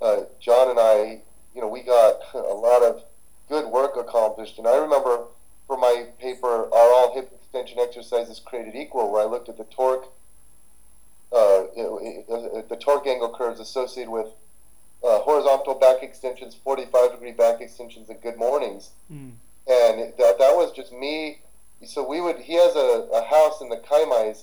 uh, 0.00 0.22
John 0.38 0.70
and 0.70 0.78
I, 0.78 1.20
you 1.54 1.60
know, 1.60 1.68
we 1.68 1.80
got 1.82 2.20
a 2.34 2.38
lot 2.38 2.82
of 2.82 3.02
good 3.48 3.66
work 3.66 3.96
accomplished. 3.96 4.58
And 4.58 4.66
I 4.66 4.76
remember 4.76 5.24
for 5.66 5.76
my 5.76 6.06
paper, 6.18 6.64
"Are 6.72 6.94
all 6.94 7.14
hip 7.14 7.32
extension 7.32 7.78
exercises 7.78 8.40
created 8.40 8.74
equal?" 8.74 9.10
where 9.10 9.22
I 9.22 9.26
looked 9.26 9.48
at 9.48 9.56
the 9.56 9.64
torque, 9.64 10.08
uh, 11.32 11.64
the 11.76 12.78
torque 12.80 13.06
angle 13.06 13.30
curves 13.30 13.60
associated 13.60 14.10
with 14.10 14.28
uh, 15.02 15.20
horizontal 15.20 15.74
back 15.74 16.02
extensions, 16.02 16.54
45 16.54 17.12
degree 17.12 17.32
back 17.32 17.60
extensions, 17.60 18.08
and 18.08 18.20
good 18.20 18.36
mornings. 18.36 18.90
Mm. 19.12 19.32
And 19.66 20.12
that, 20.18 20.38
that 20.38 20.54
was 20.56 20.72
just 20.72 20.92
me. 20.92 21.40
So 21.86 22.06
we 22.06 22.20
would, 22.20 22.40
he 22.40 22.54
has 22.54 22.76
a, 22.76 23.08
a 23.12 23.24
house 23.24 23.60
in 23.60 23.70
the 23.70 23.76
Kaimais, 23.76 24.42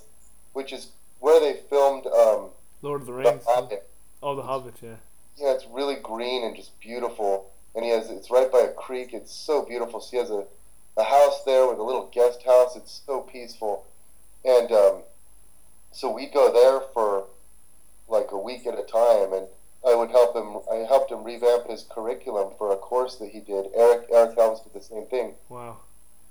which 0.54 0.74
is 0.74 0.90
where 1.20 1.40
they 1.40 1.60
filmed 1.70 2.08
um, 2.08 2.50
Lord 2.82 3.02
of 3.02 3.08
the 3.08 3.14
Rings. 3.14 3.44
The 3.46 3.52
Hobbit. 3.52 3.90
Oh, 4.24 4.36
The 4.36 4.44
Hobbit, 4.44 4.76
yeah. 4.82 4.96
Yeah, 5.38 5.54
it's 5.54 5.66
really 5.72 5.96
green 5.96 6.44
and 6.44 6.56
just 6.56 6.80
beautiful. 6.80 7.52
And 7.76 7.86
he 7.86 7.92
has, 7.92 8.10
it's 8.10 8.32
right 8.32 8.52
by 8.52 8.62
a 8.62 8.74
creek. 8.74 9.14
It's 9.14 9.34
so 9.34 9.64
beautiful. 9.64 10.02
So 10.02 10.10
he 10.12 10.18
has 10.18 10.32
a, 10.32 10.46
a 10.98 11.04
house 11.04 11.44
there 11.46 11.68
with 11.68 11.78
a 11.78 11.84
little 11.84 12.10
guest 12.12 12.44
house. 12.44 12.76
It's 12.76 13.02
so 13.06 13.22
peaceful. 13.22 13.86
And 14.44 14.72
um, 14.72 15.04
so 15.92 16.12
we'd 16.12 16.34
go 16.34 16.52
there 16.52 16.88
for 16.94 17.26
like 18.08 18.32
a 18.32 18.38
week 18.38 18.66
at 18.66 18.80
a 18.80 18.84
time. 18.84 19.34
And 19.34 19.48
I 19.86 19.96
would 19.96 20.10
help 20.10 20.36
him. 20.36 20.58
I 20.72 20.88
helped 20.88 21.12
him 21.12 21.24
revamp 21.24 21.68
his 21.70 21.86
curriculum 21.90 22.54
for 22.58 22.74
a 22.74 22.78
course 22.78 23.16
that 23.18 23.30
he 23.30 23.40
did. 23.40 23.68
Eric 23.76 24.08
Eric 24.12 24.36
Helms 24.36 24.62
did 24.62 24.74
the 24.74 24.84
same 24.84 25.06
thing. 25.06 25.34
Wow. 25.50 25.78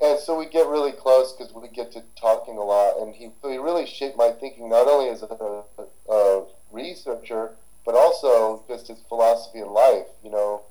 And 0.01 0.19
so 0.19 0.37
we 0.37 0.47
get 0.47 0.67
really 0.67 0.93
close 0.93 1.33
because 1.33 1.55
we 1.55 1.69
get 1.69 1.93
to 1.93 2.03
talking 2.21 2.59
a 2.59 2.65
lot, 2.65 2.99
and 3.01 3.15
he 3.15 3.31
he 3.43 3.57
really 3.57 3.87
shaped 3.87 4.17
my 4.17 4.31
thinking 4.31 4.69
not 4.69 4.89
only 4.89 5.09
as 5.09 5.23
a, 5.23 5.63
a 6.11 6.45
researcher 6.71 7.53
but 7.87 7.95
also 7.95 8.65
just 8.69 8.89
his 8.89 8.99
philosophy 9.09 9.61
in 9.61 9.73
life. 9.73 10.09
You 10.23 10.31
know, 10.31 10.63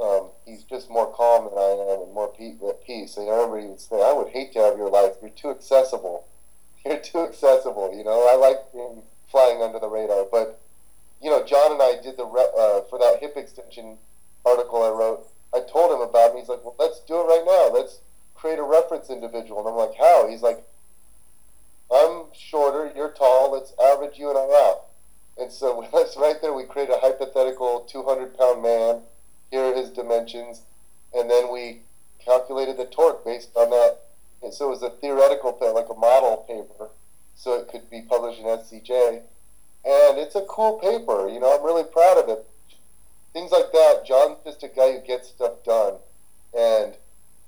um, 0.00 0.28
he's 0.44 0.62
just 0.62 0.90
more 0.90 1.10
calm 1.12 1.48
than 1.48 1.58
I 1.58 1.94
am 1.94 2.02
and 2.02 2.14
more 2.14 2.28
at 2.28 2.84
peace. 2.84 3.16
And 3.16 3.26
he 3.26 3.66
would 3.66 3.80
say, 3.80 4.00
"I 4.00 4.12
would 4.12 4.28
hate 4.28 4.52
to 4.52 4.60
have 4.60 4.76
your 4.76 4.90
life. 4.90 5.14
You're 5.20 5.30
too 5.30 5.50
accessible. 5.50 6.26
You're 6.84 6.98
too 6.98 7.22
accessible." 7.22 7.92
You 7.96 8.04
know, 8.04 8.28
I 8.28 8.36
like 8.36 8.70
being 8.72 9.02
flying 9.28 9.62
under 9.62 9.80
the 9.80 9.88
radar, 9.88 10.26
but 10.30 10.60
you 11.20 11.30
know, 11.30 11.42
John 11.44 11.72
and 11.72 11.82
I 11.82 11.96
did 12.00 12.16
the 12.16 12.24
uh, 12.24 12.82
for 12.82 12.98
that 12.98 13.18
hip 13.20 13.36
extension 13.36 13.96
article 14.44 14.82
I 14.84 14.90
wrote. 14.90 15.26
I 15.52 15.60
told 15.60 15.90
him 15.90 16.02
about 16.02 16.36
it. 16.36 16.40
He's 16.40 16.48
like, 16.48 16.62
"Well, 16.62 16.76
let's 16.78 17.00
do 17.00 17.14
it 17.20 17.24
right 17.24 17.44
now. 17.46 17.74
Let's 17.74 18.00
create 18.34 18.58
a 18.58 18.62
reference 18.62 19.08
individual." 19.08 19.60
And 19.60 19.68
I'm 19.70 19.74
like, 19.74 19.96
"How?" 19.96 20.28
He's 20.28 20.42
like, 20.42 20.62
"I'm 21.90 22.26
shorter. 22.34 22.92
You're 22.94 23.12
tall. 23.12 23.52
Let's 23.52 23.72
average 23.82 24.18
you 24.18 24.28
and 24.28 24.38
I 24.38 24.68
out." 24.68 24.87
And 25.38 25.52
so 25.52 25.86
that's 25.92 26.16
right 26.16 26.36
there. 26.40 26.52
We 26.52 26.64
create 26.64 26.90
a 26.90 26.98
hypothetical 27.00 27.80
200 27.88 28.36
pound 28.36 28.62
man. 28.62 29.02
Here 29.50 29.62
are 29.62 29.74
his 29.74 29.90
dimensions, 29.90 30.62
and 31.14 31.30
then 31.30 31.50
we 31.50 31.80
calculated 32.22 32.76
the 32.76 32.84
torque 32.84 33.24
based 33.24 33.50
on 33.56 33.70
that. 33.70 34.00
And 34.42 34.52
so 34.52 34.66
it 34.66 34.70
was 34.70 34.82
a 34.82 34.90
theoretical, 34.90 35.52
thing, 35.52 35.74
like 35.74 35.88
a 35.88 35.94
model 35.94 36.44
paper, 36.46 36.90
so 37.34 37.54
it 37.54 37.68
could 37.68 37.88
be 37.88 38.02
published 38.02 38.40
in 38.40 38.44
SCJ 38.44 39.22
and 39.84 40.18
it's 40.18 40.34
a 40.34 40.42
cool 40.42 40.78
paper. 40.78 41.28
You 41.28 41.40
know, 41.40 41.56
I'm 41.56 41.64
really 41.64 41.84
proud 41.84 42.18
of 42.18 42.28
it. 42.28 42.46
Things 43.32 43.50
like 43.50 43.72
that. 43.72 44.02
John's 44.06 44.38
just 44.44 44.62
a 44.62 44.68
guy 44.68 44.92
who 44.92 45.00
gets 45.00 45.28
stuff 45.28 45.64
done, 45.64 45.94
and 46.56 46.94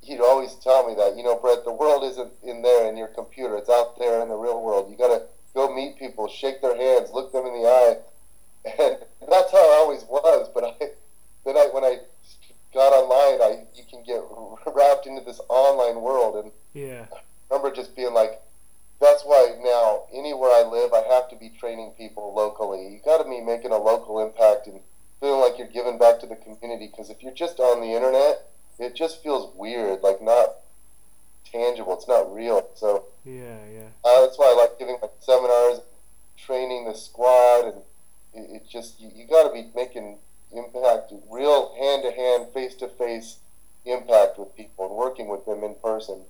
he'd 0.02 0.20
always 0.20 0.54
tell 0.54 0.88
me 0.88 0.94
that. 0.94 1.16
You 1.16 1.24
know, 1.24 1.36
Bret, 1.36 1.64
the 1.64 1.72
world 1.72 2.04
isn't 2.04 2.32
in 2.42 2.62
there 2.62 2.88
in 2.88 2.96
your 2.96 3.08
computer. 3.08 3.56
It's 3.56 3.68
out 3.68 3.98
there 3.98 4.22
in 4.22 4.28
the 4.28 4.36
real 4.36 4.62
world. 4.62 4.90
You 4.90 4.96
got 4.96 5.08
to 5.08 5.22
go 5.54 5.74
meet 5.74 5.98
people, 5.98 6.28
shake 6.28 6.60
their 6.62 6.76
hands, 6.76 7.10
look 7.12 7.32
them 7.32 7.46
in 7.46 7.62
the 7.62 7.68
eye, 7.68 7.96
and 8.64 8.98
that's 9.28 9.52
how 9.52 9.58
I 9.58 9.76
always 9.80 10.02
was. 10.04 10.50
But 10.54 10.64
I, 10.64 10.74
then 11.44 11.56
I, 11.56 11.68
when 11.72 11.84
I 11.84 11.98
got 12.72 12.92
online, 12.92 13.40
I 13.40 13.64
you 13.74 13.84
can 13.88 14.02
get 14.04 14.22
wrapped 14.74 15.06
into 15.06 15.22
this 15.24 15.40
online 15.48 16.00
world, 16.02 16.44
and 16.44 16.52
yeah, 16.74 17.06
I 17.12 17.16
remember 17.50 17.74
just 17.74 17.96
being 17.96 18.14
like, 18.14 18.40
that's 19.00 19.22
why 19.24 19.56
now 19.62 20.04
anywhere 20.12 20.50
I 20.50 20.62
live, 20.62 20.92
I 20.92 21.02
have 21.12 21.28
to 21.30 21.36
be 21.36 21.50
training 21.58 21.92
people 21.96 22.34
locally. 22.34 22.88
You 22.88 23.00
got 23.04 23.22
to 23.22 23.28
be 23.28 23.40
making 23.40 23.72
a 23.72 23.78
local 23.78 24.20
impact 24.20 24.66
and 24.66 24.80
feeling 25.20 25.40
like 25.40 25.58
you're 25.58 25.68
giving 25.68 25.98
back 25.98 26.20
to 26.20 26.26
the 26.26 26.36
community. 26.36 26.88
Because 26.88 27.10
if 27.10 27.22
you're 27.22 27.34
just 27.34 27.60
on 27.60 27.80
the 27.80 27.94
internet, 27.94 28.50
it 28.78 28.94
just 28.94 29.22
feels 29.22 29.54
weird, 29.56 30.02
like 30.02 30.22
not 30.22 30.56
tangible. 31.50 31.94
It's 31.94 32.08
not 32.08 32.32
real. 32.32 32.68
So 32.74 33.04
yeah, 33.24 33.58
yeah. 33.72 33.88
Uh, 34.04 34.22
that's 34.22 34.38
why 34.38 34.54
I 34.56 34.60
like 34.60 34.78
giving 34.78 34.96
like 35.00 35.12
seminars, 35.20 35.80
training 36.36 36.86
the 36.86 36.94
squad, 36.94 37.66
and 37.66 37.82
it, 38.34 38.56
it 38.56 38.68
just 38.68 39.00
you, 39.00 39.10
you 39.14 39.26
got 39.26 39.48
to 39.48 39.52
be 39.52 39.68
making 39.74 40.18
impact, 40.52 41.12
real 41.30 41.74
hand 41.78 42.02
to 42.02 42.12
hand, 42.12 42.48
face 42.52 42.74
to 42.76 42.88
face 42.88 43.38
impact 43.84 44.38
with 44.38 44.54
people 44.56 44.86
and 44.86 44.94
working 44.94 45.28
with 45.28 45.44
them 45.46 45.64
in 45.64 45.74
person. 45.82 46.20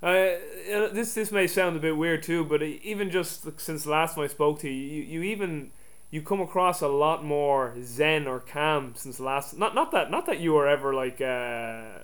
Uh, 0.00 0.38
this 0.92 1.14
this 1.14 1.32
may 1.32 1.46
sound 1.46 1.76
a 1.76 1.80
bit 1.80 1.96
weird 1.96 2.22
too, 2.22 2.44
but 2.44 2.62
even 2.62 3.10
just 3.10 3.60
since 3.60 3.84
last 3.84 4.14
time 4.14 4.24
I 4.24 4.28
spoke 4.28 4.60
to 4.60 4.68
you, 4.68 4.74
you, 4.74 5.02
you 5.02 5.22
even 5.22 5.72
you 6.10 6.22
come 6.22 6.40
across 6.40 6.80
a 6.80 6.88
lot 6.88 7.24
more 7.24 7.74
zen 7.82 8.28
or 8.28 8.38
calm 8.38 8.94
since 8.94 9.18
last. 9.18 9.58
Not 9.58 9.74
not 9.74 9.90
that 9.90 10.08
not 10.08 10.26
that 10.26 10.38
you 10.38 10.52
were 10.52 10.68
ever 10.68 10.94
like 10.94 11.20
uh, 11.20 12.02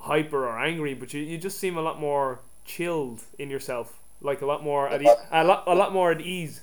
hyper 0.00 0.46
or 0.46 0.58
angry, 0.58 0.94
but 0.94 1.12
you, 1.12 1.20
you 1.20 1.38
just 1.38 1.58
seem 1.58 1.76
a 1.76 1.80
lot 1.82 2.00
more 2.00 2.40
chilled 2.64 3.22
in 3.38 3.50
yourself, 3.50 3.98
like 4.20 4.42
a 4.42 4.46
lot 4.46 4.62
more 4.62 4.88
at 4.88 5.02
e- 5.02 5.10
a 5.30 5.44
lot 5.44 5.64
a 5.66 5.74
lot 5.74 5.92
more 5.92 6.10
at 6.10 6.20
ease. 6.20 6.62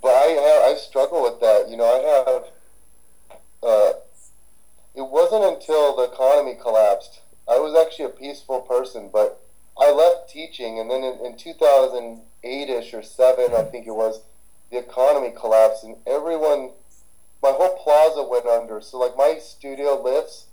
But 0.00 0.10
I 0.10 0.70
I 0.72 0.76
struggle 0.76 1.22
with 1.22 1.40
that. 1.40 1.68
You 1.68 1.76
know, 1.76 1.84
I 1.84 2.30
have. 2.30 2.44
Uh, 3.62 3.92
it 4.94 5.08
wasn't 5.08 5.44
until 5.44 5.96
the 5.96 6.12
economy 6.12 6.56
collapsed. 6.60 7.20
I 7.48 7.58
was 7.58 7.74
actually 7.74 8.06
a 8.06 8.08
peaceful 8.10 8.60
person, 8.60 9.10
but 9.12 9.40
I 9.78 9.90
left 9.90 10.30
teaching, 10.30 10.78
and 10.78 10.90
then 10.90 11.02
in, 11.02 11.24
in 11.24 11.36
2008 11.36 12.68
ish 12.68 12.94
or 12.94 13.02
seven, 13.02 13.54
I 13.56 13.62
think 13.62 13.86
it 13.86 13.94
was, 13.94 14.20
the 14.70 14.78
economy 14.78 15.32
collapsed, 15.38 15.84
and 15.84 15.96
everyone, 16.06 16.70
my 17.42 17.52
whole 17.52 17.76
plaza 17.82 18.22
went 18.22 18.46
under. 18.46 18.80
So 18.80 18.98
like 18.98 19.16
my 19.16 19.38
studio 19.40 20.00
lifts 20.02 20.46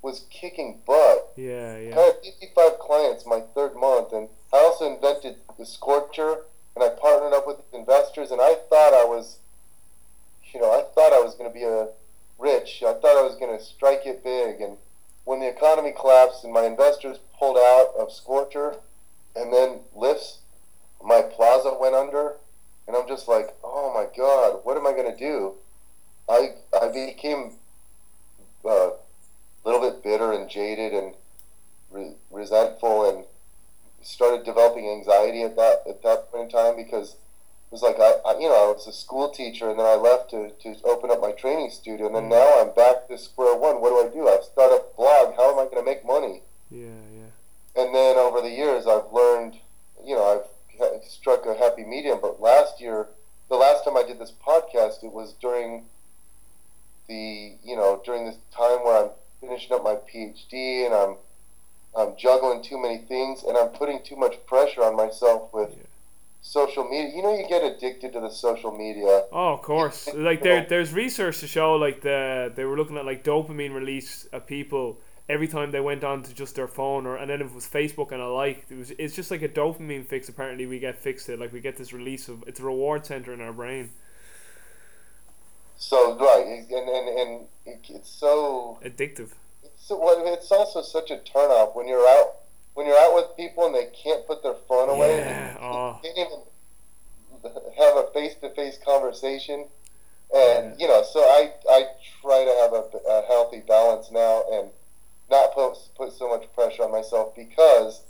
was 0.00 0.26
kicking 0.30 0.80
butt. 0.86 1.21
Yeah, 1.36 1.78
yeah. 1.78 1.98
I 1.98 2.02
had 2.02 2.14
55 2.22 2.78
clients 2.78 3.26
my 3.26 3.40
third 3.54 3.74
month, 3.76 4.12
and 4.12 4.28
I 4.52 4.58
also 4.58 4.92
invented 4.92 5.36
the 5.58 5.64
Skorcher, 5.64 6.42
and 6.74 6.84
I 6.84 6.88
partnered 6.90 7.32
up 7.32 7.46
with 7.46 7.58
investors, 7.72 8.30
and 8.30 8.40
I 8.40 8.54
thought 8.68 8.94
I 8.94 9.04
was, 9.04 9.38
you 10.52 10.60
know, 10.60 10.70
I 10.70 10.82
thought 10.94 11.12
I 11.12 11.20
was 11.20 11.34
going 11.34 11.50
to 11.50 11.54
be 11.54 11.64
a 11.64 11.88
rich. 12.38 12.82
I 12.86 12.94
thought 12.94 13.16
I 13.16 13.22
was 13.22 13.36
going 13.36 13.56
to 13.56 13.62
strike 13.64 14.02
it 14.04 14.24
big, 14.24 14.60
and 14.60 14.76
when 15.24 15.40
the 15.40 15.48
economy 15.48 15.92
collapsed 15.98 16.44
and 16.44 16.52
my 16.52 16.64
investors 16.64 17.18
pulled 17.38 17.56
out 17.56 17.92
of 17.98 18.08
Skorcher, 18.08 18.76
and 19.34 19.52
then 19.52 19.80
lifts, 19.94 20.38
my 21.02 21.22
plaza 21.22 21.76
went 21.80 21.94
under, 21.94 22.36
and 22.86 22.96
I'm 22.96 23.08
just 23.08 23.28
like, 23.28 23.54
oh 23.64 23.92
my 23.94 24.06
god, 24.16 24.60
what 24.64 24.76
am 24.76 24.86
I 24.86 24.92
going 24.92 25.10
to 25.10 25.16
do? 25.16 25.54
I 26.28 26.54
I 26.80 26.88
became 26.88 27.54
uh, 28.64 28.90
a 28.90 28.94
little 29.64 29.80
bit 29.80 30.02
bitter 30.02 30.32
and 30.32 30.48
jaded 30.48 30.92
and 30.92 31.14
re- 31.92 32.14
resentful, 32.30 33.08
and 33.08 33.24
started 34.02 34.44
developing 34.44 34.88
anxiety 34.88 35.42
at 35.42 35.56
that 35.56 35.82
at 35.88 36.02
that 36.02 36.30
point 36.30 36.44
in 36.44 36.50
time 36.50 36.76
because 36.76 37.12
it 37.12 37.70
was 37.70 37.82
like 37.82 37.96
I, 37.98 38.16
I, 38.26 38.38
you 38.38 38.48
know 38.48 38.68
I 38.68 38.72
was 38.72 38.86
a 38.86 38.92
school 38.92 39.30
teacher 39.30 39.70
and 39.70 39.78
then 39.78 39.86
I 39.86 39.94
left 39.94 40.30
to, 40.30 40.50
to 40.50 40.76
open 40.84 41.10
up 41.10 41.20
my 41.20 41.32
training 41.32 41.70
studio 41.70 42.06
and 42.06 42.16
then 42.16 42.28
now 42.28 42.60
I'm 42.60 42.74
back 42.74 43.08
to 43.08 43.18
square 43.18 43.56
one. 43.56 43.80
What 43.80 43.90
do 43.90 44.08
I 44.08 44.12
do? 44.12 44.28
I've 44.28 44.44
start 44.44 44.72
a 44.72 44.82
blog. 44.96 45.36
How 45.36 45.52
am 45.52 45.58
I 45.58 45.70
going 45.70 45.84
to 45.84 45.90
make 45.90 46.04
money? 46.04 46.42
Yeah, 46.70 47.00
yeah. 47.14 47.82
And 47.82 47.94
then 47.94 48.16
over 48.16 48.40
the 48.40 48.50
years 48.50 48.86
I've 48.86 49.12
learned, 49.12 49.56
you 50.04 50.16
know, 50.16 50.24
I've 50.24 51.04
struck 51.04 51.46
a 51.46 51.56
happy 51.56 51.84
medium. 51.84 52.18
But 52.20 52.40
last 52.40 52.80
year, 52.80 53.08
the 53.48 53.56
last 53.56 53.84
time 53.84 53.96
I 53.96 54.02
did 54.02 54.18
this 54.18 54.32
podcast, 54.32 55.04
it 55.04 55.12
was 55.12 55.34
during 55.40 55.84
the 57.08 57.54
you 57.64 57.76
know 57.76 58.00
during 58.04 58.26
this 58.26 58.36
time 58.56 58.84
where 58.84 59.04
I'm 59.04 59.10
finishing 59.40 59.72
up 59.72 59.82
my 59.82 59.96
PhD 59.96 60.86
and 60.86 60.94
I'm 60.94 61.16
I'm 61.96 62.16
juggling 62.16 62.62
too 62.62 62.80
many 62.80 62.98
things 62.98 63.42
and 63.42 63.56
I'm 63.56 63.68
putting 63.68 64.02
too 64.02 64.16
much 64.16 64.44
pressure 64.46 64.82
on 64.82 64.96
myself 64.96 65.52
with. 65.52 65.70
Yeah 65.70 65.86
social 66.42 66.84
media. 66.84 67.16
You 67.16 67.22
know, 67.22 67.34
you 67.34 67.48
get 67.48 67.62
addicted 67.62 68.12
to 68.12 68.20
the 68.20 68.28
social 68.28 68.76
media. 68.76 69.24
Oh, 69.32 69.54
of 69.54 69.62
course. 69.62 70.08
Like 70.12 70.42
there, 70.42 70.66
there's 70.68 70.92
research 70.92 71.40
to 71.40 71.46
show 71.46 71.76
like 71.76 72.02
the 72.02 72.52
they 72.54 72.64
were 72.64 72.76
looking 72.76 72.98
at 72.98 73.06
like 73.06 73.24
dopamine 73.24 73.74
release 73.74 74.26
of 74.32 74.46
people 74.46 74.98
every 75.28 75.48
time 75.48 75.70
they 75.70 75.80
went 75.80 76.04
on 76.04 76.22
to 76.24 76.34
just 76.34 76.56
their 76.56 76.66
phone 76.66 77.06
or 77.06 77.16
and 77.16 77.30
then 77.30 77.40
if 77.40 77.46
it 77.46 77.54
was 77.54 77.66
Facebook 77.66 78.12
and 78.12 78.20
a 78.20 78.28
like 78.28 78.66
it 78.68 78.76
was 78.76 78.90
it's 78.98 79.14
just 79.14 79.30
like 79.30 79.42
a 79.42 79.48
dopamine 79.48 80.04
fix. 80.04 80.28
Apparently, 80.28 80.66
we 80.66 80.78
get 80.78 80.98
fixed 80.98 81.28
it 81.28 81.38
like 81.38 81.52
we 81.52 81.60
get 81.60 81.76
this 81.76 81.92
release 81.92 82.28
of 82.28 82.44
it's 82.46 82.60
a 82.60 82.64
reward 82.64 83.06
center 83.06 83.32
in 83.32 83.40
our 83.40 83.52
brain. 83.52 83.90
So 85.78 86.16
right, 86.16 86.64
and 86.70 86.88
and 86.88 87.08
and 87.18 87.46
it's 87.88 88.10
so 88.10 88.78
addictive. 88.84 89.30
It's 89.82 89.88
so, 89.88 89.98
well, 89.98 90.22
it's 90.32 90.52
also 90.52 90.80
such 90.80 91.10
a 91.10 91.16
turnoff 91.16 91.74
when 91.74 91.88
you're 91.88 92.06
out 92.06 92.36
when 92.74 92.86
you're 92.86 92.98
out 92.98 93.16
with 93.16 93.36
people 93.36 93.66
and 93.66 93.74
they 93.74 93.86
can't 93.86 94.24
put 94.28 94.42
their 94.42 94.54
phone 94.54 94.88
away, 94.88 95.18
yeah. 95.18 95.56
oh. 95.60 95.98
can't 96.02 96.16
even 96.16 96.38
have 97.76 97.96
a 97.96 98.06
face 98.14 98.36
to 98.36 98.50
face 98.50 98.78
conversation. 98.84 99.66
And 100.32 100.80
you 100.80 100.86
know, 100.86 101.02
so 101.02 101.20
I 101.20 101.52
I 101.68 101.86
try 102.22 102.44
to 102.44 102.54
have 102.62 102.72
a, 102.72 103.08
a 103.10 103.26
healthy 103.26 103.60
balance 103.66 104.10
now 104.12 104.44
and 104.52 104.70
not 105.28 105.52
put 105.52 105.76
put 105.96 106.12
so 106.12 106.28
much 106.28 106.46
pressure 106.54 106.84
on 106.84 106.92
myself 106.92 107.34
because 107.34 108.02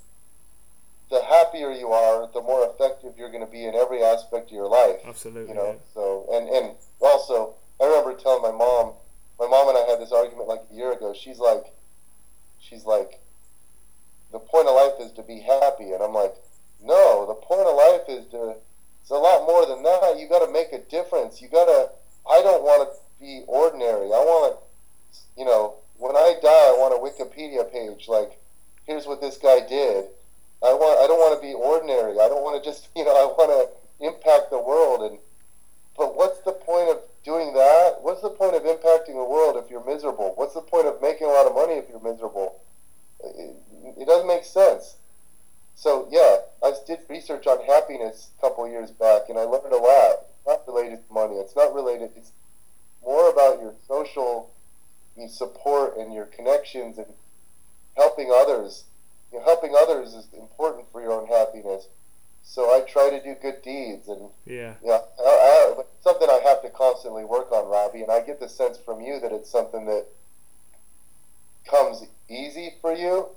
the 1.11 1.23
happier 1.25 1.73
you 1.73 1.89
are, 1.89 2.29
the 2.35 2.43
more 2.43 2.69
effective 2.69 3.15
you're 3.17 3.31
going 3.31 3.45
to 3.45 3.51
be 3.51 3.65
in 3.65 3.75
every 3.75 4.03
aspect 4.03 4.51
of 4.51 4.53
your 4.53 4.69
life. 4.69 5.01
Absolutely. 5.07 5.49
You 5.49 5.55
know, 5.55 5.71
yeah. 5.73 5.93
so 5.95 6.27
and 6.33 6.49
and 6.51 6.77
also 7.01 7.55
I 7.81 7.87
remember 7.87 8.15
telling 8.15 8.43
my 8.43 8.53
mom, 8.53 8.93
my 9.39 9.47
mom 9.47 9.69
and 9.69 9.79
I 9.79 9.91
had 9.91 10.01
this 10.01 10.13
argument 10.13 10.49
like 10.49 10.63
a 10.71 10.75
year 10.75 10.93
ago. 10.93 11.15
She's 11.15 11.39
like, 11.39 11.73
she's 12.61 12.85
like, 12.85 13.21
the 14.31 14.39
point 14.39 14.69
of 14.69 14.75
life 14.75 15.01
is 15.01 15.13
to 15.13 15.23
be 15.23 15.41
happy. 15.41 15.93
And 15.93 16.03
I'm 16.03 16.15
like, 16.15 16.35
no, 16.83 17.27
the 17.27 17.35
point 17.35 17.67
of 17.67 17.77
life 17.77 18.09
is 18.09 18.31
to, 18.33 18.55
it's 19.01 19.11
a 19.11 19.15
lot 19.15 19.47
more 19.47 19.67
than 19.67 19.83
that. 19.83 20.19
You 20.19 20.29
got 20.29 20.45
to 20.45 20.53
make 20.53 20.73
a 20.73 20.79
difference. 20.79 21.41
You 21.41 21.49
got 21.49 21.67
to, 21.67 21.91
I 22.29 22.43
don't 22.43 22.63
want 22.63 22.89
to 22.89 22.99
be 23.21 23.45
ordinary. 23.47 24.07
I 24.07 24.23
want 24.25 24.57
to, 24.57 25.39
you 25.39 25.45
know, 25.45 25.75
when 25.99 26.17
I 26.17 26.35
die, 26.43 26.49
I 26.49 26.75
want 26.79 26.95
a 26.95 26.99
Wikipedia 26.99 27.71
page 27.71 28.09
like, 28.09 28.39
here's 28.87 29.07
what 29.07 29.21
this 29.21 29.37
guy 29.37 29.61
did. 29.61 30.07
I 30.63 30.73
want, 30.75 30.99
I 30.99 31.07
don't 31.07 31.19
want 31.19 31.41
to 31.41 31.47
be 31.47 31.55
ordinary. 31.55 32.19
I 32.19 32.29
don't 32.29 32.43
want 32.43 32.63
to 32.63 32.69
just, 32.69 32.89
you 32.97 33.05
know, 33.05 33.13
I 33.13 33.27
want 33.27 33.51
to 33.51 34.07
impact 34.07 34.51
the 34.51 34.61
world. 34.61 35.11
And, 35.11 35.19
but 35.97 36.17
what's 36.17 36.41
the 36.41 36.53
point 36.53 36.91
of 36.91 37.03
doing 37.25 37.53
that? 37.55 37.99
What's 38.01 38.23
the 38.23 38.31
point 38.31 38.57
of 38.57 38.63
impacting 38.63 39.15
the 39.15 39.25
world 39.25 39.63
if 39.63 39.71
you're 39.71 39.85
miserable? 39.85 40.33
What's 40.37 40.55
the 40.55 40.61
point 40.61 40.87
of 40.87 41.01
making 41.01 41.27
a 41.27 41.31
lot 41.31 41.47
of 41.47 41.55
money 41.55 41.75
if 41.75 41.89
you're 41.89 42.01
miserable? 42.01 42.61
it 43.25 44.07
doesn't 44.07 44.27
make 44.27 44.45
sense. 44.45 44.97
So 45.75 46.09
yeah, 46.11 46.39
I 46.63 46.73
did 46.87 47.01
research 47.09 47.47
on 47.47 47.65
happiness 47.65 48.31
a 48.39 48.41
couple 48.41 48.69
years 48.69 48.91
back, 48.91 49.23
and 49.29 49.39
I 49.39 49.43
learned 49.43 49.73
a 49.73 49.77
lot. 49.77 50.27
It's 50.29 50.47
not 50.47 50.67
related 50.67 51.07
to 51.07 51.15
money. 51.15 51.37
It's 51.37 51.57
not 51.57 51.75
related. 51.75 52.11
It's 52.17 52.33
more 53.03 53.31
about 53.31 53.61
your 53.61 53.75
social 53.87 54.51
support 55.29 55.97
and 55.97 56.13
your 56.13 56.27
connections 56.27 56.99
and 56.99 57.07
helping 57.97 58.31
others. 58.33 58.85
You 59.33 59.39
know, 59.39 59.45
helping 59.45 59.75
others 59.79 60.15
is 60.15 60.27
important 60.39 60.87
for 60.93 61.01
your 61.01 61.13
own 61.13 61.27
happiness. 61.27 61.87
So 62.45 62.75
I 62.75 62.81
try 62.81 63.11
to 63.11 63.23
do 63.23 63.35
good 63.41 63.63
deeds, 63.63 64.09
and 64.09 64.29
yeah, 64.45 64.75
yeah, 64.85 64.99
I, 65.19 65.75
I, 65.79 65.83
something 66.01 66.29
I 66.29 66.41
have 66.47 66.61
to 66.63 66.71
constantly 66.71 67.25
work 67.25 67.51
on, 67.53 67.69
Robbie. 67.69 68.03
And 68.03 68.11
I 68.11 68.21
get 68.21 68.41
the 68.41 68.49
sense 68.49 68.77
from 68.79 69.01
you 69.01 69.21
that 69.21 69.33
it's 69.33 69.51
something 69.51 69.87
that 69.87 70.07
comes 71.65 72.05
easy 72.29 72.75
for 72.81 72.93
you 72.93 73.29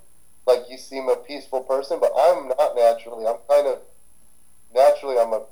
like 0.47 0.63
you 0.69 0.77
seem 0.77 1.09
a 1.09 1.15
peaceful 1.15 1.61
person, 1.61 1.99
but 1.99 2.11
I'm 2.17 2.47
not 2.49 2.75
naturally. 2.75 3.25
I'm 3.25 3.37
kind 3.49 3.67
of 3.67 3.79
naturally 4.73 5.17
I'm 5.17 5.33
a 5.33 5.43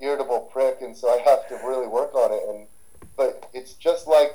irritable 0.00 0.50
prick, 0.52 0.78
and 0.82 0.96
so 0.96 1.08
I 1.08 1.22
have 1.22 1.48
to 1.48 1.66
really 1.66 1.86
work 1.86 2.14
on 2.14 2.32
it. 2.32 2.42
And 2.48 2.66
but 3.16 3.48
it's 3.52 3.74
just 3.74 4.06
like 4.06 4.32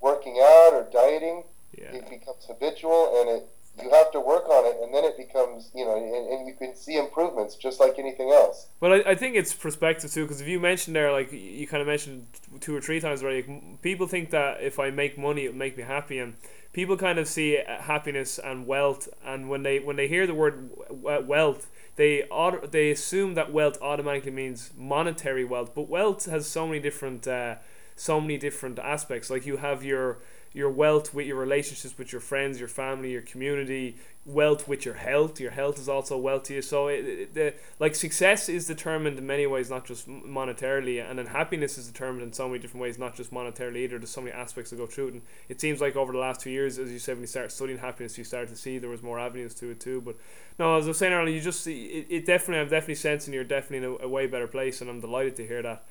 working 0.00 0.38
out 0.40 0.70
or 0.72 0.88
dieting. 0.92 1.44
Yeah. 1.76 1.92
It 1.92 2.08
becomes 2.08 2.44
habitual, 2.46 3.20
and 3.20 3.30
it 3.30 3.48
you 3.80 3.90
have 3.90 4.10
to 4.12 4.20
work 4.20 4.48
on 4.48 4.66
it, 4.66 4.76
and 4.82 4.94
then 4.94 5.04
it 5.04 5.16
becomes 5.16 5.70
you 5.74 5.84
know, 5.84 5.96
and, 5.96 6.32
and 6.32 6.46
you 6.46 6.54
can 6.54 6.74
see 6.74 6.96
improvements 6.96 7.56
just 7.56 7.80
like 7.80 7.98
anything 7.98 8.30
else. 8.30 8.68
Well, 8.80 8.92
I, 8.92 9.12
I 9.12 9.14
think 9.14 9.36
it's 9.36 9.52
perspective 9.52 10.12
too, 10.12 10.22
because 10.24 10.40
if 10.40 10.48
you 10.48 10.60
mentioned 10.60 10.94
there, 10.94 11.10
like 11.12 11.32
you 11.32 11.66
kind 11.66 11.80
of 11.80 11.86
mentioned 11.86 12.26
two 12.60 12.76
or 12.76 12.80
three 12.80 13.00
times 13.00 13.22
already, 13.22 13.78
people 13.82 14.06
think 14.06 14.30
that 14.30 14.62
if 14.62 14.78
I 14.78 14.90
make 14.90 15.16
money, 15.16 15.46
it'll 15.46 15.56
make 15.56 15.76
me 15.76 15.84
happy, 15.84 16.18
and 16.18 16.34
people 16.72 16.96
kind 16.96 17.18
of 17.18 17.28
see 17.28 17.58
uh, 17.58 17.82
happiness 17.82 18.38
and 18.38 18.66
wealth, 18.66 19.08
and 19.24 19.48
when 19.48 19.62
they 19.62 19.78
when 19.78 19.96
they 19.96 20.08
hear 20.08 20.26
the 20.26 20.34
word 20.34 20.70
wealth, 20.90 21.70
they 21.96 22.24
they 22.70 22.90
assume 22.90 23.34
that 23.34 23.52
wealth 23.52 23.78
automatically 23.80 24.32
means 24.32 24.70
monetary 24.76 25.44
wealth. 25.44 25.74
But 25.74 25.88
wealth 25.88 26.26
has 26.26 26.46
so 26.46 26.66
many 26.66 26.80
different 26.80 27.26
uh, 27.26 27.56
so 27.96 28.20
many 28.20 28.36
different 28.36 28.78
aspects. 28.78 29.30
Like 29.30 29.46
you 29.46 29.58
have 29.58 29.84
your 29.84 30.18
your 30.54 30.70
wealth 30.70 31.14
with 31.14 31.26
your 31.26 31.36
relationships 31.36 31.96
with 31.96 32.12
your 32.12 32.20
friends, 32.20 32.58
your 32.58 32.68
family, 32.68 33.12
your 33.12 33.22
community, 33.22 33.96
wealth 34.24 34.68
with 34.68 34.84
your 34.84 34.94
health. 34.94 35.40
Your 35.40 35.50
health 35.50 35.78
is 35.78 35.88
also 35.88 36.16
wealth 36.16 36.44
to 36.44 36.54
you. 36.54 36.62
So 36.62 36.88
it, 36.88 37.04
it, 37.04 37.34
the 37.34 37.54
like 37.78 37.94
success 37.94 38.48
is 38.48 38.66
determined 38.66 39.18
in 39.18 39.26
many 39.26 39.46
ways, 39.46 39.70
not 39.70 39.84
just 39.84 40.08
monetarily, 40.08 41.02
and 41.08 41.18
then 41.18 41.26
happiness 41.26 41.78
is 41.78 41.86
determined 41.86 42.22
in 42.22 42.32
so 42.32 42.48
many 42.48 42.60
different 42.60 42.82
ways, 42.82 42.98
not 42.98 43.16
just 43.16 43.32
monetarily 43.32 43.78
either. 43.78 43.98
There's 43.98 44.10
so 44.10 44.20
many 44.20 44.32
aspects 44.32 44.70
that 44.70 44.76
go 44.76 44.86
through 44.86 45.08
it, 45.08 45.12
and 45.14 45.22
it 45.48 45.60
seems 45.60 45.80
like 45.80 45.96
over 45.96 46.12
the 46.12 46.18
last 46.18 46.40
two 46.40 46.50
years, 46.50 46.78
as 46.78 46.90
you 46.90 46.98
said, 46.98 47.16
when 47.16 47.22
you 47.22 47.28
started 47.28 47.50
studying 47.50 47.78
happiness, 47.78 48.18
you 48.18 48.24
started 48.24 48.50
to 48.50 48.56
see 48.56 48.78
there 48.78 48.90
was 48.90 49.02
more 49.02 49.18
avenues 49.18 49.54
to 49.54 49.70
it 49.70 49.80
too. 49.80 50.00
But 50.00 50.16
no, 50.58 50.76
as 50.76 50.84
I 50.84 50.88
was 50.88 50.98
saying 50.98 51.12
earlier, 51.12 51.34
you 51.34 51.40
just 51.40 51.62
see 51.62 51.86
it, 51.86 52.06
it 52.10 52.26
definitely 52.26 52.60
I'm 52.60 52.68
definitely 52.68 52.96
sensing 52.96 53.32
you're 53.32 53.44
definitely 53.44 53.86
in 53.86 53.96
a, 54.00 54.04
a 54.04 54.08
way 54.08 54.26
better 54.26 54.46
place, 54.46 54.80
and 54.80 54.90
I'm 54.90 55.00
delighted 55.00 55.36
to 55.36 55.46
hear 55.46 55.62
that. 55.62 55.84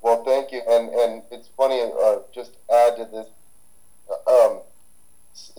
Well, 0.00 0.24
thank 0.24 0.52
you, 0.52 0.62
and 0.66 0.88
and 0.90 1.22
it's 1.30 1.48
funny. 1.56 1.80
Uh, 1.82 2.20
just 2.32 2.56
add 2.72 2.96
to 2.96 3.08
this, 3.10 3.26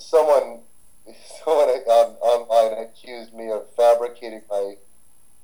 someone 0.09 0.59
someone 1.43 1.69
on, 1.69 2.15
online 2.21 2.83
accused 2.83 3.33
me 3.33 3.49
of 3.49 3.69
fabricating 3.75 4.41
my 4.49 4.75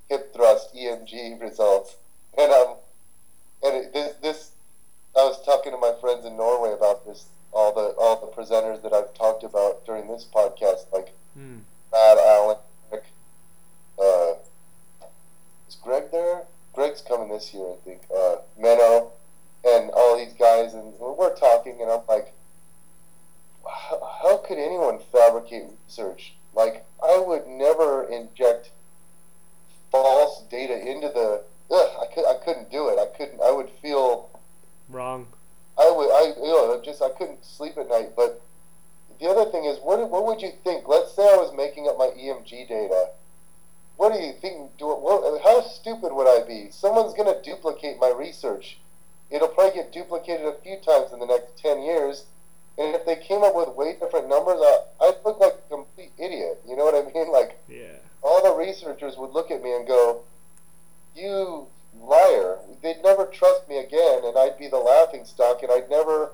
hip 0.09 0.33
thrust 0.33 0.73
EMG 0.75 1.39
results, 1.41 1.95
and 2.37 2.51
um, 2.51 2.75
and 3.63 3.75
it, 3.75 3.93
this 3.93 4.13
this 4.21 4.51
I 5.15 5.23
was 5.23 5.43
talking 5.45 5.71
to 5.71 5.77
my 5.77 5.93
friends 6.01 6.25
in 6.25 6.37
Norway 6.37 6.73
about 6.73 7.05
this. 7.05 7.25
All 7.51 7.73
the 7.73 7.95
all 7.97 8.19
the 8.19 8.27
presenters 8.27 8.81
that 8.83 8.91
I've 8.91 9.13
talked 9.13 9.43
about 9.43 9.85
during 9.85 10.07
this 10.07 10.25
podcast, 10.33 10.91
like 10.91 11.13
mm. 11.37 11.61
Matt 11.91 12.17
Allen, 12.17 12.57
uh, 13.97 14.33
is 15.69 15.75
Greg 15.81 16.11
there? 16.11 16.43
Greg's 16.73 17.01
coming 17.01 17.29
this 17.29 17.53
year, 17.53 17.65
I 17.65 17.77
think. 17.85 18.01
Uh, 18.13 18.37
Menno 18.59 19.11
and 19.65 19.89
all 19.91 20.17
these 20.17 20.33
guys, 20.33 20.73
and 20.73 20.93
we're 20.99 21.35
talking, 21.35 21.81
and 21.81 21.89
I'm 21.89 22.01
like, 22.09 22.33
could 24.47 24.57
anyone 24.57 24.99
fabricate 25.11 25.63
research? 25.85 26.33
Like, 26.53 26.85
I 27.03 27.17
would 27.17 27.47
never 27.47 28.03
inject 28.03 28.71
false 29.91 30.43
data 30.49 30.77
into 30.79 31.07
the. 31.07 31.43
Ugh, 31.71 31.89
I 32.01 32.13
could, 32.13 32.25
I 32.25 32.35
couldn't 32.43 32.71
do 32.71 32.89
it. 32.89 32.99
I 32.99 33.07
couldn't. 33.17 33.41
I 33.41 33.51
would 33.51 33.69
feel 33.81 34.29
wrong. 34.89 35.27
I 35.77 35.91
would. 35.91 36.11
I 36.11 36.33
you 36.37 36.47
know, 36.47 36.81
just 36.83 37.01
I 37.01 37.09
couldn't 37.09 37.43
sleep 37.43 37.77
at 37.77 37.89
night. 37.89 38.11
But 38.15 38.41
the 39.19 39.27
other 39.27 39.49
thing 39.49 39.65
is, 39.65 39.79
what 39.79 40.09
what 40.09 40.25
would 40.25 40.41
you 40.41 40.51
think? 40.63 40.87
Let's 40.87 41.15
say 41.15 41.23
I 41.23 41.37
was 41.37 41.53
making 41.55 41.87
up 41.87 41.97
my 41.97 42.11
EMG 42.17 42.67
data. 42.67 43.09
What 43.97 44.13
do 44.13 44.19
you 44.19 44.33
think? 44.33 44.77
Do 44.77 44.87
what, 44.87 45.41
how 45.43 45.61
stupid 45.61 46.13
would 46.13 46.27
I 46.27 46.45
be? 46.45 46.69
Someone's 46.69 47.13
going 47.13 47.33
to 47.33 47.41
duplicate 47.41 47.99
my 47.99 48.09
research. 48.09 48.77
It'll 49.31 49.47
probably 49.47 49.81
get 49.81 49.91
duplicated 49.91 50.45
a 50.45 50.61
few 50.61 50.77
times 50.85 51.11
in 51.11 51.19
the 51.19 51.25
next 51.25 51.57
ten 51.57 51.81
years 51.81 52.25
and 52.77 52.93
if 52.93 53.05
they 53.05 53.15
came 53.15 53.43
up 53.43 53.55
with 53.55 53.69
way 53.69 53.95
different 53.99 54.27
numbers, 54.27 54.59
I, 54.61 54.79
I'd 55.01 55.15
look 55.23 55.39
like 55.39 55.53
a 55.53 55.69
complete 55.69 56.11
idiot. 56.17 56.61
You 56.67 56.75
know 56.75 56.83
what 56.83 56.95
I 56.95 57.09
mean? 57.13 57.31
Like, 57.31 57.59
yeah. 57.69 57.99
all 58.21 58.43
the 58.43 58.53
researchers 58.53 59.15
would 59.17 59.31
look 59.31 59.49
at 59.49 59.63
me 59.63 59.73
and 59.73 59.87
go, 59.87 60.23
"You 61.15 61.67
liar!" 61.97 62.59
They'd 62.81 63.01
never 63.01 63.25
trust 63.25 63.69
me 63.69 63.77
again, 63.77 64.25
and 64.25 64.37
I'd 64.37 64.57
be 64.57 64.67
the 64.67 64.77
laughing 64.77 65.25
stock, 65.25 65.63
and 65.63 65.71
I'd 65.71 65.89
never, 65.89 66.31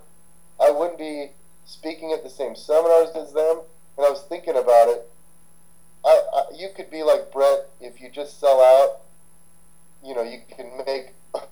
I 0.59 0.71
wouldn't 0.71 0.97
be 0.97 1.31
speaking 1.65 2.11
at 2.11 2.23
the 2.23 2.29
same 2.29 2.55
seminars 2.55 3.11
as 3.15 3.33
them. 3.33 3.61
And 3.97 4.05
I 4.05 4.09
was 4.09 4.23
thinking 4.23 4.57
about 4.57 4.87
it. 4.87 5.07
I, 6.03 6.21
I 6.33 6.43
you 6.55 6.69
could 6.75 6.89
be 6.89 7.03
like 7.03 7.31
Brett 7.31 7.69
if 7.79 8.01
you 8.01 8.09
just 8.09 8.39
sell 8.39 8.61
out. 8.61 9.01
You 10.03 10.15
know, 10.15 10.23
you 10.23 10.39
can 10.49 10.71
make 10.87 11.13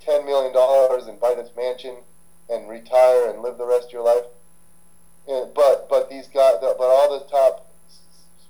ten 0.00 0.26
million 0.26 0.52
dollars 0.52 1.06
and 1.06 1.18
buy 1.18 1.34
this 1.34 1.48
mansion 1.56 1.96
and 2.48 2.68
retire 2.68 3.28
and 3.30 3.42
live 3.42 3.58
the 3.58 3.66
rest 3.66 3.88
of 3.88 3.92
your 3.92 4.04
life. 4.04 4.24
And, 5.26 5.54
but 5.54 5.88
but 5.88 6.10
these 6.10 6.26
guys, 6.28 6.56
but 6.60 6.80
all 6.80 7.18
the 7.18 7.26
top 7.30 7.70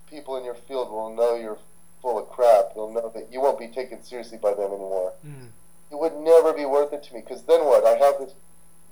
people 0.09 0.37
in 0.37 0.45
your 0.45 0.55
field 0.55 0.91
will 0.91 1.15
know 1.15 1.37
you're 1.37 1.59
full 2.03 2.19
of 2.19 2.29
crap. 2.29 2.75
They'll 2.75 2.93
know 2.93 3.11
that 3.15 3.33
you 3.33 3.41
won't 3.41 3.59
be 3.59 3.69
taken 3.69 4.03
seriously 4.03 4.39
by 4.39 4.55
them 4.55 4.73
anymore. 4.73 5.13
Mm. 5.27 5.49
It 5.91 5.99
would 5.99 6.17
never 6.17 6.53
be 6.53 6.65
worth 6.65 6.93
it 6.93 7.05
to 7.05 7.15
me 7.15 7.21
because 7.21 7.45
then 7.45 7.65
what? 7.65 7.85
I 7.85 7.97
have 8.05 8.19
this 8.19 8.35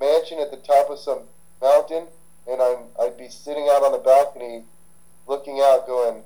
mansion 0.00 0.38
at 0.38 0.50
the 0.50 0.56
top 0.56 0.90
of 0.90 0.98
some 0.98 1.22
mountain, 1.60 2.06
and 2.48 2.62
I'm 2.62 2.78
I'd 3.00 3.18
be 3.18 3.28
sitting 3.28 3.68
out 3.70 3.82
on 3.82 3.92
the 3.92 3.98
balcony, 3.98 4.64
looking 5.26 5.60
out, 5.60 5.86
going, 5.86 6.22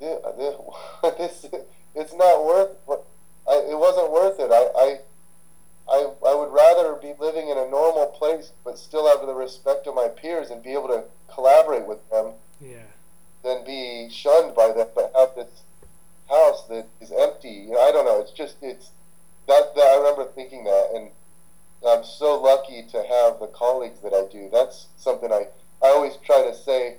this, 0.00 0.56
this, 1.18 1.46
it's 1.94 2.14
not 2.14 2.44
worth. 2.44 2.70
I, 3.48 3.66
it 3.70 3.78
wasn't 3.78 4.12
worth 4.12 4.38
it. 4.38 4.50
I, 4.50 4.70
I 4.76 4.98
I, 5.90 6.12
I 6.26 6.34
would 6.34 6.52
rather 6.52 6.94
be 6.94 7.14
living 7.18 7.48
in 7.48 7.58
a 7.58 7.68
normal 7.68 8.06
place 8.06 8.52
but 8.64 8.78
still 8.78 9.08
have 9.08 9.26
the 9.26 9.34
respect 9.34 9.86
of 9.86 9.94
my 9.94 10.08
peers 10.08 10.50
and 10.50 10.62
be 10.62 10.72
able 10.72 10.88
to 10.88 11.04
collaborate 11.32 11.86
with 11.86 12.08
them 12.10 12.32
yeah. 12.60 12.86
than 13.42 13.64
be 13.64 14.08
shunned 14.10 14.54
by 14.54 14.72
them 14.72 14.88
but 14.94 15.12
have 15.16 15.34
this 15.34 15.62
house 16.28 16.66
that 16.68 16.86
is 17.00 17.12
empty. 17.12 17.50
You 17.50 17.72
know, 17.72 17.80
I 17.80 17.92
don't 17.92 18.06
know. 18.06 18.20
It's 18.20 18.32
just, 18.32 18.56
it's 18.62 18.90
that, 19.48 19.74
that 19.74 19.84
I 19.84 19.96
remember 19.96 20.24
thinking 20.24 20.64
that 20.64 20.90
and 20.94 21.10
I'm 21.86 22.04
so 22.04 22.40
lucky 22.40 22.82
to 22.92 22.98
have 22.98 23.40
the 23.40 23.50
colleagues 23.52 24.00
that 24.00 24.12
I 24.12 24.30
do. 24.32 24.48
That's 24.52 24.86
something 24.96 25.32
I, 25.32 25.48
I 25.82 25.88
always 25.88 26.16
try 26.24 26.42
to 26.42 26.54
say, 26.54 26.96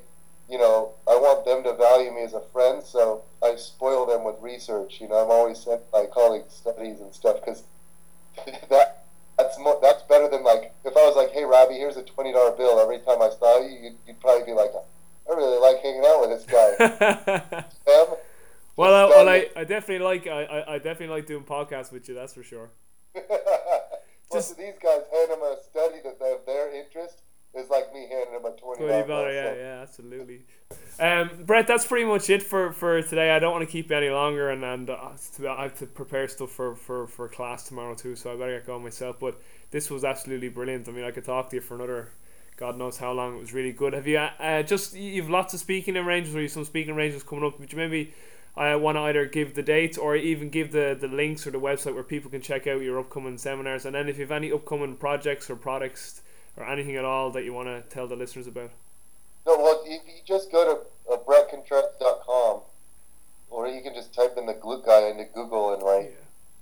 you 0.50 0.58
know, 0.58 0.92
I 1.08 1.16
want 1.16 1.46
them 1.46 1.64
to 1.64 1.74
value 1.74 2.12
me 2.12 2.22
as 2.22 2.34
a 2.34 2.42
friend, 2.52 2.84
so 2.84 3.24
I 3.42 3.56
spoil 3.56 4.06
them 4.06 4.26
with 4.26 4.36
research. 4.42 5.00
You 5.00 5.08
know, 5.08 5.16
I'm 5.16 5.32
always 5.32 5.60
sent 5.60 5.82
my 5.94 6.06
colleagues 6.06 6.54
studies 6.54 7.00
and 7.00 7.14
stuff 7.14 7.38
because 7.40 7.64
that 8.70 9.06
that's 9.38 9.58
mo- 9.60 9.80
that's 9.82 10.04
better 10.04 10.30
than 10.30 10.44
like 10.44 10.74
if 10.86 10.96
I 10.96 11.06
was 11.08 11.16
like, 11.16 11.32
hey 11.32 11.44
Robbie, 11.44 11.76
here's 11.76 11.98
a 11.98 12.04
twenty 12.04 12.32
dollar 12.32 12.56
bill. 12.56 12.80
Every 12.80 13.00
time 13.00 13.22
I 13.22 13.30
saw 13.30 13.60
you, 13.60 13.70
you'd, 13.70 13.96
you'd, 14.08 14.20
probably 14.20 14.46
be 14.46 14.54
like, 14.54 14.72
I 15.30 15.36
really 15.36 15.60
like 15.60 15.82
hanging 15.82 16.04
out 16.06 16.22
with 16.22 16.30
this 16.30 16.46
guy. 16.46 17.66
Uh, 17.86 18.06
well, 18.76 18.96
I, 18.96 19.10
well, 19.10 19.30
I, 19.30 19.48
I 19.56 19.64
definitely 19.66 20.04
like 20.04 20.26
I, 20.26 20.64
I 20.68 20.78
definitely 20.78 21.16
like 21.16 21.28
doing 21.28 21.44
podcasts 21.44 21.92
with 21.92 22.10
you. 22.10 22.16
That's 22.16 22.34
for 22.34 22.42
sure. 22.42 22.72
Just 24.32 24.58
these 24.58 24.74
guys 24.82 25.02
hand 25.14 25.30
them 25.30 25.44
a 25.44 25.58
study 25.62 26.00
that 26.04 26.26
of 26.26 26.46
their 26.48 26.74
interest 26.74 27.22
is 27.54 27.70
like 27.70 27.94
me 27.94 28.08
handing 28.10 28.34
them 28.34 28.52
a 28.52 28.58
twenty 28.58 28.88
dollar. 29.08 29.32
Yeah, 29.32 29.54
so. 29.54 29.58
yeah, 29.60 29.80
absolutely. 29.82 30.46
Um, 31.04 31.44
Bret, 31.46 31.68
that's 31.68 31.86
pretty 31.86 32.06
much 32.06 32.30
it 32.30 32.42
for, 32.42 32.72
for 32.72 33.02
today. 33.02 33.32
I 33.32 33.40
don't 33.40 33.52
want 33.52 33.68
to 33.68 33.70
keep 33.70 33.90
you 33.90 33.98
any 33.98 34.10
longer, 34.10 34.50
and, 34.50 34.64
and 34.64 34.90
uh, 34.90 35.10
I 35.50 35.64
have 35.64 35.78
to 35.80 35.86
prepare 35.86 36.30
stuff 36.30 36.52
for, 36.52 36.78
for, 36.78 37.08
for 37.08 37.28
class 37.28 37.68
tomorrow 37.68 37.94
too, 37.94 38.16
so 38.16 38.32
I 38.32 38.38
better 38.38 38.58
get 38.60 38.68
going 38.68 38.84
myself. 38.84 39.18
But 39.20 39.38
this 39.72 39.92
was 39.92 40.06
absolutely 40.06 40.48
brilliant. 40.48 40.88
I 40.88 40.94
mean, 40.94 41.04
I 41.04 41.12
could 41.12 41.26
talk 41.26 41.50
to 41.50 41.58
you 41.58 41.62
for 41.62 41.76
another 41.76 42.12
God 42.56 42.78
knows 42.78 42.98
how 43.00 43.12
long. 43.12 43.36
It 43.36 43.40
was 43.40 43.54
really 43.54 43.74
good. 43.74 43.92
Have 43.92 44.08
you 44.08 44.18
uh, 44.18 44.64
just 44.64 44.96
you've 44.96 45.30
lots 45.30 45.54
of 45.54 45.60
speaking 45.60 45.98
arrangements, 45.98 46.38
or 46.38 46.42
you 46.42 46.48
some 46.48 46.64
speaking 46.64 46.94
arrangements 46.94 47.28
coming 47.28 47.44
up? 47.44 47.60
Would 47.60 47.74
you 47.74 47.78
maybe 47.78 48.14
I 48.56 48.72
uh, 48.72 48.78
want 48.78 48.96
to 48.96 49.02
either 49.02 49.26
give 49.26 49.56
the 49.56 49.64
dates 49.64 49.98
or 49.98 50.16
even 50.16 50.52
give 50.52 50.72
the, 50.72 50.98
the 50.98 51.10
links 51.10 51.46
or 51.46 51.52
the 51.52 51.60
website 51.60 51.96
where 51.96 52.04
people 52.04 52.32
can 52.32 52.42
check 52.42 52.66
out 52.66 52.82
your 52.82 52.98
upcoming 52.98 53.38
seminars, 53.38 53.86
and 53.86 53.94
then 53.94 54.08
if 54.08 54.18
you 54.18 54.24
have 54.24 54.32
any 54.32 54.54
upcoming 54.54 54.96
projects 54.96 55.50
or 55.50 55.58
products 55.58 56.22
or 56.56 56.66
anything 56.66 56.96
at 56.96 57.04
all 57.04 57.30
that 57.32 57.44
you 57.44 57.52
want 57.52 57.68
to 57.68 57.82
tell 57.94 58.08
the 58.08 58.16
listeners 58.16 58.48
about. 58.48 58.72
No, 59.46 59.58
well, 59.58 59.84
if 59.86 60.02
you 60.06 60.22
just 60.26 60.52
go 60.52 60.64
to 60.66 61.14
uh, 61.14 61.18
bretcontreras.com, 61.18 62.62
or 63.50 63.68
you 63.68 63.82
can 63.82 63.94
just 63.94 64.14
type 64.14 64.36
in 64.38 64.46
the 64.46 64.54
glute 64.54 64.86
guy 64.86 65.10
into 65.10 65.26
Google 65.26 65.74
and 65.74 65.84
my 65.84 66.10
yeah. 66.10 66.16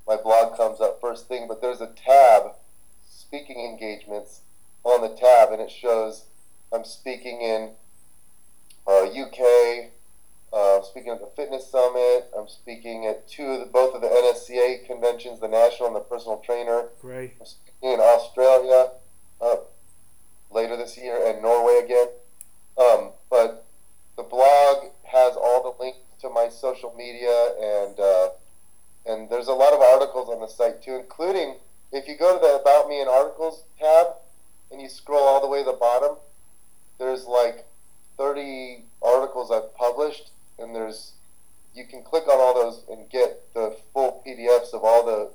my 0.08 0.22
blog 0.22 0.58
comes 0.58 0.82
up 0.82 1.00
first 1.00 1.28
thing. 1.28 1.48
But 1.48 1.62
there's 1.62 1.80
a 1.80 1.88
tab, 1.88 2.54
speaking 3.08 3.60
engagements, 3.60 4.42
on 4.84 5.02
the 5.02 5.16
tab, 5.16 5.52
and 5.52 5.62
it 5.62 5.72
shows 5.72 6.26
I'm 6.74 6.84
speaking 6.84 7.42
in 7.42 7.72
uh, 8.88 9.04
UK. 9.04 9.92
Uh, 10.54 10.82
speaking 10.82 11.14
at 11.14 11.22
the 11.22 11.30
fitness 11.34 11.72
summit. 11.72 12.30
I'm 12.38 12.50
speaking 12.50 13.06
at 13.06 13.26
two 13.26 13.46
of 13.46 13.60
the, 13.62 13.66
both 13.68 13.96
of 13.96 14.02
the 14.02 14.08
NSCA 14.08 14.86
conventions, 14.86 15.40
the 15.40 15.48
national 15.48 15.88
and 15.88 15.96
the 15.96 16.02
personal 16.02 16.40
trainer. 16.40 16.90
Great. 17.00 17.36
I'm 17.40 17.46
speaking 17.46 17.94
in 17.94 18.00
Australia 18.02 18.92
uh, 19.40 19.56
later 20.52 20.76
this 20.76 20.98
year 20.98 21.26
and 21.26 21.42
Norway 21.42 21.80
again. 21.86 22.08
Um, 22.78 23.12
but 23.30 23.66
the 24.18 24.24
blog 24.24 24.92
has 25.04 25.36
all 25.36 25.64
the 25.64 25.84
links 25.84 26.00
to 26.22 26.30
my 26.30 26.50
social 26.50 26.94
media, 26.98 27.54
and 27.60 28.00
uh, 28.00 28.30
and 29.06 29.30
there's 29.30 29.48
a 29.48 29.54
lot 29.54 29.74
of 29.74 29.82
articles 29.82 30.30
on 30.30 30.40
the 30.40 30.48
site 30.48 30.82
too, 30.84 30.96
including 30.96 31.56
if 31.92 32.08
you 32.08 32.18
go 32.18 32.34
to 32.34 32.40
the 32.40 32.60
About 32.62 32.88
Me 32.88 33.00
and 33.02 33.10
Articles 33.10 33.64
tab 33.80 34.08
and 34.72 34.82
you 34.82 34.88
scroll 34.88 35.24
all 35.24 35.42
the 35.42 35.48
way 35.48 35.60
to 35.60 35.66
the 35.66 35.78
bottom, 35.78 36.16
there's 37.00 37.26
like 37.26 37.66
30 38.18 38.84
articles 39.02 39.52
I've 39.52 39.76
published, 39.76 40.30
and 40.58 40.76
there's 40.76 41.14
you 41.74 41.86
can 41.86 42.04
click 42.04 42.28
on 42.28 42.40
all 42.40 42.54
those 42.54 42.84
and 42.90 43.10
get 43.10 43.54
the 43.54 43.76
full 43.94 44.22
PDFs 44.26 44.74
of 44.74 44.84
all 44.84 45.06
the 45.06 45.32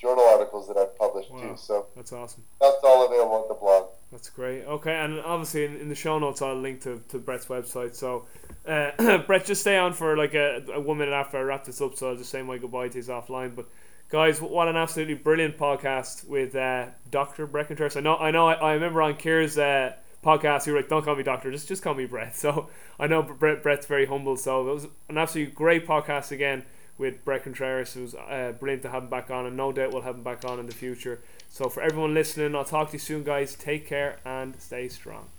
journal 0.00 0.24
articles 0.24 0.66
that 0.68 0.76
I've 0.76 0.96
published 0.96 1.30
wow, 1.30 1.40
too. 1.40 1.54
So 1.56 1.86
that's 1.94 2.12
awesome. 2.12 2.42
That's 2.60 2.76
all 2.82 3.06
available 3.06 3.34
on 3.34 3.48
the 3.48 3.54
blog. 3.54 3.88
That's 4.10 4.30
great. 4.30 4.64
Okay, 4.64 4.94
and 4.94 5.20
obviously 5.20 5.64
in, 5.64 5.76
in 5.76 5.88
the 5.88 5.94
show 5.94 6.18
notes 6.18 6.42
I'll 6.42 6.56
link 6.56 6.80
to, 6.82 7.02
to 7.08 7.18
Bret's 7.18 7.46
website. 7.46 7.94
So, 7.94 8.26
uh, 8.66 9.18
Bret, 9.26 9.44
just 9.44 9.60
stay 9.60 9.76
on 9.76 9.92
for 9.92 10.16
like 10.16 10.34
a, 10.34 10.64
a 10.72 10.80
one 10.80 10.98
minute 10.98 11.12
after 11.12 11.38
I 11.38 11.42
wrap 11.42 11.64
this 11.64 11.80
up. 11.80 11.96
So 11.96 12.10
I'll 12.10 12.16
just 12.16 12.30
say 12.30 12.42
my 12.42 12.58
goodbye 12.58 12.88
to 12.88 12.98
you 12.98 13.04
offline. 13.04 13.54
But 13.54 13.66
guys, 14.08 14.40
what 14.40 14.68
an 14.68 14.76
absolutely 14.76 15.14
brilliant 15.14 15.58
podcast 15.58 16.26
with 16.26 16.56
uh, 16.56 16.86
Doctor 17.10 17.46
Bret 17.46 17.68
Contreras. 17.68 17.96
I 17.96 18.00
know, 18.00 18.16
I 18.16 18.30
know, 18.30 18.48
I, 18.48 18.54
I 18.54 18.72
remember 18.72 19.02
on 19.02 19.16
Kier's 19.16 19.58
uh, 19.58 19.92
podcast. 20.24 20.66
You're 20.66 20.76
like, 20.76 20.88
don't 20.88 21.04
call 21.04 21.14
me 21.14 21.22
doctor, 21.22 21.50
just 21.52 21.68
just 21.68 21.82
call 21.82 21.94
me 21.94 22.06
Bret. 22.06 22.34
So 22.36 22.70
I 22.98 23.06
know 23.06 23.22
Bret 23.22 23.62
Bret's 23.62 23.86
very 23.86 24.06
humble. 24.06 24.36
So 24.36 24.68
it 24.68 24.72
was 24.72 24.86
an 25.08 25.18
absolutely 25.18 25.52
great 25.52 25.86
podcast 25.86 26.32
again 26.32 26.64
with 27.00 27.24
Bret 27.24 27.42
Contreras. 27.42 27.96
It 27.96 28.02
was 28.02 28.14
uh, 28.14 28.52
brilliant 28.60 28.82
to 28.82 28.90
have 28.90 29.04
him 29.04 29.08
back 29.08 29.30
on, 29.30 29.46
and 29.46 29.56
no 29.56 29.72
doubt 29.72 29.92
we'll 29.92 30.02
have 30.02 30.16
him 30.16 30.22
back 30.22 30.44
on 30.44 30.60
in 30.60 30.66
the 30.66 30.74
future. 30.74 31.20
So, 31.48 31.68
for 31.68 31.82
everyone 31.82 32.14
listening, 32.14 32.54
I'll 32.54 32.64
talk 32.64 32.88
to 32.88 32.92
you 32.92 32.98
soon, 33.00 33.24
guys. 33.24 33.56
Take 33.56 33.88
care 33.88 34.18
and 34.24 34.60
stay 34.60 34.88
strong. 34.88 35.30